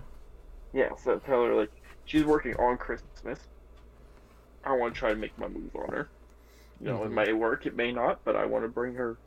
yeah. 0.74 0.90
So 1.03 1.20
tell 1.20 1.44
her 1.45 1.56
like 1.56 1.72
she's 2.06 2.24
working 2.26 2.56
on 2.56 2.78
Christmas. 2.78 3.40
I 4.64 4.74
want 4.74 4.94
to 4.95 4.99
try 4.99 5.12
and 5.12 5.22
make 5.22 5.38
my 5.38 5.48
move 5.48 5.76
on 5.76 5.94
her. 5.94 6.10
You 6.80 6.88
know, 6.88 7.03
it 7.03 7.10
Mhm. 7.10 7.14
may 7.14 7.34
work, 7.34 7.66
it 7.66 7.76
may 7.76 7.91
not, 7.91 8.20
but 8.26 8.36
I 8.36 8.45
want 8.45 8.66
to 8.66 8.70
bring 8.70 8.95
her 8.95 9.18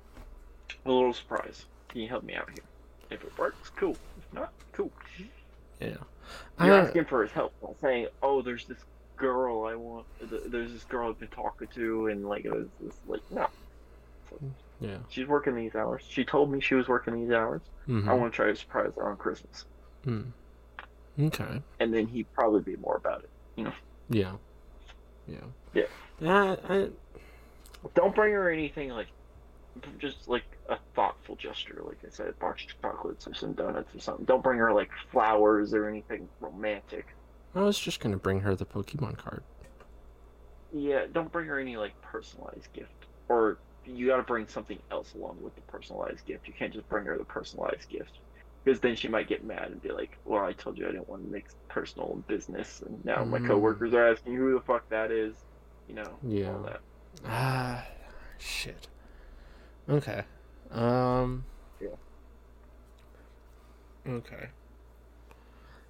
a 0.85 0.91
little 0.93 1.13
surprise. 1.15 1.67
Can 1.89 2.01
you 2.03 2.09
help 2.09 2.25
me 2.25 2.35
out 2.35 2.51
here? 2.51 2.65
If 3.11 3.25
it 3.25 3.39
works, 3.39 3.71
cool. 3.79 3.97
If 4.17 4.33
not, 4.33 4.53
cool. 4.73 4.93
Yeah. 5.81 5.97
You're 6.61 6.75
asking 6.75 7.05
for 7.07 7.23
his 7.23 7.33
help, 7.33 7.53
not 7.63 7.79
saying, 7.81 8.09
"Oh, 8.23 8.43
there's 8.43 8.67
this 8.67 8.79
girl 9.17 9.65
I 9.65 9.75
want. 9.75 10.07
There's 10.21 10.73
this 10.73 10.85
girl 10.85 11.11
I've 11.11 11.19
been 11.19 11.29
talking 11.29 11.69
to, 11.75 12.07
and 12.09 12.25
like, 12.27 12.45
it 12.45 12.53
was 12.53 13.01
like, 13.07 13.21
no, 13.31 13.47
yeah. 14.81 14.99
she's 15.09 15.27
working 15.27 15.55
these 15.57 15.75
hours. 15.75 16.05
She 16.09 16.25
told 16.25 16.51
me 16.51 16.61
she 16.61 16.75
was 16.75 16.89
working 16.89 17.15
these 17.21 17.33
hours. 17.35 17.63
Mhm. 17.89 18.09
I 18.09 18.15
want 18.15 18.33
to 18.33 18.37
try 18.37 18.47
to 18.47 18.57
surprise 18.57 18.93
her 18.97 19.11
on 19.11 19.17
Christmas, 19.17 19.65
Mm. 20.07 20.33
Okay. 21.21 21.63
and 21.81 21.93
then 21.93 22.07
he'd 22.07 22.33
probably 22.33 22.63
be 22.63 22.77
more 22.77 22.97
about 22.97 23.25
it. 23.25 23.31
You 23.57 23.65
know. 23.65 23.73
Yeah. 24.09 24.37
Yeah. 25.27 25.47
Yeah. 25.75 25.87
Yeah. 26.21 26.57
I, 26.69 26.89
Don't 27.95 28.15
bring 28.15 28.33
her 28.33 28.51
anything 28.51 28.91
like, 28.91 29.09
just 29.99 30.29
like 30.29 30.45
a 30.69 30.79
thoughtful 30.95 31.35
gesture, 31.37 31.83
like 31.87 31.99
I 32.05 32.11
said, 32.11 32.39
box 32.39 32.65
of 32.65 32.81
chocolates 32.83 33.27
or 33.27 33.35
some 33.35 33.53
donuts 33.55 33.95
or 33.95 34.01
something. 34.01 34.25
Don't 34.27 34.43
bring 34.43 34.59
her 34.59 34.73
like 34.73 34.91
flowers 35.11 35.73
or 35.75 35.89
anything 35.89 36.29
romantic. 36.41 37.07
I 37.55 37.63
was 37.63 37.79
just 37.79 38.01
gonna 38.01 38.19
bring 38.19 38.41
her 38.41 38.55
the 38.55 38.67
Pokemon 38.67 39.17
card. 39.19 39.43
Yeah, 40.73 41.07
don't 41.13 41.33
bring 41.33 41.47
her 41.47 41.59
any 41.59 41.77
like 41.77 41.99
personalized 42.03 42.73
gift. 42.75 43.07
Or 43.29 43.59
you 43.87 44.07
gotta 44.09 44.23
bring 44.23 44.47
something 44.47 44.79
else 44.91 45.15
along 45.15 45.39
with 45.41 45.55
the 45.55 45.63
personalized 45.63 46.27
gift. 46.27 46.47
You 46.47 46.53
can't 46.53 46.73
just 46.73 46.89
bring 46.89 47.07
her 47.07 47.17
the 47.17 47.25
personalized 47.25 47.89
gift. 47.89 48.19
Because 48.65 48.81
then 48.81 48.97
she 48.97 49.09
might 49.09 49.29
get 49.29 49.45
mad 49.45 49.71
and 49.71 49.81
be 49.81 49.91
like, 49.91 50.19
Well, 50.27 50.45
I 50.45 50.53
told 50.53 50.77
you 50.77 50.87
I 50.87 50.91
didn't 50.93 51.09
want 51.09 51.25
to 51.25 51.31
mix 51.33 51.55
personal 51.69 52.13
and 52.13 52.27
business 52.27 52.83
and 52.85 53.03
now 53.05 53.25
my 53.25 53.39
Mm. 53.39 53.47
coworkers 53.47 53.95
are 53.95 54.07
asking 54.09 54.37
who 54.37 54.53
the 54.53 54.61
fuck 54.61 54.87
that 54.91 55.11
is. 55.11 55.35
You 55.89 55.95
know, 55.95 56.19
Yeah. 56.23 56.53
all 56.53 56.63
that. 56.65 56.81
Ah, 57.25 57.87
shit. 58.39 58.89
Okay. 59.89 60.23
Um. 60.71 61.45
Yeah. 61.81 61.89
Okay. 64.07 64.49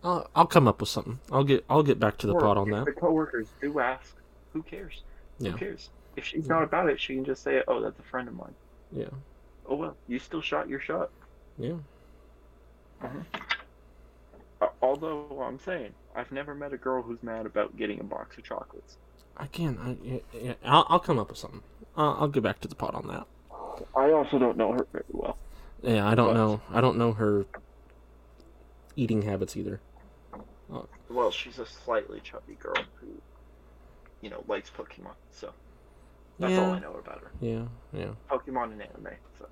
I'll 0.05 0.31
I'll 0.35 0.47
come 0.47 0.69
up 0.69 0.81
with 0.81 0.89
something. 0.89 1.19
I'll 1.33 1.45
get 1.45 1.65
I'll 1.69 1.83
get 1.83 1.99
back 1.99 2.19
to 2.19 2.27
the 2.27 2.35
Or 2.35 2.41
pot 2.41 2.57
on 2.57 2.71
that. 2.71 2.85
The 2.85 2.93
coworkers 2.93 3.49
do 3.61 3.81
ask, 3.81 4.15
who 4.53 4.63
cares? 4.63 5.03
Yeah. 5.39 5.53
Who 5.53 5.59
cares? 5.59 5.91
If 6.17 6.25
she's 6.25 6.47
Yeah. 6.47 6.55
not 6.55 6.63
about 6.63 6.89
it, 6.89 7.01
she 7.01 7.15
can 7.15 7.25
just 7.25 7.43
say, 7.43 7.63
Oh, 7.69 7.81
that's 7.81 7.99
a 7.99 8.03
friend 8.03 8.29
of 8.29 8.35
mine. 8.35 8.55
Yeah. 8.93 9.11
Oh 9.67 9.77
well, 9.77 9.97
you 10.07 10.19
still 10.19 10.41
shot 10.41 10.69
your 10.69 10.81
shot. 10.81 11.11
Yeah. 11.59 11.75
Uh, 14.61 14.67
although 14.83 15.43
I'm 15.43 15.59
saying, 15.61 15.93
I've 16.17 16.33
never 16.33 16.55
met 16.55 16.73
a 16.73 16.77
girl 16.79 17.03
who's 17.03 17.23
mad 17.23 17.47
about 17.47 17.77
getting 17.77 18.01
a 18.01 18.05
box 18.05 18.37
of 18.39 18.45
chocolates. 18.45 18.97
Again, 19.37 19.79
I 19.81 19.97
yeah, 20.07 20.19
yeah, 20.33 20.55
I'll 20.65 20.87
I'll 20.89 20.99
come 21.01 21.19
up 21.19 21.29
with 21.29 21.39
something. 21.39 21.63
I'll, 21.97 22.17
I'll 22.21 22.29
get 22.29 22.43
back 22.43 22.61
to 22.61 22.69
the 22.69 22.75
pot 22.75 22.95
on 22.95 23.07
that. 23.09 23.27
I 23.97 24.13
also 24.13 24.39
don't 24.39 24.57
know 24.57 24.73
her 24.73 24.87
very 24.93 25.05
well. 25.13 25.37
Yeah, 25.83 26.07
I 26.09 26.15
don't 26.15 26.29
But- 26.29 26.35
know. 26.35 26.61
I 26.71 26.81
don't 26.81 26.99
know 26.99 27.13
her 27.13 27.47
eating 28.97 29.23
habits 29.23 29.57
either. 29.57 29.81
Well, 31.09 31.31
she's 31.31 31.59
a 31.59 31.65
slightly 31.67 32.21
chubby 32.21 32.55
girl 32.57 32.77
who, 32.97 33.07
you 34.21 34.29
know, 34.29 34.45
likes 34.47 34.71
Pokemon. 34.71 35.15
So 35.31 35.53
that's 36.39 36.59
all 36.59 36.73
I 36.73 36.79
know 36.81 36.95
about 36.95 37.21
her. 37.21 37.31
Yeah. 37.41 37.65
Yeah. 37.93 38.11
Pokemon 38.31 38.73
and 38.73 38.83
anime. 38.83 39.17
So 39.39 39.49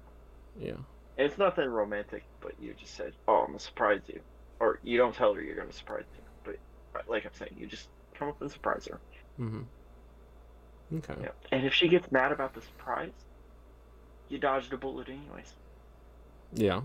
Yeah. 0.59 0.73
and 0.73 1.27
it's 1.27 1.39
nothing 1.39 1.69
romantic, 1.69 2.25
but 2.41 2.53
you 2.61 2.75
just 2.75 2.95
said, 2.95 3.15
"Oh, 3.27 3.41
I'm 3.41 3.47
gonna 3.47 3.59
surprise 3.61 4.03
you," 4.07 4.21
or 4.61 4.79
you 4.83 4.99
don't 4.99 5.15
tell 5.15 5.33
her 5.35 5.41
you're 5.41 5.57
gonna 5.57 5.73
surprise 5.73 6.05
you, 6.15 6.23
but 6.45 6.59
uh, 7.01 7.03
like 7.09 7.25
I'm 7.25 7.33
saying, 7.33 7.55
you 7.57 7.67
just 7.67 7.89
come 8.15 8.29
up 8.29 8.41
and 8.43 8.51
surprise 8.53 8.87
her. 8.91 9.01
Mm-hmm. 9.41 9.63
Okay. 10.99 11.15
Yeah. 11.23 11.31
And 11.53 11.65
if 11.67 11.73
she 11.73 11.89
gets 11.89 12.13
mad 12.13 12.33
about 12.33 12.53
the 12.53 12.61
surprise, 12.61 13.13
you 14.29 14.39
dodged 14.39 14.73
a 14.73 14.77
bullet 14.77 15.09
anyways. 15.09 15.55
Yeah. 16.53 16.83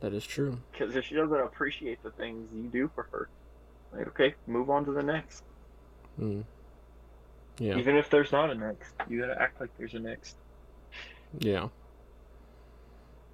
That 0.00 0.12
is 0.12 0.26
true. 0.26 0.58
Because 0.72 0.94
if 0.94 1.04
she 1.06 1.14
doesn't 1.14 1.40
appreciate 1.40 2.02
the 2.02 2.10
things 2.10 2.50
you 2.54 2.64
do 2.64 2.90
for 2.94 3.08
her, 3.12 3.28
like 3.92 4.08
okay, 4.08 4.34
move 4.46 4.68
on 4.68 4.84
to 4.84 4.92
the 4.92 5.02
next. 5.02 5.42
Mm. 6.20 6.44
Yeah. 7.58 7.76
Even 7.76 7.96
if 7.96 8.10
there's 8.10 8.32
not 8.32 8.50
a 8.50 8.54
next, 8.54 8.92
you 9.08 9.20
gotta 9.20 9.40
act 9.40 9.60
like 9.60 9.70
there's 9.78 9.94
a 9.94 9.98
next. 9.98 10.36
Yeah. 11.38 11.68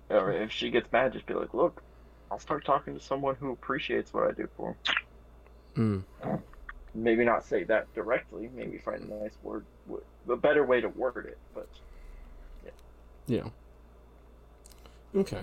Or 0.08 0.30
if 0.30 0.52
she 0.52 0.70
gets 0.70 0.90
mad, 0.92 1.12
just 1.12 1.26
be 1.26 1.34
like, 1.34 1.54
look, 1.54 1.82
I'll 2.30 2.38
start 2.38 2.64
talking 2.64 2.94
to 2.94 3.00
someone 3.00 3.34
who 3.34 3.50
appreciates 3.50 4.12
what 4.12 4.28
I 4.28 4.32
do 4.32 4.48
for 4.56 4.76
them. 5.74 6.04
Mm. 6.22 6.40
Maybe 6.94 7.24
not 7.24 7.44
say 7.44 7.64
that 7.64 7.92
directly. 7.94 8.50
Maybe 8.54 8.78
find 8.78 9.02
a 9.02 9.22
nice 9.22 9.36
word, 9.42 9.64
a 10.28 10.36
better 10.36 10.64
way 10.64 10.80
to 10.80 10.88
word 10.88 11.26
it. 11.26 11.38
But 11.54 11.68
Yeah. 13.26 13.44
Okay. 15.14 15.42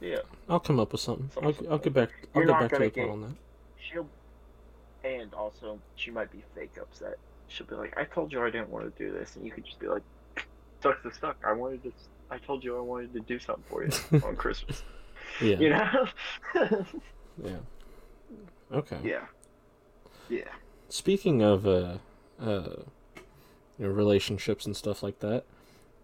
yeah, 0.00 0.18
I'll 0.48 0.58
come 0.60 0.80
up 0.80 0.92
with 0.92 1.00
something. 1.00 1.30
I'll, 1.42 1.54
I'll 1.70 1.78
get 1.78 1.92
back. 1.92 2.10
I'll 2.34 2.42
get 2.46 2.58
back 2.58 2.72
to 2.72 2.78
the 2.78 2.88
get- 2.90 3.08
on 3.08 3.20
that. 3.22 3.32
she'll. 3.78 4.08
And 5.04 5.34
also, 5.34 5.80
she 5.96 6.10
might 6.12 6.30
be 6.30 6.42
fake 6.54 6.74
upset. 6.80 7.18
She'll 7.48 7.66
be 7.66 7.74
like, 7.74 7.96
"I 7.98 8.04
told 8.04 8.32
you 8.32 8.40
I 8.42 8.50
didn't 8.50 8.70
want 8.70 8.84
to 8.96 9.04
do 9.04 9.12
this," 9.12 9.34
and 9.36 9.44
you 9.44 9.50
could 9.50 9.64
just 9.64 9.78
be 9.80 9.88
like, 9.88 10.02
"Sucks 10.82 11.02
to 11.02 11.12
suck. 11.12 11.36
I 11.46 11.52
wanted 11.52 11.82
to. 11.82 11.92
I 12.30 12.38
told 12.38 12.62
you 12.64 12.78
I 12.78 12.80
wanted 12.80 13.12
to 13.14 13.20
do 13.20 13.38
something 13.40 13.64
for 13.68 13.84
you 13.84 13.90
on 14.26 14.36
Christmas." 14.36 14.82
Yeah. 15.40 15.58
You 15.58 15.70
know? 15.70 16.06
Yeah. 17.42 17.56
Okay. 18.70 18.98
yeah. 19.02 19.24
Yeah. 20.28 20.44
Speaking 20.90 21.42
of 21.42 21.66
uh, 21.66 21.96
uh, 22.40 22.76
you 23.78 23.86
know, 23.86 23.88
relationships 23.88 24.66
and 24.66 24.76
stuff 24.76 25.02
like 25.02 25.20
that, 25.20 25.44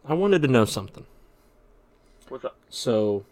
I 0.04 0.14
wanted 0.14 0.42
to 0.42 0.48
know 0.48 0.64
something. 0.64 1.04
What's 2.28 2.44
up? 2.44 2.56
So, 2.70 3.24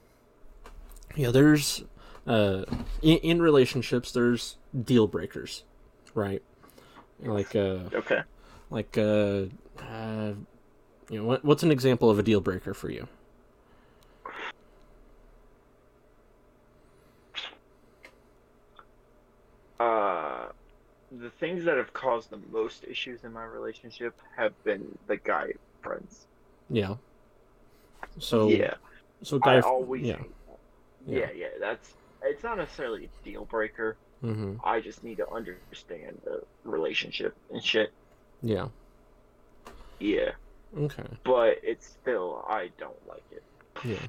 yeah, 1.14 1.30
there's 1.30 1.84
uh, 2.26 2.64
in, 3.02 3.18
in 3.18 3.42
relationships, 3.42 4.12
there's 4.12 4.56
deal 4.84 5.06
breakers, 5.06 5.64
right? 6.14 6.42
Like 7.20 7.54
uh, 7.56 7.78
Okay. 7.94 8.22
like 8.70 8.98
uh, 8.98 9.46
uh, 9.82 10.32
you 11.10 11.18
know, 11.18 11.24
what, 11.24 11.44
what's 11.44 11.62
an 11.62 11.70
example 11.70 12.10
of 12.10 12.18
a 12.18 12.22
deal 12.22 12.40
breaker 12.40 12.74
for 12.74 12.90
you? 12.90 13.08
Uh, 19.78 20.48
the 21.10 21.30
things 21.30 21.64
that 21.64 21.76
have 21.76 21.92
caused 21.92 22.30
the 22.30 22.40
most 22.50 22.84
issues 22.84 23.24
in 23.24 23.32
my 23.32 23.44
relationship 23.44 24.14
have 24.36 24.52
been 24.64 24.98
the 25.06 25.16
guy 25.18 25.48
friends. 25.82 26.26
Yeah. 26.70 26.96
So 28.18 28.48
yeah, 28.48 28.74
so 29.22 29.38
guy 29.38 29.56
I 29.56 29.60
always. 29.60 30.02
yeah. 30.02 30.16
Yeah. 31.06 31.18
yeah, 31.18 31.28
yeah. 31.34 31.46
That's. 31.60 31.94
It's 32.22 32.42
not 32.42 32.58
necessarily 32.58 33.04
a 33.04 33.24
deal 33.24 33.44
breaker. 33.44 33.96
mm-hmm. 34.24 34.54
I 34.64 34.80
just 34.80 35.04
need 35.04 35.18
to 35.18 35.30
understand 35.30 36.20
the 36.24 36.42
relationship 36.64 37.36
and 37.52 37.62
shit. 37.62 37.92
yeah 38.42 38.68
Yeah, 40.00 40.32
okay 40.76 41.04
but 41.22 41.60
it's 41.62 41.86
still 41.86 42.44
I 42.48 42.70
don't 42.78 43.08
like 43.08 43.22
it. 43.30 43.42
Yeah. 43.84 44.06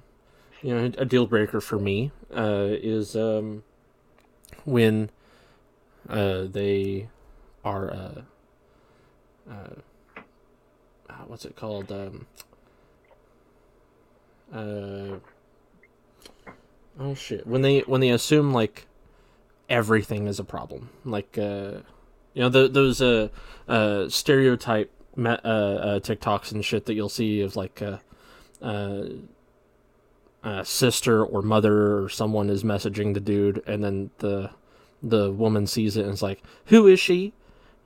You 0.61 0.73
know, 0.73 0.91
a 0.97 1.05
deal 1.05 1.27
breaker 1.27 1.61
for 1.61 1.77
me 1.77 2.11
uh, 2.35 2.69
is 2.69 3.15
um, 3.15 3.63
when 4.65 5.11
uh, 6.09 6.45
they 6.45 7.09
are 7.63 7.91
uh, 7.91 8.21
uh, 9.49 9.75
uh, 11.09 11.13
what's 11.27 11.45
it 11.45 11.55
called? 11.55 11.91
Um, 11.91 12.25
uh, 14.53 15.19
oh 16.99 17.15
shit! 17.15 17.45
When 17.45 17.61
they 17.61 17.79
when 17.79 18.01
they 18.01 18.09
assume 18.09 18.53
like 18.53 18.87
everything 19.69 20.27
is 20.27 20.39
a 20.39 20.43
problem, 20.43 20.89
like 21.05 21.37
uh, 21.37 21.81
you 22.33 22.41
know 22.43 22.49
the, 22.49 22.67
those 22.67 23.01
uh, 23.01 23.29
uh, 23.67 24.09
stereotype 24.09 24.91
uh, 25.17 25.29
uh, 25.29 25.99
TikToks 25.99 26.51
and 26.51 26.63
shit 26.63 26.85
that 26.85 26.93
you'll 26.93 27.09
see 27.09 27.41
of 27.41 27.55
like. 27.55 27.81
Uh, 27.81 27.97
uh, 28.61 29.03
uh, 30.43 30.63
sister 30.63 31.25
or 31.25 31.41
mother 31.41 32.03
or 32.03 32.09
someone 32.09 32.49
is 32.49 32.63
messaging 32.63 33.13
the 33.13 33.19
dude, 33.19 33.61
and 33.67 33.83
then 33.83 34.09
the 34.19 34.49
the 35.03 35.31
woman 35.31 35.67
sees 35.67 35.97
it 35.97 36.05
and 36.05 36.13
is 36.13 36.21
like, 36.21 36.41
"Who 36.67 36.87
is 36.87 36.99
she?" 36.99 37.33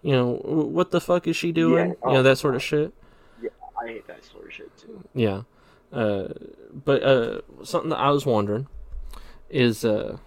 You 0.02 0.12
know, 0.12 0.32
what 0.44 0.92
the 0.92 1.02
fuck 1.02 1.28
is 1.28 1.36
she 1.36 1.52
doing? 1.52 1.90
Yeah, 1.90 2.08
you 2.08 2.14
know 2.14 2.20
oh, 2.20 2.24
that 2.24 2.38
sort 2.38 2.56
of 2.56 2.62
shit. 2.62 2.94
Yeah, 3.42 3.50
I 3.82 3.88
hate 3.88 4.08
that 4.08 4.24
sort 4.26 4.46
of 4.46 4.54
shit 4.54 4.78
too. 4.78 5.04
Yeah. 5.14 5.42
Uh, 5.92 6.30
but 6.74 7.04
uh, 7.04 7.42
something 7.64 7.90
that 7.90 8.00
I 8.00 8.10
was 8.12 8.26
wondering 8.26 8.68
is, 9.50 9.84
uh, 9.84 10.18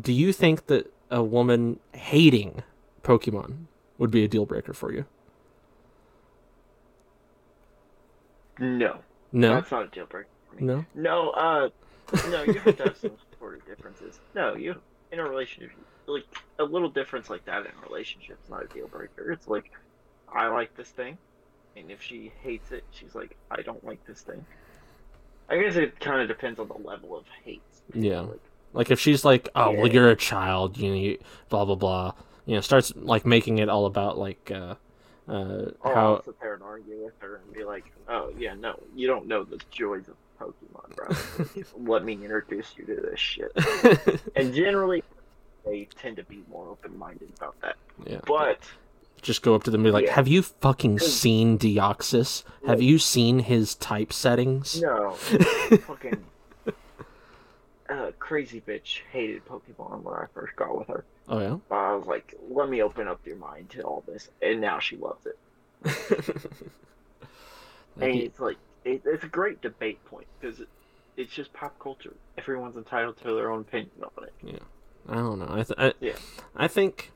do 0.00 0.12
you 0.12 0.32
think 0.32 0.66
that 0.66 0.92
a 1.10 1.22
woman 1.22 1.78
hating 1.92 2.62
Pokemon 3.02 3.66
would 3.98 4.10
be 4.10 4.24
a 4.24 4.28
deal 4.28 4.46
breaker 4.46 4.72
for 4.72 4.92
you? 4.92 5.04
No, 8.58 8.98
No. 9.32 9.54
that's 9.54 9.70
not 9.70 9.84
a 9.84 9.88
deal 9.88 10.06
breaker 10.06 10.28
for 10.48 10.56
me. 10.56 10.62
No. 10.66 10.84
No, 10.94 11.30
uh, 11.30 11.68
no, 12.28 12.42
you 12.42 12.54
have 12.54 12.76
to 12.76 12.82
have 12.84 12.96
some 12.96 13.12
sort 13.38 13.54
of 13.58 13.66
differences. 13.66 14.20
No, 14.34 14.54
you 14.54 14.74
in 15.12 15.18
a 15.18 15.24
relationship, 15.28 15.70
like 16.06 16.24
a 16.58 16.64
little 16.64 16.88
difference 16.90 17.30
like 17.30 17.44
that 17.46 17.60
in 17.60 17.72
a 17.82 17.88
relationship 17.88 18.38
is 18.44 18.50
not 18.50 18.64
a 18.64 18.66
deal 18.68 18.86
breaker. 18.88 19.32
It's 19.32 19.48
like 19.48 19.70
I 20.32 20.48
like 20.48 20.76
this 20.76 20.88
thing, 20.90 21.16
and 21.76 21.90
if 21.90 22.02
she 22.02 22.32
hates 22.42 22.72
it, 22.72 22.84
she's 22.90 23.14
like, 23.14 23.36
I 23.50 23.62
don't 23.62 23.84
like 23.84 24.04
this 24.06 24.20
thing. 24.22 24.44
I 25.48 25.60
guess 25.60 25.76
it 25.76 25.98
kind 26.00 26.20
of 26.20 26.28
depends 26.28 26.58
on 26.60 26.68
the 26.68 26.78
level 26.78 27.16
of 27.16 27.24
hate. 27.44 27.62
Yeah. 27.92 28.20
Like, 28.20 28.40
Like 28.72 28.90
if 28.90 29.00
she's 29.00 29.24
like, 29.24 29.48
"Oh, 29.54 29.72
well, 29.72 29.88
you're 29.88 30.10
a 30.10 30.16
child," 30.16 30.78
you 30.78 30.90
know, 30.90 30.96
you, 30.96 31.18
blah 31.48 31.64
blah 31.64 31.74
blah. 31.74 32.12
You 32.46 32.54
know, 32.54 32.60
starts 32.60 32.92
like 32.96 33.26
making 33.26 33.58
it 33.58 33.68
all 33.68 33.86
about 33.86 34.16
like 34.16 34.50
uh, 34.54 34.74
uh, 35.28 35.32
oh, 35.32 35.74
how 35.82 36.14
I'll 36.14 36.22
sit 36.24 36.40
there 36.40 36.54
and 36.54 36.62
argue 36.62 37.04
with 37.04 37.14
her 37.20 37.40
and 37.44 37.52
be 37.52 37.64
like, 37.64 37.84
oh 38.08 38.32
yeah, 38.38 38.54
no, 38.54 38.78
you 38.94 39.06
don't 39.06 39.26
know 39.26 39.44
the 39.44 39.60
joys 39.70 40.04
of 40.08 40.16
Pokemon, 40.40 40.96
bro. 40.96 41.54
Let 41.92 42.04
me 42.04 42.14
introduce 42.14 42.74
you 42.76 42.84
to 42.86 42.94
this 42.96 43.20
shit. 43.20 43.52
And 44.36 44.54
generally, 44.54 45.02
they 45.66 45.86
tend 46.00 46.16
to 46.16 46.24
be 46.24 46.42
more 46.50 46.68
open-minded 46.68 47.30
about 47.36 47.60
that. 47.60 47.76
yeah. 48.06 48.20
But 48.26 48.60
Just 49.22 49.42
go 49.42 49.54
up 49.54 49.62
to 49.64 49.70
them 49.70 49.80
and 49.80 49.88
be 49.88 49.90
like, 49.92 50.06
Yeah. 50.06 50.14
"Have 50.14 50.28
you 50.28 50.42
fucking 50.42 50.98
seen 50.98 51.58
Deoxys? 51.58 52.42
Have 52.66 52.80
you 52.82 52.98
seen 52.98 53.40
his 53.40 53.74
type 53.74 54.12
settings?" 54.12 54.80
no, 54.80 55.10
fucking 55.86 56.24
uh, 57.88 58.10
crazy 58.18 58.60
bitch 58.60 59.00
hated 59.12 59.44
Pokemon 59.46 60.02
when 60.02 60.14
I 60.14 60.26
first 60.32 60.54
got 60.56 60.78
with 60.78 60.88
her. 60.88 61.04
Oh 61.28 61.40
yeah. 61.40 61.56
I 61.70 61.94
was 61.94 62.06
like, 62.06 62.34
let 62.48 62.68
me 62.68 62.82
open 62.82 63.08
up 63.08 63.20
your 63.26 63.36
mind 63.36 63.70
to 63.70 63.82
all 63.82 64.02
this, 64.06 64.28
and 64.42 64.60
now 64.60 64.78
she 64.78 64.96
loves 64.96 65.26
it. 65.26 65.38
And 68.00 68.14
you- 68.16 68.24
it's 68.24 68.40
like 68.40 68.56
it, 68.84 69.02
it's 69.04 69.24
a 69.24 69.28
great 69.28 69.60
debate 69.60 70.02
point 70.06 70.26
because 70.40 70.60
it, 70.60 70.68
it's 71.16 71.32
just 71.32 71.52
pop 71.52 71.78
culture. 71.78 72.14
Everyone's 72.38 72.76
entitled 72.76 73.18
to 73.18 73.34
their 73.34 73.50
own 73.50 73.60
opinion 73.62 73.90
on 74.16 74.24
it. 74.24 74.32
Yeah, 74.42 74.58
I 75.08 75.16
don't 75.16 75.38
know. 75.38 75.48
I 75.50 75.62
th- 75.64 75.72
I, 75.78 75.92
Yeah. 76.00 76.12
I 76.56 76.66
think, 76.68 77.10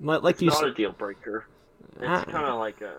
like, 0.00 0.40
you 0.40 0.48
not 0.48 0.58
said, 0.58 0.68
a 0.68 0.74
deal 0.74 0.92
breaker. 0.92 1.46
It's 2.00 2.30
kind 2.30 2.46
of 2.46 2.58
like 2.58 2.80
a. 2.82 2.92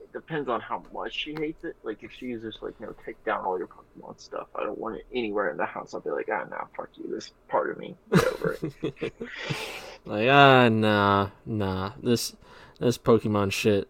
It 0.00 0.12
depends 0.12 0.48
on 0.48 0.60
how 0.60 0.82
much 0.92 1.12
she 1.14 1.34
hates 1.34 1.64
it. 1.64 1.76
Like 1.82 2.02
if 2.02 2.12
she 2.12 2.26
uses 2.26 2.58
like 2.60 2.74
you 2.80 2.86
know 2.86 2.94
take 3.04 3.22
down 3.24 3.44
all 3.44 3.58
your 3.58 3.68
Pokemon 3.68 4.18
stuff, 4.20 4.48
I 4.54 4.62
don't 4.64 4.78
want 4.78 4.96
it 4.96 5.06
anywhere 5.12 5.50
in 5.50 5.56
the 5.56 5.66
house. 5.66 5.94
I'll 5.94 6.00
be 6.00 6.10
like, 6.10 6.28
ah, 6.32 6.44
nah, 6.50 6.64
fuck 6.76 6.88
you. 6.94 7.08
This 7.10 7.32
part 7.48 7.70
of 7.70 7.78
me, 7.78 7.94
get 8.12 8.26
over 8.26 8.58
it. 8.82 9.12
like 10.04 10.28
ah 10.28 10.68
nah 10.68 11.30
nah 11.44 11.92
this 12.02 12.34
this 12.80 12.98
Pokemon 12.98 13.52
shit. 13.52 13.88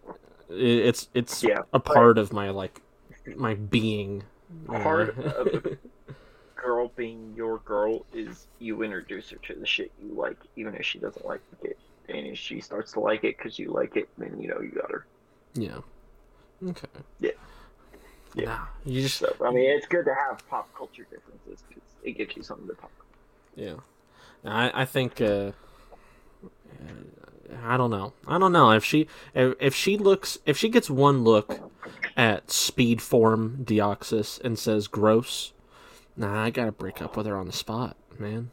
it's 0.51 1.09
it's 1.15 1.43
Yeah, 1.43 1.63
a 1.73 1.81
part 1.81 2.19
of 2.19 2.33
my 2.33 2.51
like 2.51 2.81
my 3.37 3.55
being. 3.55 4.23
Part 4.67 5.11
of 5.19 5.19
a 5.65 5.77
girl 6.61 6.93
being 6.97 7.35
your 7.37 7.59
girl 7.59 8.07
is 8.13 8.47
you 8.59 8.83
introduce 8.83 9.31
her 9.31 9.37
to 9.37 9.55
the 9.55 9.67
shit 9.67 9.93
you 10.03 10.13
like, 10.15 10.39
even 10.57 10.75
if 10.75 10.85
she 10.85 10.99
doesn't 10.99 11.25
like 11.27 11.41
it. 11.63 11.79
And 12.09 12.27
if 12.27 12.39
she 12.39 12.61
starts 12.61 12.93
to 12.93 13.01
like 13.01 13.25
it 13.25 13.37
because 13.37 13.59
you 13.59 13.71
like 13.73 13.97
it, 13.97 14.09
then 14.19 14.41
you 14.41 14.49
know 14.49 14.61
you 14.61 14.71
got 14.71 14.91
her. 14.91 15.07
yeah. 15.55 15.79
Okay. 16.67 16.87
Yeah. 17.21 17.31
Yeah. 18.35 18.45
Nah, 18.45 18.59
you 18.85 19.03
just 19.03 19.19
So 19.19 19.35
I 19.45 19.51
mean, 19.51 19.71
it's 19.71 19.87
good 19.87 20.05
to 20.05 20.15
have 20.15 20.47
pop 20.49 20.69
culture 20.77 21.07
differences 21.11 21.65
because 21.69 21.83
it 22.03 22.13
gives 22.13 22.37
you 22.37 22.43
something 22.43 22.67
to 22.69 22.75
talk. 22.75 22.91
about. 22.99 23.65
Yeah, 23.65 23.75
I 24.51 24.83
I 24.83 24.85
think 24.85 25.21
uh, 25.21 25.53
I 27.65 27.77
don't 27.77 27.91
know. 27.91 28.13
I 28.27 28.39
don't 28.39 28.53
know 28.53 28.71
if 28.73 28.85
she 28.85 29.07
if, 29.35 29.55
if 29.61 29.75
she 29.75 29.97
looks 29.97 30.39
if 30.47 30.57
she 30.57 30.69
gets 30.69 30.91
one 30.91 31.25
look 31.25 31.61
at 32.17 32.51
speed 32.51 33.03
form 33.03 33.59
Deoxys 33.65 34.41
and 34.43 34.59
says 34.59 34.87
gross, 34.87 35.53
nah, 36.17 36.45
I 36.45 36.51
gotta 36.51 36.73
break 36.73 37.03
up 37.03 37.17
with 37.17 37.27
her 37.27 37.37
on 37.37 37.47
the 37.47 37.53
spot, 37.53 37.97
man. 38.19 38.51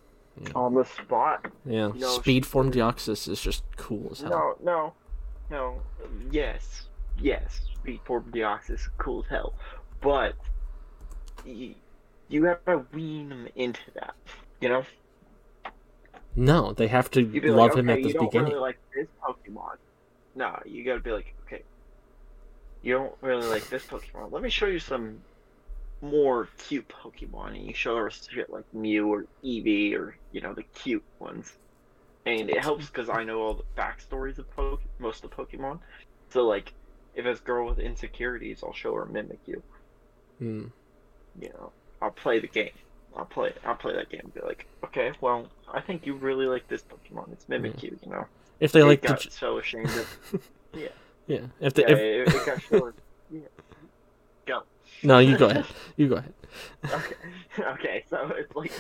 On 0.56 0.74
the 0.74 0.84
spot? 0.84 1.46
Yeah, 1.66 1.92
No, 1.96 2.08
speed 2.10 2.46
form 2.46 2.72
Deoxys 2.72 3.28
is 3.28 3.40
just 3.40 3.64
cool 3.78 4.10
as 4.12 4.22
hell. 4.22 4.58
No, 4.64 4.72
no, 4.72 4.94
no. 5.52 5.82
Yes, 6.32 6.88
yes. 7.20 7.62
Speed 7.76 8.00
form 8.06 8.32
Deoxys, 8.34 8.72
is 8.72 8.90
cool 8.98 9.24
as 9.24 9.30
hell, 9.30 9.54
but 10.02 10.34
you, 11.46 11.76
you 12.30 12.46
have 12.46 12.64
to 12.66 12.84
wean 12.94 13.30
them 13.30 13.48
into 13.56 13.82
that. 13.96 14.16
You 14.60 14.70
know, 14.70 14.84
No, 16.36 16.74
they 16.74 16.88
have 16.88 17.12
to 17.12 17.22
love 17.52 17.72
like, 17.72 17.78
him 17.78 17.90
okay, 17.90 18.00
at 18.00 18.04
the 18.04 18.08
you 18.08 18.14
don't 18.14 18.26
beginning. 18.32 18.54
really 18.54 18.62
like 18.62 18.80
this 18.96 19.08
Pokemon. 19.22 19.76
Nah, 20.36 20.60
you 20.66 20.84
gotta 20.84 21.00
be 21.02 21.12
like, 21.12 21.36
okay, 21.46 21.62
you 22.82 22.94
don't 22.96 23.14
really 23.22 23.48
like 23.48 23.70
this 23.70 23.86
Pokemon. 23.86 24.32
Let 24.32 24.42
me 24.42 24.50
show 24.50 24.66
you 24.66 24.80
some 24.80 25.20
more 26.04 26.50
cute 26.58 26.88
Pokemon, 26.90 27.56
and 27.56 27.66
you 27.66 27.74
show 27.74 27.96
her 27.98 28.12
shit 28.12 28.50
like 28.50 28.66
Mew 28.74 29.08
or 29.12 29.26
Eevee 29.44 29.96
or 29.96 30.16
you 30.32 30.42
know 30.42 30.54
the 30.54 30.64
cute 30.64 31.04
ones. 31.20 31.54
And 32.26 32.50
it 32.50 32.62
helps 32.62 32.88
because 32.88 33.10
I 33.10 33.24
know 33.24 33.42
all 33.42 33.54
the 33.56 33.64
backstories 33.82 34.38
of 34.38 34.46
most 35.00 35.24
of 35.24 35.30
the 35.30 35.36
Pokemon. 35.36 35.80
So 36.30 36.46
like, 36.46 36.74
if 37.16 37.26
it's 37.26 37.40
a 37.42 37.44
girl 37.44 37.68
with 37.68 37.80
insecurities, 37.80 38.64
I'll 38.64 38.74
show 38.74 38.94
her 38.96 39.06
Mimikyu. 39.06 39.62
Hmm. 40.40 40.66
You 41.42 41.50
know, 41.50 41.72
I'll 42.02 42.12
play 42.12 42.40
the 42.40 42.48
game. 42.48 42.70
I'll 43.16 43.26
play. 43.26 43.54
I'll 43.66 43.76
play 43.76 43.94
that 43.94 44.10
game. 44.10 44.22
and 44.24 44.34
Be 44.34 44.42
like, 44.42 44.68
okay, 44.86 45.12
well, 45.22 45.48
I 45.72 45.82
think 45.82 46.06
you 46.06 46.16
really 46.16 46.46
like 46.46 46.68
this 46.68 46.84
Pokemon. 46.84 47.32
It's 47.34 47.46
Mimikyu. 47.46 48.02
You 48.04 48.10
know, 48.12 48.26
If 48.60 48.72
they 48.72 48.82
it 48.82 48.86
like 48.86 49.02
got 49.02 49.20
j- 49.20 49.30
so 49.30 49.58
ashamed 49.58 49.90
of. 49.90 50.18
yeah. 50.74 51.40
If 51.60 51.74
they, 51.74 51.84
Yeah, 51.84 51.90
if, 51.90 52.00
it, 52.00 52.36
it 52.36 52.46
got 52.46 52.62
so. 52.70 52.94
Yeah. 53.32 53.40
Go. 54.46 54.64
No, 55.04 55.20
you 55.20 55.38
go 55.38 55.48
ahead. 55.48 55.66
You 55.98 56.10
go 56.10 56.16
ahead. 56.16 56.34
Okay. 56.86 57.16
Okay. 57.60 58.04
So 58.10 58.32
it's 58.36 58.56
like, 58.56 58.72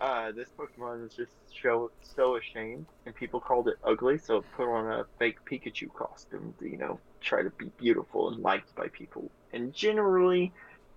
uh, 0.00 0.30
this 0.32 0.48
Pokemon 0.58 1.06
is 1.06 1.14
just 1.14 1.32
so 1.62 1.90
so 2.02 2.36
ashamed, 2.36 2.86
and 3.06 3.14
people 3.14 3.40
called 3.40 3.68
it 3.68 3.76
ugly, 3.84 4.18
so 4.18 4.38
it 4.38 4.44
put 4.56 4.68
on 4.68 4.90
a 4.92 5.04
fake 5.18 5.38
Pikachu 5.44 5.92
costume 5.92 6.54
to 6.58 6.68
you 6.68 6.76
know 6.76 6.98
try 7.20 7.42
to 7.42 7.50
be 7.50 7.70
beautiful 7.78 8.28
and 8.28 8.42
liked 8.42 8.74
by 8.74 8.88
people. 8.88 9.30
And 9.52 9.72
generally, 9.74 10.52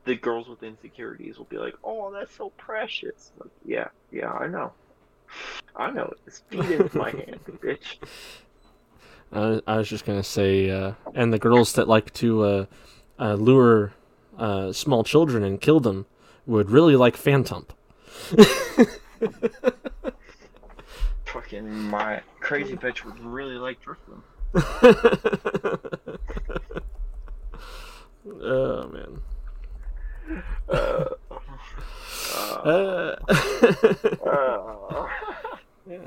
the 0.06 0.15
girls 0.15 0.47
with 0.47 0.64
insecurities 0.64 1.38
will 1.38 1.45
be 1.45 1.57
like, 1.57 1.76
"Oh, 1.84 2.11
that's 2.11 2.35
so 2.35 2.49
precious." 2.52 3.31
Like, 3.39 3.52
yeah, 3.65 3.88
yeah, 4.11 4.31
I 4.31 4.47
know. 4.47 4.72
I 5.76 5.91
know. 5.91 6.14
It's 6.26 6.39
feed 6.49 6.69
into 6.69 6.97
my 6.97 7.10
hand, 7.22 7.39
bitch. 7.47 7.97
I, 9.31 9.61
I 9.68 9.77
was 9.77 9.89
just 9.89 10.06
gonna 10.06 10.23
say, 10.23 10.69
uh, 10.69 10.93
and 11.14 11.34
the 11.34 11.39
girls 11.39 11.73
that 11.73 11.88
like 11.88 12.14
to 12.14 12.43
uh, 12.43 12.65
uh, 13.19 13.34
lure 13.34 13.93
uh, 14.38 14.72
small 14.74 15.03
children 15.03 15.44
and 15.44 15.60
kill 15.62 15.80
them 15.80 16.06
would 16.45 16.70
really 16.70 16.95
like 16.95 17.16
Phantump. 17.18 17.70
Fucking 21.26 21.70
my 21.90 22.22
crazy 22.40 22.76
bitch 22.76 23.03
would 23.03 23.20
really 23.20 23.56
like 23.56 23.80
Drifloon. 23.82 24.22
oh 28.41 28.88
man. 28.88 29.22
Uh, 30.70 31.06
uh, 32.64 33.16
Uh, 34.26 34.30
uh, 34.30 35.07
yeah. 35.90 35.98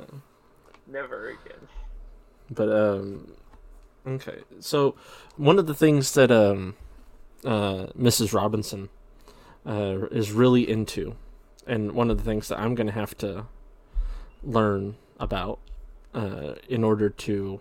never 0.87 1.29
again. 1.29 1.69
But 2.51 2.69
um, 2.71 3.33
okay. 4.07 4.39
So 4.61 4.95
one 5.37 5.59
of 5.59 5.67
the 5.67 5.75
things 5.75 6.15
that 6.15 6.31
um, 6.31 6.77
uh, 7.45 7.87
Mrs. 7.99 8.33
Robinson 8.35 8.89
uh, 9.67 10.07
is 10.11 10.33
really 10.33 10.69
into, 10.69 11.15
and 11.67 11.93
one 11.93 12.11
of 12.11 12.19
the 12.19 12.25
things 12.25 12.49
that 12.49 12.59
I'm 12.59 12.75
going 12.75 12.87
to 12.87 12.93
have 12.93 13.17
to 13.19 13.47
learn 14.43 14.97
about 15.21 15.59
uh, 16.15 16.55
in 16.69 16.85
order 16.85 17.11
to 17.11 17.61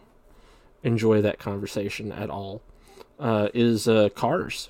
enjoy 0.84 1.22
that 1.22 1.40
conversation 1.40 2.12
at 2.12 2.30
all, 2.30 2.62
uh, 3.20 3.50
is 3.54 3.88
uh, 3.88 4.10
cars. 4.10 4.70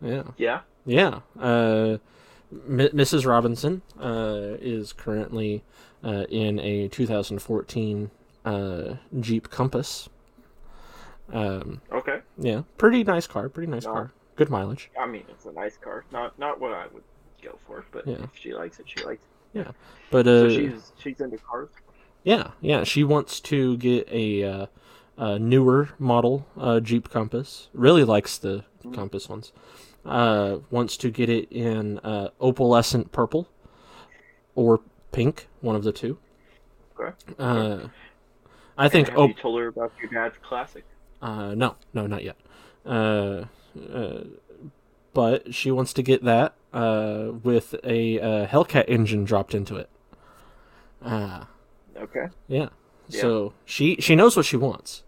Yeah. 0.00 0.24
Yeah. 0.36 0.60
Yeah. 0.86 1.20
Uh, 1.38 1.98
M- 2.52 2.78
Mrs. 2.78 3.26
Robinson 3.26 3.82
uh, 4.00 4.56
is 4.60 4.92
currently 4.92 5.64
uh, 6.04 6.24
in 6.30 6.58
a 6.60 6.88
2014 6.88 8.10
uh, 8.44 8.94
Jeep 9.20 9.50
Compass. 9.50 10.08
Um, 11.32 11.80
Okay. 11.92 12.20
Yeah, 12.38 12.62
pretty 12.76 13.04
nice 13.04 13.26
car. 13.26 13.48
Pretty 13.48 13.70
nice 13.70 13.84
No. 13.84 13.92
car. 13.92 14.12
Good 14.36 14.50
mileage. 14.50 14.90
I 14.98 15.06
mean, 15.06 15.24
it's 15.28 15.46
a 15.46 15.52
nice 15.52 15.76
car. 15.76 16.04
Not 16.12 16.38
not 16.38 16.60
what 16.60 16.72
I 16.72 16.86
would 16.92 17.02
go 17.42 17.58
for, 17.66 17.84
but 17.90 18.06
Yeah. 18.06 18.22
if 18.24 18.30
she 18.34 18.54
likes 18.54 18.78
it, 18.78 18.86
she 18.88 19.04
likes 19.04 19.22
it. 19.22 19.58
Yeah, 19.58 19.70
but 20.10 20.26
So 20.26 20.46
uh, 20.46 20.50
she's 20.50 20.92
she's 20.98 21.20
into 21.20 21.38
cars. 21.38 21.68
Yeah, 22.22 22.50
yeah. 22.60 22.84
She 22.84 23.04
wants 23.04 23.40
to 23.40 23.76
get 23.78 24.06
a, 24.10 24.42
uh, 24.44 24.66
a 25.16 25.38
newer 25.38 25.90
model 25.98 26.46
uh, 26.58 26.80
Jeep 26.80 27.08
Compass. 27.10 27.68
Really 27.72 28.04
likes 28.04 28.36
the 28.38 28.64
Compass 28.92 29.28
ones. 29.28 29.52
Uh, 30.04 30.58
wants 30.70 30.96
to 30.98 31.10
get 31.10 31.28
it 31.28 31.50
in 31.50 31.98
uh, 32.00 32.28
opalescent 32.40 33.12
purple 33.12 33.48
or 34.54 34.80
pink, 35.12 35.48
one 35.60 35.74
of 35.76 35.84
the 35.84 35.92
two. 35.92 36.18
Okay. 36.98 37.14
Uh, 37.38 37.88
I 38.76 38.88
think. 38.88 39.08
Have 39.08 39.18
Oh, 39.18 39.26
you 39.28 39.34
told 39.34 39.58
her 39.60 39.68
about 39.68 39.92
your 40.00 40.10
dad's 40.10 40.36
classic? 40.42 40.84
Uh, 41.22 41.54
no, 41.54 41.76
no, 41.94 42.06
not 42.06 42.22
yet. 42.24 42.36
Uh, 42.86 43.44
uh, 43.92 44.20
but 45.14 45.54
she 45.54 45.70
wants 45.70 45.92
to 45.94 46.02
get 46.02 46.24
that 46.24 46.54
uh, 46.72 47.32
with 47.42 47.74
a 47.84 48.20
uh, 48.20 48.46
Hellcat 48.46 48.84
engine 48.88 49.24
dropped 49.24 49.54
into 49.54 49.76
it. 49.76 49.88
Uh, 51.02 51.44
Okay. 51.96 52.26
yeah. 52.46 52.68
Yeah. 53.08 53.20
So 53.22 53.52
she 53.64 53.96
she 54.00 54.14
knows 54.14 54.36
what 54.36 54.46
she 54.46 54.56
wants. 54.56 55.02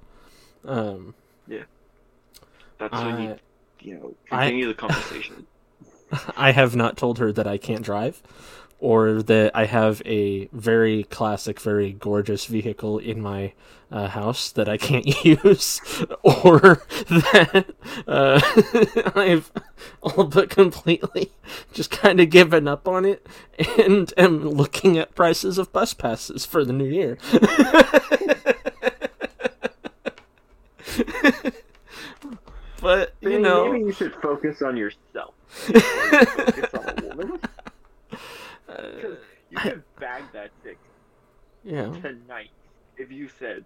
Um, 0.64 1.14
yeah. 1.46 1.62
That's 2.78 2.92
when 2.94 3.14
I- 3.14 3.22
you, 3.22 3.36
you 3.80 3.94
know, 3.94 4.14
I- 4.32 4.46
continue 4.46 4.66
the 4.66 4.74
conversation. 4.74 5.46
I 6.36 6.50
have 6.50 6.74
not 6.74 6.96
told 6.96 7.18
her 7.18 7.30
that 7.32 7.46
I 7.46 7.58
can't 7.58 7.82
drive, 7.82 8.20
or 8.80 9.22
that 9.22 9.54
I 9.54 9.66
have 9.66 10.00
a 10.04 10.46
very 10.52 11.04
classic, 11.04 11.60
very 11.60 11.92
gorgeous 11.92 12.46
vehicle 12.46 12.98
in 12.98 13.20
my 13.20 13.52
uh, 13.92 14.08
house 14.08 14.50
that 14.52 14.68
I 14.68 14.76
can't 14.78 15.06
use, 15.24 15.80
or 16.22 16.82
that 17.08 17.66
uh, 18.06 18.40
I've 19.18 19.52
all 20.02 20.24
but 20.24 20.48
completely 20.50 21.32
just 21.72 21.90
kind 21.90 22.20
of 22.20 22.30
given 22.30 22.66
up 22.68 22.86
on 22.88 23.04
it 23.04 23.26
and 23.78 24.12
am 24.16 24.48
looking 24.48 24.96
at 24.96 25.14
prices 25.14 25.58
of 25.58 25.72
bus 25.72 25.92
passes 25.94 26.46
for 26.46 26.64
the 26.64 26.72
new 26.72 26.84
year. 26.86 27.18
but 32.80 33.14
you 33.20 33.28
Maybe- 33.30 33.42
know, 33.42 33.72
maybe 33.72 33.84
you 33.84 33.92
should 33.92 34.14
focus 34.16 34.62
on 34.62 34.76
yourself. 34.76 35.34
focus 35.48 36.74
on 36.74 36.98
a 37.04 37.16
woman. 37.16 37.40
You 39.50 39.56
could 39.58 39.82
bag 39.98 40.22
that 40.32 40.50
chick 40.62 40.78
yeah. 41.64 41.90
tonight 42.00 42.50
if 42.96 43.10
you 43.10 43.28
said, 43.28 43.64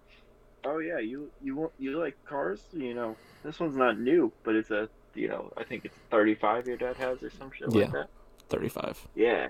"Oh 0.63 0.79
yeah, 0.79 0.97
you 0.99 1.29
you 1.43 1.55
want 1.55 1.73
you 1.77 1.99
like 1.99 2.15
cars? 2.25 2.61
You 2.73 2.93
know, 2.95 3.15
this 3.43 3.59
one's 3.59 3.75
not 3.75 3.99
new, 3.99 4.31
but 4.43 4.55
it's 4.55 4.71
a 4.71 4.89
you 5.13 5.27
know, 5.27 5.53
I 5.57 5.63
think 5.63 5.85
it's 5.85 5.95
35 6.11 6.67
your 6.67 6.77
dad 6.77 6.97
has 6.97 7.21
or 7.23 7.29
some 7.29 7.51
shit 7.51 7.71
Yeah. 7.71 7.83
like 7.83 7.91
that." 7.91 8.09
35. 8.49 9.07
Yeah, 9.15 9.47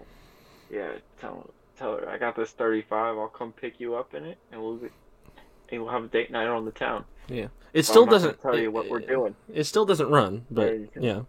yeah. 0.69 0.91
Tell 1.19 1.49
tell 1.77 1.97
her 1.97 2.09
I 2.09 2.17
got 2.17 2.35
this 2.35 2.51
35. 2.51 3.17
I'll 3.17 3.27
come 3.27 3.51
pick 3.53 3.79
you 3.79 3.95
up 3.95 4.13
in 4.13 4.25
it, 4.25 4.37
and 4.51 4.61
we'll 4.61 4.75
be, 4.77 4.89
and 5.69 5.81
we'll 5.83 5.91
have 5.91 6.03
a 6.03 6.07
date 6.07 6.31
night 6.31 6.47
on 6.47 6.65
the 6.65 6.71
town. 6.71 7.05
Yeah, 7.29 7.47
it 7.73 7.85
still 7.85 8.05
doesn't 8.05 8.41
tell 8.41 8.57
you 8.57 8.65
it- 8.65 8.73
what 8.73 8.89
we're 8.89 8.99
doing. 8.99 9.35
It 9.53 9.63
still 9.63 9.85
doesn't 9.85 10.09
run, 10.09 10.45
but 10.51 10.77
Yeah, 10.99 11.21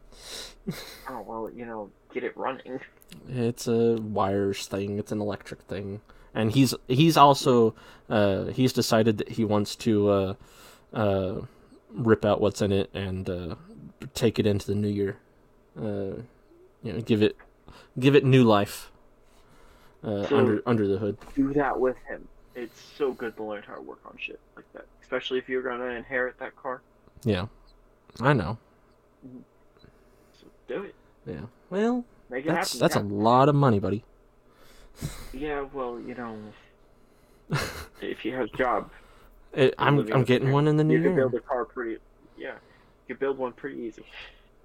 yeah, 0.67 0.75
Oh 1.09 1.23
well, 1.23 1.51
you 1.55 1.65
know, 1.65 1.91
get 2.13 2.25
it 2.25 2.37
running. 2.37 2.81
It's 3.29 3.67
a 3.67 3.97
wires 3.97 4.67
thing. 4.67 4.99
It's 4.99 5.13
an 5.13 5.21
electric 5.21 5.63
thing, 5.63 6.01
and 6.35 6.53
he's 6.53 6.75
he's 6.89 7.17
also 7.17 7.75
uh, 8.09 8.47
he's 8.47 8.73
decided 8.73 9.19
that 9.19 9.31
he 9.31 9.45
wants 9.45 9.77
to 9.77 10.09
uh, 10.09 10.35
uh, 10.93 11.41
rip 11.91 12.25
out 12.25 12.41
what's 12.41 12.63
in 12.63 12.73
it 12.73 12.91
and 12.95 13.29
uh, 13.29 13.55
take 14.15 14.39
it 14.39 14.47
into 14.47 14.67
the 14.67 14.75
new 14.75 14.89
year. 14.89 15.17
Uh, 15.79 16.21
you 16.83 16.93
know, 16.93 17.01
give 17.01 17.23
it 17.23 17.37
give 17.99 18.15
it 18.15 18.25
new 18.25 18.45
life 18.45 18.91
uh, 20.05 20.27
So- 20.27 20.37
under 20.39 20.63
under 20.67 20.87
the 20.87 20.99
hood. 20.99 21.17
Do 21.35 21.53
that 21.55 21.79
with 21.79 21.97
him. 22.09 22.27
It's 22.55 22.81
so 22.97 23.13
good 23.13 23.37
to 23.37 23.43
learn 23.45 23.63
how 23.67 23.75
to 23.75 23.83
work 23.83 24.01
on 24.07 24.17
shit 24.19 24.41
like 24.57 24.65
that, 24.73 24.87
especially 25.03 25.37
if 25.39 25.47
you're 25.49 25.63
gonna 25.63 25.91
inherit 25.91 26.39
that 26.39 26.57
car. 26.57 26.81
Yeah, 27.23 27.47
I 28.21 28.33
know. 28.33 28.57
So 30.41 30.47
do 30.67 30.85
it. 30.85 30.95
Yeah, 31.27 31.41
well, 31.69 32.05
Make 32.31 32.45
it 32.47 32.49
that's 32.49 32.73
happen. 32.73 32.81
that's 32.81 32.97
a 32.97 33.01
lot 33.01 33.49
of 33.49 33.55
money, 33.55 33.79
buddy. 33.79 34.05
Yeah, 35.33 35.67
well, 35.73 36.01
you 36.01 36.15
know, 36.15 36.37
if 38.01 38.21
he 38.21 38.31
has 38.31 38.49
a 38.53 38.57
job, 38.57 38.91
eh, 39.55 39.65
It, 39.67 39.75
I'm 39.79 39.99
I'm 40.13 40.25
getting 40.25 40.49
him, 40.49 40.55
one 40.55 40.67
in 40.69 40.77
the 40.77 40.85
new 40.85 40.95
you 40.97 41.03
can 41.03 41.13
year. 41.15 41.29
build 41.29 41.35
a 41.35 41.41
car 41.41 41.65
pretty. 41.65 41.99
Yeah, 42.37 42.55
you 43.07 43.15
can 43.15 43.17
build 43.19 43.39
one 43.39 43.53
pretty 43.53 43.79
easy. 43.81 44.05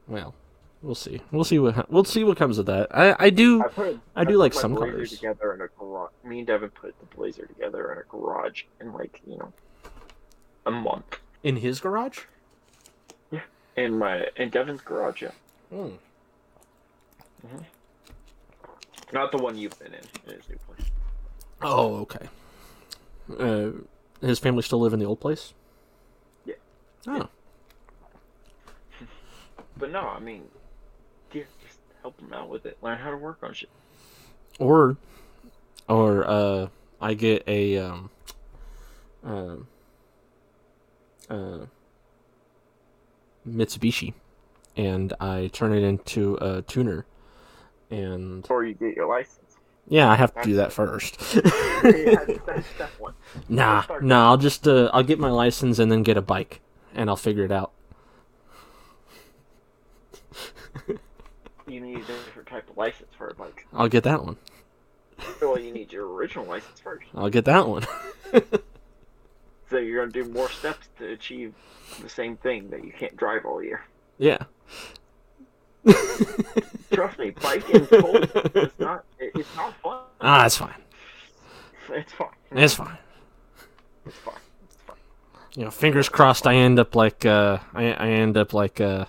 Well, 0.07 0.33
we'll 0.81 0.95
see. 0.95 1.21
We'll 1.31 1.43
see 1.43 1.59
what 1.59 1.91
we'll 1.91 2.03
see 2.05 2.23
what 2.23 2.37
comes 2.37 2.57
of 2.57 2.65
that. 2.67 2.87
I 2.95 3.15
I 3.19 3.29
do 3.29 3.63
I 3.63 3.67
put. 3.67 3.99
I 4.15 4.23
do 4.23 4.33
put 4.33 4.39
like 4.39 4.55
my 4.55 4.61
some 4.61 4.73
Blazer 4.73 4.97
cars. 4.97 5.11
together 5.11 5.53
in 5.53 5.61
a 5.61 5.67
garage. 5.77 6.11
Me 6.23 6.39
and 6.39 6.47
Devin 6.47 6.69
put 6.69 6.95
the 6.99 7.15
Blazer 7.15 7.45
together 7.45 7.91
in 7.91 7.97
a 7.99 8.03
garage 8.03 8.63
in 8.79 8.93
like 8.93 9.21
you 9.27 9.37
know, 9.37 9.53
a 10.65 10.71
month. 10.71 11.19
in 11.43 11.57
his 11.57 11.79
garage. 11.79 12.21
Yeah, 13.31 13.41
in 13.75 13.97
my 13.97 14.27
in 14.37 14.49
Devin's 14.49 14.81
garage, 14.81 15.21
yeah. 15.23 15.31
Hmm. 15.69 15.89
Hmm. 17.47 17.63
Not 19.13 19.31
the 19.31 19.37
one 19.37 19.57
you've 19.57 19.77
been 19.79 19.93
in. 19.93 20.01
In 20.27 20.37
his 20.37 20.47
new 20.49 20.57
place. 20.57 20.89
Oh, 21.61 21.95
okay. 22.01 22.27
Uh, 23.37 23.71
his 24.25 24.39
family 24.39 24.61
still 24.61 24.79
live 24.79 24.93
in 24.93 24.99
the 24.99 25.05
old 25.05 25.19
place. 25.19 25.53
Yeah. 26.45 26.55
Oh, 27.07 27.27
But 29.77 29.91
no, 29.91 30.01
I 30.01 30.19
mean, 30.19 30.43
yeah, 31.33 31.43
just 31.65 31.79
help 32.01 32.19
him 32.19 32.31
out 32.33 32.49
with 32.49 32.65
it. 32.65 32.77
Learn 32.81 32.97
how 32.97 33.09
to 33.11 33.17
work 33.17 33.39
on 33.43 33.53
shit. 33.53 33.69
or 34.59 34.97
or 35.87 36.27
uh, 36.27 36.67
I 37.01 37.13
get 37.15 37.43
a 37.47 37.77
um 37.79 38.09
uh, 39.25 39.55
uh 41.29 41.65
Mitsubishi, 43.47 44.13
and 44.77 45.13
I 45.19 45.49
turn 45.51 45.73
it 45.73 45.83
into 45.83 46.37
a 46.41 46.61
tuner, 46.61 47.05
and 47.91 48.41
Before 48.41 48.63
you 48.63 48.73
get 48.73 48.95
your 48.95 49.07
license. 49.07 49.57
yeah, 49.87 50.09
I 50.09 50.15
have 50.15 50.33
to 50.35 50.41
do 50.43 50.55
that 50.55 50.71
first. 50.73 51.17
yeah, 51.35 52.25
that's 52.45 52.67
step 52.75 52.89
one. 52.99 53.13
Nah, 53.49 53.83
nah. 54.01 54.29
I'll 54.29 54.37
just 54.37 54.67
uh, 54.67 54.89
I'll 54.93 55.03
get 55.03 55.19
my 55.19 55.29
license 55.29 55.77
and 55.79 55.91
then 55.91 56.01
get 56.03 56.17
a 56.17 56.21
bike, 56.21 56.61
and 56.95 57.09
I'll 57.09 57.15
figure 57.15 57.45
it 57.45 57.51
out. 57.51 57.71
You 61.67 61.79
need 61.79 61.97
a 61.97 62.05
different 62.05 62.47
type 62.49 62.69
of 62.69 62.75
license 62.75 63.09
for 63.17 63.27
a 63.29 63.33
bike. 63.33 63.65
I'll 63.71 63.87
get 63.87 64.03
that 64.03 64.23
one. 64.25 64.35
Well, 65.41 65.57
you 65.59 65.71
need 65.71 65.93
your 65.93 66.11
original 66.11 66.45
license 66.45 66.79
first. 66.79 67.05
I'll 67.15 67.29
get 67.29 67.45
that 67.45 67.67
one. 67.67 67.85
So 69.69 69.77
you're 69.77 70.01
gonna 70.05 70.11
do 70.11 70.29
more 70.33 70.49
steps 70.49 70.89
to 70.99 71.13
achieve 71.13 71.53
the 72.03 72.09
same 72.09 72.35
thing 72.35 72.69
that 72.71 72.83
you 72.83 72.91
can't 72.91 73.15
drive 73.15 73.45
all 73.45 73.63
year. 73.63 73.85
yeah. 74.17 74.39
Trust 76.91 77.17
me, 77.19 77.31
biking 77.31 77.85
cold 77.87 78.29
is 78.55 78.71
not. 78.79 79.05
it- 79.19 79.31
It's 79.35 79.55
not 79.55 79.73
fun. 79.81 79.99
Ah, 80.19 80.45
it's 80.45 80.57
fine. 80.57 80.73
It's 81.89 82.11
fine. 82.13 82.27
It's 82.51 82.73
fine. 82.73 82.97
It's 84.05 84.15
fine. 84.17 84.35
You 85.55 85.65
know, 85.65 85.71
fingers 85.71 86.07
crossed. 86.09 86.45
I 86.47 86.55
end 86.55 86.79
up 86.79 86.95
like 86.95 87.25
uh, 87.25 87.57
I 87.73 87.91
I 87.93 88.07
end 88.09 88.37
up 88.37 88.53
like 88.53 88.79
uh, 88.79 89.05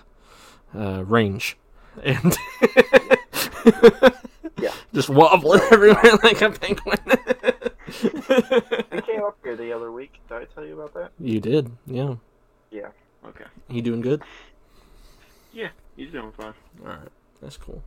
uh, 0.75 1.03
range, 1.05 1.55
and 2.03 2.35
Yeah. 4.59 4.71
just 4.93 5.09
wobbling 5.09 5.61
everywhere 5.71 6.17
like 6.23 6.41
a 6.41 6.49
penguin. 6.51 6.99
We 8.91 9.01
came 9.01 9.23
up 9.23 9.37
here 9.43 9.55
the 9.55 9.71
other 9.73 9.91
week. 9.91 10.19
Did 10.27 10.35
I 10.37 10.45
tell 10.45 10.65
you 10.65 10.73
about 10.79 10.93
that? 10.95 11.11
you 11.19 11.39
did, 11.39 11.71
yeah. 11.85 12.15
Yeah. 12.71 12.89
Okay. 13.25 13.45
You 13.69 13.81
doing 13.81 14.01
good? 14.01 14.21
He's 15.95 16.11
doing 16.11 16.31
fine. 16.31 16.53
All 16.81 16.87
right, 16.87 17.11
that's 17.41 17.57
cool. 17.57 17.83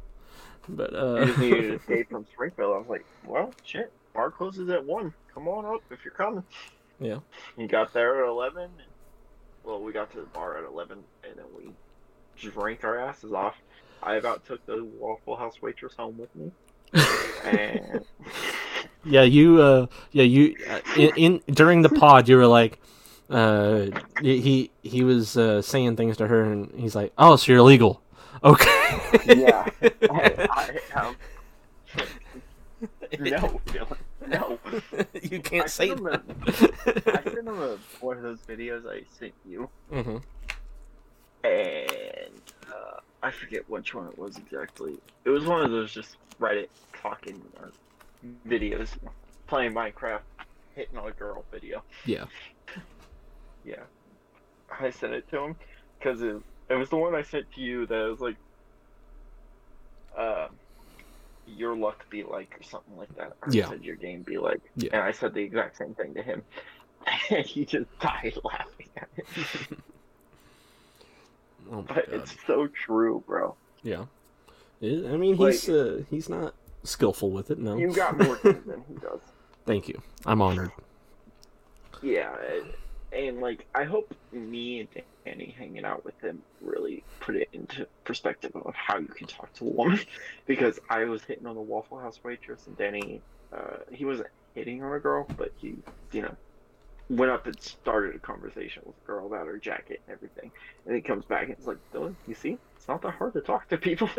But 0.68 0.94
I 0.94 0.98
uh, 0.98 1.24
just 1.26 1.38
needed 1.38 1.62
to 1.62 1.74
escape 1.80 2.10
from 2.10 2.26
Springfield. 2.32 2.74
I 2.74 2.78
was 2.78 2.88
like, 2.88 3.04
well, 3.24 3.52
shit. 3.64 3.92
Bar 4.14 4.30
closes 4.30 4.68
at 4.70 4.84
one. 4.84 5.12
Come 5.34 5.48
on 5.48 5.66
up 5.66 5.82
if 5.90 6.04
you're 6.04 6.14
coming. 6.14 6.42
Yeah. 6.98 7.18
He 7.56 7.66
got 7.66 7.92
there 7.92 8.24
at 8.24 8.28
eleven. 8.28 8.64
And, 8.64 8.88
well, 9.64 9.82
we 9.82 9.92
got 9.92 10.10
to 10.12 10.20
the 10.20 10.26
bar 10.26 10.56
at 10.56 10.64
eleven, 10.64 11.04
and 11.24 11.36
then 11.36 11.44
we 11.56 11.72
drank 12.38 12.84
our 12.84 12.98
asses 12.98 13.32
off. 13.32 13.56
I 14.02 14.16
about 14.16 14.44
took 14.46 14.64
the 14.66 14.84
Waffle 14.98 15.36
House 15.36 15.60
waitress 15.60 15.94
home 15.94 16.18
with 16.18 16.34
me, 16.36 16.52
and 17.44 18.04
yeah, 19.04 19.22
you 19.22 19.60
uh, 19.60 19.86
yeah, 20.12 20.22
you 20.22 20.56
uh, 20.68 20.80
in, 20.96 21.10
in 21.16 21.54
during 21.54 21.82
the 21.82 21.88
pod, 21.88 22.28
you 22.28 22.36
were 22.36 22.46
like, 22.46 22.78
uh, 23.30 23.86
he 24.20 24.70
he 24.82 25.04
was 25.04 25.36
uh, 25.36 25.62
saying 25.62 25.96
things 25.96 26.16
to 26.18 26.26
her, 26.26 26.42
and 26.42 26.70
he's 26.76 26.94
like, 26.94 27.12
oh, 27.18 27.36
so 27.36 27.52
you're 27.52 27.60
illegal, 27.60 28.02
okay? 28.44 29.00
yeah, 29.26 29.68
I, 30.10 30.78
I 30.94 31.00
um, 31.00 31.16
no, 33.18 33.60
Dylan, 33.66 33.96
no. 34.26 34.58
you 35.22 35.40
can't 35.40 35.70
say 35.70 35.88
sent 35.88 36.04
that. 36.04 36.22
I 37.06 37.22
sent 37.22 37.48
him 37.48 37.60
a, 37.60 37.78
one 38.00 38.16
of 38.16 38.22
those 38.22 38.40
videos 38.40 38.86
I 38.88 39.02
sent 39.18 39.34
you, 39.44 39.68
hmm 39.90 40.18
and 41.46 42.40
uh, 42.68 43.00
I 43.22 43.30
forget 43.30 43.68
which 43.68 43.94
one 43.94 44.08
it 44.08 44.18
was 44.18 44.36
exactly. 44.36 44.94
It 45.24 45.30
was 45.30 45.44
one 45.44 45.62
of 45.62 45.70
those 45.70 45.92
just 45.92 46.16
Reddit 46.40 46.68
talking 47.00 47.40
uh, 47.62 47.68
videos, 48.48 48.90
playing 49.46 49.72
Minecraft, 49.72 50.20
hitting 50.74 50.98
on 50.98 51.08
a 51.08 51.12
girl 51.12 51.44
video. 51.50 51.82
Yeah. 52.04 52.24
Yeah, 53.66 53.82
I 54.80 54.90
sent 54.90 55.12
it 55.12 55.28
to 55.30 55.40
him 55.40 55.56
because 55.98 56.22
it, 56.22 56.36
it 56.70 56.74
was 56.74 56.88
the 56.88 56.96
one 56.96 57.14
I 57.14 57.22
sent 57.22 57.50
to 57.54 57.60
you 57.60 57.84
that 57.86 58.08
was 58.08 58.20
like, 58.20 58.36
uh, 60.16 60.48
your 61.46 61.76
luck 61.76 62.08
be 62.10 62.22
like 62.22 62.56
or 62.58 62.62
something 62.62 62.96
like 62.96 63.14
that. 63.16 63.32
Or 63.42 63.48
Yeah. 63.52 63.68
said 63.68 63.84
your 63.84 63.96
game 63.96 64.22
be 64.22 64.38
like. 64.38 64.60
Yeah. 64.76 64.90
And 64.92 65.02
I 65.02 65.12
said 65.12 65.34
the 65.34 65.40
exact 65.42 65.76
same 65.76 65.94
thing 65.94 66.14
to 66.14 66.22
him, 66.22 66.42
and 67.30 67.44
he 67.54 67.64
just 67.64 67.86
died 68.00 68.34
laughing 68.44 68.88
at 68.96 69.08
it. 69.16 69.26
Oh 71.68 71.78
my 71.78 71.82
But 71.82 72.06
god. 72.06 72.14
it's 72.14 72.36
so 72.46 72.68
true, 72.68 73.24
bro. 73.26 73.56
Yeah. 73.82 74.04
It- 74.80 75.04
I 75.06 75.16
mean, 75.16 75.34
he's 75.36 75.68
uh, 75.68 76.02
he's 76.10 76.28
not 76.28 76.54
skillful 76.84 77.32
with 77.32 77.50
it. 77.50 77.58
No. 77.58 77.76
You 77.76 77.92
got 77.92 78.16
more 78.16 78.38
than 78.40 78.84
he 78.88 78.94
does. 78.94 79.18
Thank 79.66 79.88
you. 79.88 80.00
I'm 80.24 80.40
honored. 80.40 80.70
Yeah, 82.02 82.32
and, 82.52 82.66
and 83.12 83.40
like 83.40 83.66
I 83.74 83.84
hope 83.84 84.14
me 84.32 84.80
and 84.80 84.88
Danny 85.24 85.54
hanging 85.56 85.84
out 85.84 86.04
with 86.04 86.18
him 86.20 86.42
really 86.60 87.04
put 87.20 87.36
it 87.36 87.48
into 87.52 87.86
perspective 88.04 88.52
of 88.54 88.74
how 88.74 88.98
you 88.98 89.08
can 89.08 89.26
talk 89.26 89.52
to 89.54 89.64
a 89.64 89.70
woman, 89.70 90.00
because 90.46 90.78
I 90.88 91.04
was 91.04 91.22
hitting 91.22 91.46
on 91.46 91.54
the 91.54 91.60
Waffle 91.60 91.98
House 91.98 92.20
waitress 92.22 92.66
and 92.66 92.76
Danny, 92.76 93.20
uh, 93.52 93.78
he 93.90 94.04
wasn't 94.04 94.28
hitting 94.54 94.82
on 94.82 94.92
a 94.92 95.00
girl, 95.00 95.26
but 95.36 95.52
he, 95.56 95.76
you 96.12 96.22
know, 96.22 96.34
went 97.08 97.30
up 97.30 97.46
and 97.46 97.60
started 97.60 98.14
a 98.14 98.18
conversation 98.18 98.82
with 98.84 98.96
a 99.02 99.06
girl 99.06 99.26
about 99.26 99.46
her 99.46 99.58
jacket 99.58 100.00
and 100.06 100.14
everything, 100.14 100.50
and 100.86 100.94
he 100.94 101.00
comes 101.00 101.24
back 101.24 101.44
and 101.44 101.52
it's 101.52 101.66
like, 101.66 101.78
Dylan, 101.92 102.14
you 102.26 102.34
see, 102.34 102.58
it's 102.76 102.88
not 102.88 103.02
that 103.02 103.12
hard 103.12 103.32
to 103.34 103.40
talk 103.40 103.68
to 103.68 103.78
people. 103.78 104.08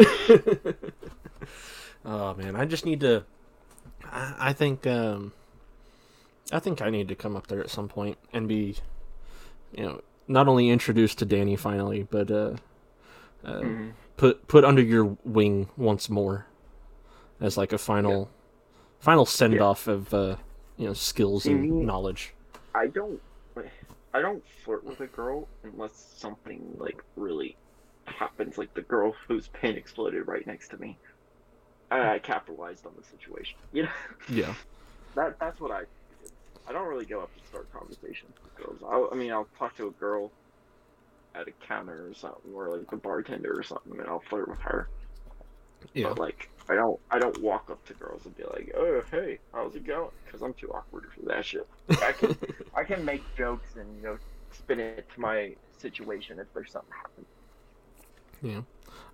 oh 2.06 2.34
man, 2.36 2.56
I 2.56 2.66
just 2.66 2.86
need 2.86 3.02
to. 3.02 3.24
I, 4.04 4.36
I 4.40 4.54
think. 4.54 4.88
Um, 4.88 5.34
I 6.52 6.60
think 6.60 6.82
I 6.82 6.90
need 6.90 7.08
to 7.10 7.16
come 7.16 7.36
up 7.36 7.48
there 7.48 7.60
at 7.60 7.70
some 7.70 7.88
point 7.88 8.18
and 8.32 8.48
be, 8.48 8.76
you 9.74 9.84
know, 9.84 10.02
not 10.28 10.48
only 10.48 10.70
introduced 10.70 11.20
to 11.20 11.26
Danny 11.26 11.56
finally, 11.56 12.04
but 12.04 12.32
uh, 12.32 12.56
uh 13.44 13.62
Mhm. 13.62 13.94
put 14.16 14.48
put 14.48 14.64
under 14.64 14.82
your 14.82 15.18
wing 15.24 15.70
once 15.78 16.10
more, 16.10 16.46
as 17.40 17.58
like 17.58 17.74
a 17.74 17.78
final, 17.78 18.30
final 19.00 19.26
send 19.26 19.62
off 19.62 19.88
of 19.88 20.14
uh, 20.14 20.38
you 20.78 20.88
know, 20.88 20.94
skills 20.94 21.44
See, 21.44 21.52
and 21.52 21.86
knowledge. 21.86 22.34
I 22.74 22.88
don't 22.88 23.22
I 24.14 24.22
don't 24.22 24.44
flirt 24.64 24.84
with 24.84 25.00
a 25.02 25.08
girl 25.08 25.48
unless 25.64 25.94
something 26.18 26.76
like 26.80 27.02
really 27.16 27.58
happens, 28.06 28.58
like 28.58 28.74
the 28.74 28.82
girl 28.82 29.14
whose 29.28 29.48
pin 29.50 29.76
exploded 29.76 30.28
right 30.28 30.46
next 30.48 30.70
to 30.70 30.78
me. 30.78 30.98
I, 31.92 32.16
I 32.16 32.20
capitalized 32.20 32.86
on 32.86 32.94
the 32.98 33.04
situation. 33.04 33.58
You 33.72 33.84
know, 33.84 33.90
Yeah. 34.30 34.54
that 35.16 35.36
that's 35.40 35.60
what 35.60 35.72
I. 35.72 35.84
I 36.68 36.74
don't 36.74 36.88
really 36.88 37.06
go 37.06 37.22
up 37.22 37.30
and 37.36 37.46
start 37.48 37.72
conversations 37.72 38.34
with 38.44 38.56
girls. 38.56 38.80
I'll, 38.86 39.10
I 39.12 39.16
mean, 39.16 39.32
I'll 39.32 39.48
talk 39.58 39.76
to 39.78 39.88
a 39.88 39.92
girl 39.92 40.32
at 41.34 41.48
a 41.48 41.52
counter 41.66 42.08
or 42.10 42.14
something, 42.14 42.54
or 42.54 42.78
like 42.78 42.90
the 42.90 42.98
bartender 42.98 43.58
or 43.58 43.64
something, 43.64 44.00
and 44.00 44.08
I'll 44.08 44.24
flirt 44.30 44.50
with 44.50 44.60
her. 44.60 44.90
Yeah. 45.94 46.10
But 46.10 46.20
like, 46.20 46.50
I 46.70 46.76
don't, 46.76 47.00
I 47.12 47.20
don't 47.20 47.38
walk 47.42 47.70
up 47.70 47.84
to 47.86 47.94
girls 47.94 48.26
and 48.26 48.36
be 48.36 48.44
like, 48.44 48.74
"Oh, 48.76 49.02
hey, 49.12 49.40
how's 49.54 49.76
it 49.76 49.86
going?" 49.86 50.10
Because 50.26 50.42
I'm 50.42 50.54
too 50.56 50.72
awkward 50.72 51.06
for 51.16 51.22
that 51.28 51.46
shit. 51.46 51.68
I 51.90 52.12
can, 52.12 52.36
I 52.76 52.84
can 52.84 53.06
make 53.06 53.24
jokes 53.38 53.76
and 53.76 53.96
you 53.98 54.04
know 54.04 54.18
spin 54.52 54.80
it 54.80 55.08
to 55.14 55.22
my 55.22 55.56
situation 55.78 56.40
if 56.40 56.52
there's 56.54 56.72
something 56.72 56.92
happens. 56.92 57.28
Yeah. 58.42 58.62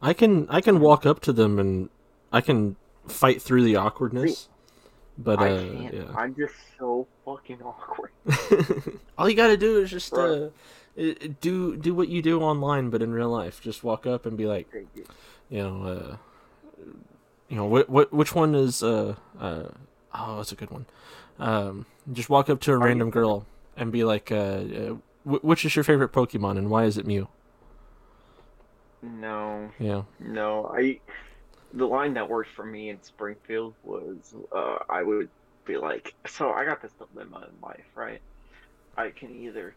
I 0.01 0.13
can 0.13 0.47
I 0.49 0.61
can 0.61 0.79
walk 0.79 1.05
up 1.05 1.19
to 1.21 1.33
them 1.33 1.59
and 1.59 1.89
I 2.31 2.41
can 2.41 2.75
fight 3.07 3.41
through 3.41 3.63
the 3.63 3.75
awkwardness. 3.75 4.49
But 5.17 5.39
uh 5.39 5.43
I 5.43 5.47
can't. 5.49 5.93
yeah. 5.93 6.13
I'm 6.15 6.35
just 6.35 6.55
so 6.79 7.07
fucking 7.25 7.61
awkward. 7.63 8.11
All 9.17 9.29
you 9.29 9.35
got 9.35 9.47
to 9.47 9.57
do 9.57 9.79
is 9.79 9.89
just 9.91 10.13
uh 10.13 10.17
Right. 10.17 10.51
i- 10.97 11.17
i- 11.23 11.27
do 11.41 11.75
do 11.77 11.93
what 11.95 12.07
you 12.09 12.21
do 12.21 12.41
online 12.41 12.89
but 12.89 13.01
in 13.01 13.11
real 13.13 13.29
life. 13.29 13.61
Just 13.61 13.83
walk 13.83 14.05
up 14.05 14.25
and 14.25 14.37
be 14.37 14.45
like, 14.45 14.67
you. 14.95 15.05
you 15.49 15.63
know, 15.63 15.83
uh 15.83 16.15
you 17.49 17.55
know, 17.55 17.65
what 17.65 17.89
what 17.89 18.11
which 18.13 18.33
one 18.35 18.55
is 18.55 18.81
uh 18.83 19.15
uh 19.39 19.63
oh, 20.13 20.37
that's 20.37 20.51
a 20.51 20.55
good 20.55 20.71
one. 20.71 20.85
Um 21.39 21.85
just 22.11 22.29
walk 22.29 22.49
up 22.49 22.59
to 22.61 22.71
a 22.71 22.75
Are 22.75 22.79
you- 22.79 22.85
random 22.85 23.09
girl 23.09 23.45
and 23.77 23.91
be 23.91 24.03
like 24.03 24.31
uh, 24.31 24.35
uh 24.35 24.95
which 25.25 25.63
is 25.65 25.75
your 25.75 25.83
favorite 25.83 26.11
Pokemon 26.11 26.57
and 26.57 26.69
why 26.69 26.83
is 26.85 26.97
it 26.97 27.07
Mew? 27.07 27.27
No, 29.01 29.69
Yeah. 29.79 30.03
no. 30.19 30.71
I 30.73 30.99
the 31.73 31.85
line 31.87 32.13
that 32.13 32.29
worked 32.29 32.51
for 32.51 32.65
me 32.65 32.89
in 32.89 33.01
Springfield 33.01 33.73
was 33.83 34.33
uh, 34.55 34.77
I 34.89 35.01
would 35.03 35.29
be 35.65 35.77
like, 35.77 36.13
so 36.27 36.51
I 36.51 36.65
got 36.65 36.81
this 36.81 36.91
dilemma 36.93 37.47
in 37.49 37.59
life, 37.61 37.85
right? 37.95 38.21
I 38.97 39.09
can 39.11 39.31
either 39.31 39.75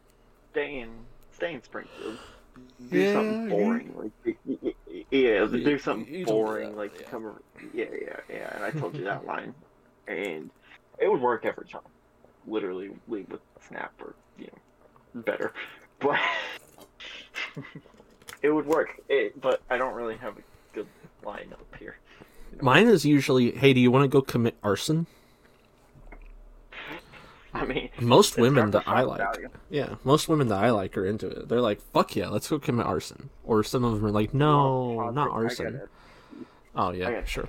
stay 0.52 0.80
in 0.80 0.90
stay 1.32 1.54
in 1.54 1.62
Springfield, 1.62 2.18
do 2.90 2.98
Yeah, 2.98 3.12
something 3.12 3.38
you- 3.44 3.50
boring, 3.50 3.94
like 3.96 4.12
y- 4.24 4.56
y- 4.62 4.72
y- 4.86 5.04
yeah, 5.10 5.46
do 5.46 5.78
something 5.78 6.12
you 6.12 6.24
told 6.24 6.36
me 6.38 6.42
boring, 6.44 6.70
that, 6.70 6.76
like 6.76 6.92
yeah. 6.92 6.98
become 6.98 7.26
a 7.26 7.34
yeah, 7.74 7.84
yeah, 8.00 8.20
yeah. 8.28 8.54
And 8.54 8.64
I 8.64 8.70
told 8.70 8.96
you 8.96 9.04
that 9.04 9.24
line, 9.26 9.54
and 10.06 10.50
it 10.98 11.08
would 11.10 11.20
work 11.20 11.44
every 11.44 11.66
time. 11.68 11.82
Literally 12.46 12.90
leave 13.08 13.28
with 13.28 13.40
a 13.60 13.64
snap 13.66 13.92
or 14.00 14.14
you 14.38 14.46
know 15.14 15.22
better, 15.22 15.52
but 16.00 16.18
it 18.42 18.50
would 18.50 18.66
work. 18.66 18.90
It, 19.08 19.40
but 19.40 19.60
I 19.70 19.78
don't 19.78 19.94
really 19.94 20.16
have 20.16 20.36
a 20.38 20.42
good 20.74 20.86
line 21.24 21.48
up 21.52 21.66
here. 21.78 21.96
Mine 22.60 22.86
is 22.88 23.04
usually, 23.04 23.50
"Hey, 23.50 23.72
do 23.74 23.80
you 23.80 23.90
want 23.90 24.04
to 24.04 24.08
go 24.08 24.22
commit 24.22 24.56
arson?" 24.62 25.06
I 27.56 27.64
mean, 27.66 27.90
Most 28.00 28.36
women 28.38 28.70
that 28.72 28.84
I 28.86 29.02
like, 29.02 29.18
value. 29.18 29.48
yeah, 29.70 29.94
most 30.04 30.28
women 30.28 30.48
that 30.48 30.62
I 30.62 30.70
like 30.70 30.96
are 30.96 31.06
into 31.06 31.28
it. 31.28 31.48
They're 31.48 31.60
like, 31.60 31.80
"Fuck 31.92 32.14
yeah, 32.16 32.28
let's 32.28 32.48
go 32.48 32.58
commit 32.58 32.86
arson." 32.86 33.30
Or 33.44 33.62
some 33.64 33.84
of 33.84 33.94
them 33.94 34.04
are 34.06 34.10
like, 34.10 34.32
"No, 34.34 34.92
Well, 34.98 35.12
not 35.12 35.30
arson." 35.30 35.82
Oh 36.74 36.90
yeah, 36.92 37.24
sure. 37.24 37.48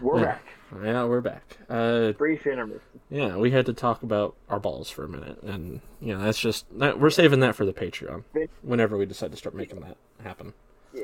We're 0.00 0.18
Yeah. 0.18 0.24
back. 0.24 0.44
Yeah, 0.82 1.04
we're 1.04 1.20
back. 1.20 1.56
Uh, 1.68 2.12
Brief 2.12 2.46
intermission. 2.46 2.80
yeah, 3.10 3.36
we 3.36 3.50
had 3.52 3.66
to 3.66 3.72
talk 3.72 4.02
about 4.02 4.34
our 4.48 4.58
balls 4.58 4.90
for 4.90 5.04
a 5.04 5.08
minute, 5.08 5.40
and 5.42 5.80
you 6.00 6.14
know 6.16 6.22
that's 6.24 6.38
just 6.40 6.66
that, 6.78 6.98
we're 6.98 7.10
saving 7.10 7.40
that 7.40 7.54
for 7.54 7.64
the 7.64 7.72
Patreon 7.72 8.24
whenever 8.62 8.96
we 8.96 9.06
decide 9.06 9.30
to 9.30 9.36
start 9.36 9.54
making 9.54 9.80
that 9.80 9.96
happen. 10.22 10.52
Yeah. 10.92 11.02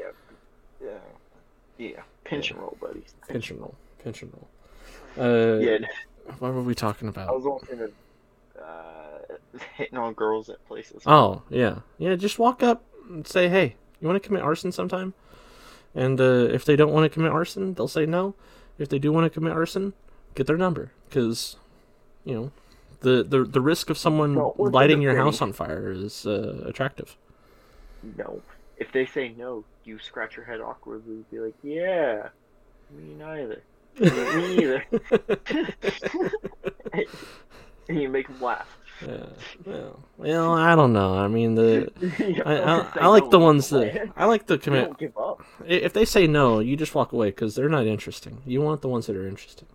Yeah. 0.82 0.90
Yeah. 1.78 2.02
Pinch 2.24 2.50
and 2.50 2.60
roll, 2.60 2.76
buddy. 2.80 3.04
Pinch 3.28 3.50
and 3.50 3.60
roll, 3.60 3.74
pinch 4.02 4.22
and 4.22 4.32
roll. 4.32 4.48
Uh, 5.18 5.58
Yeah. 5.58 5.78
What 6.38 6.54
were 6.54 6.62
we 6.62 6.74
talking 6.74 7.08
about? 7.08 7.28
I 7.28 7.32
was 7.32 7.44
watching 7.44 7.80
a 7.80 8.60
uh, 8.62 9.18
hitting 9.76 9.98
on 9.98 10.12
girls 10.14 10.48
at 10.48 10.64
places. 10.66 11.02
Oh 11.06 11.42
yeah, 11.50 11.80
yeah. 11.98 12.14
Just 12.16 12.38
walk 12.38 12.62
up 12.62 12.84
and 13.08 13.26
say, 13.26 13.48
"Hey, 13.48 13.76
you 14.00 14.08
want 14.08 14.22
to 14.22 14.26
commit 14.26 14.42
arson 14.42 14.72
sometime?" 14.72 15.14
And 15.94 16.20
uh, 16.20 16.48
if 16.52 16.64
they 16.64 16.76
don't 16.76 16.92
want 16.92 17.04
to 17.04 17.08
commit 17.08 17.32
arson, 17.32 17.74
they'll 17.74 17.88
say 17.88 18.06
no. 18.06 18.34
If 18.78 18.88
they 18.88 18.98
do 18.98 19.12
want 19.12 19.24
to 19.24 19.30
commit 19.30 19.52
arson, 19.52 19.92
get 20.34 20.46
their 20.46 20.56
number 20.56 20.92
because 21.08 21.56
you 22.24 22.34
know 22.34 22.52
the 23.00 23.22
the 23.24 23.44
the 23.44 23.60
risk 23.60 23.90
of 23.90 23.98
someone 23.98 24.34
lighting 24.56 25.02
your 25.02 25.12
say- 25.14 25.18
house 25.18 25.42
on 25.42 25.52
fire 25.52 25.90
is 25.90 26.26
uh, 26.26 26.62
attractive. 26.66 27.16
No. 28.16 28.40
If 28.78 28.92
they 28.92 29.04
say 29.04 29.34
no, 29.36 29.64
you 29.84 29.98
scratch 29.98 30.36
your 30.36 30.46
head 30.46 30.60
awkwardly 30.60 31.16
and 31.16 31.30
be 31.30 31.38
like, 31.38 31.54
yeah, 31.62 32.28
me 32.90 33.12
neither. 33.14 33.62
Me 33.98 34.56
neither. 34.56 34.84
and 37.88 38.00
you 38.02 38.08
make 38.08 38.28
them 38.28 38.40
laugh. 38.40 38.76
Yeah. 39.06 39.26
Well, 39.64 40.00
well, 40.18 40.52
I 40.52 40.76
don't 40.76 40.92
know. 40.92 41.14
I 41.16 41.26
mean, 41.28 41.54
the 41.54 41.90
I, 42.44 42.56
I, 42.56 43.04
I 43.04 43.06
like 43.08 43.30
the 43.30 43.38
ones 43.38 43.72
away. 43.72 43.92
that 43.92 44.10
I 44.16 44.26
like 44.26 44.46
the 44.46 44.58
commit. 44.58 44.86
don't 44.86 44.98
give 44.98 45.16
up. 45.16 45.42
If 45.66 45.92
they 45.94 46.04
say 46.04 46.26
no, 46.26 46.58
you 46.60 46.76
just 46.76 46.94
walk 46.94 47.12
away 47.12 47.28
because 47.30 47.54
they're 47.54 47.70
not 47.70 47.86
interesting. 47.86 48.42
You 48.46 48.60
want 48.60 48.82
the 48.82 48.88
ones 48.88 49.06
that 49.06 49.16
are 49.16 49.26
interesting. 49.26 49.68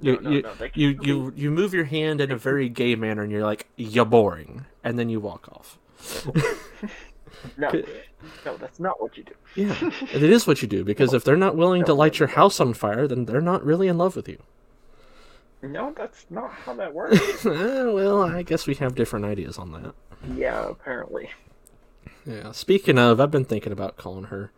You 0.00 0.14
No, 0.16 0.20
no, 0.20 0.30
you 0.30 0.42
no, 0.42 0.52
you, 0.74 0.98
you 1.02 1.32
you 1.36 1.50
move 1.50 1.72
your 1.72 1.84
hand 1.84 2.20
in 2.20 2.30
a 2.30 2.36
very 2.36 2.68
gay 2.68 2.94
manner, 2.96 3.22
and 3.22 3.32
you're 3.32 3.44
like, 3.44 3.66
"You're 3.76 4.04
boring," 4.06 4.66
and 4.84 4.98
then 4.98 5.08
you 5.08 5.20
walk 5.20 5.48
off. 5.52 5.78
No, 7.56 7.70
no, 8.44 8.56
that's 8.56 8.78
not 8.80 9.00
what 9.00 9.16
you 9.16 9.24
do. 9.24 9.32
Yeah, 9.54 9.74
it 10.12 10.22
is 10.22 10.46
what 10.46 10.62
you 10.62 10.68
do 10.68 10.84
because 10.84 11.14
if 11.14 11.24
they're 11.24 11.36
not 11.36 11.56
willing 11.56 11.84
to 11.84 11.94
light 11.94 12.18
your 12.18 12.28
house 12.28 12.60
on 12.60 12.74
fire, 12.74 13.06
then 13.06 13.24
they're 13.24 13.40
not 13.40 13.64
really 13.64 13.88
in 13.88 13.98
love 13.98 14.16
with 14.16 14.28
you. 14.28 14.42
No, 15.62 15.92
that's 15.96 16.26
not 16.30 16.50
how 16.50 16.74
that 16.74 16.94
works. 16.94 17.44
Eh, 17.44 17.84
well, 17.84 18.22
I 18.22 18.42
guess 18.42 18.66
we 18.66 18.74
have 18.76 18.94
different 18.94 19.24
ideas 19.26 19.58
on 19.58 19.72
that. 19.72 19.94
yeah, 20.34 20.68
apparently. 20.68 21.30
Yeah. 22.26 22.52
Speaking 22.52 22.98
of, 22.98 23.20
I've 23.20 23.30
been 23.30 23.44
thinking 23.44 23.72
about 23.72 23.96
calling 23.96 24.24
her. 24.24 24.52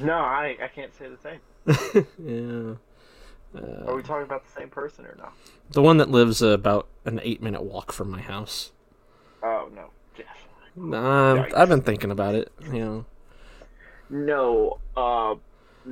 No, 0.00 0.14
I, 0.14 0.56
I 0.62 0.68
can't 0.68 0.92
say 0.94 1.06
the 1.08 1.18
same. 1.18 2.06
yeah. 2.18 2.74
Uh, 3.54 3.84
Are 3.86 3.96
we 3.96 4.02
talking 4.02 4.24
about 4.24 4.44
the 4.46 4.52
same 4.52 4.68
person 4.70 5.04
or 5.04 5.14
not? 5.18 5.34
The 5.70 5.82
one 5.82 5.98
that 5.98 6.10
lives 6.10 6.42
uh, 6.42 6.48
about 6.48 6.88
an 7.04 7.20
eight 7.22 7.42
minute 7.42 7.62
walk 7.62 7.92
from 7.92 8.10
my 8.10 8.20
house. 8.20 8.72
Oh 9.42 9.68
no, 9.74 9.90
Jeff. 10.16 10.26
Nah. 10.76 11.46
I've 11.54 11.68
been 11.68 11.82
thinking 11.82 12.10
about 12.10 12.34
it. 12.34 12.50
You 12.72 12.78
know, 12.78 13.06
No, 14.08 14.78
uh, 14.96 15.34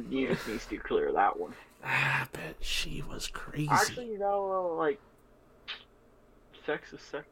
you 0.09 0.29
just 0.29 0.47
need 0.49 0.61
to 0.61 0.77
clear 0.79 1.13
that 1.13 1.39
one. 1.39 1.53
Ah, 1.85 2.29
but 2.33 2.57
she 2.61 3.03
was 3.09 3.27
crazy. 3.27 3.69
Actually, 3.71 4.13
you 4.13 4.19
know, 4.19 4.75
like, 4.79 5.01
sex 6.65 6.93
is 6.93 7.01
sex. 7.01 7.27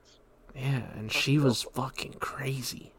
yeah, 0.55 0.82
and 0.96 1.10
she 1.12 1.38
was 1.38 1.62
fucking 1.62 2.14
crazy. 2.14 2.92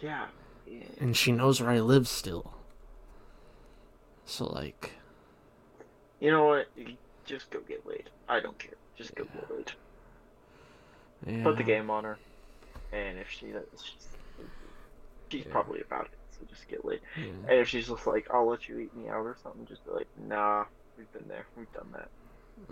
Yeah. 0.00 0.26
yeah. 0.66 0.82
And 1.00 1.16
she 1.16 1.32
knows 1.32 1.60
where 1.60 1.70
I 1.70 1.80
live 1.80 2.06
still. 2.08 2.54
So 4.26 4.46
like, 4.46 4.92
You 6.24 6.30
know 6.30 6.46
what? 6.46 6.68
Just 7.26 7.50
go 7.50 7.60
get 7.68 7.86
laid. 7.86 8.08
I 8.30 8.40
don't 8.40 8.58
care. 8.58 8.72
Just 8.96 9.14
go 9.14 9.24
get 9.24 9.50
laid. 9.54 9.72
yeah. 11.26 11.42
Put 11.42 11.58
the 11.58 11.62
game 11.62 11.90
on 11.90 12.04
her, 12.04 12.16
and 12.94 13.18
if 13.18 13.28
she 13.30 13.48
she's, 13.82 14.08
she's 15.28 15.44
Yeah. 15.44 15.52
probably 15.52 15.82
about 15.82 16.06
it, 16.06 16.12
so 16.30 16.46
just 16.48 16.66
get 16.66 16.82
laid. 16.82 17.00
Yeah. 17.18 17.24
And 17.48 17.50
if 17.60 17.68
she's 17.68 17.88
just 17.88 18.06
like, 18.06 18.26
"I'll 18.32 18.46
let 18.48 18.68
you 18.70 18.78
eat 18.78 18.96
me 18.96 19.08
out" 19.08 19.16
or 19.26 19.36
something, 19.42 19.66
just 19.66 19.84
be 19.84 19.90
like, 19.90 20.06
"Nah, 20.18 20.64
we've 20.96 21.12
been 21.12 21.28
there. 21.28 21.44
We've 21.58 21.70
done 21.74 21.88
that." 21.92 22.08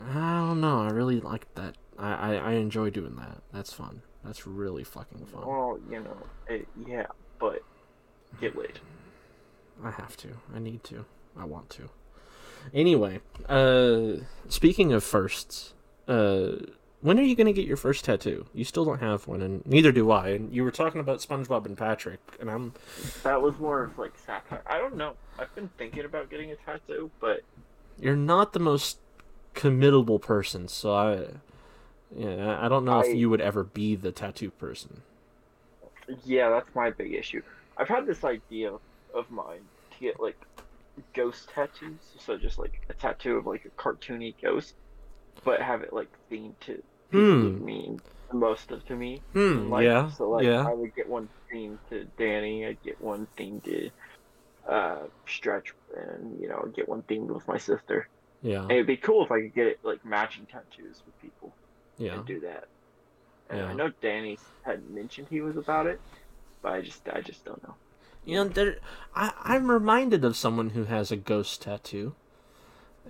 I 0.00 0.46
don't 0.46 0.62
know. 0.62 0.80
I 0.80 0.88
really 0.90 1.20
like 1.20 1.52
that. 1.56 1.76
I, 1.98 2.12
I, 2.12 2.34
I 2.36 2.52
enjoy 2.52 2.88
doing 2.88 3.16
that. 3.16 3.42
That's 3.52 3.72
fun. 3.74 4.00
That's 4.24 4.46
really 4.46 4.84
fucking 4.84 5.26
fun. 5.26 5.46
Well, 5.46 5.78
you 5.90 6.00
know, 6.00 6.16
it, 6.48 6.66
yeah, 6.86 7.06
but 7.38 7.62
get 8.40 8.56
laid. 8.56 8.78
I 9.84 9.90
have 9.90 10.16
to. 10.18 10.28
I 10.54 10.58
need 10.58 10.84
to. 10.84 11.04
I 11.36 11.44
want 11.44 11.68
to. 11.70 11.90
Anyway, 12.74 13.20
uh, 13.48 14.22
speaking 14.48 14.93
of 14.93 15.02
firsts, 15.05 15.74
uh, 16.09 16.52
when 17.01 17.18
are 17.18 17.22
you 17.22 17.34
gonna 17.34 17.52
get 17.52 17.66
your 17.66 17.76
first 17.76 18.05
tattoo? 18.05 18.47
You 18.55 18.64
still 18.64 18.84
don't 18.84 19.01
have 19.01 19.26
one, 19.26 19.43
and 19.43 19.64
neither 19.66 19.90
do 19.93 20.10
I. 20.10 20.28
And 20.30 20.55
you 20.55 20.62
were 20.64 20.70
talking 20.70 21.01
about 21.01 21.18
SpongeBob 21.18 21.66
and 21.66 21.76
Patrick, 21.76 22.20
and 22.40 22.51
I'm 22.51 22.72
That 23.24 23.43
was 23.43 23.59
more 23.59 23.82
of 23.84 23.98
like 23.98 24.12
satire. 24.24 24.62
I 24.66 24.78
don't 24.78 24.97
know. 24.97 25.14
I've 25.39 25.55
been 25.55 25.68
thinking 25.78 26.05
about 26.05 26.30
getting 26.30 26.51
a 26.52 26.56
tattoo, 26.56 27.10
but 27.20 27.40
you're 27.98 28.16
not 28.16 28.52
the 28.52 28.60
most 28.60 28.98
committable 29.55 30.20
person, 30.20 30.68
so 30.68 30.94
I, 30.94 31.26
yeah, 32.16 32.59
I 32.64 32.68
don't 32.68 32.84
know 32.84 33.01
I- 33.01 33.06
if 33.06 33.16
you 33.16 33.28
would 33.30 33.40
ever 33.40 33.64
be 33.64 33.97
the 33.97 34.12
tattoo 34.12 34.51
person. 34.51 35.02
yeah, 36.24 36.48
that's 36.51 36.74
my 36.74 36.90
big 36.90 37.12
issue. 37.14 37.43
I've 37.76 37.89
had 37.89 38.06
this 38.06 38.22
idea 38.24 38.72
of 39.14 39.30
mine 39.30 39.60
to 39.93 39.98
get 40.01 40.20
like 40.20 40.39
ghost 41.14 41.48
tattoos, 41.55 42.01
so 42.19 42.36
just 42.39 42.59
like 42.59 42.74
a 42.89 42.94
tattoo 42.94 43.36
of 43.36 43.47
like 43.47 43.64
a 43.64 43.70
cartoony 43.82 44.35
ghost, 44.43 44.74
but 45.44 45.60
have 45.62 45.82
it 45.82 45.93
like 45.93 46.09
themed 46.31 46.59
to 46.60 46.82
Hmm. 47.10 47.62
mean 47.64 48.01
the 48.31 48.36
most 48.39 48.70
of 48.70 48.85
to 48.86 48.97
me. 48.97 49.23
Hmm. 49.35 49.39
in 49.39 49.70
life. 49.70 49.85
yeah. 49.85 50.10
So 50.10 50.31
like 50.31 50.44
yeah. 50.44 50.66
I 50.66 50.73
would 50.73 50.94
get 50.94 51.09
one 51.09 51.28
themed 51.52 51.78
to 51.90 52.06
Danny, 52.16 52.66
I'd 52.66 52.81
get 52.82 53.01
one 53.01 53.27
themed 53.39 53.64
to 53.64 53.90
uh 54.69 55.06
Stretch, 55.28 55.73
and 55.97 56.40
you 56.40 56.48
know, 56.48 56.64
get 56.74 56.89
one 56.89 57.02
themed 57.02 57.28
with 57.35 57.47
my 57.48 57.59
sister. 57.59 58.09
Yeah. 58.43 58.62
And 58.62 58.73
it'd 58.73 58.86
be 58.86 58.97
cool 58.97 59.24
if 59.24 59.31
I 59.32 59.40
could 59.40 59.55
get 59.55 59.66
it 59.69 59.78
like 59.82 60.05
matching 60.05 60.47
tattoos 60.47 61.02
with 61.06 61.16
people 61.19 61.56
Yeah. 61.98 62.14
and 62.14 62.27
do 62.27 62.40
that. 62.40 62.64
And 63.51 63.59
Yeah. 63.60 63.66
I 63.66 63.73
know 63.74 63.90
Danny 64.01 64.39
had 64.62 64.89
mentioned 64.89 65.28
he 65.28 65.40
was 65.43 65.56
about 65.56 65.86
it, 65.86 66.01
but 66.62 66.73
I 66.73 66.81
just 66.81 67.06
I 67.09 67.20
just 67.20 67.44
don't 67.44 67.62
know. 67.62 67.77
You 68.24 68.36
know, 68.36 68.44
there, 68.44 68.76
I, 69.16 69.32
I'm 69.42 69.70
reminded 69.70 70.24
of 70.24 70.36
someone 70.36 70.70
who 70.70 70.84
has 70.84 71.10
a 71.10 71.16
ghost 71.16 71.62
tattoo, 71.62 72.14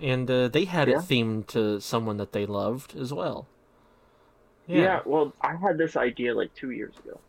and 0.01 0.29
uh, 0.29 0.47
they 0.47 0.65
had 0.65 0.87
Yeah? 0.87 0.97
it 0.97 1.01
themed 1.01 1.47
to 1.47 1.79
someone 1.79 2.17
that 2.17 2.31
they 2.31 2.45
loved 2.45 2.95
as 2.95 3.13
well. 3.13 3.47
Yeah. 4.67 4.81
Yeah, 4.81 4.99
well, 5.05 5.33
I 5.41 5.55
had 5.55 5.77
this 5.77 5.95
idea 5.95 6.33
like 6.33 6.53
two 6.55 6.71
years 6.71 6.93
ago. 7.05 7.19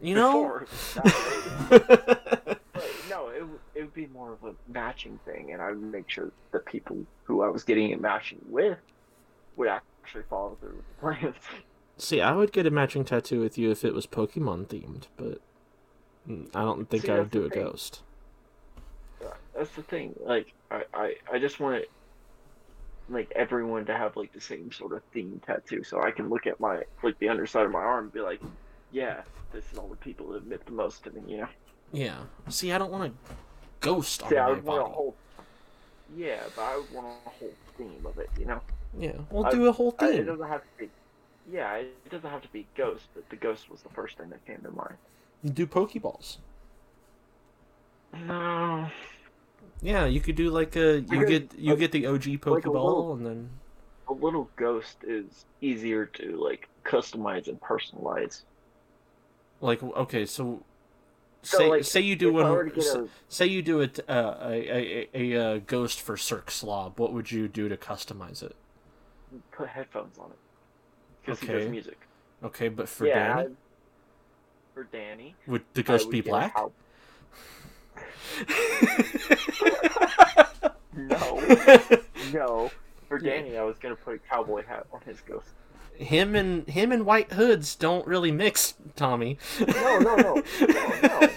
you 0.00 0.14
know. 0.14 0.60
But 1.70 2.90
no, 3.08 3.28
it 3.28 3.42
would- 3.46 3.60
it 3.74 3.80
would 3.82 3.94
be 3.94 4.06
more 4.08 4.32
of 4.32 4.42
a 4.44 4.54
matching 4.72 5.18
thing, 5.24 5.52
and 5.52 5.60
I 5.60 5.68
would 5.70 5.82
make 5.82 6.08
sure 6.08 6.30
the 6.52 6.58
people 6.60 7.04
who 7.24 7.42
I 7.42 7.48
was 7.48 7.62
getting 7.64 7.90
it 7.90 8.00
matching 8.00 8.40
with 8.48 8.78
would 9.56 9.68
actually 9.68 10.22
follow 10.30 10.56
through 10.60 10.76
with 10.76 10.86
the 10.88 11.00
plans. 11.00 11.36
See, 11.98 12.20
I 12.20 12.32
would 12.34 12.52
get 12.52 12.66
a 12.66 12.70
matching 12.70 13.04
tattoo 13.04 13.40
with 13.40 13.56
you 13.58 13.70
if 13.70 13.84
it 13.84 13.94
was 13.94 14.06
Pokemon 14.06 14.66
themed, 14.66 15.04
but 15.16 15.40
Mm, 16.28 16.48
I 16.54 16.62
don't 16.62 16.88
think 16.88 17.04
See, 17.04 17.10
I 17.12 17.18
would 17.18 17.30
do 17.30 17.44
a 17.44 17.50
thing. 17.50 17.62
ghost. 17.64 18.00
That's 19.56 19.70
the 19.76 19.82
thing. 19.82 20.14
Like, 20.20 20.52
I, 20.70 20.82
I, 20.92 21.14
I 21.32 21.38
just 21.38 21.60
want 21.60 21.84
like 23.08 23.30
everyone 23.36 23.84
to 23.86 23.96
have 23.96 24.16
like 24.16 24.32
the 24.32 24.40
same 24.40 24.72
sort 24.72 24.92
of 24.94 25.02
theme 25.12 25.40
tattoo, 25.46 25.84
so 25.84 26.02
I 26.02 26.10
can 26.10 26.28
look 26.28 26.46
at 26.46 26.58
my 26.58 26.82
like 27.02 27.18
the 27.20 27.28
underside 27.28 27.66
of 27.66 27.70
my 27.70 27.78
arm 27.80 28.04
and 28.04 28.12
be 28.12 28.20
like, 28.20 28.40
yeah, 28.90 29.22
this 29.52 29.64
is 29.70 29.78
all 29.78 29.86
the 29.88 29.96
people 29.96 30.28
that 30.30 30.38
admit 30.38 30.64
the 30.66 30.72
most 30.72 31.04
to 31.04 31.10
me. 31.12 31.22
You 31.28 31.36
know. 31.42 31.48
Yeah. 31.92 32.16
See, 32.48 32.72
I 32.72 32.78
don't 32.78 32.90
want 32.90 33.12
a 33.12 33.34
ghost 33.80 34.22
on 34.24 34.30
See, 34.30 34.36
I 34.38 34.46
my 34.46 34.50
would 34.52 34.64
want 34.64 34.82
a 34.82 34.84
whole. 34.86 35.14
Yeah, 36.16 36.40
but 36.56 36.62
I 36.62 36.76
would 36.76 36.92
want 36.92 37.06
a 37.26 37.28
whole 37.30 37.52
theme 37.78 38.04
of 38.06 38.18
it. 38.18 38.30
You 38.38 38.46
know. 38.46 38.60
Yeah, 38.98 39.12
we'll 39.30 39.46
I- 39.46 39.50
do 39.52 39.66
a 39.66 39.72
whole 39.72 39.94
I- 40.00 40.06
it 40.08 40.12
thing. 40.16 40.26
doesn't 40.26 40.48
have 40.48 40.62
to 40.62 40.66
be. 40.78 40.90
Yeah, 41.52 41.74
it 41.76 42.10
doesn't 42.10 42.28
have 42.30 42.42
to 42.42 42.48
be 42.48 42.66
ghost, 42.76 43.04
but 43.14 43.28
the 43.30 43.36
ghost 43.36 43.70
was 43.70 43.82
the 43.82 43.90
first 43.90 44.16
thing 44.18 44.30
that 44.30 44.44
came 44.46 44.58
to 44.62 44.70
mind. 44.72 44.96
Do 45.44 45.66
Pokeballs. 45.66 46.38
No. 48.26 48.88
Yeah, 49.82 50.06
you 50.06 50.20
could 50.20 50.36
do 50.36 50.50
like 50.50 50.76
a 50.76 50.96
you 50.96 51.02
Because, 51.02 51.28
get 51.28 51.54
you 51.58 51.70
like- 51.70 51.78
get 51.80 51.92
the 51.92 52.06
OG 52.06 52.26
like 52.26 52.40
Pokeball 52.40 52.64
little- 52.64 53.12
and 53.14 53.26
then 53.26 53.50
A 54.08 54.12
little 54.12 54.48
ghost 54.56 54.98
is 55.02 55.46
easier 55.60 56.06
to 56.06 56.36
like 56.36 56.68
customize 56.84 57.48
and 57.48 57.60
personalize. 57.60 58.42
like 59.60 59.82
okay, 59.82 60.26
so 60.26 60.62
So, 61.42 61.58
say 61.58 61.68
like, 61.70 61.84
say 61.84 62.00
you 62.00 62.14
do 62.16 62.38
if 62.38 62.44
I 62.46 62.50
were 62.50 62.64
to 62.64 62.70
one 62.70 62.74
get 62.74 62.84
s- 62.86 62.94
a- 62.94 63.08
say 63.28 63.46
you 63.46 63.62
do 63.62 63.80
it 63.80 63.98
uh, 64.08 64.36
a, 64.40 64.50
a, 64.52 65.08
a 65.14 65.32
a 65.34 65.42
uh, 65.56 65.58
ghost 65.66 66.00
for 66.00 66.16
Cirque 66.16 66.50
Slob. 66.50 66.98
What 66.98 67.12
would 67.12 67.30
you 67.32 67.48
do 67.48 67.68
to 67.68 67.76
customize 67.76 68.42
it? 68.42 68.54
Put 69.52 69.68
headphones 69.68 70.16
on 70.18 70.30
it. 70.30 70.38
Because 71.20 71.40
he 71.40 71.48
Okay. 71.48 71.58
does 71.60 71.68
music. 71.70 71.98
Okay, 72.42 72.68
but 72.68 72.88
for 72.88 73.06
yeah, 73.06 73.36
Danny, 73.42 73.54
For 74.74 74.84
Danny. 74.84 75.34
would 75.46 75.62
the 75.74 75.82
ghost 75.82 76.06
would 76.06 76.12
be 76.12 76.20
black? 76.20 76.54
No, 80.96 81.40
no. 82.32 82.70
For 83.08 83.18
Yeah. 83.20 83.34
Danny, 83.34 83.58
I 83.58 83.64
was 83.64 83.76
gonna 83.78 83.96
put 83.96 84.14
a 84.14 84.18
cowboy 84.18 84.64
hat 84.64 84.86
on 84.92 85.00
his 85.04 85.20
ghost. 85.20 85.48
him 85.96 86.34
and 86.34 86.68
him 86.68 86.92
and 86.92 87.04
white 87.06 87.32
hoods 87.32 87.74
don't 87.76 88.06
really 88.06 88.30
mix, 88.32 88.74
Tommy. 88.96 89.38
No, 89.60 89.98
no, 89.98 90.16
no, 90.16 90.34
no, 90.60 91.00
no. 91.02 91.28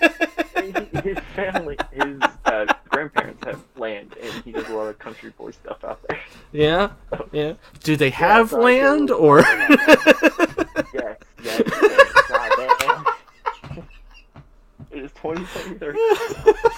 His 1.02 1.18
family, 1.36 1.78
his 1.92 2.20
uh, 2.46 2.66
grandparents 2.90 3.44
have 3.46 3.62
land, 3.78 4.16
and 4.22 4.32
he 4.44 4.52
does 4.52 4.68
a 4.70 4.74
lot 4.76 4.88
of 4.88 5.00
country 5.00 5.30
boy 5.32 5.52
stuff 5.52 5.84
out 5.84 6.00
there. 6.08 6.20
Yeah, 6.52 6.90
yeah. 7.32 7.54
Do 7.84 7.96
they 7.96 8.10
have 8.12 8.50
so 8.52 8.62
I 8.62 8.64
land 8.64 9.12
or? 9.12 9.42
Yes, 10.94 11.18
yes. 11.44 11.62
yes. 11.68 12.07
God 14.98 15.04
damn. 15.04 15.04
It 15.04 15.06
is 15.06 15.12
2023. 15.14 16.54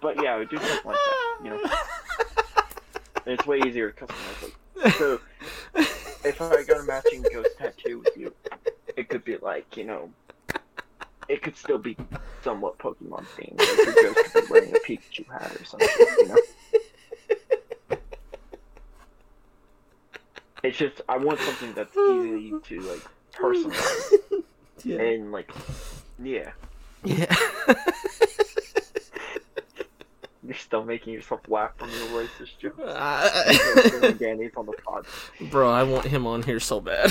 But 0.00 0.22
yeah, 0.22 0.34
I 0.34 0.38
would 0.38 0.48
do 0.48 0.58
something 0.58 0.78
like 0.84 0.96
that, 0.96 1.44
you 1.44 1.50
know. 1.50 1.60
And 3.26 3.34
it's 3.34 3.46
way 3.46 3.60
easier 3.66 3.90
to 3.90 4.06
customize 4.06 4.48
it. 4.48 4.92
So 4.94 5.20
if 6.24 6.40
I 6.40 6.62
got 6.62 6.80
a 6.80 6.84
matching 6.84 7.24
ghost 7.32 7.50
tattoo 7.58 7.98
with 7.98 8.16
you, 8.16 8.32
it 8.96 9.08
could 9.08 9.24
be 9.24 9.36
like, 9.38 9.76
you 9.76 9.84
know, 9.84 10.10
it 11.28 11.42
could 11.42 11.56
still 11.56 11.78
be 11.78 11.96
somewhat 12.42 12.78
Pokemon 12.78 13.26
themed. 13.36 13.58
Like 13.58 13.86
your 13.86 14.14
ghost 14.14 14.32
could 14.32 14.46
be 14.46 14.52
wearing 14.52 14.70
a 14.70 14.78
Pikachu 14.78 15.26
hat 15.26 15.56
or 15.60 15.64
something, 15.64 15.88
you 15.98 16.28
know. 16.28 16.36
It's 20.62 20.78
just 20.78 21.00
I 21.08 21.16
want 21.16 21.40
something 21.40 21.72
that's 21.74 21.96
easy 21.96 22.54
to 22.62 22.80
like 22.82 23.02
personalize 23.40 24.12
yeah. 24.84 25.00
and 25.00 25.32
like, 25.32 25.50
yeah. 26.22 26.50
yeah. 27.04 27.34
You're 30.44 30.56
still 30.56 30.84
making 30.84 31.12
yourself 31.12 31.40
laugh 31.48 31.72
from 31.76 31.90
your 31.90 32.24
racist 32.24 32.58
joke. 32.58 32.78
I- 32.86 34.14
Danny's 34.18 34.52
on 34.56 34.64
the 34.64 34.72
pod. 34.72 35.04
Bro, 35.50 35.70
I 35.70 35.82
want 35.82 36.06
him 36.06 36.26
on 36.26 36.42
here 36.42 36.58
so 36.58 36.80
bad. 36.80 37.10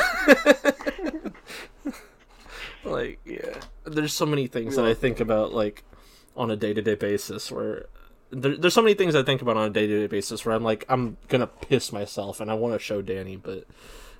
like, 2.83 3.19
yeah. 3.25 3.59
There's 3.85 4.13
so 4.13 4.25
many 4.25 4.47
things 4.47 4.75
that 4.75 4.85
I 4.85 4.95
think 4.95 5.19
about, 5.19 5.53
like, 5.53 5.83
on 6.35 6.49
a 6.49 6.55
day 6.55 6.73
to 6.73 6.81
day 6.81 6.95
basis 6.95 7.51
where. 7.51 7.85
There, 8.29 8.57
there's 8.57 8.73
so 8.73 8.81
many 8.81 8.93
things 8.95 9.15
I 9.15 9.23
think 9.23 9.41
about 9.41 9.55
on 9.55 9.67
a 9.67 9.69
day 9.69 9.87
to 9.87 9.99
day 9.99 10.07
basis 10.07 10.43
where 10.45 10.53
I'm 10.55 10.63
like, 10.63 10.83
I'm 10.89 11.15
gonna 11.29 11.47
piss 11.47 11.93
myself 11.93 12.41
and 12.41 12.51
I 12.51 12.55
want 12.55 12.73
to 12.73 12.79
show 12.79 13.01
Danny, 13.01 13.37
but 13.37 13.65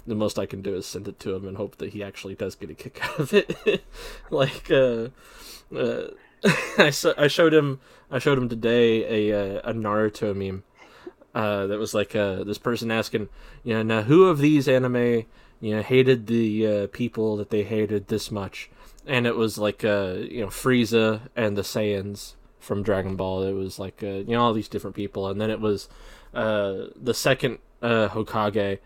the 0.08 0.16
most 0.16 0.40
I 0.40 0.46
can 0.46 0.62
do 0.62 0.74
is 0.76 0.86
send 0.86 1.08
it 1.08 1.20
to 1.20 1.36
him 1.36 1.48
and 1.48 1.58
hope 1.58 1.78
that 1.78 1.92
he 1.94 2.02
actually 2.02 2.36
does 2.36 2.56
get 2.56 2.70
a 2.70 2.74
kick 2.74 3.00
out 3.04 3.20
of 3.20 3.34
it. 3.34 3.84
like, 4.32 4.72
uh, 4.72 5.10
uh, 5.76 6.08
I, 6.78 6.90
so- 6.92 7.14
I 7.18 7.28
showed 7.28 7.54
him 7.54 7.80
I 8.10 8.20
showed 8.20 8.38
him 8.38 8.48
today 8.50 9.30
a 9.32 9.58
uh, 9.58 9.72
a 9.72 9.74
Naruto 9.74 10.34
meme 10.36 10.64
uh, 11.36 11.68
that 11.68 11.78
was 11.78 11.94
like 11.94 12.16
uh, 12.16 12.44
this 12.44 12.58
person 12.58 12.90
asking, 12.90 13.28
you 13.64 13.74
know, 13.74 13.84
now 13.84 14.02
who 14.04 14.26
of 14.26 14.40
these 14.40 14.68
anime, 14.68 15.26
you 15.60 15.76
know, 15.76 15.82
hated 15.82 16.28
the 16.28 16.66
uh, 16.68 16.88
people 16.88 17.36
that 17.38 17.50
they 17.50 17.64
hated 17.64 18.08
this 18.08 18.32
much, 18.32 18.70
and 19.06 19.28
it 19.28 19.36
was 19.36 19.58
like 19.58 19.84
uh 19.84 20.16
you 20.20 20.42
know 20.42 20.48
Frieza 20.48 21.22
and 21.36 21.58
the 21.58 21.64
Saiyans 21.64 22.36
from 22.60 22.82
Dragon 22.82 23.16
Ball. 23.16 23.44
It 23.44 23.54
was 23.54 23.78
like 23.78 24.02
uh, 24.04 24.08
you 24.08 24.36
know 24.36 24.42
all 24.42 24.54
these 24.54 24.70
different 24.70 24.96
people, 24.96 25.28
and 25.28 25.42
then 25.42 25.50
it 25.50 25.60
was 25.60 25.90
the 26.34 27.14
second 27.14 27.60
Hokage 27.82 28.80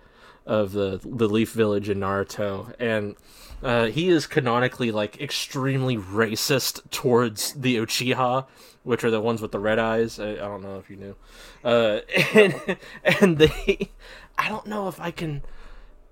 of 0.51 0.73
the 0.73 0.99
the 1.05 1.29
Leaf 1.29 1.53
Village 1.53 1.87
in 1.87 1.99
Naruto, 1.99 2.73
and 2.77 3.15
uh, 3.63 3.85
he 3.85 4.09
is 4.09 4.27
canonically 4.27 4.91
like 4.91 5.21
extremely 5.21 5.95
racist 5.95 6.81
towards 6.91 7.53
the 7.53 7.77
Uchiha, 7.77 8.45
which 8.83 9.01
are 9.05 9.09
the 9.09 9.21
ones 9.21 9.41
with 9.41 9.53
the 9.53 9.59
red 9.59 9.79
eyes. 9.79 10.19
I, 10.19 10.31
I 10.31 10.35
don't 10.35 10.61
know 10.61 10.77
if 10.77 10.89
you 10.89 10.97
knew, 10.97 11.15
uh, 11.63 12.01
and 12.33 12.77
and 13.05 13.37
they, 13.37 13.91
I 14.37 14.49
don't 14.49 14.67
know 14.67 14.89
if 14.89 14.99
I 14.99 15.11
can. 15.11 15.41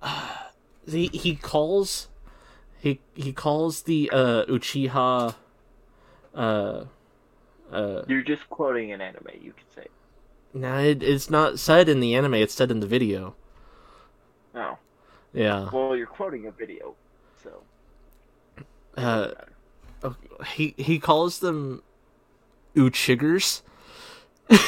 Uh, 0.01 0.35
the 0.87 1.09
he 1.11 1.35
calls, 1.35 2.07
he 2.79 3.01
he 3.15 3.33
calls 3.33 3.81
the 3.81 4.09
uh, 4.13 4.45
Uchiha. 4.45 5.35
Uh, 6.33 6.85
uh, 7.73 8.01
You're 8.07 8.21
just 8.21 8.49
quoting 8.49 8.93
an 8.93 9.01
anime, 9.01 9.27
you 9.41 9.51
could 9.51 9.69
say. 9.75 9.87
nah, 10.53 10.79
it, 10.79 11.03
it's 11.03 11.29
not 11.29 11.59
said 11.59 11.89
in 11.89 11.99
the 11.99 12.15
anime. 12.15 12.35
It's 12.35 12.53
said 12.53 12.71
in 12.71 12.79
the 12.79 12.87
video. 12.87 13.35
No. 14.53 14.77
Yeah. 15.33 15.69
Well, 15.71 15.95
you're 15.95 16.07
quoting 16.07 16.47
a 16.47 16.51
video, 16.51 16.95
so. 17.43 17.61
Uh, 18.97 19.31
he 20.45 20.73
he 20.77 20.99
calls 20.99 21.39
them 21.39 21.83
Uchigers. 22.75 23.61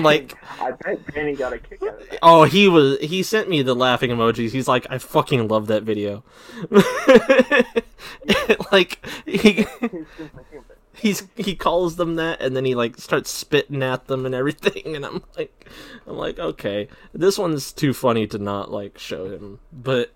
like 0.02 0.34
I 0.60 0.72
bet 0.72 1.14
Danny 1.14 1.34
got 1.34 1.52
a 1.52 1.58
kick 1.58 1.82
out 1.82 2.00
of 2.00 2.10
that. 2.10 2.18
oh 2.22 2.44
he 2.44 2.68
was 2.68 2.98
he 3.00 3.22
sent 3.22 3.48
me 3.48 3.62
the 3.62 3.74
laughing 3.74 4.10
emojis 4.10 4.50
he's 4.50 4.68
like 4.68 4.86
i 4.90 4.98
fucking 4.98 5.48
love 5.48 5.66
that 5.68 5.82
video 5.82 6.22
like 8.72 9.04
he 9.24 9.52
He's 9.52 9.66
just 10.18 10.20
a 10.20 10.44
human. 10.50 10.64
he's 10.94 11.28
he 11.36 11.54
calls 11.54 11.96
them 11.96 12.16
that 12.16 12.40
and 12.40 12.56
then 12.56 12.64
he 12.64 12.74
like 12.74 12.96
starts 12.98 13.30
spitting 13.30 13.82
at 13.82 14.06
them 14.06 14.26
and 14.26 14.34
everything 14.34 14.96
and 14.96 15.04
i'm 15.04 15.22
like 15.36 15.68
i'm 16.06 16.16
like 16.16 16.38
okay 16.38 16.88
this 17.12 17.38
one's 17.38 17.72
too 17.72 17.92
funny 17.92 18.26
to 18.26 18.38
not 18.38 18.70
like 18.70 18.98
show 18.98 19.30
him 19.30 19.60
but 19.72 20.10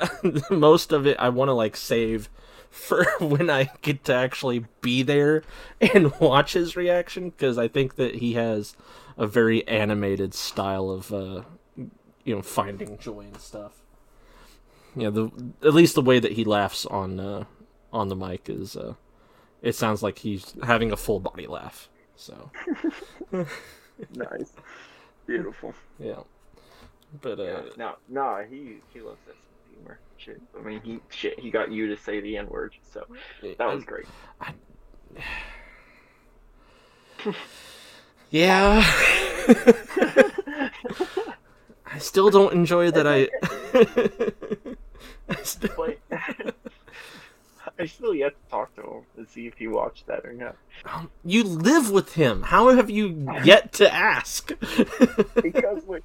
most 0.51 0.93
of 0.93 1.07
it 1.07 1.16
i 1.19 1.28
want 1.28 1.48
to 1.48 1.52
like 1.55 1.77
save 1.77 2.28
for 2.70 3.05
when 3.20 3.51
i 3.51 3.70
get 3.82 4.05
to 4.05 4.15
actually 4.15 4.65
be 4.81 5.02
there 5.02 5.43
and 5.81 6.12
watch 6.20 6.52
his 6.55 6.77
reaction 6.77 7.31
because 7.31 7.59
i 7.59 7.69
think 7.69 7.97
that 7.97 8.16
he 8.16 8.35
has 8.35 8.77
a 9.21 9.27
very 9.27 9.67
animated 9.69 10.35
style 10.35 10.91
of 10.91 11.13
uh 11.13 11.43
you 12.25 12.35
know 12.35 12.43
finding 12.43 12.99
joy 12.99 13.21
and 13.21 13.37
stuff 13.41 13.75
yeah 14.97 15.11
the 15.11 15.31
at 15.63 15.75
least 15.75 15.95
the 15.95 16.03
way 16.03 16.19
that 16.19 16.33
he 16.33 16.43
laughs 16.45 16.85
on 16.87 17.21
uh 17.21 17.45
on 17.93 18.09
the 18.09 18.17
mic 18.17 18.49
is 18.49 18.77
uh 18.77 18.95
it 19.63 19.75
sounds 19.75 20.03
like 20.03 20.19
he's 20.19 20.55
having 20.63 20.91
a 20.91 20.97
full 20.97 21.21
body 21.21 21.47
laugh. 21.47 21.89
So 22.17 22.51
Nice. 24.15 24.53
Beautiful. 25.27 25.75
yeah, 25.99 26.21
but 27.21 27.39
uh, 27.39 27.43
Yeah. 27.43 27.61
No, 27.77 27.95
no, 28.09 28.45
he 28.49 28.79
he 28.93 29.01
loves 29.01 29.21
that 29.27 29.37
humor. 29.71 29.99
Shit. 30.17 30.41
I 30.59 30.63
mean, 30.63 30.81
he 30.83 31.01
shit. 31.11 31.39
He 31.39 31.51
got 31.51 31.71
you 31.71 31.89
to 31.89 31.97
say 31.97 32.21
the 32.21 32.37
n 32.39 32.49
word, 32.49 32.75
so 32.91 33.07
that 33.59 33.67
was 33.67 33.85
great. 33.85 34.07
yeah. 38.31 38.82
I 41.86 41.98
still 41.98 42.31
don't 42.31 42.52
enjoy 42.52 42.90
that. 42.93 43.07
I. 43.07 43.28
I 45.39 45.43
still- 45.43 45.94
I 47.78 47.86
still 47.86 48.15
yet 48.15 48.32
to 48.35 48.51
talk 48.51 48.74
to 48.77 48.82
him 48.82 49.02
and 49.16 49.27
see 49.28 49.47
if 49.47 49.55
he 49.57 49.66
watched 49.66 50.07
that 50.07 50.27
or 50.27 50.32
not. 50.35 50.55
Um, 50.85 51.11
you 51.24 51.43
live 51.44 51.90
with 51.90 52.12
him. 52.15 52.43
How 52.43 52.69
have 52.74 52.90
you 52.90 53.27
yet 53.43 53.73
to 53.74 53.93
ask? 53.93 54.52
Because 55.43 55.85
we 55.86 56.01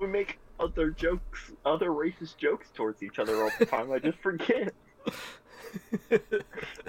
we 0.00 0.06
make 0.08 0.38
other 0.58 0.90
jokes, 0.90 1.52
other 1.64 1.90
racist 1.90 2.38
jokes 2.38 2.68
towards 2.74 3.02
each 3.04 3.18
other 3.20 3.40
all 3.42 3.50
the 3.58 3.66
time. 3.66 3.92
I 3.92 3.98
just 4.00 4.18
forget. 4.18 4.74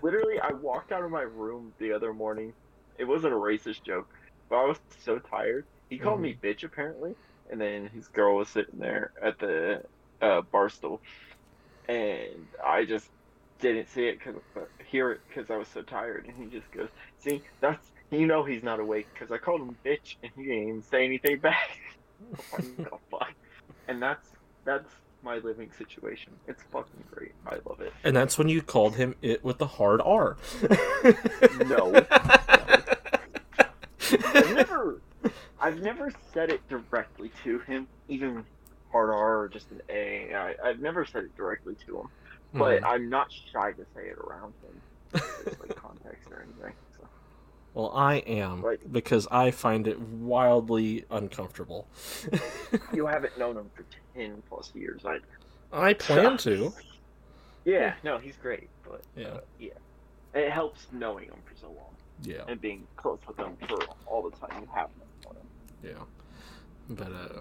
Literally, 0.01 0.39
I 0.39 0.51
walked 0.53 0.91
out 0.91 1.03
of 1.03 1.11
my 1.11 1.21
room 1.21 1.71
the 1.77 1.91
other 1.93 2.11
morning. 2.13 2.53
It 2.97 3.05
wasn't 3.05 3.33
a 3.33 3.37
racist 3.37 3.83
joke, 3.83 4.09
but 4.49 4.55
I 4.57 4.65
was 4.65 4.79
so 5.03 5.19
tired. 5.19 5.65
He 5.89 5.97
called 5.97 6.21
me 6.21 6.37
bitch 6.41 6.63
apparently, 6.63 7.15
and 7.51 7.59
then 7.61 7.87
his 7.93 8.07
girl 8.07 8.35
was 8.37 8.49
sitting 8.49 8.79
there 8.79 9.11
at 9.21 9.37
the 9.39 9.83
uh, 10.21 10.41
bar 10.41 10.69
stool, 10.69 11.01
and 11.87 12.47
I 12.65 12.85
just 12.85 13.09
didn't 13.59 13.89
see 13.89 14.05
it 14.07 14.19
because 14.19 14.41
hear 14.89 15.11
it 15.11 15.21
because 15.27 15.49
I 15.49 15.57
was 15.57 15.67
so 15.67 15.81
tired. 15.81 16.25
And 16.27 16.35
he 16.37 16.57
just 16.57 16.71
goes, 16.71 16.89
"See, 17.19 17.41
that's 17.61 17.91
you 18.11 18.25
know 18.27 18.43
he's 18.43 18.63
not 18.63 18.79
awake 18.79 19.07
because 19.13 19.31
I 19.31 19.37
called 19.37 19.61
him 19.61 19.75
bitch 19.85 20.15
and 20.23 20.31
he 20.35 20.43
didn't 20.43 20.67
even 20.69 20.83
say 20.83 21.05
anything 21.05 21.39
back." 21.39 21.79
"Oh, 22.53 22.99
fuck. 23.11 23.33
And 23.87 24.01
that's 24.01 24.27
that's 24.65 24.89
my 25.23 25.37
living 25.37 25.71
situation. 25.77 26.33
It's 26.47 26.63
fucking 26.71 27.03
great. 27.11 27.31
I 27.45 27.55
love 27.65 27.79
it. 27.81 27.93
and 28.03 28.15
that's 28.15 28.37
when 28.37 28.49
you 28.49 28.61
called 28.61 28.95
him 28.95 29.15
it 29.21 29.43
with 29.43 29.57
the 29.57 29.67
hard 29.67 30.01
R. 30.01 30.35
No. 31.65 32.05
I've 32.11 33.02
never, 34.55 35.01
I've 35.59 35.81
never 35.81 36.11
said 36.33 36.49
it 36.49 36.61
directly 36.69 37.31
to 37.43 37.59
him, 37.59 37.87
even 38.07 38.45
hard 38.91 39.09
R 39.09 39.39
or 39.39 39.49
just 39.49 39.71
an 39.71 39.81
A. 39.89 40.33
I, 40.33 40.55
I've 40.63 40.79
never 40.79 41.05
said 41.05 41.23
it 41.23 41.35
directly 41.35 41.75
to 41.87 41.99
him, 41.99 42.07
but 42.53 42.81
Mhm. 42.81 42.85
I'm 42.85 43.09
not 43.09 43.31
shy 43.31 43.71
to 43.71 43.85
say 43.95 44.07
it 44.07 44.17
around 44.17 44.53
him. 44.63 44.81
There's 45.11 45.59
like 45.59 45.75
context 45.81 46.29
or 46.31 46.41
anything. 46.43 46.73
So. 46.97 47.07
Well, 47.73 47.91
I 47.95 48.15
am 48.17 48.61
Right. 48.61 48.91
because 48.91 49.27
I 49.31 49.49
find 49.51 49.87
it 49.87 49.99
wildly 49.99 51.05
uncomfortable. 51.09 51.87
You 52.93 53.05
haven't 53.07 53.37
known 53.37 53.57
him 53.57 53.69
for 53.75 53.85
ten 54.15 54.41
plus 54.47 54.71
years. 54.75 55.01
I. 55.05 55.19
I 55.71 55.93
plan 55.93 56.37
to. 56.39 56.71
Yeah, 57.65 57.95
no, 58.03 58.19
he's 58.19 58.35
great, 58.35 58.69
but 58.83 59.01
Yeah. 59.15 59.27
uh, 59.29 59.39
yeah, 59.57 59.71
it 60.35 60.51
helps 60.51 60.85
knowing 60.91 61.25
him 61.29 61.39
for 61.45 61.55
so 61.55 61.67
long 61.67 61.95
Yeah, 62.21 62.43
and 62.47 62.61
being 62.61 62.87
close 62.95 63.19
with 63.27 63.37
them 63.37 63.57
for 63.67 63.77
all 64.05 64.21
the 64.29 64.35
time 64.37 64.61
you 64.61 64.67
have 64.73 64.89
him. 64.89 65.35
yeah. 65.83 66.03
But 66.89 67.11
uh, 67.11 67.39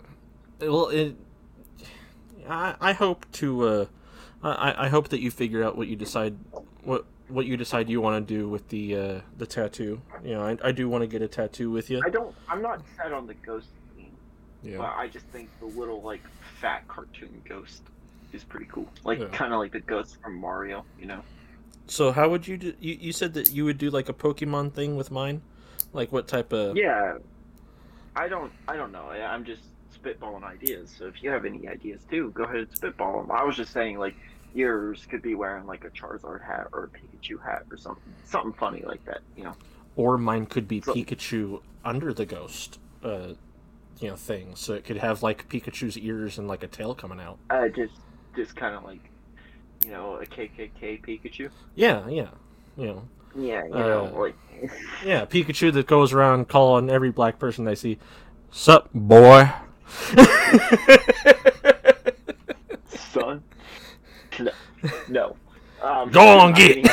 well, 0.72 0.88
it. 0.88 1.14
I 2.48 2.74
I 2.80 2.92
hope 2.92 3.30
to. 3.32 3.62
Uh, 3.68 3.86
I 4.42 4.86
I 4.86 4.88
hope 4.88 5.08
that 5.08 5.20
you 5.20 5.30
figure 5.30 5.62
out 5.62 5.76
what 5.76 5.86
you 5.88 5.96
decide 5.96 6.36
what 6.82 7.04
what 7.28 7.46
you 7.46 7.56
decide 7.56 7.88
you 7.88 8.00
want 8.00 8.26
to 8.26 8.34
do 8.34 8.48
with 8.48 8.68
the 8.68 8.96
uh 8.96 9.20
the 9.38 9.46
tattoo. 9.46 10.00
You 10.24 10.34
know, 10.34 10.42
I 10.42 10.58
I 10.64 10.72
do 10.72 10.88
want 10.88 11.02
to 11.02 11.06
get 11.06 11.22
a 11.22 11.28
tattoo 11.28 11.70
with 11.70 11.90
you. 11.90 12.00
I 12.04 12.10
don't. 12.10 12.34
I'm 12.48 12.62
not 12.62 12.82
set 12.96 13.12
on 13.12 13.26
the 13.26 13.34
ghost 13.34 13.68
theme, 13.96 14.16
Yeah. 14.62 14.78
but 14.78 14.94
I 14.96 15.06
just 15.08 15.26
think 15.26 15.48
the 15.60 15.66
little 15.66 16.02
like 16.02 16.22
fat 16.60 16.86
cartoon 16.88 17.40
ghost 17.48 17.82
is 18.32 18.42
pretty 18.42 18.66
cool. 18.66 18.88
Like 19.04 19.20
Yeah. 19.20 19.26
kind 19.28 19.52
of 19.52 19.60
like 19.60 19.72
the 19.72 19.80
ghost 19.80 20.16
from 20.22 20.36
Mario, 20.36 20.84
you 20.98 21.06
know? 21.06 21.22
So 21.86 22.12
how 22.12 22.28
would 22.28 22.46
you 22.46 22.56
do? 22.56 22.74
You, 22.80 22.96
you 23.00 23.12
said 23.12 23.34
that 23.34 23.50
you 23.52 23.64
would 23.64 23.78
do 23.78 23.90
like 23.90 24.08
a 24.08 24.12
Pokemon 24.14 24.72
thing 24.72 24.96
with 24.96 25.10
mine, 25.10 25.42
like 25.92 26.12
what 26.12 26.28
type 26.28 26.52
of? 26.52 26.76
Yeah. 26.76 27.18
I 28.16 28.28
don't. 28.28 28.52
I 28.68 28.76
don't 28.76 28.92
know. 28.92 29.06
I- 29.10 29.32
I'm 29.32 29.44
just 29.44 29.62
spitballing 30.02 30.42
ideas. 30.44 30.94
So 30.96 31.06
if 31.06 31.22
you 31.22 31.30
have 31.30 31.44
any 31.44 31.68
ideas 31.68 32.00
too, 32.10 32.30
go 32.34 32.44
ahead 32.44 32.56
and 32.56 32.76
spitball 32.76 33.20
them. 33.22 33.30
I 33.30 33.44
was 33.44 33.56
just 33.56 33.72
saying 33.72 33.98
like 33.98 34.14
yours 34.54 35.06
could 35.10 35.22
be 35.22 35.34
wearing 35.34 35.66
like 35.66 35.84
a 35.84 35.90
Charizard 35.90 36.44
hat 36.44 36.68
or 36.72 36.84
a 36.84 36.88
Pikachu 36.88 37.42
hat 37.42 37.64
or 37.70 37.76
something, 37.76 38.02
something 38.24 38.52
funny 38.54 38.82
like 38.86 39.04
that. 39.06 39.20
You 39.36 39.44
know? 39.44 39.54
Or 39.96 40.18
mine 40.18 40.46
could 40.46 40.68
be 40.68 40.80
So- 40.80 40.94
Pikachu 40.94 41.60
under 41.84 42.12
the 42.12 42.26
ghost, 42.26 42.78
uh, 43.02 43.34
you 43.98 44.08
know, 44.08 44.16
thing. 44.16 44.54
So 44.56 44.74
it 44.74 44.84
could 44.84 44.98
have 44.98 45.22
like 45.22 45.48
Pikachu's 45.48 45.96
ears 45.98 46.38
and 46.38 46.48
like 46.48 46.62
a 46.62 46.68
tail 46.68 46.94
coming 46.94 47.20
out. 47.20 47.38
Uh, 47.50 47.68
just 47.68 47.94
just 48.36 48.56
kind 48.56 48.74
of 48.74 48.84
like 48.84 49.00
you 49.84 49.90
know 49.90 50.16
a 50.16 50.26
KKK 50.26 51.00
Pikachu. 51.02 51.50
Yeah, 51.74 52.06
yeah, 52.08 52.28
you 52.76 52.86
know, 52.86 53.02
Yeah, 53.34 53.64
you 53.64 53.74
Uh, 53.74 53.78
know, 53.78 54.04
like 54.20 54.36
yeah, 55.04 55.24
Pikachu 55.24 55.72
that 55.72 55.86
goes 55.86 56.12
around 56.12 56.48
calling 56.48 56.88
every 56.90 57.10
black 57.10 57.38
person 57.38 57.64
they 57.64 57.74
see, 57.74 57.98
"Sup, 58.50 58.88
boy." 58.94 59.50
son. 62.88 63.42
No, 64.40 64.50
no. 65.08 65.36
Um, 65.82 66.10
Go 66.10 66.26
on, 66.38 66.52
I 66.54 66.56
get. 66.56 66.76
mean, 66.76 66.84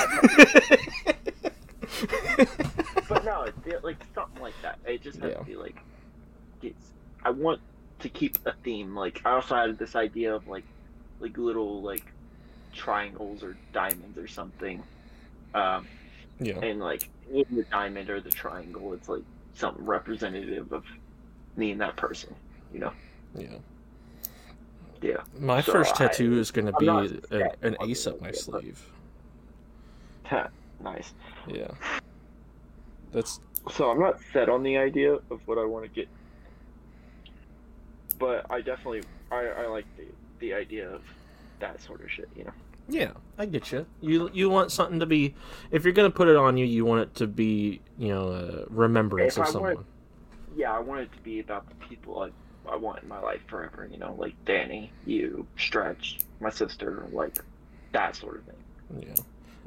but 3.08 3.24
no, 3.26 3.44
it- 3.66 3.84
like 3.84 3.98
something 4.16 4.42
like 4.42 4.54
that. 4.64 4.80
It 4.86 5.02
just 5.02 5.20
has 5.20 5.32
Yeah. 5.32 5.38
to 5.38 5.44
be 5.44 5.56
like, 5.56 5.78
it's. 6.62 6.92
I 7.24 7.30
want 7.30 7.60
to 8.00 8.10
keep 8.10 8.38
a 8.46 8.54
theme. 8.64 8.96
Like 8.96 9.22
I 9.26 9.32
also 9.32 9.56
had 9.56 9.78
this 9.78 9.96
idea 9.96 10.34
of 10.36 10.48
like, 10.48 10.64
like 11.20 11.38
little 11.38 11.82
like 11.82 12.06
triangles 12.74 13.44
or 13.44 13.56
diamonds 13.74 14.18
or 14.18 14.28
something. 14.28 14.84
Um, 15.54 15.88
yeah, 16.40 16.60
and 16.60 16.80
like 16.80 17.10
in 17.32 17.46
the 17.52 17.64
diamond 17.64 18.10
or 18.10 18.22
the 18.22 18.30
triangle, 18.30 18.94
it's 18.94 19.10
like 19.10 19.24
something 19.54 19.86
representative 19.86 20.72
of 20.72 20.86
me 21.56 21.72
and 21.72 21.82
that 21.82 21.96
person. 21.96 22.34
You 22.74 22.80
know. 22.80 22.94
Yeah. 23.36 23.48
Yeah. 25.02 25.18
My 25.38 25.62
So 25.62 25.72
first 25.72 25.96
I- 25.96 26.08
tattoo 26.08 26.38
is 26.40 26.52
going 26.52 26.66
to 26.68 26.74
be 26.74 26.86
not 26.86 27.06
an, 27.06 27.22
set 27.30 27.58
an 27.62 27.76
on 27.80 27.90
ace 27.90 28.06
up 28.08 28.22
my 28.22 28.32
sleeve. 28.32 28.84
nice. 30.84 31.14
Yeah. 31.48 31.72
That's 33.12 33.40
So 33.72 33.90
I'm 33.90 34.00
not 34.00 34.20
set 34.34 34.50
on 34.50 34.62
the 34.64 34.78
idea 34.78 35.14
of 35.14 35.42
what 35.46 35.58
I 35.58 35.66
want 35.66 35.86
to 35.86 35.90
get, 35.90 36.08
but 38.20 38.46
I 38.50 38.62
definitely 38.62 39.04
I, 39.32 39.48
I 39.48 39.68
like 39.68 39.86
the 39.98 40.06
the 40.40 40.54
idea 40.54 40.90
of 40.90 41.02
that 41.60 41.82
sort 41.82 42.02
of 42.04 42.12
shit. 42.12 42.30
You 42.36 42.46
know. 42.46 42.52
yeah, 42.88 43.12
I 43.38 43.46
get 43.46 43.72
you. 43.72 43.86
You 44.02 44.30
you 44.34 44.50
want 44.50 44.72
something 44.72 45.00
to 45.00 45.06
be 45.06 45.36
if 45.72 45.84
you're 45.84 45.94
going 45.94 46.10
to 46.12 46.16
put 46.16 46.28
it 46.28 46.36
on 46.36 46.58
you, 46.58 46.66
you 46.66 46.86
want 46.86 47.02
it 47.02 47.16
to 47.16 47.28
be, 47.28 47.82
you 47.98 48.10
know, 48.10 48.32
a 48.32 48.66
remembrance 48.74 49.34
If 49.38 49.44
of 49.44 49.48
I 49.48 49.52
someone. 49.52 49.76
want- 49.76 49.86
Yeah, 50.56 50.74
I 50.74 50.80
want 50.80 51.02
it 51.02 51.12
to 51.14 51.20
be 51.20 51.40
about 51.40 51.68
the 51.70 51.76
people 51.88 52.22
I 52.22 52.30
I 52.72 52.76
want 52.76 53.02
in 53.02 53.10
my 53.10 53.20
life 53.20 53.42
forever. 53.48 53.88
You 53.92 53.98
know, 53.98 54.14
like 54.18 54.34
Danny, 54.46 54.92
you, 55.06 55.48
Stretch, 55.58 56.20
my 56.40 56.50
sister, 56.52 57.06
like 57.12 57.36
that 57.94 58.16
sort 58.16 58.38
of 58.38 58.44
thing. 58.46 59.06
Yeah. 59.08 59.16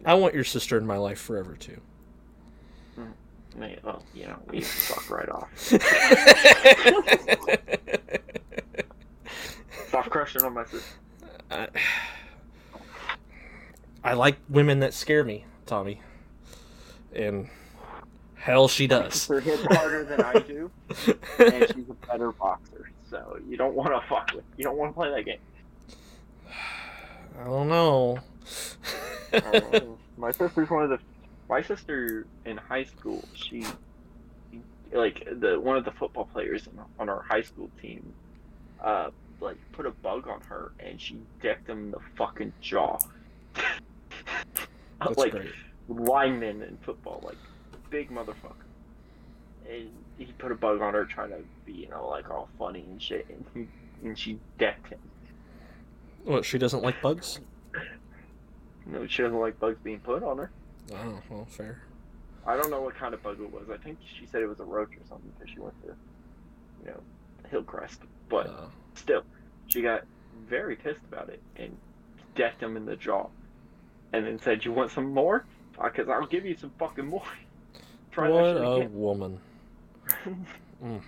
I 0.04 0.14
want 0.14 0.34
your 0.34 0.44
sister 0.44 0.76
in 0.78 0.86
my 0.86 0.96
life 0.96 1.20
forever 1.20 1.54
too. 1.56 1.80
Mm-hmm. 2.98 3.60
Mean, 3.60 3.78
well, 3.84 4.02
you 4.14 4.26
know, 4.26 4.36
we 4.50 4.60
fuck 4.62 5.10
right 5.10 5.28
off. 5.28 5.48
Stop 9.88 10.08
crushing 10.10 10.42
on 10.42 10.54
my 10.54 10.64
sister. 10.64 10.78
I, 11.52 11.68
I 14.04 14.14
like 14.14 14.36
women 14.48 14.80
that 14.80 14.94
scare 14.94 15.22
me, 15.22 15.44
Tommy. 15.66 16.00
And 17.14 17.48
hell 18.34 18.66
she 18.68 18.86
does. 18.86 19.14
Sister 19.14 19.40
hits 19.40 19.62
harder 19.64 20.04
than 20.04 20.20
I 20.22 20.38
do, 20.40 20.70
and 21.38 21.72
she's 21.74 21.88
a 21.88 22.06
better 22.06 22.32
boxer. 22.32 22.90
So 23.08 23.38
you 23.48 23.56
don't 23.56 23.74
want 23.74 23.90
to 23.90 24.08
fuck 24.08 24.32
with. 24.34 24.44
You 24.56 24.64
don't 24.64 24.76
want 24.76 24.92
to 24.92 24.94
play 24.94 25.10
that 25.10 25.24
game. 25.24 25.38
I 27.40 27.44
don't 27.44 27.68
know. 27.68 28.18
Um, 29.32 29.98
my 30.16 30.32
sister's 30.32 30.70
one 30.70 30.84
of 30.84 30.90
the. 30.90 30.98
My 31.48 31.60
sister 31.60 32.26
in 32.46 32.56
high 32.56 32.84
school, 32.84 33.22
she, 33.34 33.66
like 34.92 35.28
the 35.40 35.60
one 35.60 35.76
of 35.76 35.84
the 35.84 35.90
football 35.90 36.24
players 36.24 36.66
on 36.98 37.08
our 37.10 37.20
high 37.20 37.42
school 37.42 37.70
team, 37.80 38.14
uh, 38.82 39.10
like 39.42 39.56
put 39.72 39.86
a 39.86 39.90
bug 39.90 40.28
on 40.28 40.40
her 40.42 40.72
and 40.80 41.00
she 41.00 41.18
decked 41.42 41.68
him 41.68 41.84
in 41.84 41.90
the 41.90 41.98
fucking 42.16 42.52
jaw. 42.60 42.98
That's 45.00 45.18
like 45.18 45.32
great. 45.32 45.52
lineman 45.88 46.62
in 46.62 46.78
football, 46.82 47.20
like 47.24 47.36
big 47.90 48.10
motherfucker. 48.10 48.54
And 49.68 49.90
he 50.18 50.26
put 50.38 50.52
a 50.52 50.54
bug 50.54 50.80
on 50.80 50.94
her 50.94 51.04
trying 51.04 51.30
to 51.30 51.38
be, 51.66 51.72
you 51.72 51.88
know, 51.88 52.08
like 52.08 52.30
all 52.30 52.48
funny 52.58 52.80
and 52.88 53.00
shit, 53.00 53.26
and 53.28 53.44
he, 53.54 54.06
and 54.06 54.18
she 54.18 54.38
decked 54.58 54.88
him. 54.88 54.98
What, 56.24 56.44
she 56.44 56.58
doesn't 56.58 56.82
like 56.82 57.00
bugs? 57.02 57.40
no, 58.86 59.06
she 59.06 59.22
doesn't 59.22 59.38
like 59.38 59.58
bugs 59.58 59.78
being 59.82 60.00
put 60.00 60.22
on 60.22 60.38
her. 60.38 60.50
Oh, 60.94 61.20
well, 61.28 61.44
fair. 61.46 61.82
I 62.46 62.56
don't 62.56 62.70
know 62.70 62.80
what 62.82 62.96
kind 62.96 63.14
of 63.14 63.22
bug 63.22 63.40
it 63.40 63.52
was. 63.52 63.70
I 63.72 63.76
think 63.76 63.98
she 64.18 64.26
said 64.26 64.42
it 64.42 64.46
was 64.48 64.60
a 64.60 64.64
roach 64.64 64.90
or 64.90 65.06
something 65.08 65.30
because 65.38 65.52
she 65.52 65.60
went 65.60 65.80
to, 65.82 65.94
you 66.84 66.90
know, 66.90 67.00
Hillcrest. 67.50 68.00
But 68.28 68.46
Uh, 68.48 68.66
still, 68.94 69.22
she 69.66 69.82
got 69.82 70.04
very 70.48 70.76
pissed 70.76 71.00
about 71.10 71.28
it 71.28 71.40
and 71.56 71.76
decked 72.34 72.62
him 72.62 72.76
in 72.76 72.84
the 72.86 72.96
jaw, 72.96 73.28
and 74.12 74.26
then 74.26 74.38
said, 74.40 74.64
"You 74.64 74.72
want 74.72 74.90
some 74.90 75.12
more? 75.12 75.44
Because 75.82 76.08
I'll 76.08 76.26
give 76.26 76.44
you 76.44 76.56
some 76.56 76.70
fucking 76.78 77.06
more." 77.06 77.22
Try 78.12 78.28
what 78.28 78.56
a 78.56 78.72
again. 78.72 78.94
woman. 78.94 79.40
Mm. 80.84 81.00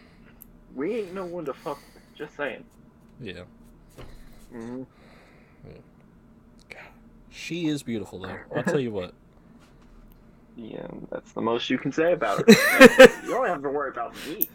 We 0.77 0.95
ain't 1.01 1.15
no 1.15 1.25
one 1.25 1.45
to 1.47 1.53
fuck 1.53 1.79
with. 1.95 2.03
Just 2.17 2.37
saying. 2.37 2.65
Yeah. 3.21 3.43
hmm 4.53 4.85
She 7.31 7.67
is 7.67 7.83
beautiful, 7.83 8.21
though. 8.21 8.37
I'll 8.55 8.63
tell 8.63 8.79
you 8.81 8.93
what. 8.93 9.13
Yeah, 10.57 10.87
that's 11.11 11.33
the 11.33 11.41
most 11.41 11.69
you 11.69 11.79
can 11.79 11.91
say 11.91 12.13
about 12.13 12.39
her. 12.39 12.45
you 13.25 13.31
don't 13.31 13.49
have 13.49 13.61
to 13.65 13.71
worry 13.71 13.91
about 13.91 14.15
me. 14.25 14.49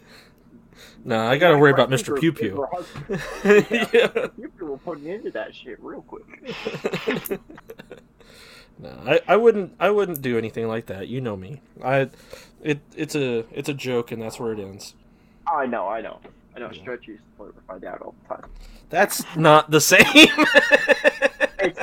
No, 1.04 1.18
I 1.26 1.38
gotta 1.38 1.56
worry 1.58 1.70
about 1.70 1.88
Mr. 1.90 2.18
Pew 2.18 2.32
Pew. 2.32 2.66
yeah. 3.44 4.26
Pew 4.36 4.48
Pew 4.56 4.66
were 4.66 4.78
putting 4.78 5.06
into 5.06 5.30
that 5.30 5.54
shit 5.54 5.78
real 5.82 6.02
quick. 6.02 6.24
no, 8.78 8.90
I, 9.06 9.20
I 9.28 9.36
wouldn't 9.36 9.74
I 9.80 9.90
wouldn't 9.90 10.20
do 10.22 10.36
anything 10.38 10.68
like 10.68 10.86
that. 10.86 11.08
You 11.08 11.20
know 11.20 11.36
me. 11.36 11.60
I 11.82 12.10
it 12.62 12.80
it's 12.96 13.14
a 13.14 13.44
it's 13.52 13.68
a 13.68 13.74
joke 13.74 14.12
and 14.12 14.20
that's 14.20 14.38
where 14.38 14.52
it 14.52 14.58
ends. 14.58 14.94
I 15.46 15.66
know, 15.66 15.88
I 15.88 16.00
know. 16.00 16.20
I 16.54 16.58
know, 16.60 16.70
Yeah. 16.72 16.82
Stretch 16.82 17.06
used 17.06 17.22
to 17.22 17.36
flirt 17.36 17.54
with 17.54 17.68
my 17.68 17.78
dad 17.78 17.98
all 18.02 18.14
the 18.22 18.34
time. 18.34 18.50
That's 18.90 19.24
not 19.36 19.70
the 19.70 19.80
same. 19.80 20.00
it's, 21.60 21.80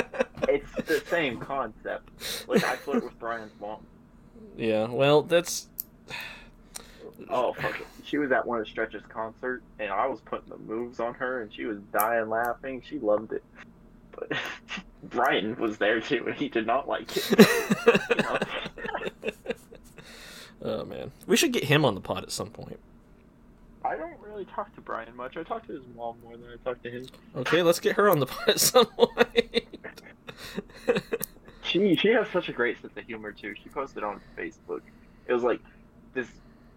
It's 0.48 0.88
the 0.88 1.02
same 1.08 1.40
concept. 1.40 2.10
Like, 2.48 2.64
I 2.64 2.76
flirt 2.76 3.04
with 3.04 3.18
Brian's 3.20 3.52
mom. 3.60 3.80
yeah, 4.58 4.88
well, 4.90 5.22
that's 5.24 5.68
Oh, 7.30 7.54
fuck 7.54 7.80
it. 7.80 7.88
She 8.04 8.18
was 8.18 8.32
at 8.32 8.46
one 8.46 8.60
of 8.60 8.68
Stretch's 8.68 9.04
concert, 9.10 9.64
and 9.80 9.92
I 9.92 10.06
was 10.08 10.22
putting 10.22 10.50
the 10.50 10.58
moves 10.58 11.00
on 11.00 11.14
her, 11.16 11.42
and 11.42 11.54
she 11.54 11.66
was 11.66 11.80
dying 11.92 12.30
laughing. 12.30 12.82
She 12.88 13.00
loved 13.00 13.34
it. 13.34 13.44
But 14.12 14.32
Brian 15.04 15.56
was 15.56 15.78
there 15.78 16.00
too, 16.00 16.26
and 16.28 16.36
he 16.36 16.50
did 16.50 16.68
not 16.68 16.88
like 16.88 17.10
it. 17.16 18.44
Oh 20.62 20.84
man. 20.86 21.12
We 21.28 21.38
should 21.38 21.54
get 21.54 21.64
him 21.64 21.86
on 21.86 21.96
the 21.96 22.02
pod 22.02 22.24
at 22.24 22.32
some 22.32 22.50
point. 22.50 22.80
I 23.86 23.96
don't 23.96 24.20
really 24.20 24.46
talk 24.46 24.74
to 24.76 24.82
Brian 24.82 25.16
much. 25.16 25.38
I 25.38 25.44
talk 25.44 25.66
to 25.68 25.74
his 25.74 25.84
mom 25.96 26.18
more 26.24 26.36
than 26.36 26.48
I 26.52 26.56
talk 26.64 26.82
to 26.84 26.90
him. 26.90 27.06
Okay, 27.36 27.62
let's 27.62 27.80
get 27.80 27.96
her 27.96 28.10
on 28.10 28.20
the 28.20 28.26
pod 28.26 28.50
at 28.50 28.60
some 28.60 28.86
point. 28.88 29.66
She 31.64 31.96
she 31.96 32.10
has 32.10 32.28
such 32.30 32.50
a 32.50 32.54
great 32.54 32.82
sense 32.82 32.94
of 32.98 33.06
humor 33.06 33.32
too. 33.32 33.54
She 33.62 33.70
posted 33.70 34.04
on 34.04 34.20
Facebook. 34.38 34.82
It 35.28 35.34
was 35.34 35.44
like 35.44 35.62
this 36.14 36.28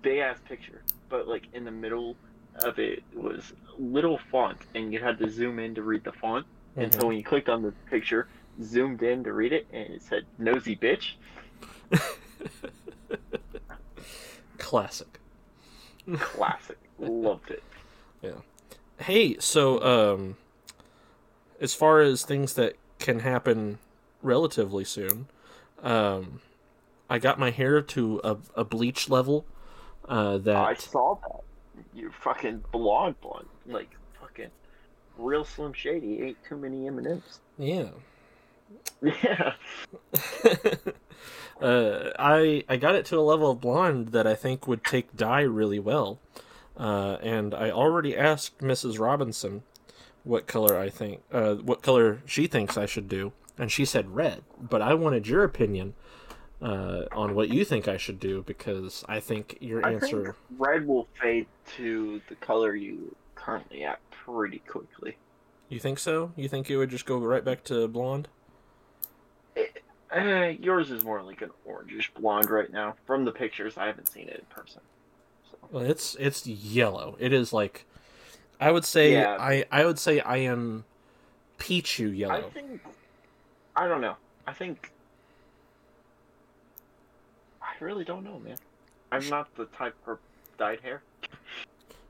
big 0.03 0.19
ass 0.19 0.39
picture, 0.47 0.83
but 1.09 1.29
like 1.29 1.45
in 1.53 1.65
the 1.65 1.71
middle 1.71 2.17
of 2.57 2.79
it 2.79 3.03
was 3.15 3.53
little 3.79 4.19
font, 4.31 4.59
and 4.75 4.93
you 4.93 4.99
had 4.99 5.19
to 5.19 5.31
zoom 5.31 5.59
in 5.59 5.75
to 5.75 5.83
read 5.83 6.05
the 6.05 6.13
font. 6.13 6.47
And 6.77 6.93
so 6.93 7.07
when 7.07 7.17
you 7.17 7.25
clicked 7.25 7.49
on 7.49 7.63
the 7.63 7.73
picture, 7.91 8.29
zoomed 8.63 9.03
in 9.03 9.25
to 9.25 9.33
read 9.33 9.53
it, 9.53 9.67
and 9.73 9.95
it 9.95 10.03
said 10.03 10.25
"nosy 10.39 10.77
bitch." 10.77 11.13
Classic. 14.59 15.19
Classic. 16.19 16.79
Loved 16.99 17.51
it. 17.51 17.63
Yeah. 18.23 18.33
Hey, 18.99 19.39
so 19.39 19.83
um 19.83 20.37
as 21.59 21.73
far 21.73 22.03
as 22.03 22.23
things 22.23 22.53
that 22.53 22.77
can 22.99 23.21
happen 23.21 23.79
relatively 24.23 24.85
soon, 24.85 25.29
um 25.83 26.43
I 27.09 27.19
got 27.19 27.39
my 27.39 27.51
hair 27.51 27.81
to 27.81 28.21
a, 28.23 28.37
a 28.55 28.63
bleach 28.63 29.09
level 29.09 29.47
uh 30.11 30.39
I 30.47 30.75
saw 30.75 31.17
that. 31.23 31.41
You 31.95 32.11
fucking 32.11 32.65
blonde 32.73 33.21
blonde, 33.21 33.47
like 33.67 33.91
fucking 34.21 34.51
real 35.17 35.45
Slim 35.45 35.73
Shady. 35.73 36.23
Ate 36.23 36.37
too 36.47 36.57
many 36.57 36.87
M 36.87 36.99
and 36.99 37.07
M's. 37.07 37.41
yeah. 37.59 37.89
Yeah. 39.03 39.55
uh, 41.61 42.11
I 42.19 42.65
I 42.69 42.77
got 42.77 42.95
it 42.95 43.05
to 43.07 43.19
a 43.19 43.21
level 43.21 43.51
of 43.51 43.61
blonde 43.61 44.09
that 44.09 44.27
I 44.27 44.35
think 44.35 44.69
would 44.69 44.85
take 44.85 45.17
dye 45.17 45.41
really 45.41 45.79
well, 45.79 46.19
uh, 46.77 47.17
and 47.21 47.55
I 47.55 47.71
already 47.71 48.17
asked 48.17 48.59
Mrs. 48.59 49.01
Robinson 49.01 49.63
what 50.23 50.47
color 50.47 50.79
I 50.79 50.89
think, 50.91 51.23
uh, 51.33 51.55
what 51.55 51.83
color 51.83 52.21
she 52.27 52.47
thinks 52.47 52.77
I 52.77 52.87
should 52.87 53.09
do, 53.09 53.33
and 53.59 53.73
she 53.73 53.85
said 53.85 54.15
red. 54.15 54.43
But 54.61 54.83
I 54.83 54.95
wanted 54.95 55.27
your 55.27 55.45
opinion 55.45 55.95
uh, 56.63 57.05
on 57.13 57.35
what 57.35 57.49
you 57.49 57.65
think 57.65 57.89
I 57.89 57.97
should 57.97 58.21
do 58.21 58.43
because 58.47 59.05
I 59.09 59.21
think 59.21 59.59
your 59.61 59.85
I 59.85 59.95
answer. 59.95 60.25
think 60.25 60.37
red 60.59 60.87
will 60.87 61.09
fade 61.21 61.47
to 61.77 62.21
the 62.29 62.35
color 62.37 62.75
you 62.75 63.15
currently 63.35 63.85
at 63.85 63.99
pretty 64.11 64.59
quickly. 64.67 65.17
You 65.69 65.79
think 65.79 65.99
so? 65.99 66.33
You 66.37 66.49
think 66.49 66.69
it 66.71 66.77
would 66.77 66.91
just 66.91 67.07
go 67.07 67.19
right 67.19 67.45
back 67.45 67.65
to 67.65 67.87
blonde? 67.89 68.29
Uh, 70.15 70.53
yours 70.61 70.91
is 70.91 71.05
more 71.05 71.23
like 71.23 71.41
an 71.41 71.51
orangish 71.69 72.13
blonde 72.19 72.51
right 72.51 72.73
now. 72.73 72.97
From 73.07 73.25
the 73.25 73.31
pictures, 73.31 73.79
I 73.79 73.87
haven't 73.87 74.09
seen 74.09 74.29
it 74.29 74.41
in 74.41 74.47
person. 74.47 74.81
So. 75.51 75.57
Well, 75.71 75.85
it's 75.85 76.17
it's 76.19 76.47
yellow. 76.47 77.17
It 77.21 77.33
is 77.33 77.53
like, 77.53 77.87
I 78.61 78.73
would 78.73 78.85
say 78.85 79.13
Yeah. 79.13 79.37
I 79.39 79.65
I 79.71 79.85
would 79.85 80.01
say 80.01 80.19
I 80.21 80.39
am 80.39 80.85
peachy 81.59 82.05
yellow. 82.11 82.35
I 82.35 82.43
think 82.51 82.81
I 83.77 83.87
don't 83.87 84.01
know. 84.01 84.17
I 84.49 84.53
think 84.53 84.91
really 87.81 88.05
don't 88.05 88.25
know, 88.25 88.39
man. 88.39 88.57
I'm 89.13 89.29
not 89.29 89.55
the 89.57 89.67
type 89.67 89.95
for 90.05 90.19
dyed 90.59 90.81
hair. 90.81 91.03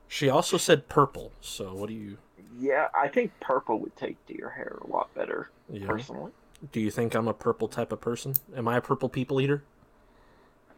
She 0.07 0.29
also 0.29 0.57
said 0.57 0.87
purple. 0.89 1.31
So 1.41 1.73
what 1.73 1.87
do 1.87 1.93
you? 1.95 2.17
Yeah, 2.59 2.89
I 2.99 3.07
think 3.07 3.31
purple 3.39 3.79
would 3.79 3.95
take 3.95 4.23
to 4.27 4.37
your 4.37 4.49
hair 4.49 4.77
a 4.81 4.87
lot 4.87 5.13
better, 5.15 5.49
Yeah. 5.69 5.87
personally. 5.87 6.31
Do 6.71 6.79
you 6.79 6.91
think 6.91 7.15
I'm 7.15 7.27
a 7.27 7.33
purple 7.33 7.67
type 7.67 7.91
of 7.91 8.01
person? 8.01 8.33
Am 8.55 8.67
I 8.67 8.77
a 8.77 8.81
purple 8.81 9.09
people 9.09 9.39
eater? 9.41 9.63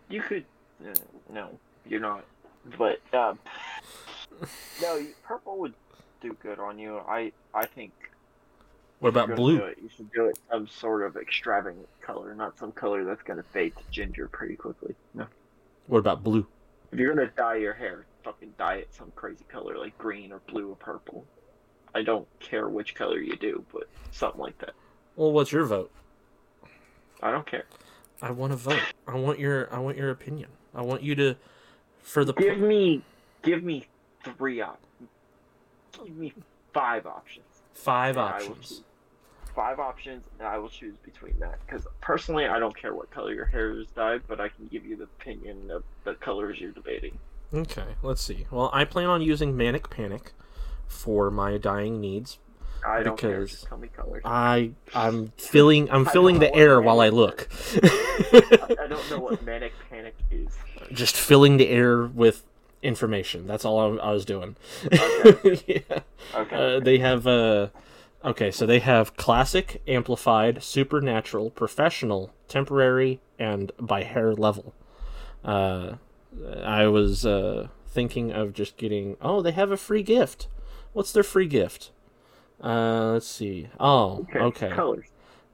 You 0.07 0.21
could, 0.21 0.45
uh, 0.85 0.93
no, 1.31 1.57
you're 1.87 1.99
not. 1.99 2.23
But 2.77 3.01
um, 3.13 3.39
No, 4.81 5.05
purple 5.23 5.57
would 5.57 5.73
do 6.21 6.33
good 6.41 6.59
on 6.59 6.77
you. 6.79 6.99
I 6.99 7.31
I 7.53 7.65
think. 7.65 7.91
What 9.03 9.09
about 9.09 9.35
blue? 9.35 9.57
do 9.57 9.65
it, 9.65 9.77
you 9.83 9.89
should 9.93 10.11
do 10.13 10.27
it 10.27 10.39
some 10.49 10.65
sort 10.65 11.03
of 11.03 11.17
extravagant 11.17 11.89
color, 11.99 12.33
not 12.33 12.57
some 12.57 12.71
color 12.71 13.03
that's 13.03 13.21
gonna 13.21 13.43
fade 13.43 13.75
to 13.75 13.83
ginger 13.91 14.29
pretty 14.29 14.55
quickly. 14.55 14.95
No. 15.13 15.27
What 15.87 15.97
about 15.99 16.23
blue? 16.23 16.47
If 16.93 16.99
you're 16.99 17.13
gonna 17.13 17.29
dye 17.35 17.57
your 17.57 17.73
hair, 17.73 18.05
fucking 18.23 18.53
dye 18.57 18.75
it 18.75 18.93
some 18.93 19.11
crazy 19.13 19.43
color 19.49 19.77
like 19.77 19.97
green 19.97 20.31
or 20.31 20.39
blue 20.47 20.69
or 20.69 20.77
purple. 20.77 21.25
I 21.93 22.01
don't 22.01 22.25
care 22.39 22.69
which 22.69 22.95
color 22.95 23.19
you 23.19 23.35
do, 23.35 23.65
but 23.73 23.89
something 24.11 24.39
like 24.39 24.57
that. 24.59 24.73
Well, 25.17 25.33
what's 25.33 25.51
your 25.51 25.65
vote? 25.65 25.91
I 27.21 27.31
don't 27.31 27.45
care. 27.45 27.65
I 28.21 28.31
want 28.31 28.53
to 28.53 28.57
vote. 28.57 28.79
I 29.05 29.15
want 29.15 29.37
your 29.37 29.67
I 29.73 29.79
want 29.79 29.97
your 29.97 30.11
opinion. 30.11 30.47
I 30.73 30.81
want 30.81 31.03
you 31.03 31.13
to 31.15 31.35
for 31.99 32.23
the 32.23 32.31
Give 32.31 32.57
me, 32.57 33.03
give 33.41 33.65
me 33.65 33.85
three 34.23 34.61
options. 34.61 35.09
Give 35.91 36.15
me 36.15 36.33
five 36.73 37.05
options. 37.05 37.45
five 37.73 38.15
and 38.15 38.25
I 38.25 38.31
options. 38.37 38.83
Five 39.55 39.79
options, 39.79 40.23
and 40.39 40.47
I 40.47 40.57
will 40.57 40.69
choose 40.69 40.95
between 41.03 41.37
that. 41.39 41.59
Because 41.65 41.85
personally, 42.01 42.47
I 42.47 42.59
don't 42.59 42.75
care 42.75 42.95
what 42.95 43.11
color 43.11 43.33
your 43.33 43.45
hair 43.45 43.71
is 43.79 43.87
dyed, 43.95 44.21
but 44.27 44.41
I 44.41 44.49
can 44.49 44.67
give 44.67 44.85
you 44.85 44.95
the 44.95 45.03
opinion 45.03 45.69
of 45.69 45.83
the 46.05 46.15
colors 46.15 46.59
you're 46.59 46.71
debating. 46.71 47.19
Okay, 47.53 47.85
let's 48.01 48.23
see. 48.23 48.47
Well, 48.49 48.71
I 48.73 48.83
plan 48.83 49.07
on 49.07 49.21
using 49.21 49.55
Manic 49.55 49.89
Panic 49.91 50.31
for 50.87 51.29
my 51.29 51.57
dyeing 51.57 52.01
needs. 52.01 52.39
I 52.85 53.03
don't 53.03 53.17
care. 53.17 53.41
Because 53.41 53.51
Just 53.51 53.65
tell 53.65 53.77
me 53.77 53.89
colors. 53.95 54.21
I 54.25 54.71
I'm 54.93 55.31
filling 55.37 55.89
I'm 55.89 56.05
filling 56.05 56.39
the 56.39 56.53
air 56.53 56.81
while 56.81 56.99
I 56.99 57.09
look. 57.09 57.47
I 57.81 58.87
don't 58.89 59.09
know 59.09 59.19
what 59.19 59.43
manic 59.45 59.73
panic 59.89 60.15
is. 60.31 60.49
Just 60.91 61.15
filling 61.15 61.57
the 61.57 61.69
air 61.69 62.05
with 62.05 62.43
information. 62.81 63.47
That's 63.47 63.63
all 63.65 63.99
I, 63.99 64.09
I 64.09 64.11
was 64.11 64.25
doing. 64.25 64.55
yeah. 64.91 65.79
Okay. 66.35 66.75
Uh, 66.75 66.79
they 66.79 66.97
have 66.97 67.25
uh 67.25 67.67
okay, 68.23 68.51
so 68.51 68.65
they 68.65 68.79
have 68.79 69.15
classic, 69.17 69.81
amplified, 69.87 70.63
supernatural, 70.63 71.49
professional, 71.51 72.33
temporary, 72.47 73.19
and 73.39 73.71
by 73.79 74.03
hair 74.03 74.33
level. 74.33 74.73
Uh, 75.43 75.95
I 76.63 76.87
was 76.87 77.25
uh 77.25 77.67
thinking 77.87 78.31
of 78.31 78.53
just 78.53 78.77
getting. 78.77 79.17
Oh, 79.21 79.41
they 79.41 79.51
have 79.51 79.71
a 79.71 79.77
free 79.77 80.03
gift. 80.03 80.47
What's 80.93 81.11
their 81.11 81.23
free 81.23 81.47
gift? 81.47 81.91
Uh, 82.61 83.11
let's 83.13 83.27
see. 83.27 83.69
Oh, 83.79 84.25
okay. 84.35 84.69
Colors. 84.69 85.07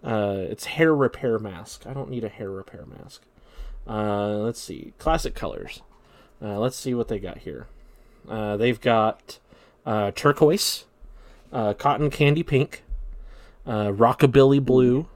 Uh, 0.04 0.46
it's 0.50 0.66
hair 0.66 0.96
repair 0.96 1.40
mask. 1.40 1.86
I 1.86 1.94
don't 1.94 2.10
need 2.10 2.24
a 2.24 2.30
hair 2.30 2.52
repair 2.52 2.86
mask. 2.86 3.24
Uh, 3.88 4.38
let's 4.38 4.62
see. 4.62 4.94
Classic 4.98 5.34
colors. 5.36 5.82
Uh, 6.42 6.60
let's 6.60 6.78
see 6.78 6.94
what 6.94 7.08
they 7.08 7.20
got 7.20 7.40
here. 7.40 7.68
Uh, 8.28 8.56
they've 8.56 8.80
got 8.80 9.40
uh, 9.86 10.12
turquoise, 10.12 10.86
uh, 11.52 11.74
cotton 11.74 12.10
candy 12.10 12.44
pink, 12.44 12.84
uh, 13.66 13.88
rockabilly 13.88 14.64
blue. 14.64 15.08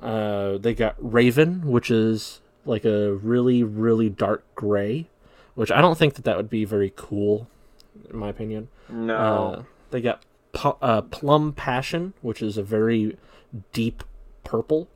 Uh, 0.00 0.58
they 0.58 0.74
got 0.74 0.96
raven, 0.98 1.66
which 1.66 1.90
is 1.90 2.40
like 2.66 2.84
a 2.84 3.12
really 3.14 3.62
really 3.62 4.08
dark 4.08 4.44
gray, 4.54 5.08
which 5.54 5.70
I 5.70 5.80
don't 5.80 5.96
think 5.96 6.14
that 6.14 6.24
that 6.24 6.36
would 6.36 6.50
be 6.50 6.64
very 6.64 6.92
cool, 6.94 7.48
in 8.10 8.16
my 8.16 8.28
opinion. 8.28 8.68
No. 8.88 9.16
Uh, 9.16 9.62
they 9.90 10.00
got 10.00 10.22
pu- 10.52 10.76
uh, 10.82 11.02
plum 11.02 11.52
passion, 11.52 12.14
which 12.22 12.42
is 12.42 12.56
a 12.58 12.62
very 12.62 13.16
deep 13.72 14.02
purple. 14.42 14.88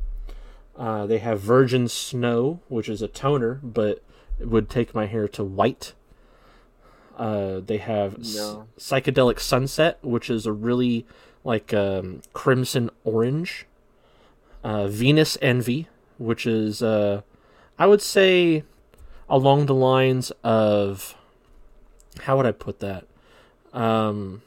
Uh, 0.77 1.07
they 1.07 1.19
have 1.19 1.41
virgin 1.41 1.89
snow, 1.89 2.61
which 2.69 2.89
is 2.89 3.03
a 3.03 3.09
toner, 3.09 3.61
but 3.63 4.03
it 4.39 4.49
would 4.49 4.71
take 4.71 4.95
my 4.95 5.07
hair 5.07 5.27
to 5.29 5.43
white. 5.43 5.93
Uh, 7.19 7.61
they 7.61 7.79
have 7.79 8.21
s- 8.21 8.37
psychedelic 8.79 9.41
sunset, 9.41 9.99
which 10.03 10.31
is 10.31 10.47
a 10.47 10.53
really 10.53 11.05
like 11.45 11.75
um, 11.75 12.23
crimson 12.33 12.91
orange. 13.05 13.67
Uh, 14.65 14.87
Venus 14.89 15.37
envy, 15.43 15.89
which 16.19 16.47
is 16.47 16.83
uh, 16.83 17.23
I 17.79 17.87
would 17.87 18.03
say 18.03 18.63
along 19.29 19.67
the 19.67 19.75
lines 19.75 20.31
of 20.43 21.15
how 22.23 22.37
would 22.37 22.47
I 22.47 22.53
put 22.53 22.81
that? 22.81 23.05
Um, 23.73 24.43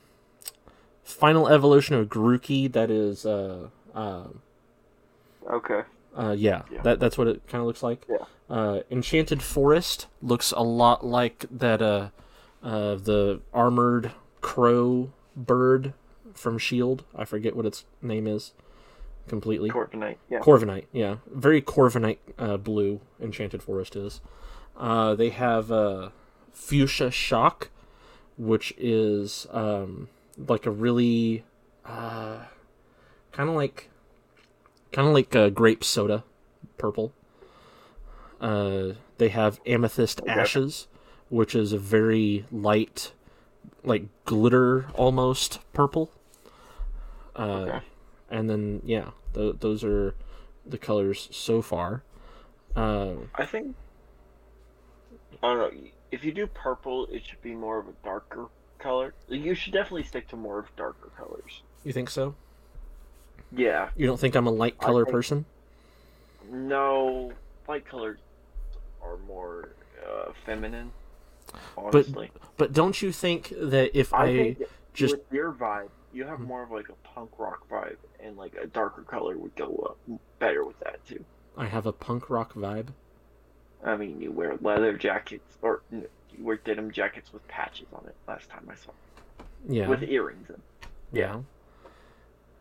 final 1.04 1.48
evolution 1.48 1.96
of 1.96 2.08
Grookey. 2.10 2.72
That 2.72 2.90
is, 2.92 3.26
uh, 3.26 3.68
uh, 3.94 4.24
okay. 5.50 5.82
uh, 6.16 6.36
yeah, 6.38 6.64
Yeah. 6.72 6.82
that 6.84 7.00
that's 7.00 7.18
what 7.18 7.28
it 7.28 7.42
kind 7.48 7.62
of 7.62 7.68
looks 7.68 7.84
like. 7.84 8.06
Yeah. 8.10 8.26
Uh, 8.50 8.82
Enchanted 8.92 9.42
Forest 9.42 10.08
looks 10.22 10.52
a 10.52 10.62
lot 10.64 11.06
like 11.06 11.46
that. 11.52 11.82
Uh, 11.82 12.10
uh, 12.64 12.96
the 12.96 13.42
armored 13.54 14.12
crow 14.42 15.12
bird 15.36 15.94
from 16.34 16.58
Shield. 16.58 17.04
I 17.16 17.26
forget 17.26 17.56
what 17.56 17.66
its 17.66 17.86
name 18.02 18.28
is 18.28 18.54
completely. 19.28 19.70
Corviknight. 19.70 20.18
Yeah. 20.30 20.40
Corviknight, 20.40 20.86
yeah, 20.92 21.18
very 21.32 21.62
Corviknight 21.62 22.18
uh, 22.38 22.58
blue. 22.58 23.02
Enchanted 23.22 23.62
Forest 23.64 23.96
is. 23.96 24.22
Uh, 24.78 25.16
they 25.16 25.30
have 25.30 25.72
uh, 25.72 26.10
Fuchsia 26.52 27.12
Shock, 27.12 27.70
which 28.38 28.74
is 28.78 29.48
um, 29.52 30.10
like 30.38 30.66
a 30.66 30.72
really 30.72 31.44
uh, 31.86 32.40
kind 33.32 33.50
of 33.50 33.56
like 33.56 33.90
kind 34.92 35.08
of 35.08 35.14
like 35.14 35.36
uh, 35.36 35.50
grape 35.50 35.84
soda, 35.84 36.24
purple. 36.78 37.14
Uh, 38.40 38.94
they 39.18 39.30
have 39.30 39.60
Amethyst 39.68 40.22
Okay. 40.22 40.32
Ashes, 40.32 40.88
which 41.32 41.56
is 41.56 41.72
a 41.74 41.78
very 41.80 42.46
light, 42.52 43.14
like 43.84 44.04
glitter 44.26 44.86
almost 44.94 45.60
purple. 45.74 46.12
Uh, 47.36 47.42
Okay. 47.68 47.80
and 48.30 48.50
then 48.50 48.82
yeah, 48.84 49.12
th- 49.34 49.56
those 49.62 49.84
are 49.84 50.14
the 50.66 50.78
colors 50.78 51.30
so 51.32 51.62
far. 51.62 52.04
Um, 52.76 53.32
I 53.36 53.46
think. 53.46 53.76
I 55.42 55.48
don't 55.54 55.58
know. 55.74 55.82
If 56.12 56.24
you 56.26 56.34
do 56.34 56.46
purple, 56.48 57.08
it 57.08 57.26
should 57.26 57.42
be 57.42 57.56
more 57.56 57.80
of 57.80 57.88
a 57.88 57.94
darker 58.04 58.48
color. 58.78 59.14
You 59.30 59.56
should 59.56 59.72
definitely 59.74 60.04
stick 60.04 60.28
to 60.30 60.36
more 60.36 60.60
of 60.60 60.76
darker 60.76 61.10
colors. 61.18 61.62
you 61.86 61.94
think 61.94 62.10
so? 62.10 62.36
Yeah. 63.54 63.90
You 63.96 64.06
don't 64.08 64.20
think 64.20 64.36
I'm 64.36 64.48
a 64.48 64.52
light 64.52 64.78
color 64.78 65.06
think- 65.06 65.14
person? 65.16 65.46
No, 66.52 67.32
light 67.68 67.86
colors 67.86 68.20
are 69.02 69.18
more 69.28 69.70
uh, 70.06 70.32
feminine. 70.46 70.92
Honestly, 71.78 72.32
But 72.58 72.74
don't 72.74 73.02
you 73.02 73.12
think 73.12 73.54
that 73.58 73.98
if 73.98 74.14
I, 74.14 74.26
I, 74.26 74.38
think 74.38 74.64
just 74.94 75.16
with 75.16 75.32
your 75.32 75.52
vibe, 75.54 75.90
you 76.14 76.26
have 76.26 76.40
hmm. 76.40 76.46
more 76.46 76.64
of 76.64 76.72
like 76.72 76.90
a 76.90 77.08
punk 77.08 77.32
rock 77.38 77.68
vibe, 77.70 77.98
and 78.20 78.38
like 78.38 78.56
a 78.56 78.68
darker 78.68 79.02
color 79.04 79.38
would 79.38 79.56
go 79.56 79.88
up 79.90 80.20
better 80.40 80.66
with 80.66 80.80
that 80.80 81.06
too. 81.06 81.24
I 81.58 81.68
have 81.68 81.86
a 81.86 81.94
punk 81.94 82.30
rock 82.30 82.54
vibe? 82.54 82.88
I 83.84 83.98
mean, 83.98 84.22
you 84.22 84.32
wear 84.32 84.58
leather 84.62 84.94
jackets, 84.94 85.58
or 85.62 85.82
you 85.92 86.08
wear 86.40 86.58
denim 86.58 86.92
jackets 86.92 87.34
with 87.34 87.48
patches 87.48 87.88
on 87.94 88.06
it. 88.08 88.16
Last 88.28 88.50
time 88.50 88.68
I 88.70 88.76
saw, 88.76 88.92
Yeah, 89.68 89.88
with 89.88 90.04
earrings 90.04 90.50
in. 90.50 90.62
yeah. 91.12 91.40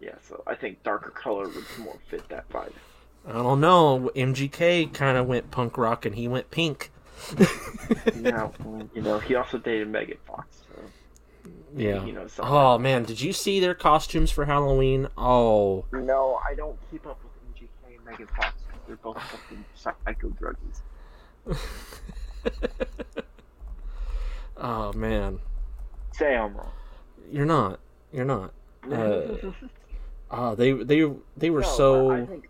Yeah, 0.00 0.14
so 0.26 0.42
I 0.46 0.54
think 0.54 0.82
darker 0.82 1.10
color 1.10 1.46
would 1.46 1.64
more 1.78 1.98
fit 2.08 2.26
that 2.30 2.48
vibe. 2.48 2.72
I 3.26 3.32
don't 3.32 3.60
know. 3.60 4.10
MGK 4.16 4.94
kind 4.94 5.18
of 5.18 5.26
went 5.26 5.50
punk 5.50 5.76
rock 5.76 6.06
and 6.06 6.14
he 6.14 6.26
went 6.26 6.50
pink. 6.50 6.90
now, 8.16 8.52
you 8.94 9.02
know, 9.02 9.18
he 9.18 9.34
also 9.34 9.58
dated 9.58 9.88
Megan 9.88 10.18
Fox. 10.26 10.62
So, 10.74 10.82
Yeah. 11.76 12.04
You 12.04 12.12
know, 12.12 12.26
something. 12.26 12.54
Oh 12.54 12.78
man, 12.78 13.04
did 13.04 13.20
you 13.20 13.32
see 13.32 13.60
their 13.60 13.74
costumes 13.74 14.30
for 14.30 14.44
Halloween? 14.44 15.08
Oh, 15.16 15.84
No, 15.92 16.40
I 16.48 16.54
don't 16.54 16.78
keep 16.90 17.06
up 17.06 17.18
with 17.22 17.32
MGK 17.62 17.96
and 17.96 18.04
Megan 18.04 18.26
Fox. 18.28 18.54
They're 18.86 18.96
both 18.96 19.20
fucking 19.22 19.64
psycho 19.74 20.30
druggies. 20.30 20.80
oh 24.56 24.92
man, 24.92 25.38
Say 26.12 26.36
I'm 26.36 26.54
wrong. 26.54 26.72
you're 27.30 27.46
not. 27.46 27.80
You're 28.12 28.24
not. 28.24 28.52
Uh, 28.90 29.36
Ah, 30.32 30.54
they 30.54 30.72
they 30.72 31.10
they 31.36 31.50
were 31.50 31.62
No, 31.62 31.66
so 31.66 32.10
I 32.12 32.24
think 32.24 32.48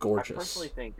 I 0.00 0.20
personally 0.22 0.68
think 0.68 0.94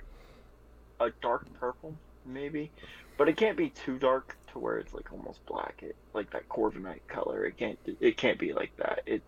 a 0.99 1.11
dark 1.23 1.47
purple, 1.61 1.95
maybe, 2.25 2.73
but 3.17 3.29
it 3.29 3.37
can't 3.37 3.57
be 3.57 3.71
too 3.71 3.99
dark 3.99 4.37
to 4.53 4.59
where 4.59 4.79
it's 4.79 4.95
like 4.95 5.13
almost 5.13 5.45
black. 5.47 5.83
It 5.83 5.97
like 6.15 6.31
that 6.31 6.49
Corviknight 6.49 7.01
color. 7.09 7.45
It 7.45 7.57
can't. 7.57 7.79
It 8.01 8.17
can't 8.17 8.39
be 8.39 8.53
like 8.53 8.77
that. 8.77 9.03
It, 9.07 9.23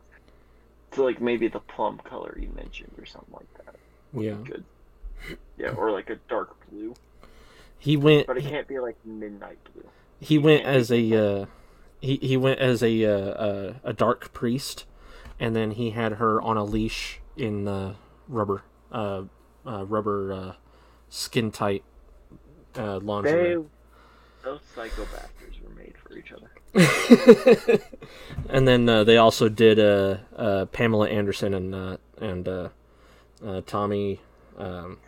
it's 0.88 0.98
like 0.98 1.20
maybe 1.20 1.48
the 1.48 1.60
plum 1.60 1.98
color 2.04 2.36
you 2.40 2.48
mentioned 2.56 2.92
or 2.98 3.06
something 3.06 3.34
like 3.34 3.54
that. 3.64 3.74
yeah, 4.12 4.34
Good. 4.44 4.64
Yeah, 5.58 5.70
or 5.70 5.90
like 5.90 6.10
a 6.10 6.16
dark 6.28 6.56
blue, 6.70 6.94
he 7.78 7.96
went. 7.96 8.26
but 8.26 8.36
it 8.38 8.44
can't 8.44 8.68
be 8.68 8.78
like 8.78 8.96
midnight 9.04 9.58
blue. 9.72 9.84
he 10.20 10.38
went 10.38 10.64
as 10.64 10.90
a 10.92 11.12
uh, 11.42 11.46
he 12.00 12.16
he 12.22 12.36
went 12.36 12.60
as 12.60 12.82
a 12.82 13.04
uh, 13.04 13.10
uh, 13.10 13.72
a 13.84 13.92
dark 13.92 14.32
priest, 14.32 14.86
and 15.40 15.56
then 15.56 15.72
he 15.72 15.90
had 15.90 16.12
her 16.12 16.40
on 16.40 16.56
a 16.56 16.64
leash 16.64 17.20
in 17.36 17.64
the 17.64 17.96
rubber 18.28 18.62
uh, 18.92 19.22
uh, 19.66 19.84
rubber 19.84 20.32
uh, 20.32 20.52
skin 21.08 21.50
tight 21.50 21.82
uh, 22.76 22.98
lingerie. 22.98 23.56
They, 23.56 23.62
those 24.44 24.60
psycho 24.74 25.04
bastards 25.06 25.56
were 25.62 25.74
made 25.74 25.94
for 26.02 26.16
each 26.16 26.32
other. 26.32 26.50
and 28.48 28.66
then 28.68 28.88
uh, 28.88 29.04
they 29.04 29.16
also 29.16 29.48
did 29.48 29.78
uh, 29.78 30.18
uh, 30.36 30.66
Pamela 30.66 31.08
Anderson 31.08 31.54
and 31.54 31.74
uh, 31.74 31.96
and 32.20 32.48
uh, 32.48 32.68
uh, 33.44 33.60
Tommy. 33.66 34.20
Um, 34.56 34.98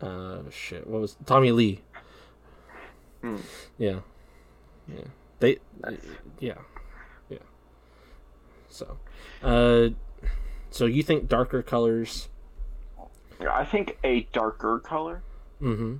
uh, 0.00 0.38
shit, 0.50 0.86
what 0.86 1.00
was 1.00 1.16
Tommy 1.26 1.50
Lee? 1.52 1.80
Hmm. 3.22 3.36
Yeah, 3.78 4.00
yeah. 4.88 5.04
They, 5.40 5.58
Nice. 5.82 5.98
yeah, 6.40 6.54
yeah. 7.30 7.38
So, 8.68 8.98
uh, 9.42 9.88
so 10.70 10.86
you 10.86 11.02
think 11.02 11.28
darker 11.28 11.62
colors? 11.62 12.28
I 13.50 13.64
think 13.64 13.98
a 14.04 14.22
darker 14.32 14.78
color, 14.78 15.22
Mm-hmm. 15.60 15.96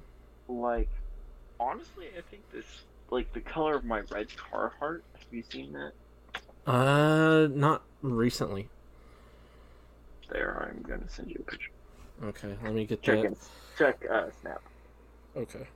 like 0.48 0.88
honestly, 1.70 2.06
I 2.16 2.20
think 2.30 2.42
this 2.52 2.64
like 3.10 3.32
the 3.32 3.40
color 3.40 3.76
of 3.76 3.84
my 3.84 4.00
red 4.10 4.28
Carhartt. 4.28 5.00
Have 5.18 5.32
you 5.32 5.42
seen 5.48 5.72
that? 5.72 5.92
Uh, 6.70 7.48
not 7.50 7.82
recently. 8.02 8.68
There, 10.30 10.68
I'm 10.70 10.82
gonna 10.82 11.08
send 11.08 11.30
you 11.30 11.36
a 11.46 11.50
picture. 11.50 11.70
Okay, 12.22 12.56
let 12.62 12.72
me 12.74 12.86
get 12.86 13.02
Check 13.02 13.20
that. 13.22 13.26
in, 13.26 13.36
check 13.78 14.02
uh, 14.10 14.28
Snap. 14.40 14.62
Okay. 15.36 15.66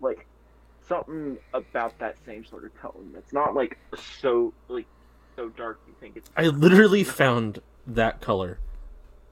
Like 0.00 0.26
something 0.86 1.38
about 1.54 1.98
that 1.98 2.16
same 2.26 2.44
sort 2.44 2.64
of 2.64 2.78
tone. 2.80 3.10
That's 3.14 3.32
not 3.32 3.54
like 3.54 3.78
so 4.20 4.52
like 4.68 4.86
so 5.36 5.48
dark. 5.50 5.80
You 5.86 5.94
think 6.00 6.16
it's. 6.16 6.30
I 6.36 6.44
literally 6.48 7.04
found 7.04 7.60
that 7.86 8.20
color 8.20 8.58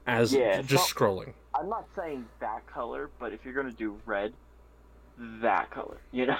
as 0.07 0.33
Yeah, 0.33 0.61
just 0.61 0.89
so- 0.89 0.95
scrolling. 0.95 1.33
I'm 1.53 1.69
not 1.69 1.87
saying 1.95 2.25
that 2.39 2.65
color, 2.67 3.09
but 3.19 3.33
if 3.33 3.43
you're 3.43 3.53
gonna 3.53 3.71
do 3.71 3.99
red, 4.05 4.33
that 5.17 5.69
color. 5.71 5.97
You 6.11 6.27
know. 6.27 6.37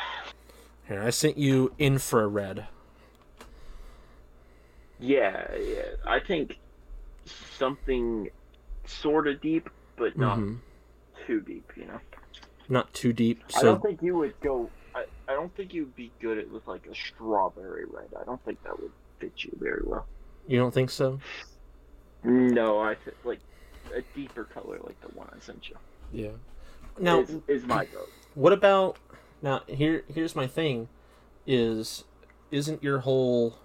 Here, 0.87 1.01
I 1.03 1.09
sent 1.09 1.37
you 1.37 1.73
infrared. 1.77 2.65
Yeah, 4.99 5.45
yeah. 5.59 5.81
I 6.05 6.19
think 6.19 6.57
something 7.25 8.29
sort 8.85 9.27
of 9.27 9.41
deep, 9.41 9.69
but 9.95 10.17
not 10.17 10.39
Mhm. 10.39 10.59
too 11.25 11.41
deep. 11.41 11.71
You 11.75 11.85
know. 11.85 11.99
Not 12.69 12.93
too 12.93 13.13
deep. 13.13 13.43
So... 13.49 13.59
I 13.59 13.63
don't 13.63 13.81
think 13.81 14.01
you 14.01 14.15
would 14.17 14.39
go. 14.41 14.69
I, 14.95 15.05
I 15.27 15.33
don't 15.33 15.53
think 15.55 15.73
you'd 15.73 15.95
be 15.95 16.11
good 16.19 16.37
at 16.37 16.49
with 16.49 16.67
like 16.67 16.85
a 16.87 16.95
strawberry 16.95 17.85
red. 17.85 18.07
I 18.19 18.23
don't 18.23 18.43
think 18.43 18.61
that 18.63 18.79
would 18.81 18.91
fit 19.19 19.43
you 19.43 19.51
very 19.59 19.81
well. 19.85 20.05
you 20.47 20.57
don't 20.57 20.73
think 20.73 20.89
so? 20.89 21.19
No, 22.23 22.79
I 22.79 22.95
think 22.95 23.15
like 23.23 23.39
a 23.95 24.01
deeper 24.15 24.43
color 24.45 24.79
like 24.83 24.99
the 25.01 25.07
one 25.09 25.29
I 25.33 25.39
sent 25.39 25.69
you. 25.69 25.75
Yeah. 26.11 26.31
Now, 26.99 27.19
is, 27.21 27.29
is 27.47 27.63
my 27.65 27.85
go. 27.85 28.05
What 28.38 28.53
about 28.53 28.97
now? 29.41 29.64
Here, 29.68 30.03
here's 30.14 30.35
my 30.35 30.45
thing: 30.45 30.89
is 31.47 32.03
isn't 32.51 32.84
your 32.84 32.99
whole 32.99 33.57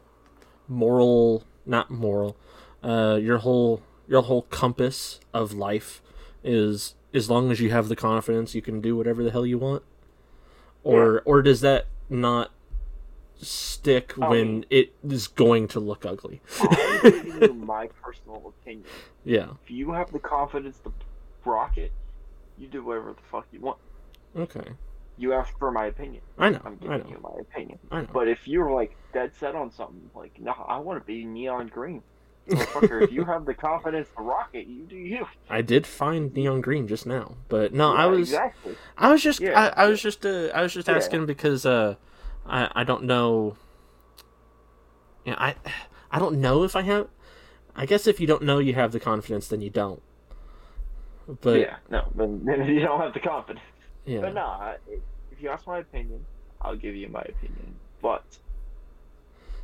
moral, 0.67 1.45
not 1.67 1.91
moral, 1.91 2.37
uh, 2.83 3.19
your 3.21 3.39
whole 3.39 3.83
your 4.09 4.23
whole 4.23 4.43
compass 4.43 5.21
of 5.35 5.53
life 5.53 6.01
is 6.43 6.95
as 7.13 7.29
long 7.29 7.51
as 7.53 7.61
you 7.61 7.71
have 7.71 7.89
the 7.89 7.97
confidence, 7.97 8.55
you 8.55 8.63
can 8.63 8.81
do 8.81 8.97
whatever 8.97 9.23
the 9.23 9.31
hell 9.31 9.45
you 9.45 9.59
want, 9.59 9.83
or 10.83 11.23
or 11.27 11.43
does 11.43 11.61
that 11.61 11.87
not 12.09 12.51
stick 13.37 14.15
I 14.19 14.29
when 14.29 14.65
it 14.71 14.95
is 15.07 15.27
going 15.27 15.69
to 15.69 15.81
look 15.81 16.07
ugly? 16.07 16.41
You 17.05 17.53
my 17.67 17.89
personal 18.03 18.55
opinion. 18.63 18.87
Yeah. 19.23 19.51
If 19.65 19.71
you 19.71 19.93
have 19.93 20.13
the 20.13 20.19
confidence 20.19 20.79
to 20.85 20.93
rock 21.45 21.77
it, 21.77 21.93
you 22.57 22.69
do 22.69 22.83
whatever 22.83 23.13
the 23.13 23.23
fuck 23.31 23.47
you 23.53 23.61
want. 23.61 23.77
Okay. 24.37 24.65
You 25.19 25.33
asked 25.35 25.59
for 25.59 25.71
my 25.71 25.87
opinion. 25.87 26.23
I 26.39 26.51
know. 26.51 26.61
I'm 26.65 26.75
I 26.75 26.77
giving 26.77 26.99
know. 26.99 27.11
you 27.11 27.19
my 27.23 27.41
opinion. 27.41 27.79
I 27.91 28.01
know. 28.03 28.09
But 28.13 28.29
if 28.29 28.49
you're 28.49 28.71
like 28.73 28.97
dead 29.13 29.33
set 29.39 29.55
on 29.55 29.71
something, 29.71 30.11
like 30.15 30.41
no, 30.41 30.53
I 30.53 30.79
want 30.79 31.01
to 31.01 31.07
be 31.07 31.25
neon 31.25 31.69
green. 31.69 32.03
Motherfucker, 32.49 33.03
if 33.05 33.13
you 33.13 33.25
have 33.25 33.45
the 33.45 33.55
confidence 33.55 34.09
to 34.17 34.23
rock 34.23 34.49
it, 34.53 34.67
you 34.67 34.83
do 34.85 34.97
you. 34.97 35.27
I 35.49 35.63
did 35.63 35.87
find 35.87 36.35
neon 36.35 36.61
green 36.61 36.89
just 36.89 37.07
now, 37.07 37.37
but 37.49 37.73
no, 37.73 37.95
I 37.95 38.07
was 38.07 38.31
exactly. 38.31 38.75
I 38.99 39.11
was 39.13 39.23
just 39.23 39.41
Yeah. 39.41 39.59
I, 39.77 39.85
I 39.85 39.87
was 39.87 40.03
just 40.03 40.27
uh, 40.27 40.49
I 40.55 40.63
was 40.63 40.73
just 40.75 40.89
Yeah. 40.89 40.97
asking 40.97 41.27
because 41.27 41.65
uh 41.65 41.95
I 42.47 42.69
I 42.75 42.85
don't 42.85 43.05
know 43.05 43.57
yeah, 45.25 45.37
I 45.39 45.55
I 46.11 46.19
don't 46.19 46.41
know 46.41 46.65
if 46.65 46.75
I 46.75 46.83
have 46.83 47.07
I 47.77 47.87
guess 47.87 48.07
if 48.09 48.19
you 48.19 48.27
don't 48.27 48.43
know 48.43 48.59
you 48.59 48.75
have 48.75 48.91
the 48.93 48.99
confidence 49.01 49.47
then 49.47 49.61
you 49.61 49.71
don't. 49.71 50.03
But 51.41 51.61
yeah, 51.61 51.77
no, 51.91 52.09
then, 52.17 52.43
then 52.45 52.67
you 52.67 52.81
don't 52.81 53.01
have 53.01 53.15
the 53.15 53.21
confidence. 53.21 53.65
Yeah. 54.05 54.21
But 54.21 54.35
no, 54.35 54.75
if 55.31 55.43
you 55.43 55.49
ask 55.49 55.67
my 55.67 55.79
opinion, 55.79 56.25
I'll 56.61 56.77
give 56.77 56.95
you 56.95 57.09
my 57.09 57.21
opinion. 57.21 57.75
But 58.01 58.25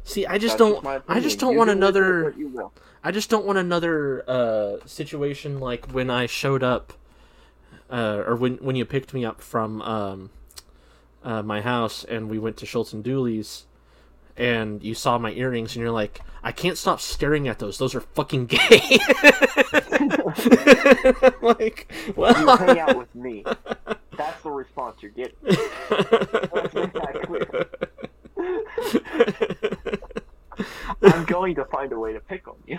See, 0.09 0.27
I 0.27 0.39
just 0.39 0.57
don't 0.57 0.83
my 0.83 1.03
I 1.07 1.21
just 1.21 1.39
don't 1.39 1.53
You 1.53 1.59
want 1.59 1.69
do 1.69 1.77
with 1.77 1.97
it 1.97 2.01
another 2.01 2.35
you. 2.37 2.71
I 3.05 3.11
just 3.11 3.29
don't 3.29 3.45
want 3.45 3.59
another 3.59 4.25
uh, 4.29 4.77
situation 4.87 5.61
like 5.61 5.87
when 5.93 6.09
I 6.11 6.25
showed 6.27 6.63
up, 6.63 6.95
uh, 7.91 8.23
or 8.27 8.35
when 8.35 8.57
when 8.57 8.75
you 8.75 8.85
picked 8.87 9.13
me 9.13 9.25
up 9.27 9.43
from 9.43 9.83
um, 9.83 10.31
uh, 11.23 11.43
my 11.43 11.61
house 11.61 12.05
and 12.05 12.31
we 12.31 12.39
went 12.39 12.57
to 12.59 12.67
Schultz 12.67 12.95
and 12.95 13.05
Dooley's, 13.05 13.67
and 14.35 14.83
you 14.83 14.95
saw 14.95 15.19
my 15.19 15.33
earrings 15.33 15.77
and 15.77 15.83
you're 15.83 15.93
like, 15.93 16.23
I 16.43 16.53
can't 16.53 16.79
stop 16.79 17.03
staring 17.03 17.47
at 17.47 17.59
those. 17.59 17.77
Those 17.77 17.95
are 17.95 18.01
fucking 18.01 18.47
gay. 18.47 18.59
like, 21.43 21.93
You 22.07 22.15
well, 22.17 22.57
hang 22.57 22.79
out 22.79 22.97
with 22.97 23.15
me. 23.15 23.45
That's 24.19 24.43
the 24.43 24.51
response 24.51 24.97
you're 25.01 25.13
getting. 25.13 25.37
Let's 25.43 26.75
make 26.75 26.93
that 26.93 27.23
clear. 27.25 27.71
I'm 31.03 31.25
going 31.25 31.55
to 31.55 31.65
find 31.67 31.93
a 31.93 31.99
way 31.99 32.13
to 32.13 32.21
pick 32.21 32.47
on 32.49 32.57
you. 32.67 32.79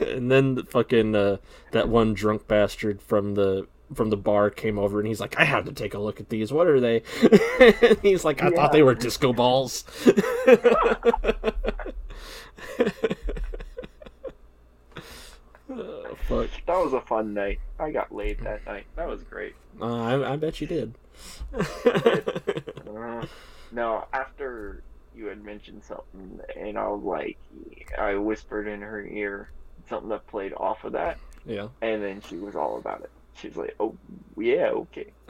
And 0.00 0.30
then 0.30 0.54
the 0.54 0.64
fucking 0.64 1.14
uh, 1.14 1.38
that 1.72 1.88
one 1.88 2.14
drunk 2.14 2.46
bastard 2.46 3.02
from 3.02 3.34
the 3.34 3.66
from 3.94 4.10
the 4.10 4.16
bar 4.16 4.50
came 4.50 4.78
over 4.78 4.98
and 4.98 5.08
he's 5.08 5.20
like, 5.20 5.38
I 5.38 5.44
had 5.44 5.64
to 5.66 5.72
take 5.72 5.94
a 5.94 5.98
look 5.98 6.20
at 6.20 6.28
these. 6.28 6.52
What 6.52 6.66
are 6.66 6.78
they? 6.80 7.02
He's 8.02 8.22
like, 8.24 8.42
I 8.42 8.50
thought 8.50 8.72
they 8.72 8.82
were 8.82 8.94
disco 8.94 9.32
balls. 9.32 9.84
oh, 15.70 16.17
fuck. 16.28 16.48
That 16.66 16.76
was 16.84 16.92
a 16.92 17.00
fun 17.00 17.34
night. 17.34 17.60
I 17.78 17.90
got 17.90 18.14
laid 18.14 18.40
that 18.40 18.64
night. 18.66 18.86
That 18.96 19.08
was 19.08 19.22
great. 19.22 19.54
Uh, 19.80 20.02
I, 20.02 20.32
I 20.32 20.36
bet 20.36 20.60
you 20.60 20.66
did. 20.66 20.94
Uh, 22.88 23.24
no, 23.70 24.04
after 24.12 24.82
you 25.14 25.26
had 25.26 25.42
mentioned 25.44 25.82
something, 25.84 26.40
and 26.56 26.78
I 26.78 26.88
was 26.88 27.02
like, 27.02 27.38
I 27.98 28.14
whispered 28.16 28.66
in 28.66 28.80
her 28.80 29.04
ear 29.06 29.50
something 29.88 30.08
that 30.08 30.26
played 30.26 30.52
off 30.56 30.84
of 30.84 30.92
that, 30.92 31.18
yeah. 31.46 31.68
and 31.82 32.02
then 32.02 32.20
she 32.22 32.36
was 32.36 32.56
all 32.56 32.78
about 32.78 33.02
it. 33.02 33.10
She's 33.34 33.56
like, 33.56 33.74
"Oh, 33.78 33.94
yeah, 34.36 34.70
okay," 34.70 35.12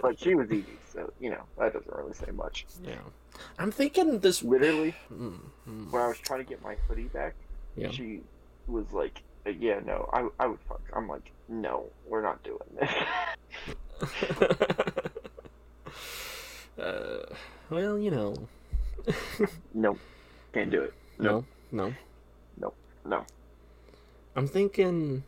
but 0.00 0.18
she 0.18 0.34
was 0.34 0.50
easy, 0.50 0.66
so 0.92 1.12
you 1.20 1.30
know 1.30 1.42
that 1.58 1.72
doesn't 1.72 1.94
really 1.94 2.14
say 2.14 2.30
much. 2.32 2.66
yeah. 2.82 2.94
I'm 3.58 3.70
thinking 3.70 4.18
this. 4.20 4.42
Literally, 4.42 4.94
Mm, 5.12 5.38
mm, 5.68 5.90
when 5.92 6.02
I 6.02 6.08
was 6.08 6.18
trying 6.18 6.40
to 6.40 6.48
get 6.48 6.62
my 6.62 6.74
hoodie 6.88 7.04
back, 7.04 7.34
Yeah. 7.76 7.90
she 7.90 8.20
was 8.66 8.86
like, 8.92 9.18
"Uh, 9.18 9.20
"Yeah, 9.46 9.80
no, 9.84 10.08
I, 10.12 10.28
I 10.38 10.46
would 10.46 10.60
fuck." 10.68 10.82
I'm 10.94 11.08
like, 11.08 11.30
"No, 11.48 11.86
we're 12.06 12.22
not 12.22 12.42
doing 12.42 12.58
this." 12.80 12.90
uh, 16.78 17.34
well, 17.70 17.98
you 17.98 18.10
know. 18.10 18.34
nope, 19.74 19.98
can't 20.52 20.70
do 20.70 20.82
it. 20.82 20.94
No, 21.18 21.44
no. 21.72 21.92
No. 22.56 22.72
No. 23.04 23.24
I'm 24.36 24.48
thinking. 24.48 25.24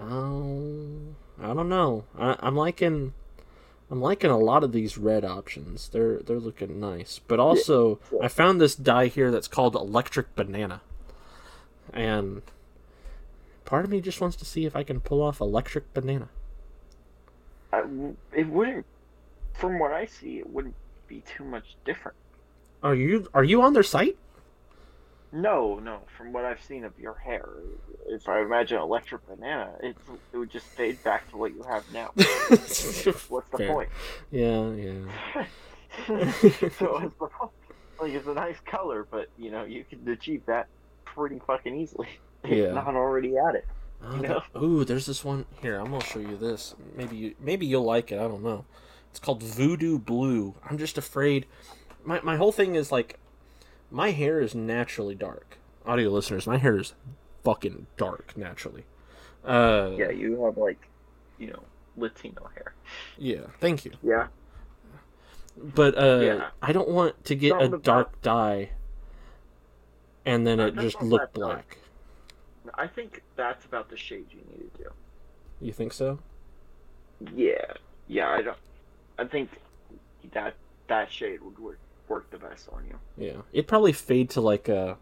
Oh, 0.00 0.98
I 1.42 1.52
don't 1.54 1.68
know. 1.68 2.04
I, 2.18 2.36
I'm 2.40 2.56
liking. 2.56 3.14
I'm 3.90 4.00
liking 4.00 4.30
a 4.30 4.38
lot 4.38 4.62
of 4.62 4.72
these 4.72 4.96
red 4.96 5.24
options. 5.24 5.88
They're 5.88 6.18
they're 6.18 6.38
looking 6.38 6.78
nice. 6.78 7.20
But 7.26 7.40
also, 7.40 7.98
Yeah. 8.12 8.20
I 8.22 8.28
found 8.28 8.60
this 8.60 8.76
dye 8.76 9.06
here 9.08 9.30
that's 9.30 9.48
called 9.48 9.74
Electric 9.74 10.34
Banana, 10.36 10.82
and 11.92 12.42
part 13.64 13.84
of 13.84 13.90
me 13.90 14.00
just 14.00 14.20
wants 14.20 14.36
to 14.36 14.44
see 14.44 14.64
if 14.64 14.74
I 14.74 14.82
can 14.82 15.00
pull 15.00 15.22
off 15.22 15.40
Electric 15.40 15.92
Banana. 15.94 16.28
I, 17.72 17.82
it 18.34 18.48
wouldn't, 18.48 18.86
from 19.54 19.78
what 19.78 19.92
I 19.92 20.06
see, 20.06 20.38
it 20.38 20.50
wouldn't 20.50 20.74
be 21.06 21.22
too 21.36 21.44
much 21.44 21.76
different. 21.84 22.16
Are 22.82 22.94
you 22.94 23.28
are 23.34 23.44
you 23.44 23.60
on 23.62 23.74
their 23.74 23.82
site? 23.82 24.16
No, 25.32 25.78
no. 25.78 26.00
From 26.16 26.32
what 26.32 26.44
I've 26.44 26.62
seen 26.62 26.84
of 26.84 26.98
your 26.98 27.14
hair, 27.14 27.48
if 28.08 28.28
I 28.28 28.40
imagine 28.40 28.78
electric 28.78 29.26
banana, 29.28 29.72
it's 29.82 30.00
it 30.32 30.38
would 30.38 30.50
just 30.50 30.66
fade 30.66 31.02
back 31.04 31.30
to 31.30 31.36
what 31.36 31.54
you 31.54 31.62
have 31.64 31.84
now. 31.92 32.10
What's 32.14 32.92
the 33.04 33.58
Fair. 33.58 33.68
point? 33.68 33.88
Yeah, 34.30 34.70
yeah. 34.72 35.44
so 36.78 36.98
it's 36.98 37.20
like 38.00 38.12
it's 38.12 38.26
a 38.26 38.34
nice 38.34 38.58
color, 38.64 39.06
but 39.08 39.28
you 39.38 39.50
know 39.50 39.64
you 39.64 39.84
can 39.84 40.08
achieve 40.08 40.42
that 40.46 40.68
pretty 41.14 41.40
fucking 41.46 41.74
easily. 41.74 42.08
Yeah. 42.48 42.72
not 42.72 42.94
already 42.96 43.36
at 43.36 43.54
it. 43.54 43.66
Oh, 44.02 44.16
You 44.16 44.22
that- 44.22 44.42
ooh, 44.56 44.82
there's 44.84 45.04
this 45.04 45.22
one 45.22 45.44
here. 45.60 45.76
I'm 45.78 45.90
gonna 45.90 46.02
show 46.02 46.20
you 46.20 46.38
this. 46.38 46.74
Maybe 46.96 47.16
you, 47.16 47.34
maybe 47.38 47.66
you'll 47.66 47.84
like 47.84 48.10
it. 48.12 48.18
I 48.18 48.22
don't 48.28 48.42
know. 48.42 48.64
It's 49.10 49.18
called 49.20 49.42
Voodoo 49.42 49.98
Blue. 49.98 50.54
I'm 50.64 50.78
just 50.78 50.96
afraid. 50.96 51.44
My 52.02 52.18
my 52.22 52.36
whole 52.36 52.50
thing 52.50 52.76
is 52.76 52.90
like, 52.90 53.18
my 53.90 54.12
hair 54.12 54.40
is 54.40 54.54
naturally 54.54 55.14
dark. 55.14 55.58
Audio 55.84 56.08
listeners, 56.08 56.46
my 56.46 56.56
hair 56.56 56.78
is 56.78 56.94
fucking 57.44 57.86
dark 57.98 58.34
naturally. 58.38 58.84
Uh, 59.44 59.90
Yeah, 59.98 60.08
you 60.10 60.42
have 60.44 60.56
like, 60.56 60.88
you 61.38 61.48
know, 61.48 61.62
Latino 61.98 62.48
hair. 62.54 62.72
yeah. 63.18 63.48
Thank 63.60 63.84
you. 63.84 63.92
Yeah. 64.02 64.28
But 65.58 65.98
uh, 65.98 66.20
Yeah. 66.22 66.48
I 66.62 66.72
don't 66.72 66.88
want 66.88 67.22
to 67.26 67.34
get 67.34 67.50
Something 67.50 67.72
a 67.72 67.74
about- 67.76 67.82
dark 67.84 68.22
dye, 68.22 68.70
and 70.26 70.46
then 70.46 70.60
it 70.60 70.76
just 70.76 71.00
looked 71.02 71.34
black. 71.34 71.78
I 72.74 72.86
think 72.86 73.22
that's 73.36 73.64
about 73.64 73.88
the 73.88 73.96
shade 73.96 74.26
you 74.30 74.38
need 74.50 74.70
to 74.74 74.84
do. 74.84 74.90
You 75.60 75.72
think 75.72 75.92
so? 75.92 76.18
Yeah. 77.34 77.72
Yeah, 78.06 78.28
I 78.30 78.42
don't. 78.42 78.56
I 79.18 79.24
think 79.24 79.50
that 80.32 80.54
that 80.88 81.10
shade 81.12 81.40
would 81.42 81.58
work 81.58 81.78
work 82.08 82.30
the 82.30 82.38
best 82.38 82.68
on 82.72 82.84
you. 82.86 82.98
Yeah. 83.16 83.42
It'd 83.52 83.68
probably 83.68 83.92
fade 83.92 84.30
to 84.30 84.40
like 84.40 84.68
a 84.68 84.96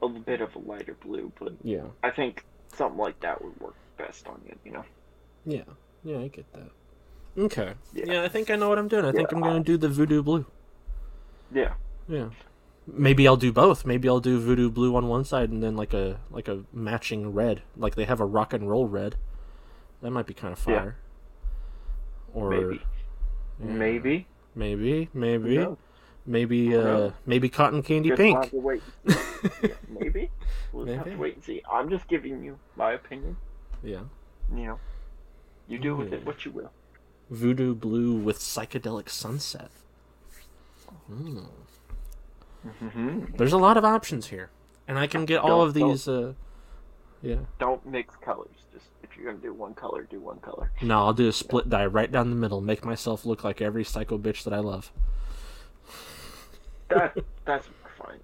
A 0.00 0.06
little 0.06 0.20
bit 0.20 0.40
of 0.40 0.54
a 0.54 0.58
lighter 0.60 0.94
blue, 0.94 1.32
but 1.38 1.52
yeah. 1.62 1.82
I 2.02 2.10
think 2.10 2.44
something 2.72 2.98
like 2.98 3.18
that 3.20 3.42
would 3.42 3.58
work 3.60 3.74
best 3.98 4.26
on 4.28 4.40
you. 4.46 4.56
You 4.64 4.72
know. 4.72 4.84
Yeah. 5.44 5.64
Yeah, 6.04 6.18
I 6.18 6.28
get 6.28 6.50
that. 6.52 6.70
Okay. 7.36 7.74
Yeah, 7.92 8.04
Yeah. 8.06 8.22
I 8.22 8.28
think 8.28 8.50
I 8.50 8.56
know 8.56 8.68
what 8.68 8.78
I'm 8.78 8.88
doing. 8.88 9.04
I 9.04 9.12
think 9.12 9.32
I'm 9.32 9.40
gonna 9.40 9.62
do 9.64 9.76
the 9.76 9.88
voodoo 9.88 10.22
blue. 10.22 10.46
Yeah. 11.52 11.74
Yeah. 12.08 12.28
Maybe 12.86 13.26
I'll 13.26 13.36
do 13.36 13.52
both. 13.52 13.84
Maybe 13.86 14.08
I'll 14.08 14.20
do 14.20 14.38
voodoo 14.38 14.70
blue 14.70 14.94
on 14.96 15.08
one 15.08 15.24
side 15.24 15.50
and 15.50 15.62
then 15.62 15.74
like 15.76 15.94
a 15.94 16.20
like 16.30 16.48
a 16.48 16.64
matching 16.72 17.32
red. 17.32 17.62
Like 17.76 17.94
they 17.94 18.04
have 18.04 18.20
a 18.20 18.26
rock 18.26 18.52
and 18.52 18.68
roll 18.68 18.86
red. 18.86 19.16
That 20.02 20.10
might 20.10 20.26
be 20.26 20.34
kind 20.34 20.52
of 20.52 20.64
Yeah. 20.68 20.90
Or 22.34 22.50
Maybe. 22.50 22.82
yeah. 23.60 23.66
Maybe. 23.66 24.26
Maybe, 24.56 25.08
maybe, 25.12 25.56
knows? 25.58 25.76
maybe, 26.26 26.76
uh, 26.76 27.10
maybe 27.26 27.48
cotton 27.48 27.82
candy 27.82 28.10
Just 28.10 28.20
we'll 28.20 28.34
have 28.34 28.42
pink. 28.42 28.50
to 28.52 28.58
wait. 28.60 28.82
yeah, 29.62 29.68
maybe. 29.88 30.30
We'll 30.72 30.86
just 30.86 30.96
have 30.98 31.06
to 31.06 31.16
wait 31.16 31.34
and 31.34 31.42
see. 31.44 31.60
I'm 31.70 31.90
just 31.90 32.06
giving 32.06 32.44
you 32.44 32.58
my 32.76 32.92
opinion. 32.92 33.36
Yeah, 33.82 34.02
You 34.54 34.64
know. 34.66 34.80
You 35.66 35.78
do 35.78 35.96
with 35.96 36.12
it 36.12 36.24
what 36.24 36.44
you 36.44 36.52
will. 36.52 36.70
voodoo 37.30 37.74
blue 37.74 38.14
with 38.14 38.38
psychedelic 38.38 39.08
sunset. 39.08 39.70
Mm. 41.10 41.46
Mm-hmm. 42.66 43.36
There's 43.36 43.52
a 43.52 43.58
lot 43.58 43.76
of 43.76 43.84
options 43.84 44.26
here, 44.28 44.50
and 44.88 44.98
I 44.98 45.06
can 45.06 45.24
get 45.24 45.40
all 45.40 45.58
Don't- 45.60 45.68
of 45.68 45.74
these. 45.74 46.08
Uh, 46.08 46.32
yeah, 47.22 47.36
Don't 47.58 47.84
mix 47.86 48.14
colors. 48.16 48.50
Just 48.72 48.86
if 49.02 49.16
you're 49.16 49.26
gonna 49.26 49.42
do 49.42 49.52
one 49.54 49.72
color, 49.74 50.02
do 50.02 50.20
one 50.20 50.38
color. 50.40 50.70
no, 50.82 50.98
I'll 50.98 51.12
do 51.14 51.28
a 51.28 51.32
split 51.32 51.68
dye 51.70 51.86
right 51.86 52.10
down 52.10 52.28
the 52.30 52.36
middle. 52.36 52.60
Make 52.60 52.84
myself 52.84 53.24
look 53.24 53.44
like 53.44 53.62
every 53.62 53.84
psycho 53.84 54.18
bitch 54.18 54.44
that 54.44 54.52
I 54.52 54.58
love. 54.58 54.92
That 56.88 57.16
that's 57.44 57.68
fine. 57.98 58.20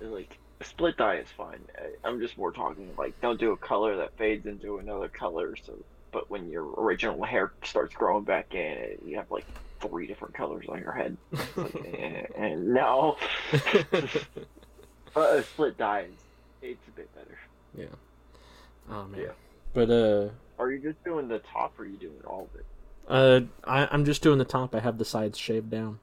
Like 0.00 0.38
a 0.60 0.64
split 0.64 0.96
dye 0.96 1.16
is 1.16 1.28
fine. 1.36 1.60
I- 1.78 2.08
I'm 2.08 2.20
just 2.20 2.38
more 2.38 2.52
talking 2.52 2.88
like 2.96 3.20
don't 3.20 3.38
do 3.40 3.52
a 3.52 3.56
color 3.56 3.96
that 3.96 4.16
fades 4.16 4.46
into 4.46 4.78
another 4.78 5.08
color. 5.08 5.56
So, 5.56 5.74
but 6.12 6.30
when 6.30 6.48
your 6.48 6.64
original 6.80 7.22
hair 7.24 7.52
starts 7.64 7.94
growing 7.94 8.24
back 8.24 8.54
in, 8.54 8.98
you 9.04 9.16
have 9.16 9.30
like 9.30 9.46
three 9.80 10.06
different 10.06 10.34
colors 10.34 10.66
on 10.68 10.78
your 10.80 10.92
head. 10.92 11.16
It's 11.32 11.56
like, 11.56 11.74
eh, 11.76 12.22
eh, 12.36 12.54
no. 12.56 13.16
But 15.14 15.38
a 15.38 15.42
split 15.44 15.78
dye 15.78 16.00
is 16.10 16.18
it's 16.60 16.88
a 16.88 16.90
bit 16.90 17.14
better. 17.14 17.38
Yeah. 17.74 17.86
Oh 18.90 19.06
man, 19.06 19.20
Yeah. 19.20 19.32
but 19.72 19.90
uh, 19.90 20.28
Are 20.58 20.70
you 20.70 20.78
just 20.80 21.02
doing 21.04 21.28
the 21.28 21.38
top, 21.52 21.78
or 21.78 21.82
are 21.82 21.86
you 21.86 21.96
doing 21.96 22.20
all 22.26 22.50
of 22.52 22.60
it? 22.60 22.66
uh, 23.08 23.40
I, 23.64 23.88
I'm 23.90 24.04
just 24.04 24.22
doing 24.22 24.38
the 24.38 24.44
top. 24.44 24.74
I 24.74 24.80
have 24.80 24.98
the 24.98 25.04
sides 25.04 25.38
shaved 25.38 25.70
down. 25.70 26.00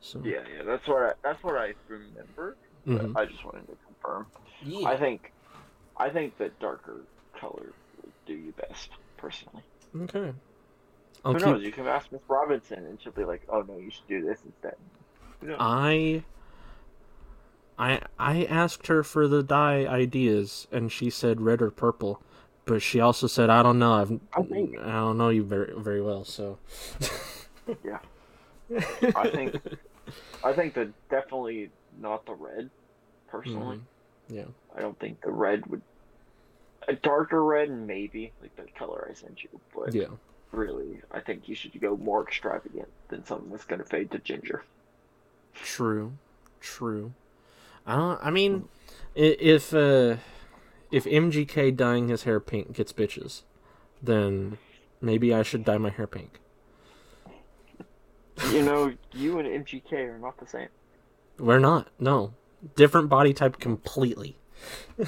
So 0.00 0.22
Yeah, 0.24 0.40
yeah. 0.56 0.62
That's 0.64 0.86
what 0.88 1.02
I, 1.02 1.12
that's 1.22 1.42
what 1.44 1.56
I 1.56 1.74
remember. 1.88 2.56
but 2.86 3.02
Mhm. 3.02 3.16
I 3.16 3.24
just 3.26 3.44
wanted 3.44 3.66
to 3.66 3.76
confirm. 3.86 4.26
yeah. 4.64 4.88
I 4.88 4.96
think, 4.96 5.32
I 5.98 6.08
think 6.10 6.36
the 6.38 6.50
darker 6.60 7.02
color 7.40 7.72
would 8.02 8.12
do 8.26 8.32
you 8.34 8.52
best, 8.52 8.90
personally. 9.24 9.62
Okay. 10.02 10.32
I'll 11.24 11.32
Who 11.32 11.38
keep. 11.38 11.48
knows? 11.48 11.62
You 11.62 11.72
can 11.72 11.86
ask 11.86 12.12
Miss 12.12 12.20
Robinson, 12.28 12.84
and 12.84 13.00
she'll 13.00 13.12
be 13.12 13.24
like, 13.24 13.42
"Oh 13.48 13.62
no, 13.62 13.78
you 13.78 13.90
should 13.90 14.06
do 14.08 14.22
this 14.24 14.40
instead." 14.44 14.76
I 15.58 16.24
I 17.78 18.00
I 18.18 18.44
asked 18.44 18.86
her 18.88 19.02
for 19.02 19.26
the 19.28 19.42
dye 19.42 19.84
ideas 19.86 20.66
and 20.70 20.90
she 20.92 21.10
said 21.10 21.40
red 21.40 21.60
or 21.62 21.70
purple. 21.70 22.20
But 22.66 22.80
she 22.82 23.00
also 23.00 23.26
said 23.26 23.50
I 23.50 23.62
don't 23.62 23.78
know. 23.78 23.92
I've 23.94 24.12
I 24.34 24.42
think- 24.42 24.78
I 24.78 24.92
don't 24.92 25.18
know 25.18 25.28
you 25.30 25.42
very 25.44 25.72
very 25.76 26.00
well, 26.02 26.24
so 26.24 26.58
Yeah. 27.82 27.98
I 29.16 29.28
think, 29.30 29.56
I 30.42 30.52
think 30.54 30.72
that 30.74 30.88
definitely 31.10 31.70
not 32.00 32.24
the 32.26 32.32
red. 32.34 32.70
Personally, 33.28 33.76
Mhm. 33.76 33.82
Yeah. 34.28 34.44
I 34.76 34.80
don't 34.80 34.98
think 34.98 35.20
the 35.22 35.30
red 35.30 35.66
would. 35.66 35.82
A 36.88 36.94
darker 36.94 37.42
red, 37.42 37.70
maybe 37.70 38.32
like 38.42 38.54
the 38.56 38.64
color 38.78 39.06
I 39.10 39.14
sent 39.14 39.42
you, 39.42 39.48
but 39.74 39.94
Yeah. 39.94 40.08
really, 40.52 41.00
I 41.10 41.20
think 41.20 41.48
you 41.48 41.54
should 41.54 41.78
go 41.80 41.96
more 41.96 42.22
extravagant 42.22 42.88
than 43.08 43.24
something 43.24 43.50
that's 43.50 43.64
gonna 43.64 43.84
fade 43.84 44.10
to 44.12 44.18
ginger. 44.18 44.64
True. 45.54 46.12
True. 46.60 47.12
I 47.86 47.96
don't 47.96 48.18
I 48.22 48.30
mean 48.30 48.68
if 49.14 49.72
uh 49.74 50.16
if 50.90 51.04
MGK 51.04 51.74
dyeing 51.76 52.08
his 52.08 52.22
hair 52.24 52.38
pink 52.40 52.72
gets 52.72 52.92
bitches, 52.92 53.42
then 54.02 54.58
maybe 55.00 55.32
I 55.34 55.42
should 55.42 55.64
dye 55.64 55.78
my 55.78 55.90
hair 55.90 56.06
pink. 56.06 56.38
You 58.50 58.62
know, 58.62 58.92
you 59.12 59.38
and 59.38 59.48
MGK 59.64 59.92
are 59.92 60.18
not 60.18 60.38
the 60.38 60.46
same. 60.46 60.68
We're 61.38 61.58
not. 61.60 61.88
No. 61.98 62.34
Different 62.76 63.08
body 63.08 63.32
type 63.32 63.58
completely. 63.58 64.36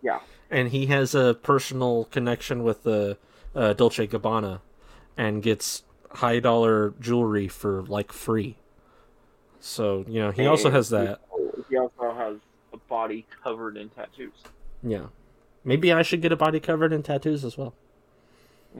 Yeah. 0.00 0.20
And 0.50 0.70
he 0.70 0.86
has 0.86 1.14
a 1.14 1.34
personal 1.34 2.04
connection 2.06 2.62
with 2.62 2.82
the 2.82 3.18
uh, 3.54 3.74
Dolce 3.74 4.06
Gabbana 4.06 4.60
and 5.16 5.42
gets 5.42 5.82
high 6.12 6.40
dollar 6.40 6.94
jewelry 7.00 7.48
for 7.48 7.82
like 7.82 8.12
free. 8.12 8.56
So, 9.60 10.04
you 10.08 10.20
know, 10.20 10.30
he 10.30 10.46
also 10.46 10.70
has 10.70 10.88
that. 10.90 11.20
He 11.68 11.76
also 11.76 12.14
has 12.14 12.36
a 12.72 12.76
body 12.76 13.26
covered 13.42 13.76
in 13.76 13.88
tattoos. 13.90 14.32
Yeah. 14.82 15.06
Maybe 15.64 15.92
I 15.92 16.02
should 16.02 16.22
get 16.22 16.32
a 16.32 16.36
body 16.36 16.60
covered 16.60 16.92
in 16.92 17.02
tattoos 17.02 17.44
as 17.44 17.58
well. 17.58 17.74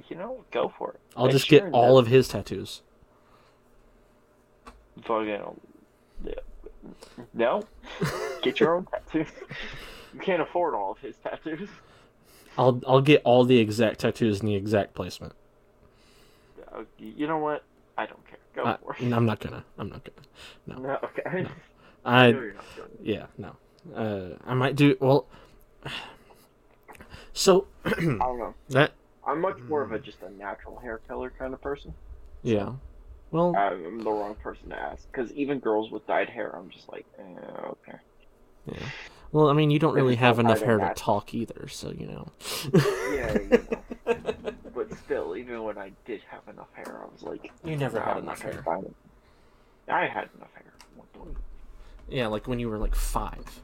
You 0.08 0.16
know, 0.16 0.44
go 0.52 0.72
for 0.78 0.92
it. 0.92 1.00
I'll 1.16 1.24
Make 1.26 1.32
just 1.32 1.48
sure 1.48 1.60
get 1.60 1.70
all 1.72 1.94
that- 1.96 2.02
of 2.02 2.06
his 2.06 2.28
tattoos. 2.28 2.82
Fucking. 5.04 5.42
No, 7.34 7.64
get 8.42 8.58
your 8.60 8.76
own 8.76 8.86
tattoos. 8.90 9.28
You 10.18 10.24
can't 10.24 10.42
afford 10.42 10.74
all 10.74 10.90
of 10.92 10.98
his 10.98 11.14
tattoos. 11.16 11.68
I'll 12.56 12.80
I'll 12.88 13.00
get 13.00 13.22
all 13.24 13.44
the 13.44 13.58
exact 13.58 14.00
tattoos 14.00 14.40
in 14.40 14.46
the 14.46 14.56
exact 14.56 14.92
placement. 14.94 15.32
Uh, 16.72 16.82
You 16.98 17.28
know 17.28 17.38
what? 17.38 17.62
I 17.96 18.06
don't 18.06 18.26
care. 18.26 18.38
Go 18.56 18.64
I, 18.64 18.76
for 18.78 18.96
it. 18.98 19.12
I'm 19.12 19.26
not 19.26 19.38
gonna. 19.38 19.64
I'm 19.78 19.88
not 19.88 20.02
gonna. 20.02 20.26
no. 20.66 20.88
No, 20.88 20.98
okay. 21.04 21.42
No. 21.44 21.50
I 22.04 22.32
No, 22.32 22.40
you're 22.40 22.52
not 22.54 22.64
doing 22.74 22.88
it. 22.94 23.00
yeah 23.06 23.26
no. 23.38 23.54
Uh, 23.94 24.36
I 24.44 24.54
might 24.54 24.74
do 24.74 24.96
well. 25.00 25.26
So 27.32 27.68
I 27.84 27.90
don't 27.92 28.18
know. 28.38 28.54
that 28.70 28.90
I'm 29.24 29.40
much 29.40 29.58
more 29.68 29.82
of 29.82 29.92
a 29.92 30.00
just 30.00 30.22
a 30.22 30.30
natural 30.30 30.76
hair 30.80 31.00
color 31.06 31.32
kind 31.38 31.54
of 31.54 31.60
person. 31.60 31.94
yeah. 32.42 32.72
Well, 33.30 33.54
I'm 33.54 34.02
the 34.02 34.10
wrong 34.10 34.34
person 34.42 34.70
to 34.70 34.74
ask 34.76 35.06
because 35.12 35.30
even 35.34 35.60
girls 35.60 35.90
with 35.92 36.04
dyed 36.08 36.30
hair, 36.30 36.50
I'm 36.56 36.68
just 36.70 36.88
like, 36.88 37.06
eh, 37.18 37.22
okay. 37.66 37.98
yeah. 38.66 38.88
Well, 39.30 39.48
I 39.48 39.52
mean, 39.52 39.70
you 39.70 39.78
don't 39.78 39.94
really 39.94 40.16
have 40.16 40.38
enough 40.38 40.58
either 40.58 40.66
hair 40.66 40.88
to 40.88 40.94
talk 40.94 41.34
either, 41.34 41.68
so 41.68 41.90
you 41.90 42.06
know. 42.06 42.28
Yeah, 43.12 43.32
you 43.34 43.48
know. 44.06 44.52
but 44.74 44.96
still, 44.98 45.36
even 45.36 45.62
when 45.64 45.76
I 45.76 45.92
did 46.06 46.22
have 46.30 46.42
enough 46.52 46.72
hair, 46.74 47.02
I 47.02 47.12
was 47.12 47.22
like, 47.22 47.52
You 47.62 47.76
never 47.76 48.00
had 48.00 48.18
enough 48.18 48.40
hair. 48.40 48.64
I 49.88 50.06
had 50.06 50.28
enough 50.36 50.52
hair. 50.54 50.72
at 50.74 50.96
one 50.96 51.06
point. 51.12 51.36
Yeah, 52.08 52.28
like 52.28 52.46
when 52.46 52.58
you 52.58 52.68
were 52.70 52.78
like 52.78 52.94
five. 52.94 53.60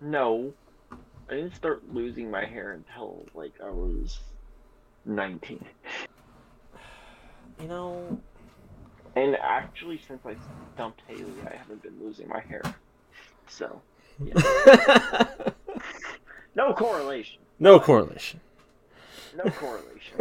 No, 0.00 0.52
I 1.30 1.34
didn't 1.34 1.54
start 1.54 1.82
losing 1.92 2.30
my 2.30 2.44
hair 2.44 2.72
until 2.72 3.24
like 3.34 3.52
I 3.64 3.70
was 3.70 4.20
19. 5.06 5.64
You 7.60 7.68
know. 7.68 8.20
And 9.16 9.34
actually, 9.36 9.98
since 10.06 10.20
I 10.24 10.36
dumped 10.76 11.00
Haley, 11.08 11.24
I 11.50 11.56
haven't 11.56 11.82
been 11.82 11.98
losing 12.00 12.28
my 12.28 12.40
hair. 12.40 12.62
So, 13.48 13.80
no 16.54 16.72
correlation. 16.74 17.40
no 17.58 17.78
correlation. 17.80 18.40
No 19.36 19.44
correlation. 19.50 20.16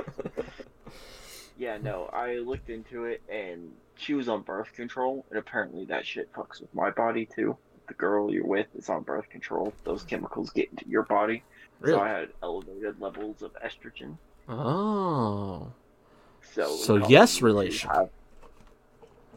yeah, 1.58 1.78
no, 1.78 2.06
I 2.14 2.36
looked 2.38 2.70
into 2.70 3.06
it 3.06 3.22
and 3.30 3.72
she 3.96 4.14
was 4.14 4.30
on 4.30 4.42
birth 4.44 4.74
control, 4.74 5.26
and 5.30 5.40
apparently 5.40 5.86
that 5.86 6.06
shit 6.06 6.32
fucks 6.34 6.62
with 6.62 6.74
my 6.76 6.92
body 6.92 7.26
too. 7.26 7.58
The 7.88 7.96
girl 7.96 8.32
you're 8.32 8.46
with 8.46 8.68
is 8.76 8.90
on 8.90 9.04
birth 9.04 9.30
control. 9.30 9.74
Those 9.86 10.04
chemicals 10.04 10.50
get 10.52 10.70
into 10.70 10.88
your 10.88 11.04
body. 11.04 11.42
Really? 11.80 11.98
So 11.98 12.02
I 12.04 12.10
had 12.10 12.30
elevated 12.44 13.00
levels 13.02 13.42
of 13.42 13.52
estrogen. 13.64 14.18
Oh. 14.50 15.72
So 16.54 16.76
So 16.76 16.96
yes, 17.08 17.42
relation. 17.42 17.90
have- 17.90 18.10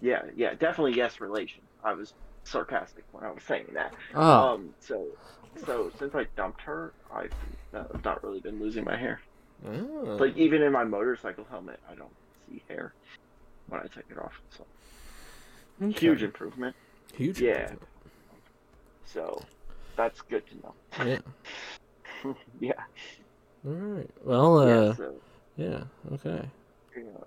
yeah, 0.02 0.22
yeah, 0.36 0.54
definitely 0.54 0.94
yes 0.94 1.20
relation. 1.20 1.60
I 1.84 1.92
was 1.94 2.12
sarcastic 2.44 3.04
when 3.12 3.24
I 3.24 3.30
was 3.30 3.42
saying 3.44 3.66
that. 3.74 3.92
Oh, 4.14 4.54
Um, 4.54 4.70
so 4.80 5.06
so 5.66 5.90
since 5.98 6.14
I 6.14 6.26
dumped 6.36 6.62
her, 6.62 6.92
I've 7.14 7.32
uh, 7.74 7.84
not 8.04 8.22
really 8.22 8.40
been 8.40 8.60
losing 8.60 8.84
my 8.84 8.96
hair. 8.96 9.20
oh. 9.66 10.16
Like 10.18 10.36
even 10.36 10.62
in 10.62 10.72
my 10.72 10.84
motorcycle 10.84 11.44
helmet, 11.50 11.80
I 11.90 11.94
don't 11.94 12.14
see 12.48 12.62
hair 12.68 12.94
when 13.68 13.80
I 13.80 13.84
take 13.84 14.04
it 14.10 14.18
off. 14.18 14.40
So 14.50 14.66
Okay. 15.82 15.98
huge 15.98 16.22
improvement. 16.22 16.76
huge. 17.14 17.40
yeah. 17.40 17.62
improvement. 17.70 17.82
So 19.06 19.42
that's 19.96 20.20
good 20.22 20.44
to 20.48 20.56
know. 20.56 20.74
Yeah. 22.20 22.32
yeah. 22.60 22.72
All 23.66 23.72
right. 23.72 24.10
Well, 24.24 24.58
uh, 24.58 24.66
yeah. 24.66 24.94
So 24.94 25.14
yeah. 25.56 25.84
Okay. 26.12 26.48
you 26.96 27.04
know, 27.04 27.26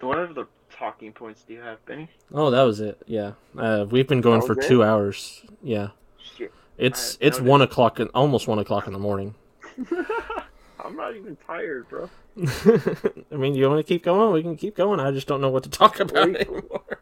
what 0.00 0.18
other 0.18 0.46
talking 0.74 1.12
points 1.12 1.42
do 1.42 1.54
you 1.54 1.60
have, 1.60 1.84
Benny? 1.86 2.08
Oh, 2.32 2.50
that 2.50 2.62
was 2.62 2.80
it. 2.80 3.00
Yeah. 3.06 3.32
Uh, 3.56 3.86
we've 3.88 4.08
been 4.08 4.20
going 4.20 4.42
for 4.42 4.58
it? 4.58 4.66
two 4.66 4.82
hours. 4.82 5.42
Yeah. 5.62 5.88
Shit. 6.36 6.52
It's 6.76 7.16
it's 7.20 7.40
one 7.40 7.62
o'clock, 7.62 8.00
in, 8.00 8.08
almost 8.08 8.48
one 8.48 8.58
o'clock 8.58 8.86
in 8.86 8.92
the 8.92 8.98
morning. 8.98 9.34
I'm 10.84 10.96
not 10.96 11.16
even 11.16 11.36
tired, 11.46 11.88
bro. 11.88 12.10
I 12.42 13.36
mean, 13.36 13.54
you 13.54 13.68
want 13.68 13.78
to 13.78 13.84
keep 13.84 14.02
going? 14.04 14.32
We 14.32 14.42
can 14.42 14.56
keep 14.56 14.76
going. 14.76 15.00
I 15.00 15.10
just 15.12 15.26
don't 15.26 15.40
know 15.40 15.50
what 15.50 15.62
to 15.62 15.70
talk 15.70 16.00
about 16.00 16.32
Wait. 16.32 16.48
anymore. 16.48 17.00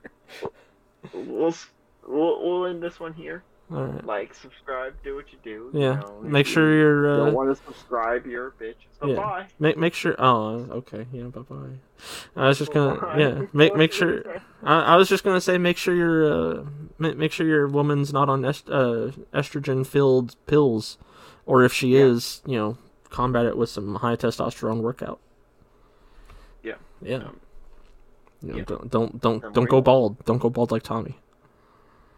We'll, 1.12 1.54
we'll 2.06 2.42
we'll 2.42 2.66
end 2.66 2.82
this 2.82 3.00
one 3.00 3.14
here. 3.14 3.42
All 3.74 3.84
right. 3.84 4.04
Like, 4.04 4.34
subscribe, 4.34 4.94
do 5.02 5.14
what 5.16 5.32
you 5.32 5.38
do. 5.42 5.70
Yeah. 5.72 5.94
You 5.94 6.06
know, 6.06 6.20
Make 6.22 6.46
sure 6.46 6.70
you 6.72 6.78
you're. 6.80 7.16
don't 7.16 7.28
Uh, 7.28 7.32
want 7.32 7.56
to 7.56 7.64
subscribe, 7.64 8.26
you're 8.26 8.48
a 8.48 8.52
bitch. 8.52 8.74
So 9.00 9.06
Yeah. 9.06 9.16
bye. 9.16 9.46
make 9.58 9.76
make 9.78 9.94
sure. 9.94 10.14
Oh, 10.18 10.66
okay. 10.70 11.06
Yeah. 11.12 11.24
Bye 11.24 11.40
bye. 11.42 11.56
I 12.36 12.48
was 12.48 12.58
just 12.58 12.72
gonna. 12.72 13.00
Bye. 13.00 13.18
Yeah. 13.18 13.42
Make 13.52 13.74
make 13.76 13.92
sure. 13.92 14.22
I, 14.62 14.80
I 14.80 14.96
was 14.96 15.08
just 15.08 15.24
gonna 15.24 15.40
say, 15.40 15.58
make 15.58 15.76
sure 15.76 15.94
your 15.94 16.32
uh, 16.60 16.64
ma- 16.98 17.14
make 17.14 17.32
sure 17.32 17.46
your 17.46 17.66
woman's 17.66 18.12
not 18.12 18.28
on 18.28 18.44
est- 18.44 18.68
uh, 18.70 19.12
estrogen 19.32 19.86
filled 19.86 20.36
pills, 20.46 20.98
or 21.46 21.64
if 21.64 21.72
she 21.72 21.96
Yeah. 21.96 22.04
is, 22.04 22.42
you 22.46 22.56
know, 22.58 22.76
combat 23.10 23.46
it 23.46 23.56
with 23.56 23.70
some 23.70 23.96
high 23.96 24.16
testosterone 24.16 24.80
workout. 24.82 25.18
Yeah. 26.62 26.74
Yeah. 27.00 27.16
Um, 27.16 27.40
You 28.42 28.48
know, 28.52 28.58
yeah. 28.58 28.64
Don't 28.66 28.90
don't 28.90 29.20
don't 29.20 29.44
Or 29.44 29.50
don't 29.50 29.68
go 29.70 29.80
bald. 29.80 30.24
Don't 30.24 30.38
go 30.38 30.50
bald 30.50 30.70
like 30.72 30.82
Tommy. 30.82 31.18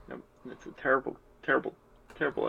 no, 0.08 0.16
it's 0.50 0.64
a 0.66 0.70
terrible, 0.72 1.16
terrible, 1.44 1.74
terrible 2.18 2.42